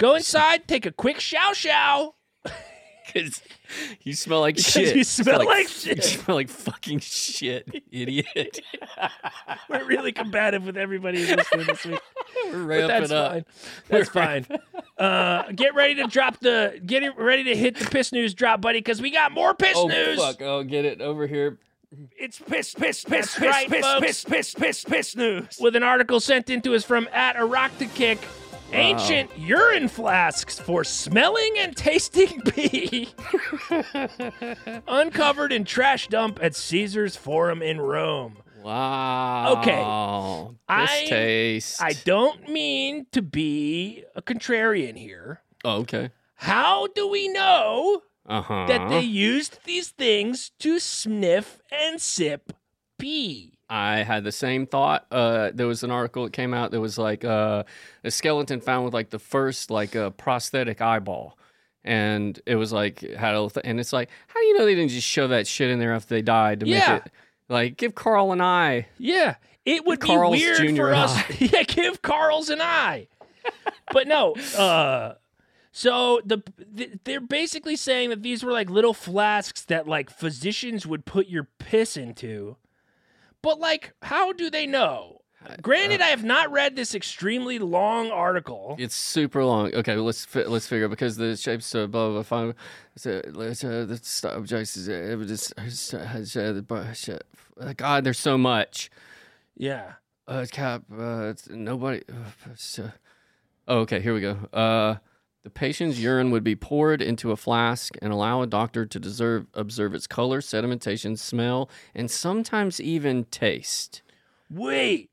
go 0.01 0.15
inside, 0.17 0.67
take 0.67 0.87
a 0.87 0.91
quick 0.91 1.21
show 1.21 1.53
show. 1.53 2.15
Because 3.07 3.43
you 4.03 4.15
smell 4.15 4.41
like 4.41 4.55
Because 4.57 4.73
shit. 4.73 4.97
you 4.97 5.05
smell 5.05 5.45
like 5.45 5.63
You 5.65 5.69
shit. 5.69 5.97
You 5.99 6.03
smell 6.03 6.37
like 6.37 6.49
fucking 6.49 7.01
shit, 7.01 7.85
idiot. 7.93 8.61
We're 9.69 9.85
really 9.85 10.13
combative 10.13 10.65
with 10.65 10.77
everybody 10.77 11.21
who's 11.21 11.37
listening 11.37 11.67
this 11.67 11.85
week. 11.85 12.01
We're 12.47 12.63
ramping 12.65 12.89
that's 12.89 13.13
up. 13.13 13.33
fine. 13.33 13.45
That's 13.89 14.09
fine. 14.09 14.47
Uh, 14.99 15.53
get 15.53 15.75
ready 15.75 15.95
to 15.97 16.07
drop 16.07 16.41
the 16.41 16.81
get 16.85 17.03
it 17.03 17.17
ready 17.17 17.45
to 17.45 17.57
hit 17.57 17.77
the 17.77 17.85
piss 17.87 18.13
news 18.13 18.35
drop, 18.35 18.61
buddy, 18.61 18.79
because 18.79 19.01
we 19.03 19.11
got 19.11 19.33
more 19.33 19.55
piss 19.55 19.77
news. 19.77 19.85
Oh 19.85 19.89
news. 19.89 20.19
fuck! 20.19 20.43
Oh, 20.43 20.63
get 20.65 20.85
it 20.85 21.01
over 21.01 21.27
here. 21.27 21.59
It's 22.17 22.39
piss, 22.39 22.73
piss, 22.73 23.03
piss, 23.03 23.35
piss, 23.35 23.41
right, 23.41 23.69
piss, 23.69 23.85
folks. 23.85 24.07
piss, 24.07 24.25
piss, 24.25 24.55
piss, 24.55 24.85
piss 24.85 25.17
news. 25.17 25.59
With 25.61 25.75
an 25.75 25.83
article 25.83 26.21
sent 26.21 26.49
into 26.49 26.75
us 26.77 26.85
from 26.85 27.09
at 27.13 27.37
a 27.37 27.45
rock 27.45 27.73
kick. 28.71 28.79
Ancient 28.79 29.31
urine 29.39 29.89
flasks 29.89 30.59
for 30.59 30.85
smelling 30.85 31.55
and 31.59 31.77
tasting 31.77 32.41
pee. 32.47 33.09
Uncovered 34.89 35.53
in 35.53 35.65
trash 35.65 36.09
dump 36.09 36.39
at 36.43 36.55
Caesar's 36.55 37.17
Forum 37.17 37.63
in 37.63 37.81
Rome. 37.81 38.39
Wow. 38.63 39.57
Okay. 39.61 39.83
I- 40.69 41.07
taste. 41.09 41.83
I 41.83 41.93
don't 42.05 42.49
mean 42.49 43.07
to 43.13 43.23
be 43.23 44.05
a 44.15 44.23
contrarian 44.23 44.97
here. 44.99 45.41
Oh, 45.65 45.79
okay. 45.81 46.11
How 46.35 46.87
do 46.89 47.07
we 47.09 47.29
know 47.29 48.03
Uh 48.27 48.43
huh. 48.43 48.67
that 48.69 48.89
they 48.89 49.01
used 49.01 49.61
these 49.65 49.89
things 49.91 50.51
to 50.61 50.79
sniff 50.79 51.61
and 51.71 52.01
sip 52.01 52.53
pee? 52.99 53.59
I 53.71 54.03
had 54.03 54.25
the 54.25 54.33
same 54.33 54.67
thought. 54.67 55.07
Uh, 55.13 55.51
there 55.55 55.67
was 55.69 55.85
an 55.85 55.91
article 55.93 56.25
that 56.25 56.33
came 56.33 56.53
out 56.53 56.73
that 56.73 56.81
was 56.81 56.99
like 56.99 57.25
uh, 57.25 57.63
a 58.05 58.11
skeleton 58.11 58.61
found 58.61 58.85
with 58.85 58.93
like 58.93 59.11
the 59.11 59.19
first 59.21 59.71
like 59.71 59.95
uh, 59.95 60.11
prosthetic 60.11 60.81
eyeball, 60.83 61.39
and 61.85 62.39
it 62.47 62.57
was 62.57 62.73
like 62.73 63.01
had 63.01 63.35
a 63.37 63.49
th- 63.49 63.65
and 63.65 63.79
it's 63.79 63.93
like, 63.93 64.09
how 64.27 64.41
do 64.41 64.47
you 64.47 64.59
know 64.59 64.65
they 64.67 64.75
didn't 64.75 64.91
just 64.91 65.07
shove 65.07 65.31
that 65.31 65.47
shit 65.47 65.71
in 65.71 65.79
there 65.79 65.95
after 65.95 66.15
they 66.15 66.23
died 66.23 66.61
to 66.61 66.67
Yeah. 66.67 66.95
make 66.95 67.07
it 67.07 67.13
like 67.49 67.77
give 67.77 67.95
Carl 67.95 68.33
an 68.33 68.41
eye? 68.41 68.87
Yeah, 68.99 69.37
it 69.65 69.87
would 69.87 70.01
be 70.01 70.07
Carl's 70.09 70.33
weird 70.33 70.57
Jr. 70.59 70.75
for 70.77 70.93
us. 70.93 71.23
yeah, 71.41 71.63
give 71.63 72.03
Carl's 72.03 72.49
an 72.51 72.61
eye. 72.61 73.07
but 73.93 74.09
no, 74.09 74.35
uh, 74.59 75.15
so 75.73 76.21
the 76.25 76.43
th- 76.77 76.99
they're 77.05 77.21
basically 77.21 77.77
saying 77.77 78.11
that 78.11 78.23
these 78.25 78.43
were 78.43 78.51
like 78.53 78.69
little 78.69 78.95
flasks 78.95 79.63
that 79.67 79.87
like 79.87 80.11
physicians 80.11 80.87
would 80.87 81.05
put 81.05 81.29
your 81.29 81.45
piss 81.59 81.97
into. 81.97 82.57
But 83.43 83.59
like, 83.59 83.93
how 84.03 84.33
do 84.33 84.51
they 84.51 84.67
know? 84.67 85.17
Granted, 85.63 86.03
I 86.03 86.09
have 86.09 86.23
not 86.23 86.53
read 86.53 86.77
this 86.77 86.95
extremely 86.95 87.59
long 87.59 88.11
article. 88.11 88.77
It's 88.79 88.95
super 88.95 89.43
long. 89.43 89.75
Okay, 89.75 89.95
well, 89.97 90.05
let's 90.05 90.27
fi- 90.27 90.45
let's 90.45 90.67
figure 90.67 90.85
out 90.85 90.91
because 90.91 91.17
the 91.17 91.35
shapes 91.35 91.75
of 91.75 91.91
blah 91.93 92.11
blah 92.11 92.23
blah. 92.23 92.53
So, 92.97 93.23
let's, 93.33 93.65
uh, 93.65 93.87
the 93.89 93.97
st- 94.03 94.35
objects 94.35 94.77
is 94.77 94.91
uh, 94.91 94.93
evidence. 94.93 95.51
uh, 95.57 95.97
uh, 95.97 96.53
the 96.53 96.63
bu- 96.67 96.93
shit. 96.93 97.25
Uh, 97.59 97.73
God, 97.75 98.05
there's 98.05 98.19
so 98.19 98.37
much. 98.37 98.91
Yeah. 99.57 99.93
Uh, 100.29 100.45
cap. 100.51 100.83
Uh, 100.95 101.33
nobody. 101.49 102.03
Uh, 102.13 102.83
uh, 102.83 102.91
oh, 103.67 103.79
okay. 103.79 104.01
Here 104.01 104.13
we 104.13 104.21
go. 104.21 104.37
Uh, 104.53 104.97
the 105.43 105.51
patient's 105.51 105.99
urine 105.99 106.31
would 106.31 106.45
be 106.45 106.57
poured 106.57 107.01
into 107.01 107.31
a 107.31 107.37
flask 107.37 107.95
and 108.03 108.13
allow 108.13 108.43
a 108.43 108.47
doctor 108.47 108.85
to 108.85 108.99
deserve, 108.99 109.47
observe 109.55 109.95
its 109.95 110.07
color, 110.07 110.41
sedimentation, 110.41 111.19
smell, 111.19 111.71
and 111.95 112.11
sometimes 112.11 112.81
even 112.81 113.25
taste. 113.25 114.03
Wait. 114.51 115.11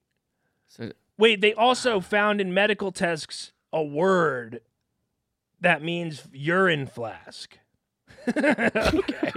So, 0.67 0.91
Wait, 1.17 1.41
they 1.41 1.53
also 1.53 1.99
found 1.99 2.41
in 2.41 2.53
medical 2.53 2.91
tests 2.91 3.53
a 3.71 3.83
word 3.83 4.61
that 5.59 5.81
means 5.81 6.27
urine 6.31 6.87
flask. 6.87 7.57
okay. 8.27 9.31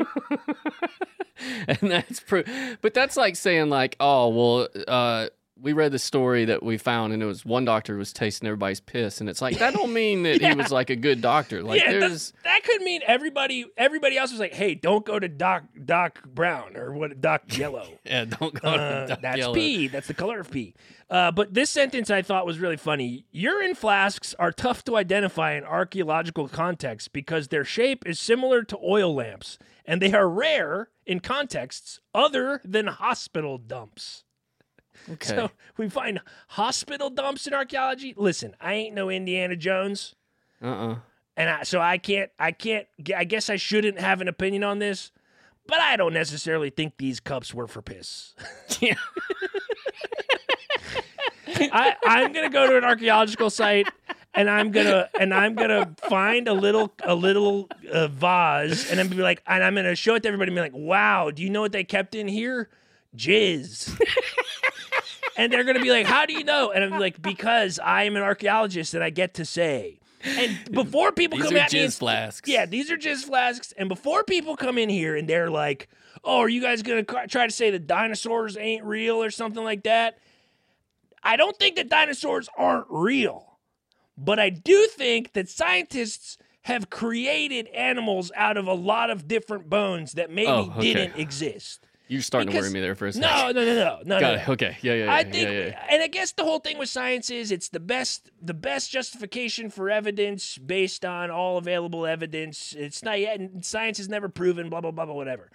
and 1.68 1.78
that's 1.80 2.20
pro- 2.20 2.45
but 2.82 2.93
that's 2.93 3.16
like 3.16 3.36
saying 3.36 3.70
like 3.70 3.97
oh 4.01 4.28
well 4.28 4.68
uh 4.88 5.28
we 5.62 5.72
read 5.72 5.92
the 5.92 5.98
story 5.98 6.44
that 6.46 6.62
we 6.62 6.78
found 6.78 7.12
and 7.12 7.22
it 7.22 7.26
was 7.26 7.44
one 7.44 7.64
doctor 7.64 7.96
was 7.96 8.12
tasting 8.12 8.46
everybody's 8.48 8.80
piss 8.80 9.20
and 9.20 9.28
it's 9.28 9.42
like 9.42 9.58
that 9.58 9.74
don't 9.74 9.92
mean 9.92 10.22
that 10.22 10.40
he 10.40 10.54
was 10.61 10.70
like 10.70 10.90
a 10.90 10.96
good 10.96 11.20
doctor 11.20 11.62
like 11.62 11.80
yeah, 11.80 11.92
there's 11.92 12.30
that, 12.30 12.44
that 12.44 12.64
could 12.64 12.80
mean 12.82 13.00
everybody 13.06 13.66
everybody 13.76 14.16
else 14.16 14.30
was 14.30 14.40
like, 14.40 14.54
"Hey, 14.54 14.74
don't 14.74 15.04
go 15.04 15.18
to 15.18 15.28
Doc 15.28 15.64
Doc 15.84 16.22
Brown 16.26 16.76
or 16.76 16.92
what 16.92 17.20
Doc 17.20 17.42
Yellow." 17.56 17.86
yeah 18.04 18.24
don't 18.24 18.61
go 18.61 18.68
Uh, 18.68 19.00
to 19.02 19.06
Doc 19.08 19.20
that's 19.22 19.38
Yellow. 19.38 19.54
pee. 19.54 19.88
That's 19.88 20.06
the 20.06 20.14
color 20.14 20.40
of 20.40 20.50
pee. 20.50 20.74
Uh, 21.08 21.30
but 21.32 21.52
this 21.54 21.70
sentence 21.70 22.08
I 22.11 22.22
thought 22.22 22.46
was 22.46 22.58
really 22.61 22.76
funny. 22.76 23.24
Urine 23.32 23.74
flasks 23.74 24.34
are 24.38 24.52
tough 24.52 24.84
to 24.84 24.96
identify 24.96 25.54
in 25.54 25.64
archaeological 25.64 26.46
context 26.48 27.12
because 27.12 27.48
their 27.48 27.64
shape 27.64 28.06
is 28.06 28.18
similar 28.20 28.62
to 28.62 28.78
oil 28.84 29.12
lamps, 29.14 29.58
and 29.84 30.00
they 30.00 30.12
are 30.12 30.28
rare 30.28 30.88
in 31.06 31.18
contexts 31.18 31.98
other 32.14 32.61
than 32.64 32.86
hospital 32.86 33.58
dumps. 33.58 34.22
Okay 35.12 35.28
So 35.28 35.50
we 35.76 35.88
find 35.88 36.20
hospital 36.48 37.11
dumps 37.11 37.46
in 37.46 37.54
archaeology. 37.54 38.14
Listen, 38.16 38.54
I 38.61 38.74
ain't 38.74 38.94
no 38.94 39.11
Indiana 39.11 39.56
Jones, 39.56 40.14
uh-uh 40.62 40.96
and 41.36 41.50
I, 41.50 41.62
so 41.62 41.80
I 41.80 41.98
can't. 41.98 42.30
I 42.38 42.52
can't. 42.52 42.86
I 43.16 43.24
guess 43.24 43.48
I 43.48 43.56
shouldn't 43.56 43.98
have 43.98 44.20
an 44.20 44.28
opinion 44.28 44.64
on 44.64 44.78
this, 44.78 45.11
but 45.66 45.80
I 45.80 45.96
don't 45.96 46.12
necessarily 46.12 46.70
think 46.70 46.96
these 46.98 47.20
cups 47.20 47.54
were 47.54 47.66
for 47.66 47.82
piss. 47.82 48.34
yeah 48.80 48.94
I, 51.72 51.96
I'm 52.04 52.32
gonna 52.32 52.50
go 52.50 52.68
to 52.68 52.76
an 52.76 52.84
archaeological 52.84 53.50
site 53.50 53.88
and 54.34 54.48
I'm 54.48 54.70
gonna 54.70 55.08
and 55.18 55.34
I'm 55.34 55.54
gonna 55.54 55.94
find 56.08 56.48
a 56.48 56.52
little 56.52 56.92
a 57.02 57.14
little 57.14 57.68
uh, 57.92 58.08
vase 58.08 58.90
and 58.90 59.00
I'm 59.00 59.06
gonna 59.06 59.16
be 59.16 59.22
like 59.22 59.42
and 59.46 59.62
I'm 59.62 59.74
gonna 59.74 59.96
show 59.96 60.14
it 60.14 60.22
to 60.22 60.28
everybody 60.28 60.50
and 60.50 60.56
be 60.56 60.61
like, 60.61 60.72
wow, 60.74 61.30
do 61.30 61.42
you 61.42 61.50
know 61.50 61.61
what 61.61 61.72
they 61.72 61.84
kept 61.84 62.14
in 62.14 62.28
here? 62.28 62.68
Jizz. 63.16 64.00
and 65.41 65.53
they're 65.53 65.64
gonna 65.64 65.80
be 65.80 65.91
like, 65.91 66.07
how 66.07 66.26
do 66.26 66.32
you 66.34 66.45
know? 66.45 66.70
And 66.70 66.84
I'm 66.84 67.01
like, 67.01 67.20
because 67.20 67.78
I 67.82 68.05
am 68.05 68.16
an 68.16 68.22
archaeologist 68.22 68.93
and 68.95 69.03
I 69.03 69.11
get 69.11 69.34
to 69.34 69.45
say. 69.45 69.99
And 70.22 70.59
before 70.70 71.12
people 71.12 71.38
these 71.38 71.47
come 71.47 71.57
are 71.57 71.61
at 71.61 71.72
me, 71.72 71.78
jizz 71.80 71.99
flasks 71.99 72.49
yeah, 72.49 72.66
these 72.66 72.91
are 72.91 72.97
just 72.99 73.27
flasks. 73.27 73.73
And 73.78 73.89
before 73.89 74.23
people 74.23 74.55
come 74.55 74.77
in 74.77 74.90
here 74.90 75.16
and 75.16 75.27
they're 75.27 75.51
like, 75.51 75.89
"Oh, 76.23 76.40
are 76.40 76.48
you 76.48 76.60
guys 76.60 76.82
gonna 76.82 77.05
try 77.05 77.47
to 77.47 77.52
say 77.52 77.70
the 77.70 77.78
dinosaurs 77.78 78.56
ain't 78.59 78.85
real 78.85 79.23
or 79.23 79.31
something 79.31 79.64
like 79.64 79.85
that?" 79.85 80.19
I 81.23 81.36
don't 81.36 81.56
think 81.59 81.77
that 81.77 81.89
dinosaurs 81.89 82.51
aren't 82.56 82.86
real, 82.90 83.59
but 84.19 84.39
I 84.39 84.51
do 84.51 84.86
think 84.89 85.32
that 85.32 85.48
scientists 85.48 86.36
have 86.62 86.90
created 86.90 87.66
animals 87.69 88.31
out 88.36 88.59
of 88.59 88.66
a 88.66 88.74
lot 88.74 89.09
of 89.09 89.27
different 89.27 89.70
bones 89.70 90.12
that 90.12 90.31
maybe 90.31 90.51
Oh, 90.51 90.73
okay. 90.77 90.93
didn't 90.93 91.16
exist. 91.16 91.86
You're 92.11 92.23
starting 92.23 92.53
to 92.53 92.59
worry 92.59 92.70
me 92.70 92.81
there 92.81 92.95
for 92.95 93.07
a 93.07 93.12
second 93.12 93.28
No, 93.28 93.53
no, 93.53 93.65
no, 93.65 93.74
no, 93.74 93.99
no, 94.05 94.20
got 94.20 94.35
no. 94.35 94.43
it 94.43 94.49
okay 94.51 94.77
yeah 94.82 94.95
yeah, 94.95 95.05
yeah 95.05 95.15
I 95.15 95.23
think, 95.23 95.49
yeah, 95.49 95.51
yeah. 95.51 95.87
and 95.91 96.03
I 96.03 96.09
guess 96.09 96.32
the 96.32 96.45
whole 96.45 96.59
thing 96.59 96.77
with 96.78 96.89
science 96.89 97.31
is 97.31 97.51
it's 97.51 97.69
the 97.69 97.81
best, 97.81 98.31
the 98.43 98.55
best 98.55 98.91
justification 98.91 99.70
for 99.70 99.89
evidence 99.89 100.59
based 100.59 101.05
on 101.05 101.31
all 101.31 101.57
available 101.59 102.07
evidence. 102.07 102.74
It's 102.77 103.03
not 103.03 103.20
yet, 103.20 103.39
and 103.39 103.65
science 103.65 103.99
has 103.99 104.09
never 104.09 104.28
proven 104.28 104.69
blah 104.69 104.81
blah 104.81 104.91
blah 104.91 105.07
blah 105.07 105.15
whatever. 105.15 105.51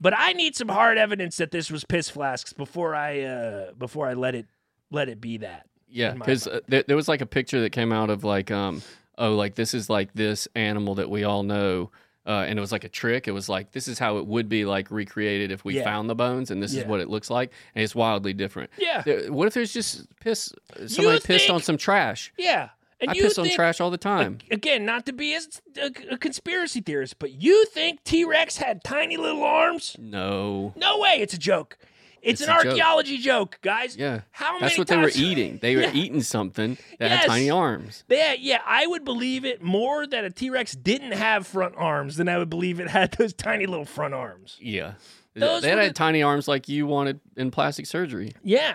But 0.00 0.14
I 0.16 0.32
need 0.32 0.56
some 0.56 0.68
hard 0.68 0.96
evidence 0.96 1.36
that 1.36 1.50
this 1.50 1.70
was 1.70 1.84
piss 1.84 2.08
flasks 2.08 2.52
before 2.52 2.94
I 2.94 3.20
uh 3.22 3.72
before 3.72 4.08
I 4.08 4.14
let 4.14 4.34
it 4.34 4.46
let 4.90 5.08
it 5.08 5.20
be 5.20 5.38
that. 5.38 5.66
Yeah, 5.88 6.12
because 6.12 6.46
uh, 6.46 6.60
there, 6.68 6.84
there 6.86 6.96
was 6.96 7.08
like 7.08 7.20
a 7.20 7.26
picture 7.26 7.60
that 7.62 7.70
came 7.70 7.92
out 7.92 8.10
of 8.10 8.22
like, 8.22 8.50
um, 8.50 8.82
oh, 9.18 9.34
like 9.34 9.56
this 9.56 9.74
is 9.74 9.90
like 9.90 10.12
this 10.14 10.46
animal 10.54 10.94
that 10.96 11.10
we 11.10 11.24
all 11.24 11.42
know, 11.42 11.90
uh, 12.26 12.44
and 12.46 12.58
it 12.58 12.60
was 12.60 12.72
like 12.72 12.84
a 12.84 12.88
trick. 12.88 13.26
It 13.28 13.32
was 13.32 13.48
like 13.48 13.72
this 13.72 13.88
is 13.88 13.98
how 13.98 14.18
it 14.18 14.26
would 14.26 14.48
be 14.48 14.64
like 14.64 14.90
recreated 14.90 15.50
if 15.50 15.64
we 15.64 15.76
Yeah. 15.76 15.84
found 15.84 16.08
the 16.10 16.14
bones, 16.14 16.50
and 16.50 16.62
this 16.62 16.74
Yeah. 16.74 16.82
is 16.82 16.86
what 16.86 17.00
it 17.00 17.08
looks 17.08 17.30
like, 17.30 17.50
and 17.74 17.82
it's 17.82 17.94
wildly 17.94 18.32
different. 18.32 18.70
Yeah, 18.78 19.02
What 19.28 19.46
if 19.48 19.54
there's 19.54 19.72
just 19.72 20.06
piss? 20.20 20.52
Somebody 20.86 21.20
pissed 21.20 21.46
think- 21.46 21.50
on 21.54 21.62
some 21.62 21.76
trash. 21.76 22.32
yeah. 22.36 22.70
And 23.02 23.08
I 23.08 23.14
you 23.14 23.22
piss 23.22 23.38
on 23.38 23.48
trash 23.48 23.80
all 23.80 23.90
the 23.90 23.96
time. 23.96 24.40
again, 24.50 24.84
not 24.84 25.06
to 25.06 25.14
be 25.14 25.34
as 25.34 25.62
a, 25.78 25.90
a 26.10 26.18
conspiracy 26.18 26.82
theorist, 26.82 27.18
but 27.18 27.30
you 27.32 27.64
think 27.64 28.04
T 28.04 28.24
Rex 28.26 28.58
had 28.58 28.84
tiny 28.84 29.16
little 29.16 29.42
arms? 29.42 29.96
No. 29.98 30.74
No 30.76 30.98
way, 30.98 31.16
it's 31.18 31.32
a 31.32 31.38
joke. 31.38 31.78
It's 32.22 32.40
It's, 32.40 32.48
an 32.48 32.54
archaeology 32.54 33.18
joke. 33.18 33.58
guys. 33.62 33.96
Yeah. 33.96 34.20
How 34.30 34.58
That's 34.58 34.76
what 34.78 34.88
they 34.88 34.96
were 34.96 35.10
eating. 35.14 35.58
They 35.62 35.74
were 35.76 35.82
Yeah. 35.84 35.92
eating 35.92 36.22
something 36.22 36.76
that 36.98 37.10
Yes. 37.10 37.20
had 37.22 37.28
tiny 37.28 37.50
arms. 37.50 38.04
They, 38.08 38.36
yeah, 38.40 38.60
I 38.66 38.86
would 38.86 39.04
believe 39.04 39.44
it 39.44 39.62
more 39.62 40.06
that 40.06 40.24
a 40.24 40.30
T 40.30 40.50
Rex 40.50 40.72
didn't 40.72 41.12
have 41.12 41.46
front 41.46 41.74
arms 41.76 42.16
than 42.16 42.28
I 42.28 42.38
would 42.38 42.50
believe 42.50 42.78
it 42.80 42.88
had 42.88 43.12
those 43.12 43.32
tiny 43.32 43.66
little 43.66 43.84
front 43.84 44.14
arms. 44.14 44.58
Yeah. 44.60 44.94
Those 45.34 45.62
they 45.62 45.70
had 45.70 45.78
the- 45.78 45.92
tiny 45.92 46.22
arms 46.22 46.46
like 46.48 46.68
you 46.68 46.86
wanted 46.86 47.20
in 47.36 47.50
plastic 47.50 47.86
surgery. 47.86 48.32
Yeah, 48.42 48.74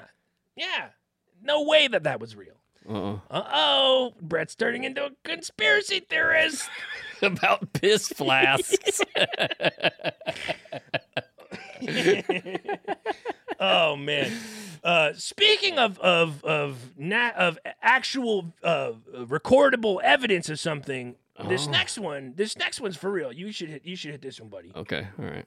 yeah. 0.56 0.88
No 1.44 1.64
way 1.64 1.88
that 1.88 2.04
that 2.04 2.20
was 2.20 2.36
real. 2.36 2.54
Uh 2.88 3.18
oh, 3.32 4.14
Brett's 4.22 4.54
turning 4.56 4.84
into 4.84 5.06
a 5.06 5.10
conspiracy 5.24 6.02
theorist. 6.02 6.70
About 7.22 7.74
piss 7.74 8.08
flasks. 8.10 9.02
oh 13.60 13.96
man. 13.96 14.32
Uh, 14.84 15.14
speaking 15.14 15.80
of 15.80 15.98
of 16.00 16.44
of 16.46 16.92
na- 16.98 17.32
of 17.36 17.58
actual 17.82 18.54
uh, 18.64 18.92
recordable 19.14 20.00
evidence 20.04 20.48
of 20.50 20.60
something, 20.60 21.16
this 21.48 21.68
Oh. 21.68 21.72
next 21.72 21.98
one, 21.98 22.34
this 22.36 22.56
next 22.58 22.80
one's 22.80 22.96
for 22.96 23.10
real. 23.12 23.32
You 23.32 23.52
should 23.52 23.70
hit. 23.70 23.86
You 23.86 23.96
should 23.96 24.12
hit 24.12 24.22
this 24.22 24.40
one, 24.40 24.50
buddy. 24.50 24.72
okay, 24.76 25.08
all 25.18 25.26
right. 25.26 25.46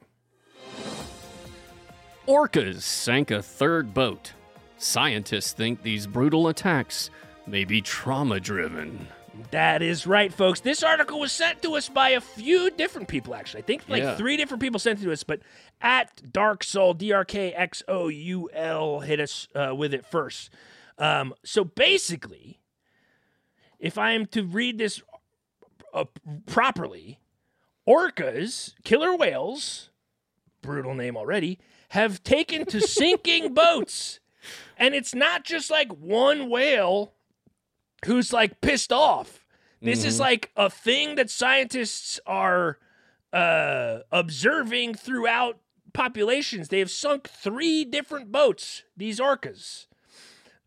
Orcas 2.27 2.81
sank 2.81 3.31
a 3.31 3.41
third 3.41 3.93
boat. 3.93 4.33
Scientists 4.77 5.51
think 5.53 5.81
these 5.81 6.05
brutal 6.05 6.47
attacks 6.47 7.09
may 7.47 7.65
be 7.65 7.81
trauma 7.81 8.39
driven. 8.39 9.07
That 9.51 9.81
is 9.81 10.05
right, 10.05 10.31
folks. 10.33 10.59
This 10.59 10.83
article 10.83 11.19
was 11.19 11.31
sent 11.31 11.61
to 11.63 11.75
us 11.75 11.89
by 11.89 12.09
a 12.09 12.21
few 12.21 12.69
different 12.71 13.07
people, 13.07 13.33
actually. 13.33 13.63
I 13.63 13.65
think 13.65 13.83
like 13.87 14.03
Yeah. 14.03 14.15
three 14.15 14.37
different 14.37 14.61
people 14.61 14.79
sent 14.79 14.99
it 14.99 15.03
to 15.03 15.11
us, 15.11 15.23
but 15.23 15.41
at 15.81 16.31
Dark 16.31 16.63
Soul, 16.63 16.93
D 16.93 17.11
R 17.11 17.25
K 17.25 17.53
X 17.53 17.81
O 17.87 18.07
U 18.09 18.49
L, 18.53 18.99
hit 18.99 19.19
us 19.19 19.47
uh, 19.55 19.73
with 19.75 19.93
it 19.93 20.05
first. 20.05 20.51
Um, 20.97 21.33
so 21.43 21.63
basically, 21.63 22.59
if 23.79 23.97
I 23.97 24.11
am 24.11 24.25
to 24.27 24.43
read 24.43 24.77
this 24.77 25.01
uh, 25.93 26.05
properly, 26.45 27.19
orcas, 27.87 28.73
killer 28.83 29.15
whales, 29.15 29.89
brutal 30.61 30.93
name 30.93 31.15
already, 31.17 31.59
have 31.89 32.21
taken 32.23 32.65
to 32.67 32.81
sinking 32.81 33.53
boats. 33.53 34.19
And 34.77 34.93
it's 34.95 35.13
not 35.15 35.43
just 35.43 35.69
like 35.71 35.91
one 35.91 36.49
whale 36.49 37.13
who's 38.05 38.31
like 38.33 38.61
pissed 38.61 38.91
off. 38.91 39.45
This 39.81 40.03
is 40.03 40.19
like 40.19 40.51
a 40.57 40.69
thing 40.69 41.15
that 41.15 41.29
scientists 41.29 42.19
are 42.25 42.77
uh, 43.31 43.99
observing 44.11 44.95
throughout 44.95 45.57
populations. 45.93 46.67
They 46.67 46.79
have 46.79 46.91
sunk 46.91 47.29
three 47.29 47.85
different 47.85 48.29
boats, 48.31 48.83
these 48.97 49.19
orcas. 49.21 49.85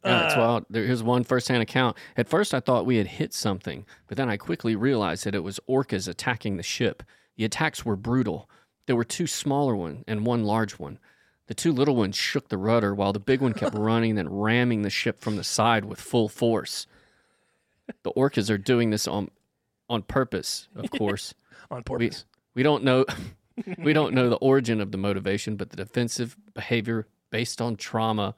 Yeah, 0.04 0.18
that's 0.22 0.34
Uh, 0.34 0.38
wild. 0.38 0.64
There- 0.70 0.86
Here's 0.86 1.02
one 1.02 1.24
firsthand 1.24 1.62
account. 1.62 1.96
At 2.16 2.28
first, 2.28 2.54
I 2.54 2.60
thought 2.60 2.86
we 2.86 2.96
had 2.96 3.06
hit 3.06 3.34
something, 3.34 3.84
but 4.08 4.16
then 4.16 4.30
I 4.30 4.36
quickly 4.38 4.74
realized 4.74 5.24
that 5.26 5.34
it 5.34 5.44
was 5.44 5.60
orcas 5.68 6.08
attacking 6.08 6.56
the 6.56 6.62
ship. 6.62 7.02
The 7.36 7.44
attacks 7.44 7.84
were 7.84 7.96
brutal. 7.96 8.48
There 8.86 8.96
were 8.96 9.04
two 9.04 9.26
smaller 9.26 9.76
ones 9.76 10.04
and 10.08 10.24
one 10.26 10.42
large 10.44 10.78
one. 10.78 10.98
The 11.48 11.54
two 11.54 11.72
little 11.72 11.96
ones 11.96 12.16
shook 12.16 12.48
the 12.48 12.56
rudder 12.58 12.94
while 12.94 13.12
the 13.12 13.20
big 13.20 13.40
one 13.42 13.52
kept 13.52 13.74
running 13.78 14.18
and 14.18 14.42
ramming 14.42 14.82
the 14.82 14.90
ship 14.90 15.20
from 15.20 15.36
the 15.36 15.44
side 15.44 15.84
with 15.84 16.00
full 16.00 16.28
force. 16.30 16.86
The 18.02 18.12
orcas 18.12 18.50
are 18.50 18.58
doing 18.58 18.90
this 18.90 19.06
on 19.06 19.30
on 19.88 20.02
purpose, 20.02 20.68
of 20.76 20.90
course. 20.98 21.34
On 21.70 21.78
we, 21.78 21.82
purpose. 21.82 22.24
we 22.54 22.62
don't 22.62 22.84
know 22.84 23.04
we 23.78 23.92
don't 23.92 24.14
know 24.14 24.28
the 24.28 24.36
origin 24.36 24.80
of 24.80 24.92
the 24.92 24.98
motivation, 24.98 25.56
but 25.56 25.70
the 25.70 25.76
defensive 25.76 26.36
behavior 26.54 27.06
based 27.30 27.60
on 27.60 27.76
trauma 27.76 28.34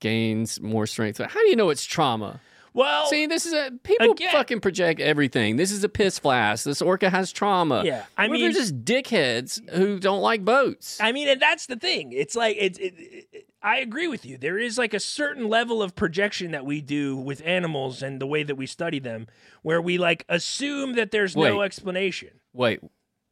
gains 0.00 0.60
more 0.60 0.86
strength. 0.86 1.18
How 1.18 1.40
do 1.40 1.48
you 1.48 1.56
know 1.56 1.70
it's 1.70 1.84
trauma? 1.84 2.40
Well, 2.74 3.06
See, 3.06 3.26
this 3.26 3.46
is 3.46 3.52
a 3.52 3.70
people 3.82 4.10
again- 4.12 4.32
fucking 4.32 4.60
project 4.60 5.00
everything. 5.00 5.56
This 5.56 5.70
is 5.72 5.82
a 5.84 5.88
piss 5.88 6.18
flask. 6.18 6.64
This 6.64 6.82
orca 6.82 7.08
has 7.08 7.32
trauma. 7.32 7.82
Yeah, 7.84 8.04
I 8.18 8.28
What 8.28 8.36
if 8.36 8.42
they're 8.42 8.60
just 8.62 8.84
dickheads 8.84 9.66
who 9.70 9.98
don't 9.98 10.20
like 10.20 10.44
boats. 10.44 10.98
I 11.00 11.12
mean, 11.12 11.28
and 11.28 11.40
that's 11.40 11.66
the 11.66 11.76
thing. 11.76 12.12
It's 12.12 12.34
like 12.36 12.56
it's. 12.58 12.78
It, 12.78 12.94
it, 12.98 13.46
I 13.62 13.78
agree 13.78 14.08
with 14.08 14.26
you. 14.26 14.36
There 14.36 14.58
is 14.58 14.76
like 14.76 14.92
a 14.92 15.00
certain 15.00 15.48
level 15.48 15.82
of 15.82 15.94
projection 15.94 16.50
that 16.50 16.66
we 16.66 16.82
do 16.82 17.16
with 17.16 17.40
animals 17.46 18.02
and 18.02 18.20
the 18.20 18.26
way 18.26 18.42
that 18.42 18.56
we 18.56 18.66
study 18.66 18.98
them, 18.98 19.26
where 19.62 19.80
we 19.80 19.96
like 19.96 20.26
assume 20.28 20.96
that 20.96 21.12
there's 21.12 21.34
no 21.34 21.62
explanation. 21.62 22.28
wait, 22.52 22.80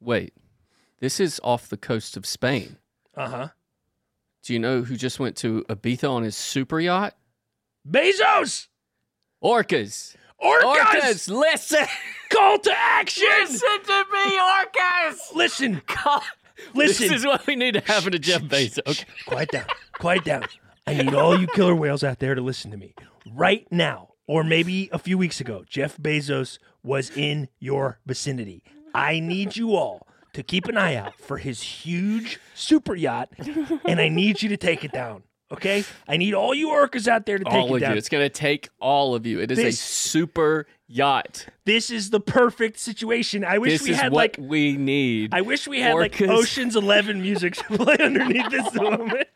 wait. 0.01 0.33
This 1.01 1.19
is 1.21 1.39
off 1.45 1.69
the 1.69 1.77
coast 1.77 2.17
of 2.17 2.25
Spain. 2.25 2.79
Uh 3.15 3.29
huh. 3.29 3.49
Do 4.45 4.53
you 4.55 4.59
know 4.59 4.83
who 4.83 4.97
just 4.97 5.21
went 5.21 5.37
to 5.39 5.65
Ibiza 5.69 6.09
on 6.11 6.23
his 6.23 6.37
super 6.37 6.81
yacht? 6.81 7.15
Bezos, 7.89 8.69
Orcas. 9.43 10.15
orcas, 10.43 10.63
Orcas, 10.63 11.29
listen. 11.29 11.87
call 12.31 12.59
to 12.59 12.73
action. 12.77 13.27
Listen 13.41 13.83
to 13.87 14.05
me, 14.13 14.39
orcas. 14.39 15.35
Listen, 15.35 15.83
Call- 15.87 16.23
listen. 16.75 17.09
This 17.09 17.19
is 17.21 17.27
what 17.27 17.47
we 17.47 17.57
need 17.57 17.75
to 17.75 17.81
happen 17.81 18.13
to 18.13 18.19
Jeff 18.19 18.43
Bezos. 18.43 18.81
Okay. 18.87 19.05
Quiet 19.27 19.51
down. 19.51 19.67
Quiet 19.99 20.25
down. 20.25 20.45
I 20.87 20.95
need 20.95 21.15
all 21.15 21.39
you 21.39 21.47
killer 21.49 21.75
whales 21.75 22.03
out 22.03 22.19
there 22.19 22.35
to 22.35 22.41
listen 22.41 22.71
to 22.73 22.77
me 22.77 22.95
right 23.33 23.67
now, 23.71 24.15
or 24.27 24.43
maybe 24.43 24.89
a 24.93 24.99
few 24.99 25.17
weeks 25.17 25.41
ago. 25.41 25.65
Jeff 25.69 25.97
Bezos 25.97 26.59
was 26.83 27.11
in 27.17 27.49
your 27.61 27.99
vicinity. 28.07 28.63
I 28.95 29.21
need 29.21 29.57
you 29.57 29.75
all 29.77 30.07
to 30.35 30.43
keep 30.43 30.67
an 30.67 30.77
eye 30.77 30.97
out 30.97 31.19
for 31.21 31.39
his 31.39 31.63
huge 31.63 32.41
super 32.55 32.95
yacht, 32.97 33.29
and 33.85 34.01
I 34.01 34.09
need 34.09 34.43
you 34.43 34.49
to 34.49 34.57
take 34.57 34.85
it 34.85 34.91
down. 34.93 35.23
Okay? 35.53 35.85
I 36.09 36.17
need 36.17 36.35
all 36.35 36.55
you 36.55 36.69
orcas 36.69 37.07
out 37.07 37.27
there 37.27 37.39
to 37.39 37.45
take 37.45 37.53
all 37.53 37.69
it 37.69 37.75
of 37.77 37.81
down. 37.83 37.93
you. 37.93 37.99
It's 37.99 38.09
going 38.09 38.25
to 38.25 38.31
take 38.31 38.69
all 38.81 39.15
of 39.15 39.27
you. 39.27 39.41
It 39.41 39.51
is 39.51 39.59
a 39.59 39.73
super 39.73 40.67
yacht. 40.89 41.47
This 41.65 41.91
is 41.91 42.11
the 42.11 42.21
perfect 42.21 42.79
situation. 42.79 43.45
I 43.45 43.59
wish 43.59 43.73
This 43.73 43.83
we 43.83 43.91
is 43.91 43.97
had 43.97 44.13
what 44.13 44.19
like 44.19 44.37
we 44.41 44.77
need. 44.77 45.35
I 45.35 45.43
wish 45.43 45.69
we 45.69 45.81
had 45.81 45.95
like 45.95 46.13
Orcas. 46.13 46.29
Ocean's 46.31 46.77
Eleven 46.77 47.21
music 47.23 47.55
to 47.57 47.65
play 47.65 47.97
underneath 48.01 48.51
this 48.51 48.75
moment. 48.75 49.29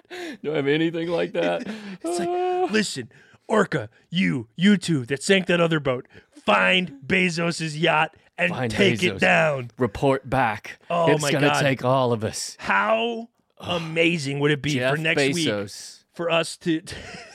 Do 0.42 0.52
I 0.52 0.56
have 0.56 0.66
anything 0.66 1.08
like 1.08 1.32
that? 1.32 1.66
It's 2.02 2.18
like, 2.18 2.70
listen, 2.70 3.10
Orca, 3.48 3.88
you, 4.10 4.48
you 4.56 4.76
two 4.76 5.04
that 5.06 5.22
sank 5.22 5.46
that 5.46 5.60
other 5.60 5.80
boat, 5.80 6.06
find 6.44 6.98
Bezos's 7.06 7.76
yacht 7.78 8.16
and 8.38 8.50
Find 8.50 8.70
take 8.70 9.00
Bezos. 9.00 9.16
it 9.16 9.18
down. 9.20 9.70
Report 9.78 10.28
back. 10.28 10.78
Oh 10.90 11.10
it's 11.10 11.22
my 11.22 11.32
gonna 11.32 11.48
God. 11.48 11.60
take 11.62 11.84
all 11.84 12.12
of 12.12 12.22
us. 12.24 12.56
How 12.58 13.28
amazing 13.58 14.40
would 14.40 14.50
it 14.50 14.60
be 14.62 14.74
Jeff 14.74 14.96
for 14.96 15.00
next 15.00 15.22
week 15.34 15.48
Bezos. 15.48 15.95
For 16.16 16.30
us 16.30 16.56
to? 16.64 16.82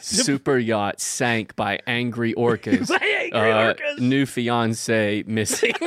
Super 0.02 0.58
yacht 0.58 1.00
sank 1.00 1.56
by 1.56 1.80
angry 1.88 2.34
orcas. 2.38 2.90
By 2.90 3.06
angry 3.06 3.52
Uh, 3.52 3.74
orcas. 3.74 4.00
New 4.00 4.26
fiance 4.26 5.24
missing. 5.28 5.74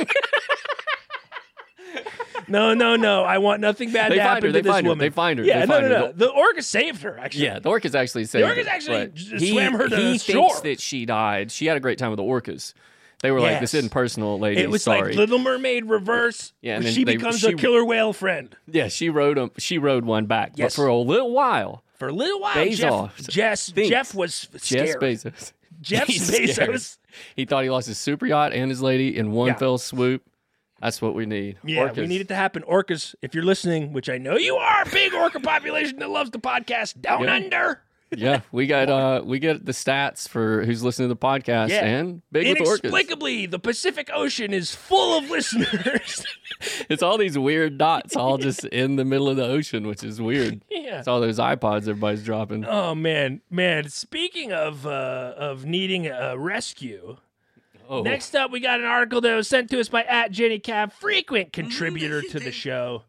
no, 2.47 2.73
no, 2.73 2.95
no! 2.95 3.23
I 3.23 3.37
want 3.39 3.59
nothing 3.61 3.91
bad 3.91 4.11
They 4.11 4.15
to 4.17 4.21
happen 4.21 4.43
her, 4.43 4.47
to 4.49 4.53
they 4.53 4.61
this 4.61 4.71
find 4.71 4.85
her, 4.85 4.91
woman. 4.91 5.03
they 5.03 5.09
find 5.09 5.39
her, 5.39 5.45
Yeah, 5.45 5.59
they 5.61 5.65
no, 5.65 5.73
find 5.73 5.89
no, 5.89 5.95
her. 5.95 5.99
no. 6.07 6.11
The 6.13 6.29
orca 6.29 6.61
saved 6.61 7.01
her. 7.01 7.17
Actually, 7.19 7.43
yeah, 7.45 7.59
the 7.59 7.69
orcas 7.69 7.95
actually 7.95 8.25
saved 8.25 8.45
The 8.45 8.49
orcas 8.49 8.65
her, 8.65 8.69
actually 8.69 8.97
but 9.07 9.13
j- 9.15 9.37
he, 9.37 9.51
swam 9.51 9.73
her 9.73 9.87
to 9.89 9.95
he 9.95 10.17
shore. 10.17 10.49
thinks 10.49 10.61
that 10.61 10.79
she 10.79 11.05
died. 11.05 11.51
She 11.51 11.65
had 11.65 11.77
a 11.77 11.79
great 11.79 11.97
time 11.97 12.11
with 12.11 12.17
the 12.17 12.23
orcas. 12.23 12.73
They 13.21 13.31
were 13.31 13.39
like, 13.39 13.61
"This 13.61 13.73
isn't 13.73 13.89
personal, 13.91 14.37
lady. 14.37 14.61
It 14.61 14.69
was 14.69 14.83
Sorry." 14.83 15.09
like 15.09 15.15
Little 15.15 15.39
Mermaid 15.39 15.85
reverse. 15.85 16.53
Yeah, 16.61 16.75
and 16.75 16.85
then 16.85 16.93
she 16.93 17.03
they- 17.03 17.15
becomes 17.15 17.39
she- 17.39 17.47
a 17.47 17.53
killer 17.55 17.83
whale 17.83 18.13
friend. 18.13 18.55
yeah, 18.67 18.89
she 18.89 19.09
rode 19.09 19.37
him. 19.37 19.51
She 19.57 19.77
rode 19.77 20.05
one 20.05 20.25
back, 20.25 20.51
Yes. 20.55 20.75
but 20.75 20.81
for 20.83 20.87
a 20.87 20.95
little 20.97 21.31
while, 21.31 21.83
For 21.95 22.07
a 22.09 22.13
little 22.13 22.39
while, 22.41 22.55
Bezos 22.55 22.77
Jeff, 22.77 23.27
Jess, 23.29 23.69
thinks- 23.71 23.89
Jeff 23.89 24.13
was 24.15 24.47
Jeff. 24.61 24.97
Bezos. 24.99 25.53
Jeff 25.81 26.07
He's 26.07 26.27
scared. 26.27 26.69
Bezos. 26.71 26.97
He 27.35 27.45
thought 27.45 27.63
he 27.63 27.69
lost 27.69 27.87
his 27.87 27.97
super 27.97 28.25
yacht 28.25 28.53
and 28.53 28.69
his 28.69 28.81
lady 28.81 29.17
in 29.17 29.31
one 29.31 29.47
Yeah. 29.47 29.55
fell 29.55 29.77
swoop. 29.77 30.23
That's 30.81 31.01
what 31.01 31.15
we 31.15 31.25
need. 31.25 31.57
Yeah, 31.63 31.91
we 31.93 32.05
need 32.05 32.19
it 32.21 32.27
to 32.27 32.35
happen. 32.35 32.61
Orcas, 32.63 33.15
if 33.21 33.33
you're 33.33 33.45
listening, 33.45 33.93
which 33.93 34.09
I 34.09 34.17
know 34.17 34.35
you 34.37 34.55
are, 34.57 34.83
big 34.85 35.13
orca 35.13 35.39
population 35.41 35.99
that 35.99 36.09
loves 36.09 36.31
the 36.31 36.39
podcast 36.39 36.99
Down 37.01 37.23
Yeah. 37.23 37.33
Under. 37.35 37.81
Yeah, 38.15 38.41
we 38.51 38.67
got 38.67 38.89
uh 38.89 39.21
we 39.25 39.39
get 39.39 39.65
the 39.65 39.71
stats 39.71 40.27
for 40.27 40.63
who's 40.63 40.83
listening 40.83 41.09
to 41.09 41.15
the 41.15 41.19
podcast 41.19 41.69
Yeah. 41.69 41.85
and 41.85 42.21
big 42.31 42.47
with 42.47 42.57
orcas. 42.67 42.79
Inexplicably, 42.83 43.45
the 43.45 43.59
Pacific 43.59 44.09
Ocean 44.13 44.53
is 44.53 44.73
full 44.75 45.17
of 45.17 45.29
listeners. 45.29 46.25
It's 46.89 47.03
all 47.03 47.17
these 47.17 47.37
weird 47.37 47.77
dots 47.77 48.15
all 48.15 48.37
just 48.37 48.63
in 48.81 48.95
the 48.95 49.03
middle 49.03 49.27
of 49.27 49.35
the 49.35 49.43
ocean, 49.45 49.85
which 49.87 50.03
is 50.03 50.21
weird. 50.21 50.63
yeah. 50.71 50.99
It's 50.99 51.07
all 51.07 51.19
those 51.19 51.37
iPods 51.37 51.81
everybody's 51.81 52.23
dropping. 52.23 52.63
Oh 52.65 52.95
man, 52.95 53.41
man. 53.51 53.89
Speaking 53.89 54.53
of 54.53 54.87
uh, 54.87 55.33
of 55.37 55.65
needing 55.65 56.07
a 56.07 56.37
rescue, 56.37 57.17
Oh, 57.89 58.01
next 58.03 58.35
up 58.35 58.51
we 58.51 58.61
got 58.61 58.79
an 58.79 58.85
article 58.85 59.19
that 59.21 59.35
was 59.35 59.47
sent 59.49 59.69
to 59.71 59.79
us 59.79 59.89
by 59.89 60.03
at 60.03 60.31
Jenny 60.31 60.59
Cav, 60.59 60.93
frequent 60.93 61.51
contributor 61.51 62.21
to 62.21 62.39
the 62.39 62.51
show. 62.51 63.03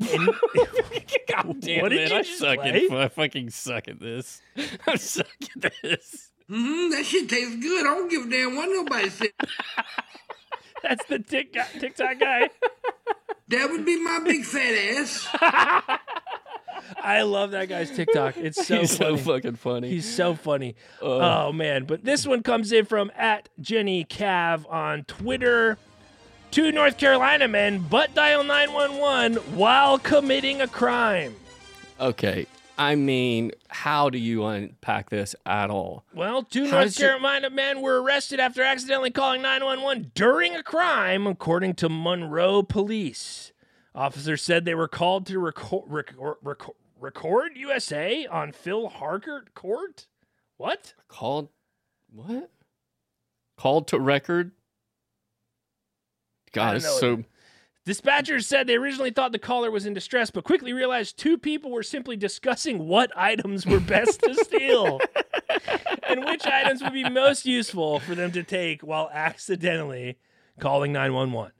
And- 0.00 0.28
God 1.28 1.60
damn 1.60 1.82
What 1.82 1.88
did 1.90 2.00
it, 2.00 2.10
you 2.10 2.16
I 2.16 2.22
just 2.22 2.38
suck 2.38 2.58
play? 2.58 2.86
at 2.86 2.92
I 2.92 3.08
fucking 3.08 3.50
suck 3.50 3.88
at 3.88 3.98
this. 4.00 4.40
I 4.86 4.96
suck 4.96 5.26
at 5.64 5.72
this. 5.82 6.30
Mm-hmm, 6.50 6.90
that 6.92 7.04
shit 7.04 7.28
tastes 7.28 7.56
good. 7.56 7.86
I 7.86 7.94
don't 7.94 8.08
give 8.10 8.26
a 8.26 8.30
damn 8.30 8.56
what 8.56 8.68
nobody 8.70 9.10
said. 9.10 9.28
That's 10.82 11.04
the 11.06 11.18
TikTok, 11.18 11.68
TikTok 11.80 12.18
guy. 12.20 12.48
That 13.48 13.70
would 13.70 13.84
be 13.84 13.98
my 14.02 14.20
big 14.24 14.44
fat 14.44 14.72
ass. 14.74 15.26
I 17.02 17.22
love 17.22 17.50
that 17.50 17.68
guy's 17.68 17.90
TikTok. 17.90 18.36
It's 18.36 18.66
so 18.66 18.80
He's 18.80 18.96
funny. 18.96 19.18
so 19.18 19.24
fucking 19.32 19.56
funny. 19.56 19.90
He's 19.90 20.10
so 20.14 20.34
funny. 20.34 20.76
oh 21.02 21.52
man! 21.52 21.84
But 21.84 22.04
this 22.04 22.26
one 22.26 22.42
comes 22.42 22.72
in 22.72 22.84
from 22.84 23.10
at 23.16 23.48
Jenny 23.60 24.04
Cav 24.04 24.70
on 24.72 25.04
Twitter. 25.04 25.76
Two 26.50 26.72
North 26.72 26.96
Carolina 26.98 27.46
men 27.46 27.78
butt 27.80 28.14
dial 28.14 28.42
911 28.42 29.36
while 29.56 29.98
committing 29.98 30.60
a 30.60 30.68
crime. 30.68 31.34
okay. 32.00 32.46
I 32.80 32.94
mean, 32.94 33.50
how 33.66 34.08
do 34.08 34.18
you 34.18 34.44
unpack 34.44 35.10
this 35.10 35.34
at 35.44 35.68
all? 35.68 36.04
Well, 36.14 36.44
two 36.44 36.66
How 36.68 36.82
North 36.82 36.96
Carolina 36.96 37.50
men 37.50 37.80
were 37.80 38.00
arrested 38.00 38.38
after 38.38 38.62
accidentally 38.62 39.10
calling 39.10 39.42
911 39.42 40.12
during 40.14 40.54
a 40.54 40.62
crime, 40.62 41.26
according 41.26 41.74
to 41.74 41.88
Monroe 41.88 42.62
police. 42.62 43.50
Officers 43.96 44.42
said 44.42 44.64
they 44.64 44.76
were 44.76 44.86
called 44.86 45.26
to 45.26 45.40
record, 45.40 45.86
record, 45.90 46.36
record, 46.40 46.76
record 47.00 47.52
USA 47.56 48.26
on 48.26 48.52
Phil 48.52 48.88
Harkert 48.88 49.54
Court. 49.56 50.06
What? 50.56 50.94
Called 51.08 51.48
what? 52.12 52.48
Called 53.56 53.88
to 53.88 53.98
record? 53.98 54.52
God, 56.52 56.76
it's 56.76 57.00
so 57.00 57.24
Dispatchers 57.88 58.44
said 58.44 58.66
they 58.66 58.74
originally 58.74 59.10
thought 59.10 59.32
the 59.32 59.38
caller 59.38 59.70
was 59.70 59.86
in 59.86 59.94
distress, 59.94 60.30
but 60.30 60.44
quickly 60.44 60.74
realized 60.74 61.16
two 61.16 61.38
people 61.38 61.70
were 61.70 61.82
simply 61.82 62.18
discussing 62.18 62.86
what 62.86 63.10
items 63.16 63.64
were 63.64 63.80
best 63.80 64.20
to 64.20 64.34
steal 64.34 65.00
and 66.06 66.22
which 66.26 66.44
items 66.44 66.82
would 66.82 66.92
be 66.92 67.08
most 67.08 67.46
useful 67.46 67.98
for 68.00 68.14
them 68.14 68.30
to 68.32 68.42
take 68.42 68.82
while 68.82 69.08
accidentally 69.10 70.18
calling 70.60 70.92
911. 70.92 71.52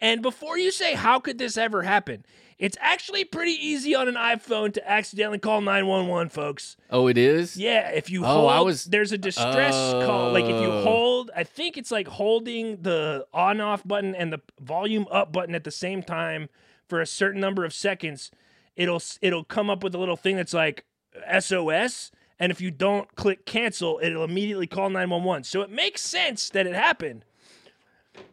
And 0.00 0.22
before 0.22 0.58
you 0.58 0.70
say, 0.70 0.94
how 0.94 1.20
could 1.20 1.36
this 1.36 1.58
ever 1.58 1.82
happen? 1.82 2.24
It's 2.58 2.76
actually 2.80 3.24
pretty 3.24 3.52
easy 3.52 3.94
on 3.94 4.06
an 4.08 4.14
iPhone 4.14 4.72
to 4.74 4.90
accidentally 4.90 5.38
call 5.38 5.60
911, 5.60 6.28
folks. 6.30 6.76
Oh, 6.90 7.08
it 7.08 7.18
is? 7.18 7.56
Yeah, 7.56 7.88
if 7.90 8.08
you 8.10 8.24
Oh, 8.24 8.28
hold, 8.28 8.50
I 8.50 8.60
was- 8.60 8.84
there's 8.84 9.10
a 9.12 9.18
distress 9.18 9.74
call. 9.74 10.32
Like 10.32 10.44
if 10.44 10.50
you 10.62 10.70
Oh. 10.70 10.82
hold, 10.82 11.30
I 11.34 11.42
think 11.44 11.76
it's 11.76 11.90
like 11.90 12.06
holding 12.06 12.82
the 12.82 13.26
on 13.32 13.60
off 13.60 13.82
button 13.86 14.14
and 14.14 14.32
the 14.32 14.40
volume 14.60 15.06
up 15.10 15.32
button 15.32 15.54
at 15.54 15.64
the 15.64 15.70
same 15.72 16.02
time 16.02 16.48
for 16.88 17.00
a 17.00 17.06
certain 17.06 17.40
number 17.40 17.64
of 17.64 17.72
seconds. 17.74 18.30
It'll 18.76 19.02
it'll 19.20 19.44
come 19.44 19.68
up 19.70 19.82
with 19.82 19.94
a 19.94 19.98
little 19.98 20.16
thing 20.16 20.36
that's 20.36 20.54
like 20.54 20.84
SOS, 21.26 22.10
and 22.38 22.50
if 22.52 22.60
you 22.60 22.70
don't 22.70 23.14
click 23.16 23.46
cancel, 23.46 23.98
it'll 24.02 24.24
immediately 24.24 24.66
call 24.66 24.90
911. 24.90 25.44
So 25.44 25.62
it 25.62 25.70
makes 25.70 26.02
sense 26.02 26.50
that 26.50 26.66
it 26.66 26.74
happened. 26.74 27.24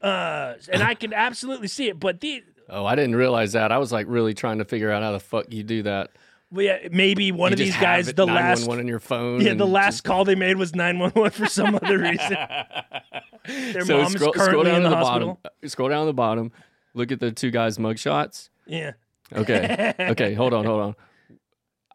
Uh, 0.02 0.56
and 0.72 0.84
I 0.84 0.94
can 0.94 1.12
absolutely 1.14 1.68
see 1.68 1.88
it, 1.88 2.00
but 2.00 2.20
the 2.22 2.44
Oh, 2.74 2.86
I 2.86 2.96
didn't 2.96 3.16
realize 3.18 3.52
that. 3.54 3.72
I 3.72 3.78
was 3.78 3.92
like 3.92 4.06
really 4.10 4.34
trying 4.34 4.60
to 4.60 4.66
figure 4.66 4.90
out 4.92 5.04
how 5.04 5.12
the 5.12 5.20
fuck 5.20 5.52
you 5.54 5.62
do 5.64 5.84
that. 5.84 6.12
well, 6.52 6.64
yeah, 6.66 6.88
maybe 6.90 7.32
one 7.32 7.52
You 7.52 7.54
of 7.54 7.60
these 7.60 7.76
guys, 7.78 8.08
it 8.08 8.16
the 8.16 8.26
last 8.26 8.66
one 8.68 8.80
in 8.80 8.88
your 8.88 9.00
phone. 9.02 9.42
Yeah, 9.42 9.54
the 9.56 9.68
last 9.68 9.96
just- 9.96 10.04
call 10.06 10.24
they 10.26 10.36
made 10.36 10.56
was 10.58 10.74
911 10.74 11.32
for 11.32 11.48
some 11.48 11.76
other 11.76 11.98
reason. 12.00 12.38
Their 13.46 13.86
so 13.86 14.02
mom 14.02 14.12
scroll, 14.12 14.32
currently 14.34 14.52
scroll 14.52 14.64
down 14.64 14.76
in 14.78 14.84
the 14.84 14.90
the 14.90 14.96
hospital. 14.96 15.28
bottom. 15.44 15.52
Uh, 15.64 15.68
Scroll 15.68 15.90
down 15.90 16.02
to 16.02 16.06
the 16.08 16.14
bottom. 16.14 16.52
Look 16.94 17.12
at 17.12 17.20
the 17.20 17.32
two 17.32 17.52
guys' 17.52 17.78
mugshots. 17.78 18.50
Yeah. 18.66 18.92
Okay. 19.34 19.94
okay. 20.00 20.34
Hold 20.34 20.54
on. 20.54 20.66
Hold 20.66 20.82
on. 20.82 20.96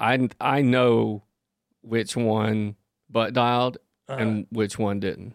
I 0.01 0.29
I 0.41 0.63
know 0.63 1.23
which 1.83 2.17
one 2.17 2.77
butt 3.09 3.33
dialed 3.33 3.79
Uh, 4.09 4.15
and 4.15 4.47
which 4.51 4.79
one 4.79 5.01
didn't. 5.01 5.35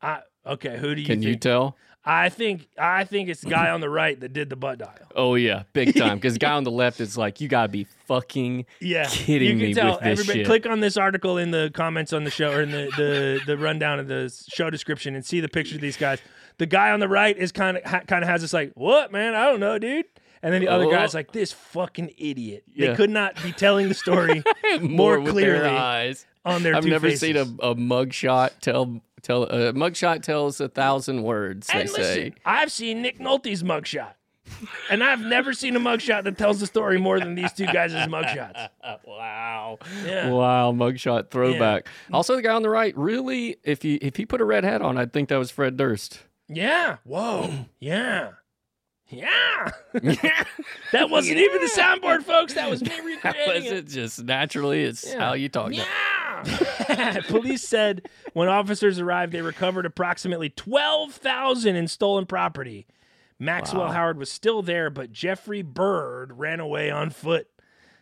I, 0.00 0.20
okay, 0.46 0.76
who 0.78 0.94
do 0.94 1.00
you 1.00 1.06
Can 1.06 1.20
think? 1.20 1.28
you 1.28 1.36
tell? 1.36 1.76
I 2.06 2.28
think 2.28 2.68
I 2.78 3.04
think 3.04 3.28
it's 3.30 3.40
the 3.40 3.48
guy 3.50 3.70
on 3.70 3.80
the 3.80 3.88
right 3.88 4.18
that 4.20 4.32
did 4.32 4.50
the 4.50 4.56
butt 4.56 4.78
dial. 4.78 4.94
Oh 5.16 5.36
yeah, 5.36 5.62
big 5.72 5.94
time. 5.96 6.18
Because 6.18 6.34
the 6.34 6.38
guy 6.38 6.52
on 6.52 6.64
the 6.64 6.70
left 6.70 7.00
is 7.00 7.16
like, 7.16 7.40
you 7.40 7.48
gotta 7.48 7.68
be 7.68 7.84
fucking 8.06 8.66
Yeah, 8.80 9.06
kidding 9.08 9.48
you 9.48 9.54
can 9.56 9.66
me 9.68 9.74
tell. 9.74 9.92
with 9.92 10.00
this 10.00 10.20
Everybody, 10.20 10.38
shit. 10.40 10.46
click 10.46 10.66
on 10.66 10.80
this 10.80 10.96
article 10.96 11.38
in 11.38 11.50
the 11.50 11.70
comments 11.72 12.12
on 12.12 12.24
the 12.24 12.30
show 12.30 12.52
or 12.52 12.60
in 12.62 12.70
the, 12.72 12.90
the 12.96 13.40
the 13.46 13.56
rundown 13.56 13.98
of 14.00 14.08
the 14.08 14.30
show 14.48 14.68
description 14.70 15.14
and 15.14 15.24
see 15.24 15.40
the 15.40 15.48
picture 15.48 15.76
of 15.76 15.80
these 15.80 15.96
guys. 15.96 16.20
The 16.58 16.66
guy 16.66 16.90
on 16.90 17.00
the 17.00 17.08
right 17.08 17.36
is 17.36 17.52
kind 17.52 17.78
of 17.78 17.84
ha, 17.84 18.00
kind 18.06 18.22
of 18.22 18.28
has 18.28 18.42
this 18.42 18.52
like, 18.52 18.72
"What 18.74 19.10
man? 19.10 19.34
I 19.34 19.46
don't 19.46 19.60
know, 19.60 19.78
dude." 19.78 20.04
And 20.42 20.52
then 20.52 20.60
the 20.60 20.68
other 20.68 20.84
Oh. 20.84 20.90
guy's 20.90 21.14
like, 21.14 21.32
"This 21.32 21.52
fucking 21.52 22.12
idiot." 22.18 22.64
They 22.76 22.94
could 22.94 23.08
not 23.10 23.42
be 23.42 23.50
telling 23.50 23.88
the 23.88 23.94
story 23.94 24.42
more 24.82 25.16
more 25.16 25.20
with 25.20 25.34
their 25.36 25.60
clearly 25.60 25.68
eyes. 25.76 26.26
On 26.44 26.62
their 26.62 26.74
I've 26.76 26.84
two 26.84 26.90
never 26.90 27.08
faces. 27.08 27.20
seen 27.20 27.36
a, 27.36 27.42
a 27.42 27.74
mugshot 27.74 28.50
tell 28.60 29.00
tell 29.22 29.44
a 29.44 29.72
mugshot 29.72 30.22
tells 30.22 30.60
a 30.60 30.68
thousand 30.68 31.22
words. 31.22 31.66
They 31.68 31.80
And 31.82 31.90
say. 31.90 31.98
listen, 32.02 32.34
I've 32.44 32.70
seen 32.72 33.02
Nick 33.02 33.18
Nolte's 33.18 33.62
mugshot. 33.62 34.12
And 34.90 35.02
I've 35.02 35.20
never 35.22 35.54
seen 35.54 35.74
a 35.74 35.80
mugshot 35.80 36.24
that 36.24 36.36
tells 36.36 36.60
the 36.60 36.66
story 36.66 36.98
more 36.98 37.18
than 37.18 37.34
these 37.34 37.52
two 37.54 37.64
guys' 37.64 37.92
mugshots. 38.08 38.68
Wow. 39.06 39.78
Yeah. 40.04 40.28
Wow, 40.30 40.70
mugshot 40.72 41.30
throwback. 41.30 41.88
Also 42.12 42.36
the 42.36 42.42
guy 42.42 42.52
on 42.52 42.62
the 42.62 42.68
right, 42.68 42.94
really, 42.96 43.56
if 43.64 43.80
he 43.80 43.94
if 43.96 44.16
he 44.16 44.26
put 44.26 44.42
a 44.42 44.44
red 44.44 44.62
hat 44.64 44.82
on, 44.82 44.98
I'd 44.98 45.14
think 45.14 45.30
that 45.30 45.38
was 45.38 45.50
Fred 45.50 45.78
Durst. 45.78 46.20
Yeah. 46.48 46.98
Whoa. 47.04 47.50
Yeah. 47.80 48.32
Yeah. 49.08 49.70
that 50.92 51.10
wasn't 51.10 51.38
even 51.38 51.60
the 51.60 51.70
soundboard, 51.76 52.22
folks. 52.22 52.54
That 52.54 52.70
was 52.70 52.82
me 52.82 52.88
That 53.22 53.36
was 53.46 53.64
it. 53.66 53.86
just 53.86 54.22
naturally. 54.24 54.82
It's 54.84 55.06
Yeah. 55.12 55.20
how 55.20 55.32
you 55.34 55.48
talk. 55.48 55.72
Yeah. 55.72 57.20
Police 57.28 57.66
said 57.66 58.08
when 58.32 58.48
officers 58.48 58.98
arrived, 58.98 59.32
they 59.32 59.42
recovered 59.42 59.86
approximately 59.86 60.50
12,000 60.50 61.76
in 61.76 61.86
stolen 61.88 62.26
property. 62.26 62.86
Maxwell 63.38 63.86
Wow. 63.86 63.92
Howard 63.92 64.18
was 64.18 64.30
still 64.30 64.62
there, 64.62 64.90
but 64.90 65.12
Jeffrey 65.12 65.62
Bird 65.62 66.38
ran 66.38 66.60
away 66.60 66.90
on 66.90 67.10
foot. 67.10 67.48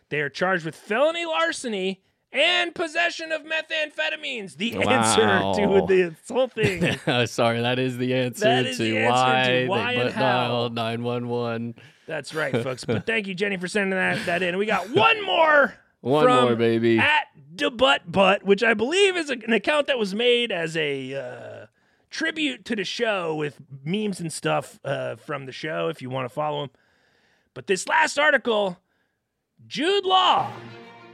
They 0.09 0.21
are 0.21 0.29
charged 0.29 0.63
with 0.65 0.75
felony 0.75 1.25
larceny 1.25 2.01
and 2.33 2.73
possession 2.75 3.31
of 3.31 3.43
methamphetamines. 3.43 4.57
The 4.57 4.75
answer 4.75 5.61
to 5.61 5.85
this 5.87 6.13
whole 6.29 6.47
thing. 6.47 6.97
Sorry, 7.27 7.61
that 7.61 7.79
is 7.79 7.97
the 7.97 8.13
answer 8.15 8.45
That 8.45 8.65
is 8.65 8.77
to 8.77 8.83
the 8.83 8.97
answer 8.97 9.11
why 9.11 9.43
to 9.61 9.67
why 9.67 9.93
they 9.95 10.01
and 10.01 10.09
butt 10.09 10.13
how. 10.13 10.21
dialed 10.21 10.75
911. 10.75 11.75
That's 12.07 12.33
right, 12.33 12.51
folks. 12.63 12.83
But 12.93 13.05
thank 13.05 13.27
you, 13.27 13.33
Jenny, 13.35 13.57
for 13.57 13.67
sending 13.67 13.91
that, 13.97 14.25
that 14.25 14.41
in. 14.43 14.57
We 14.57 14.65
got 14.65 14.89
one 14.89 15.23
more 15.25 15.75
One 16.01 16.25
more, 16.27 16.55
baby. 16.55 16.97
at 16.99 17.27
Debutt 17.55 17.77
Butt, 17.77 18.11
butt, 18.11 18.43
which 18.43 18.63
I 18.63 18.73
believe 18.73 19.15
is 19.15 19.29
a- 19.29 19.33
an 19.33 19.53
account 19.53 19.87
that 19.87 19.99
was 19.99 20.15
made 20.15 20.51
as 20.51 20.75
a 20.75 21.13
uh, 21.13 21.65
tribute 22.09 22.65
to 22.65 22.75
the 22.75 22.83
show 22.83 23.35
with 23.35 23.61
memes 23.85 24.19
and 24.19 24.33
stuff 24.33 24.79
uh, 24.83 25.15
from 25.17 25.45
the 25.45 25.51
show. 25.51 25.87
If 25.87 26.01
you 26.01 26.09
want 26.09 26.25
to 26.27 26.33
follow 26.33 26.63
him, 26.63 26.69
but 27.53 27.67
this 27.67 27.87
last 27.87 28.17
article, 28.17 28.79
Jude 29.67 30.03
Law 30.05 30.51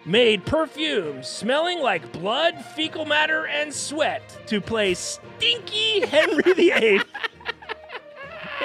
made 0.09 0.43
perfume 0.45 1.21
smelling 1.21 1.79
like 1.79 2.11
blood, 2.11 2.65
fecal 2.75 3.05
matter, 3.05 3.45
and 3.45 3.73
sweat 3.73 4.37
to 4.47 4.59
play 4.59 4.95
Stinky 4.95 6.05
Henry 6.07 6.53
VIII 6.53 7.01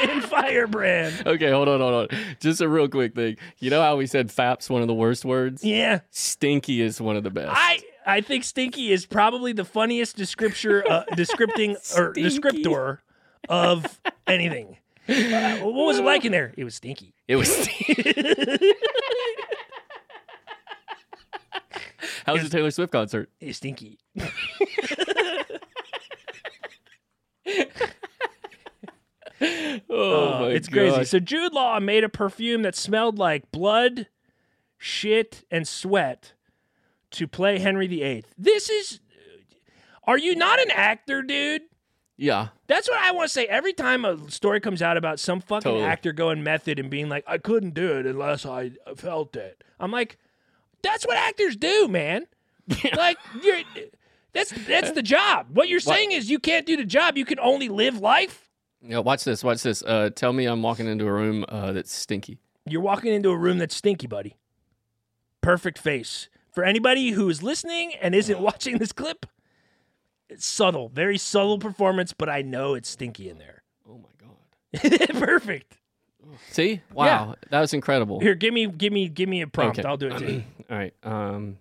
in 0.03 0.21
Firebrand. 0.23 1.23
Okay, 1.27 1.51
hold 1.51 1.69
on, 1.69 1.81
hold 1.81 2.11
on. 2.11 2.19
Just 2.41 2.61
a 2.63 2.69
real 2.69 2.89
quick 2.89 3.15
thing. 3.15 3.37
You 3.59 3.71
know 3.71 3.83
how 3.83 3.97
we 3.97 4.07
said 4.07 4.33
FAP's 4.33 4.71
one 4.71 4.81
of 4.81 4.89
the 4.89 4.95
worst 4.95 5.25
words? 5.25 5.63
Yeah. 5.63 6.01
Stinky 6.11 6.81
is 6.81 7.01
one 7.01 7.17
of 7.17 7.23
the 7.23 7.31
best. 7.31 7.53
I 7.55 7.81
I 8.07 8.21
think 8.21 8.45
stinky 8.45 8.93
is 8.93 9.07
probably 9.07 9.53
the 9.53 9.65
funniest 9.65 10.17
descriptor, 10.17 10.83
uh, 10.89 11.05
descripting 11.13 11.77
or 11.97 12.13
descriptor 12.15 12.99
of 13.49 14.01
anything. 14.27 14.79
Uh, 15.09 15.57
what 15.59 15.87
was 15.87 15.99
it 15.99 16.05
like 16.05 16.25
in 16.25 16.33
there? 16.33 16.55
It 16.57 16.65
was 16.65 16.75
stinky. 16.77 17.15
It 17.29 17.37
was. 17.37 17.67
How 17.67 17.73
was 22.33 22.43
the 22.43 22.49
Taylor 22.49 22.71
Swift 22.71 22.93
concert? 22.93 23.31
It 23.41 23.49
was 23.49 23.57
stinky. 23.59 23.99
Oh 29.91 30.33
Uh, 30.35 30.41
my 30.41 30.49
it's 30.51 30.69
crazy. 30.69 30.97
gosh. 30.97 31.09
So 31.09 31.19
Jude 31.19 31.53
Law 31.53 31.79
made 31.81 32.05
a 32.05 32.09
perfume 32.09 32.63
that 32.63 32.75
smelled 32.75 33.19
like 33.19 33.51
blood, 33.51 34.07
shit, 34.79 35.45
and 35.51 35.67
sweat 35.67 36.33
to 37.13 37.27
play 37.27 37.59
Henry 37.59 37.87
VIII. 37.87 38.25
This 38.39 38.71
is. 38.71 39.01
Are 40.07 40.19
you 40.19 40.37
not 40.37 40.61
an 40.61 40.71
actor, 40.71 41.23
dude? 41.23 41.63
Yeah. 42.17 42.49
That's 42.69 42.89
what 42.89 43.01
I 43.01 43.11
want 43.11 43.29
to 43.29 43.33
say. 43.33 43.47
Every 43.47 43.73
time 43.73 44.05
a 44.05 44.31
story 44.31 44.61
comes 44.61 44.83
out 44.83 44.97
about 44.97 45.19
some 45.19 45.41
fucking 45.41 45.63
Totally. 45.71 45.85
actor 45.85 46.13
going 46.13 46.43
method 46.43 46.79
and 46.79 46.89
being 46.91 47.09
like, 47.09 47.25
I 47.27 47.39
couldn't 47.39 47.75
do 47.75 47.99
it 47.99 48.07
unless 48.07 48.47
I 48.47 48.73
felt 48.97 49.35
it. 49.35 49.65
I'm 49.81 49.91
like, 49.91 50.19
that's 50.85 51.07
what 51.07 51.17
actors 51.17 51.57
do, 51.57 51.89
man. 51.89 52.27
Like, 52.97 53.19
you're, 53.43 53.61
that's 54.33 54.51
that's 54.67 54.93
the 54.93 55.03
job. 55.03 55.49
What 55.53 55.69
you're 55.69 55.81
saying 55.81 56.13
is 56.13 56.31
you 56.31 56.39
can't 56.39 56.67
do 56.67 56.77
the 56.77 56.85
job. 56.85 57.17
You 57.17 57.25
can 57.25 57.39
only 57.41 57.69
live 57.69 58.01
life. 58.01 58.49
Yeah. 58.83 58.99
Watch 58.99 59.25
this. 59.25 59.43
Watch 59.45 59.63
this. 59.63 59.83
Uh, 59.83 60.11
tell 60.15 60.33
me 60.33 60.47
I'm 60.47 60.63
walking 60.63 60.87
into 60.87 61.07
a 61.07 61.13
room 61.13 61.45
uh, 61.49 61.73
that's 61.73 61.93
stinky. 61.93 62.39
You're 62.67 62.81
walking 62.81 63.13
into 63.13 63.31
a 63.31 63.37
room 63.37 63.59
that's 63.59 63.77
stinky, 63.77 64.07
buddy. 64.07 64.37
Perfect 65.41 65.79
face. 65.79 66.29
For 66.53 66.65
anybody 66.65 67.11
who 67.11 67.29
is 67.29 67.43
listening 67.43 67.93
and 68.01 68.15
isn't 68.15 68.41
watching 68.41 68.79
this 68.79 68.93
clip, 68.93 69.27
it's 70.29 70.47
subtle, 70.47 70.89
very 70.89 71.19
subtle 71.19 71.59
performance, 71.59 72.13
but 72.13 72.29
I 72.29 72.43
know 72.43 72.75
it's 72.75 72.89
stinky 72.89 73.29
in 73.29 73.39
there. 73.39 73.63
Oh 73.89 73.99
my 73.99 74.09
god. 74.19 75.09
Perfect. 75.19 75.79
See? 76.51 76.81
Wow. 76.93 77.35
That 77.51 77.61
was 77.61 77.73
incredible. 77.75 78.21
Here, 78.21 78.35
give 78.35 78.53
me, 78.55 78.67
give 78.67 78.93
me, 78.93 79.09
give 79.09 79.29
me 79.29 79.43
a 79.43 79.47
prompt. 79.47 79.79
Okay. 79.79 79.89
I'll 79.89 79.97
do 79.97 80.09
it 80.09 80.19
too. 80.19 80.43
All 80.71 80.77
right. 80.77 80.95
Um. 81.03 81.59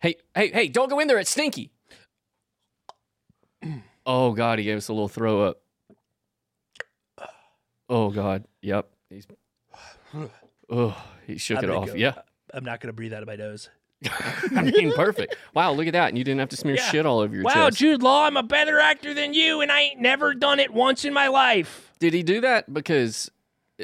Hey, 0.00 0.16
hey, 0.34 0.50
hey! 0.50 0.68
Don't 0.68 0.90
go 0.90 0.98
in 1.00 1.08
there. 1.08 1.18
It's 1.18 1.30
stinky. 1.30 1.70
Oh 4.06 4.32
God, 4.32 4.58
he 4.58 4.66
gave 4.66 4.76
us 4.76 4.88
a 4.88 4.92
little 4.92 5.08
throw 5.08 5.40
up. 5.44 5.62
Oh 7.88 8.10
God. 8.10 8.44
Yep. 8.62 8.88
He's. 9.10 9.26
Oh, 10.70 10.96
he 11.26 11.36
shook 11.36 11.58
I'm 11.58 11.64
it 11.64 11.66
gonna 11.68 11.80
off. 11.80 11.86
go. 11.88 11.94
Yeah. 11.94 12.14
I'm 12.54 12.64
not 12.64 12.80
gonna 12.80 12.94
breathe 12.94 13.12
out 13.12 13.22
of 13.22 13.26
my 13.28 13.36
nose. 13.36 13.68
I 14.56 14.62
mean, 14.62 14.92
perfect. 14.94 15.36
Wow, 15.54 15.72
look 15.72 15.86
at 15.86 15.92
that. 15.92 16.08
And 16.08 16.16
you 16.18 16.24
didn't 16.24 16.40
have 16.40 16.48
to 16.50 16.56
smear 16.56 16.76
Yeah. 16.76 16.90
shit 16.90 17.04
all 17.06 17.18
over 17.20 17.34
your 17.34 17.44
Wow, 17.44 17.66
chest. 17.68 17.78
Jude 17.78 18.02
Law, 18.02 18.24
I'm 18.26 18.36
a 18.38 18.42
better 18.42 18.78
actor 18.78 19.12
than 19.12 19.34
you, 19.34 19.60
and 19.60 19.70
I 19.70 19.80
ain't 19.80 20.00
never 20.00 20.32
done 20.34 20.60
it 20.60 20.72
once 20.72 21.04
in 21.04 21.12
my 21.12 21.28
life. 21.28 21.92
Did 21.98 22.14
he 22.14 22.22
do 22.22 22.40
that 22.42 22.72
because 22.72 23.30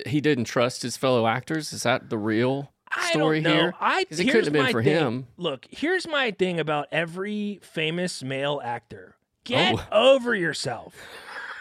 he 0.06 0.20
didn't 0.20 0.44
trust 0.44 0.82
his 0.82 0.96
fellow 0.96 1.26
actors? 1.26 1.72
Is 1.72 1.82
that 1.82 2.10
the 2.10 2.18
real 2.18 2.72
story 3.10 3.42
here? 3.42 3.74
I 3.80 4.06
it 4.10 4.16
couldn't 4.16 4.44
have 4.44 4.52
been 4.52 4.70
for 4.72 4.82
thing. 4.82 4.92
him. 4.96 5.26
Look, 5.36 5.66
here's 5.70 6.06
my 6.06 6.30
thing 6.30 6.60
about 6.60 6.88
every 6.92 7.60
famous 7.62 8.22
male 8.22 8.60
actor. 8.62 9.16
Get 9.44 9.74
Oh. 9.90 10.16
over 10.16 10.34
yourself. 10.34 10.94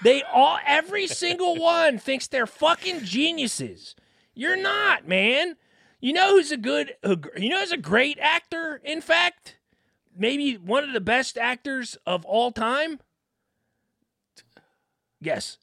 They 0.03 0.22
all, 0.23 0.60
every 0.65 1.07
single 1.07 1.56
one 1.57 1.97
thinks 1.97 2.27
they're 2.27 2.47
fucking 2.47 3.03
geniuses. 3.03 3.95
You're 4.34 4.56
not, 4.57 5.07
man. 5.07 5.56
You 5.99 6.14
know 6.14 6.35
who's 6.35 6.51
a 6.51 6.57
good, 6.57 6.95
you 7.38 7.49
know 7.49 7.60
who's 7.60 7.73
a 7.73 7.77
great 7.77 8.18
actor. 8.22 8.80
In 8.85 9.01
fact, 9.01 9.57
maybe 10.15 10.56
one 10.56 10.85
of 10.85 10.93
the 10.93 11.01
best 11.01 11.38
actors 11.38 11.97
of 12.06 12.23
all 12.26 12.51
time. 12.51 12.99
Yes, 15.22 15.57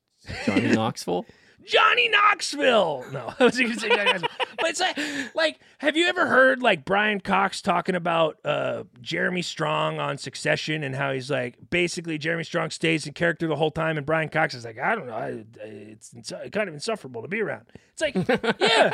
Johnny 0.44 0.68
Knoxville? 0.74 1.24
Johnny 1.66 2.09
Knoxville. 2.09 3.05
No, 3.12 3.34
I 3.38 3.44
was 3.44 3.59
going 3.59 3.72
to 3.72 3.80
say 3.80 3.88
Johnny 3.88 4.05
Knoxville. 4.05 4.28
But 4.59 4.70
it's 4.70 4.80
like, 4.80 4.98
like, 5.34 5.60
have 5.78 5.97
you 5.97 6.06
ever 6.06 6.26
heard 6.26 6.62
like 6.62 6.84
Brian 6.84 7.20
Cox 7.20 7.60
talking 7.60 7.94
about 7.94 8.38
uh, 8.44 8.84
Jeremy 9.01 9.43
Strong 9.43 9.98
on 9.98 10.18
Succession 10.18 10.82
and 10.82 10.94
how 10.94 11.12
he's 11.12 11.30
like, 11.30 11.56
basically 11.70 12.18
Jeremy 12.18 12.44
Strong 12.44 12.70
stays 12.70 13.06
in 13.06 13.12
character 13.12 13.47
the 13.47 13.56
whole 13.56 13.70
time, 13.70 13.97
and 13.97 14.06
Brian 14.06 14.28
Cox 14.28 14.55
is 14.55 14.64
like, 14.64 14.78
I 14.78 14.94
don't 14.94 15.06
know, 15.06 15.14
I, 15.14 15.44
it's 15.60 16.14
kind 16.52 16.68
of 16.68 16.74
insufferable 16.74 17.22
to 17.22 17.28
be 17.28 17.40
around. 17.40 17.66
It's 17.93 18.02
like, 18.02 18.14
yeah, 18.60 18.90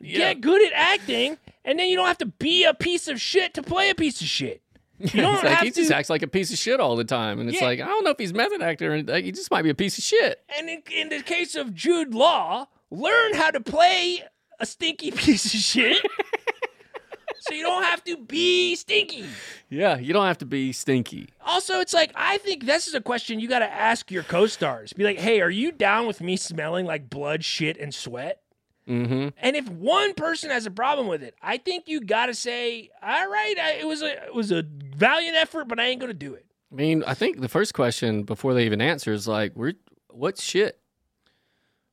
get 0.00 0.40
good 0.40 0.66
at 0.66 0.72
acting, 0.74 1.38
and 1.64 1.78
then 1.78 1.88
you 1.88 1.96
don't 1.96 2.06
have 2.06 2.18
to 2.18 2.26
be 2.26 2.64
a 2.64 2.74
piece 2.74 3.08
of 3.08 3.20
shit 3.20 3.54
to 3.54 3.62
play 3.62 3.90
a 3.90 3.94
piece 3.94 4.20
of 4.20 4.26
shit. 4.26 4.62
You 5.14 5.22
don't 5.22 5.34
like 5.34 5.44
have 5.44 5.60
he 5.64 5.70
to. 5.70 5.76
just 5.80 5.90
acts 5.92 6.10
like 6.10 6.22
a 6.22 6.26
piece 6.26 6.52
of 6.52 6.58
shit 6.58 6.80
all 6.80 6.96
the 6.96 7.04
time. 7.04 7.38
And 7.40 7.48
it's 7.48 7.60
Yeah. 7.60 7.66
like, 7.66 7.80
I 7.80 7.86
don't 7.86 8.04
know 8.04 8.10
if 8.10 8.18
he's 8.18 8.34
method 8.34 8.62
actor 8.62 8.90
or 8.90 8.94
anything. 8.94 9.24
He 9.24 9.32
just 9.32 9.50
might 9.50 9.62
be 9.62 9.70
a 9.70 9.74
piece 9.74 9.96
of 9.98 10.04
shit. 10.04 10.42
And 10.58 10.68
in, 10.68 10.82
in 10.94 11.08
the 11.08 11.22
case 11.22 11.54
of 11.54 11.74
Jude 11.74 12.14
Law, 12.14 12.66
learn 12.90 13.34
how 13.34 13.50
to 13.50 13.60
play 13.60 14.22
a 14.58 14.66
stinky 14.66 15.10
piece 15.12 15.54
of 15.54 15.60
shit. 15.60 16.04
so 17.40 17.54
you 17.54 17.62
don't 17.62 17.84
have 17.84 18.02
to 18.04 18.16
be 18.16 18.74
stinky. 18.74 19.24
Yeah, 19.70 19.98
you 19.98 20.12
don't 20.12 20.26
have 20.26 20.38
to 20.38 20.46
be 20.46 20.72
stinky. 20.72 21.28
Also, 21.46 21.78
it's 21.80 21.94
like, 21.94 22.10
I 22.16 22.38
think 22.38 22.66
this 22.66 22.88
is 22.88 22.94
a 22.94 23.00
question 23.00 23.38
you 23.38 23.48
got 23.48 23.60
to 23.60 23.72
ask 23.72 24.10
your 24.10 24.24
co 24.24 24.46
stars. 24.46 24.92
Be 24.92 25.04
like, 25.04 25.18
hey, 25.18 25.40
are 25.40 25.50
you 25.50 25.70
down 25.70 26.06
with 26.08 26.20
me 26.20 26.36
smelling 26.36 26.86
like 26.86 27.08
blood, 27.08 27.44
shit, 27.44 27.76
and 27.78 27.94
sweat? 27.94 28.40
Mm-hmm. 28.88 29.28
And 29.42 29.56
if 29.56 29.68
one 29.68 30.14
person 30.14 30.50
has 30.50 30.64
a 30.66 30.70
problem 30.70 31.06
with 31.08 31.22
it, 31.22 31.34
I 31.42 31.58
think 31.58 31.88
you 31.88 32.00
got 32.00 32.26
to 32.26 32.34
say, 32.34 32.90
all 33.02 33.28
right, 33.28 33.54
I, 33.60 33.72
it 33.80 33.86
was 33.86 34.02
a 34.02 34.24
it 34.26 34.34
was 34.34 34.50
a 34.50 34.62
valiant 34.62 35.36
effort, 35.36 35.68
but 35.68 35.78
I 35.78 35.84
ain't 35.86 36.00
going 36.00 36.10
to 36.10 36.14
do 36.18 36.34
it. 36.34 36.46
I 36.72 36.74
mean, 36.74 37.04
I 37.06 37.14
think 37.14 37.40
the 37.40 37.48
first 37.48 37.74
question 37.74 38.22
before 38.22 38.54
they 38.54 38.64
even 38.66 38.80
answer 38.80 39.12
is 39.12 39.28
like, 39.28 39.52
"Where, 39.54 39.74
what 40.08 40.38
shit? 40.38 40.78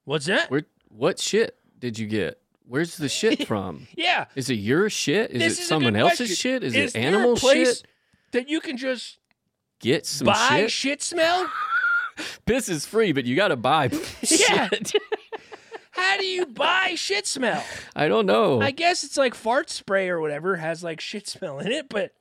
What's 0.06 0.26
that? 0.28 0.50
Where, 0.52 0.64
what 0.90 1.20
shit 1.20 1.58
did 1.80 1.98
you 2.00 2.08
get? 2.08 2.40
Where's 2.68 2.98
the 2.98 3.10
shit 3.10 3.48
from? 3.48 3.88
yeah. 3.96 4.26
Is 4.36 4.50
it 4.50 4.56
your 4.56 4.90
shit? 4.90 5.32
Is 5.32 5.40
this 5.42 5.58
it 5.60 5.62
is 5.64 5.68
someone 5.68 5.96
else's 5.96 6.30
question. 6.30 6.36
shit? 6.36 6.64
Is, 6.64 6.76
Is 6.76 6.96
it 6.96 7.00
animal 7.00 7.36
place 7.36 7.78
shit? 7.80 7.88
That 8.32 8.50
you 8.50 8.60
can 8.62 8.78
just 8.78 9.18
Get 9.80 10.06
some 10.06 10.26
buy 10.28 10.62
shit. 10.62 10.72
shit 10.72 11.02
smell? 11.04 11.50
Piss 12.46 12.70
is 12.70 12.86
free, 12.86 13.12
but 13.12 13.26
you 13.26 13.36
got 13.36 13.50
to 13.50 13.56
buy 13.58 13.86
Yeah. 14.22 14.70
shit. 14.70 14.94
How 15.96 16.18
do 16.18 16.26
you 16.26 16.46
buy 16.46 16.94
shit 16.96 17.26
smell? 17.26 17.64
I 17.96 18.08
don't 18.08 18.26
know. 18.26 18.62
I 18.62 18.72
guess 18.72 19.04
it's 19.04 19.18
like 19.18 19.34
fart 19.34 19.70
spray 19.70 20.10
or 20.10 20.20
whatever 20.20 20.58
has 20.58 20.84
like 20.84 21.00
shit 21.00 21.28
smell 21.28 21.60
in 21.60 21.72
it, 21.72 21.88
but 21.90 22.14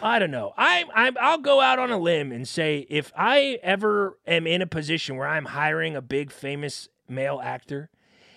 I 0.00 0.18
don't 0.20 0.30
know. 0.30 0.54
I 0.56 0.84
I'm, 0.94 1.16
I'll 1.20 1.38
go 1.38 1.60
out 1.60 1.78
on 1.78 1.90
a 1.90 1.98
limb 1.98 2.30
and 2.32 2.46
say 2.46 2.86
if 2.88 3.12
I 3.16 3.58
ever 3.62 4.16
am 4.26 4.46
in 4.46 4.62
a 4.62 4.66
position 4.66 5.16
where 5.16 5.26
I'm 5.26 5.46
hiring 5.46 5.96
a 5.96 6.02
big 6.02 6.30
famous 6.30 6.88
male 7.08 7.40
actor 7.42 7.90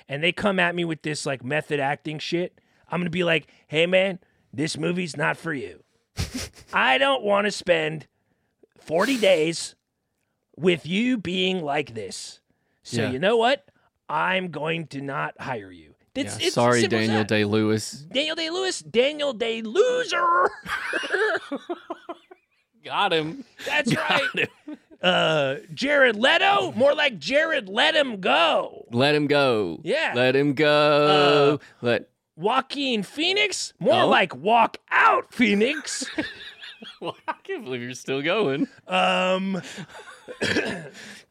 and 0.07 0.23
they 0.23 0.31
come 0.31 0.59
at 0.59 0.73
me 0.73 0.85
with 0.85 1.03
this 1.03 1.25
like 1.25 1.43
method 1.43 1.79
acting 1.79 2.17
shit, 2.17 2.59
I'm 2.89 3.03
to 3.03 3.09
be 3.11 3.23
like, 3.23 3.47
"Hey 3.67 3.85
man, 3.85 4.17
this 4.51 4.77
movie's 4.77 5.15
not 5.15 5.37
for 5.37 5.53
you. 5.53 5.83
I 6.73 6.97
don't 6.97 7.23
want 7.23 7.45
to 7.45 7.51
spend 7.51 8.07
40 8.79 9.17
days 9.17 9.75
with 10.57 10.85
you 10.87 11.17
being 11.17 11.63
like 11.63 11.93
this. 11.93 12.39
So 12.81 13.03
Yeah. 13.03 13.11
you 13.11 13.19
know 13.19 13.37
what? 13.37 13.65
I'm 14.09 14.49
going 14.49 14.87
to 14.87 15.01
not 15.01 15.35
hire 15.39 15.71
you. 15.71 15.93
It's, 16.15 16.39
Yeah, 16.39 16.47
it's 16.47 16.55
sorry, 16.55 16.85
Daniel 16.87 17.19
that. 17.19 17.27
Day 17.27 17.45
Lewis. 17.45 17.91
Daniel 18.11 18.35
Day 18.35 18.49
Lewis, 18.49 18.79
Daniel 18.79 19.31
Day 19.33 19.61
Loser. 19.61 20.49
Got 22.83 23.13
him. 23.13 23.43
That's 23.65 23.95
right. 23.95 24.49
Uh, 25.01 25.55
Jared 25.73 26.15
Leto, 26.15 26.71
more 26.73 26.93
like 26.95 27.19
Jared 27.19 27.69
Let 27.69 27.95
Him 27.95 28.19
Go. 28.19 28.85
Let 28.91 29.15
him 29.15 29.27
go. 29.27 29.79
Yeah. 29.83 30.13
Let 30.15 30.35
him 30.35 30.53
go. 30.53 31.59
Uh, 31.61 31.85
Let. 31.85 32.09
Joaquin 32.35 33.03
Phoenix, 33.03 33.73
more 33.79 34.03
Oh. 34.03 34.07
like 34.07 34.35
Walk 34.35 34.77
Out 34.91 35.33
Phoenix. 35.33 36.05
Well, 37.01 37.15
I 37.27 37.33
can't 37.43 37.65
believe 37.65 37.81
you're 37.81 37.93
still 37.93 38.21
going. 38.21 38.65
um, 38.87 39.61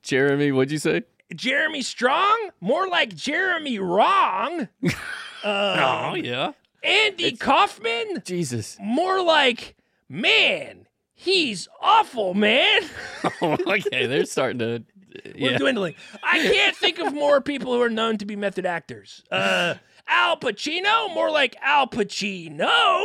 Jeremy, 0.02 0.52
what'd 0.52 0.70
you 0.70 0.78
say? 0.78 1.02
Jeremy 1.34 1.82
Strong, 1.82 2.50
more 2.60 2.88
like 2.88 3.14
Jeremy 3.14 3.78
Wrong. 3.78 4.68
oh 5.44 6.14
yeah. 6.14 6.52
Andy 6.82 7.36
Kaufman, 7.36 8.22
Jesus. 8.24 8.76
more 8.80 9.22
like 9.22 9.76
man. 10.08 10.86
He's 11.14 11.66
awful, 11.82 12.34
man. 12.34 12.82
okay, 13.42 14.06
they're 14.06 14.24
starting 14.24 14.58
to. 14.60 14.84
We're 15.40 15.58
dwindling. 15.58 15.94
I 16.22 16.38
can't 16.38 16.76
think 16.76 16.98
of 17.00 17.12
more 17.12 17.40
people 17.40 17.72
who 17.72 17.82
are 17.82 17.90
known 17.90 18.18
to 18.18 18.26
be 18.26 18.36
method 18.36 18.64
actors. 18.66 19.24
Uh, 19.30 19.74
Al 20.06 20.36
Pacino, 20.36 21.12
more 21.12 21.30
like 21.30 21.56
Al 21.60 21.88
Pacino. 21.88 23.04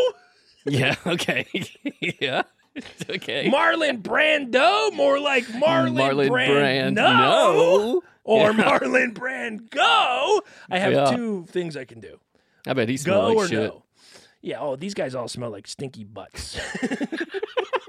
Yeah. 0.66 0.96
Okay. 1.08 1.48
yeah. 2.22 2.44
Okay. 3.10 3.50
Marlon 3.50 4.02
Brando, 4.02 4.92
more 4.94 5.20
like 5.20 5.46
Marlon, 5.46 5.96
Marlon 5.96 6.30
Brando. 6.30 6.96
Brando. 6.98 8.02
Or 8.24 8.52
Yeah. 8.52 8.80
Marlon 8.80 9.70
Go. 9.70 10.42
I 10.72 10.80
have 10.80 10.94
Yeah. 10.94 11.16
two 11.16 11.46
things 11.50 11.78
I 11.78 11.86
can 11.86 12.00
do. 12.00 12.20
I 12.66 12.74
bet 12.74 12.90
he 12.90 12.98
smelled 12.98 13.22
Go 13.24 13.28
like 13.28 13.38
or 13.38 13.48
shit. 13.48 13.60
no. 13.60 13.84
Yeah, 14.42 14.60
oh, 14.60 14.76
these 14.76 14.94
guys 14.94 15.14
all 15.16 15.28
smell 15.28 15.52
like 15.52 15.68
stinky 15.68 16.04
butts. 16.04 16.60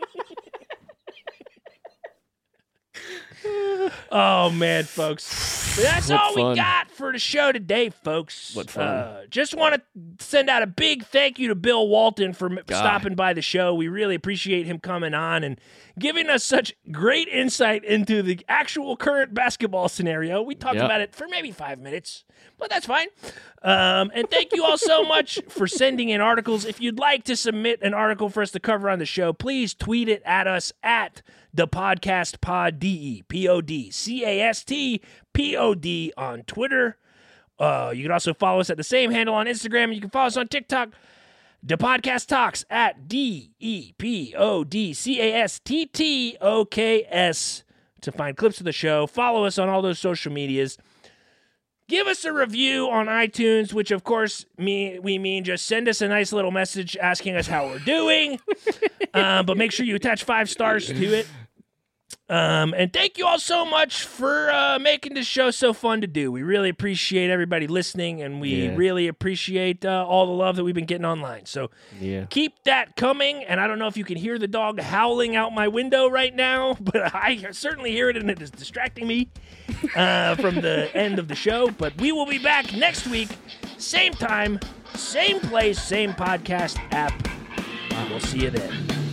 oh 4.11 4.51
man, 4.51 4.85
folks. 4.85 5.77
That's 5.77 6.09
What 6.09 6.21
all 6.21 6.35
fun. 6.35 6.51
we 6.51 6.55
got 6.57 6.91
for 6.91 7.12
the 7.12 7.19
show 7.19 7.51
today, 7.53 7.91
folks. 7.91 8.55
What 8.55 8.71
fun. 8.71 8.87
Uh, 8.87 9.23
just 9.29 9.55
want 9.55 9.75
to 9.75 10.25
send 10.25 10.49
out 10.49 10.62
a 10.62 10.66
big 10.66 11.05
thank 11.05 11.39
you 11.39 11.49
to 11.49 11.55
Bill 11.55 11.89
Walton 11.89 12.33
for 12.33 12.47
m- 12.51 12.61
stopping 12.69 13.15
by 13.15 13.33
the 13.33 13.43
show. 13.43 13.75
We 13.75 13.89
really 13.89 14.15
appreciate 14.15 14.66
him 14.66 14.79
coming 14.79 15.15
on 15.15 15.43
and 15.43 15.61
giving 15.99 16.29
us 16.31 16.45
such 16.45 16.75
great 16.93 17.29
insight 17.29 17.85
into 17.85 18.23
the 18.23 18.41
actual 18.49 18.97
current 18.97 19.35
basketball 19.35 19.89
scenario. 19.89 20.43
We 20.43 20.55
talked 20.55 20.77
Yep. 20.77 20.85
about 20.85 21.01
it 21.01 21.15
for 21.15 21.27
maybe 21.29 21.51
five 21.51 21.79
minutes, 21.81 22.25
but 22.59 22.71
that's 22.71 22.87
fine. 22.87 23.09
Um, 23.62 24.11
and 24.15 24.31
thank 24.31 24.53
you 24.55 24.65
all 24.65 24.79
so 24.79 25.05
much 25.05 25.41
for 25.49 25.66
sending 25.66 26.09
in 26.11 26.21
articles. 26.21 26.65
If 26.65 26.81
you'd 26.81 26.99
like 26.99 27.25
to 27.25 27.37
submit 27.37 27.81
an 27.83 27.95
article 27.95 28.29
for 28.29 28.43
us 28.43 28.51
to 28.53 28.61
cover 28.61 28.89
on 28.91 28.99
the 29.01 29.07
show, 29.07 29.33
please 29.33 29.75
tweet 29.75 30.09
it 30.09 30.23
at 30.25 30.47
us 30.47 30.73
at 30.83 31.23
the 31.55 31.68
podcast 31.68 32.40
pod 32.40 32.81
D 32.81 32.89
E 32.89 33.22
P 33.22 33.48
O 33.48 33.60
D 33.60 33.90
C 33.90 34.24
A 34.24 34.43
S 34.43 34.64
T 34.64 35.01
P 35.32 35.56
O 35.56 35.74
D 35.74 36.12
on 36.16 36.43
Twitter. 36.43 36.98
Uh, 37.59 37.93
you 37.94 38.02
can 38.02 38.10
also 38.10 38.35
follow 38.35 38.60
us 38.60 38.68
at 38.68 38.76
the 38.76 38.85
same 38.85 39.12
handle 39.12 39.35
on 39.35 39.47
Instagram. 39.47 39.94
You 39.94 40.01
can 40.01 40.10
follow 40.10 40.26
us 40.26 40.36
on 40.36 40.48
TikTok. 40.48 40.90
The 41.62 41.78
podcast 41.78 42.26
talks 42.26 42.64
at 42.68 43.09
D 43.09 43.52
E 43.60 43.94
P 43.97 44.35
O 44.36 44.64
D 44.64 44.93
C 44.93 45.20
A 45.20 45.35
S 45.35 45.60
T 45.60 45.86
T 45.86 46.36
O 46.40 46.64
K 46.64 47.06
S 47.09 47.62
to 48.01 48.12
find 48.12 48.36
clips 48.36 48.59
of 48.59 48.64
the 48.64 48.72
show. 48.72 49.06
Follow 49.06 49.44
us 49.44 49.56
on 49.56 49.68
all 49.68 49.81
those 49.81 49.98
social 49.98 50.32
medias. 50.32 50.76
Give 51.86 52.06
us 52.06 52.24
a 52.24 52.32
review 52.32 52.89
on 52.90 53.06
iTunes, 53.06 53.72
which 53.74 53.90
of 53.90 54.05
course 54.05 54.47
me 54.59 54.98
we 54.98 55.18
mean 55.18 55.44
just 55.44 55.66
send 55.66 55.86
us 55.86 56.01
a 56.01 56.09
nice 56.09 56.32
little 56.32 56.51
message 56.51 56.97
asking 56.97 57.36
us 57.36 57.47
how 57.47 57.66
we're 57.66 57.78
doing. 57.78 58.40
uh, 59.14 59.43
but 59.43 59.56
make 59.56 59.70
sure 59.70 59.86
you 59.86 59.94
attach 59.94 60.24
five 60.24 60.51
stars 60.51 60.86
to 60.86 61.14
it. 61.14 61.26
Um, 62.28 62.72
and 62.74 62.90
thank 62.93 63.18
you 63.18 63.26
all 63.26 63.39
so 63.39 63.66
much 63.66 64.02
for 64.05 64.51
uh, 64.51 64.78
making 64.78 65.12
this 65.14 65.26
show 65.26 65.51
so 65.51 65.72
fun 65.74 66.01
to 66.01 66.06
do. 66.06 66.32
We 66.32 66.43
really 66.43 66.70
appreciate 66.70 67.28
everybody 67.31 67.66
listening, 67.66 68.22
and 68.22 68.40
we 68.40 68.64
Yeah. 68.66 68.74
really 68.76 69.09
appreciate 69.09 69.85
uh, 69.85 70.06
all 70.09 70.24
the 70.26 70.32
love 70.32 70.56
that 70.56 70.64
we've 70.64 70.74
been 70.74 70.86
getting 70.86 71.05
online. 71.05 71.44
So 71.44 71.70
Yeah. 72.01 72.24
keep 72.31 72.55
that 72.64 72.97
coming. 72.97 73.44
And 73.44 73.60
I 73.60 73.66
don't 73.66 73.78
know 73.78 73.89
if 73.89 73.97
you 73.98 74.05
can 74.05 74.16
hear 74.16 74.39
the 74.39 74.48
dog 74.48 74.81
howling 74.81 75.36
out 75.36 75.52
my 75.52 75.68
window 75.68 76.09
right 76.09 76.35
now, 76.35 76.74
but 76.81 77.14
I 77.14 77.47
certainly 77.52 77.90
hear 77.93 78.09
it, 78.09 78.16
and 78.16 78.31
it 78.31 78.40
is 78.40 78.51
distracting 78.51 79.06
me 79.06 79.28
uh, 79.94 80.35
from 80.36 80.56
the 80.56 80.90
end 80.94 81.18
of 81.18 81.28
the 81.28 81.35
show. 81.35 81.68
But 81.70 81.97
we 82.01 82.10
will 82.10 82.26
be 82.26 82.39
back 82.39 82.72
next 82.74 83.06
week, 83.06 83.28
same 83.76 84.12
time, 84.14 84.60
same 84.94 85.40
place, 85.40 85.78
same 85.82 86.12
podcast 86.14 86.78
app. 86.90 87.12
We'll 88.09 88.20
see 88.20 88.40
you 88.44 88.51
then. 88.51 89.03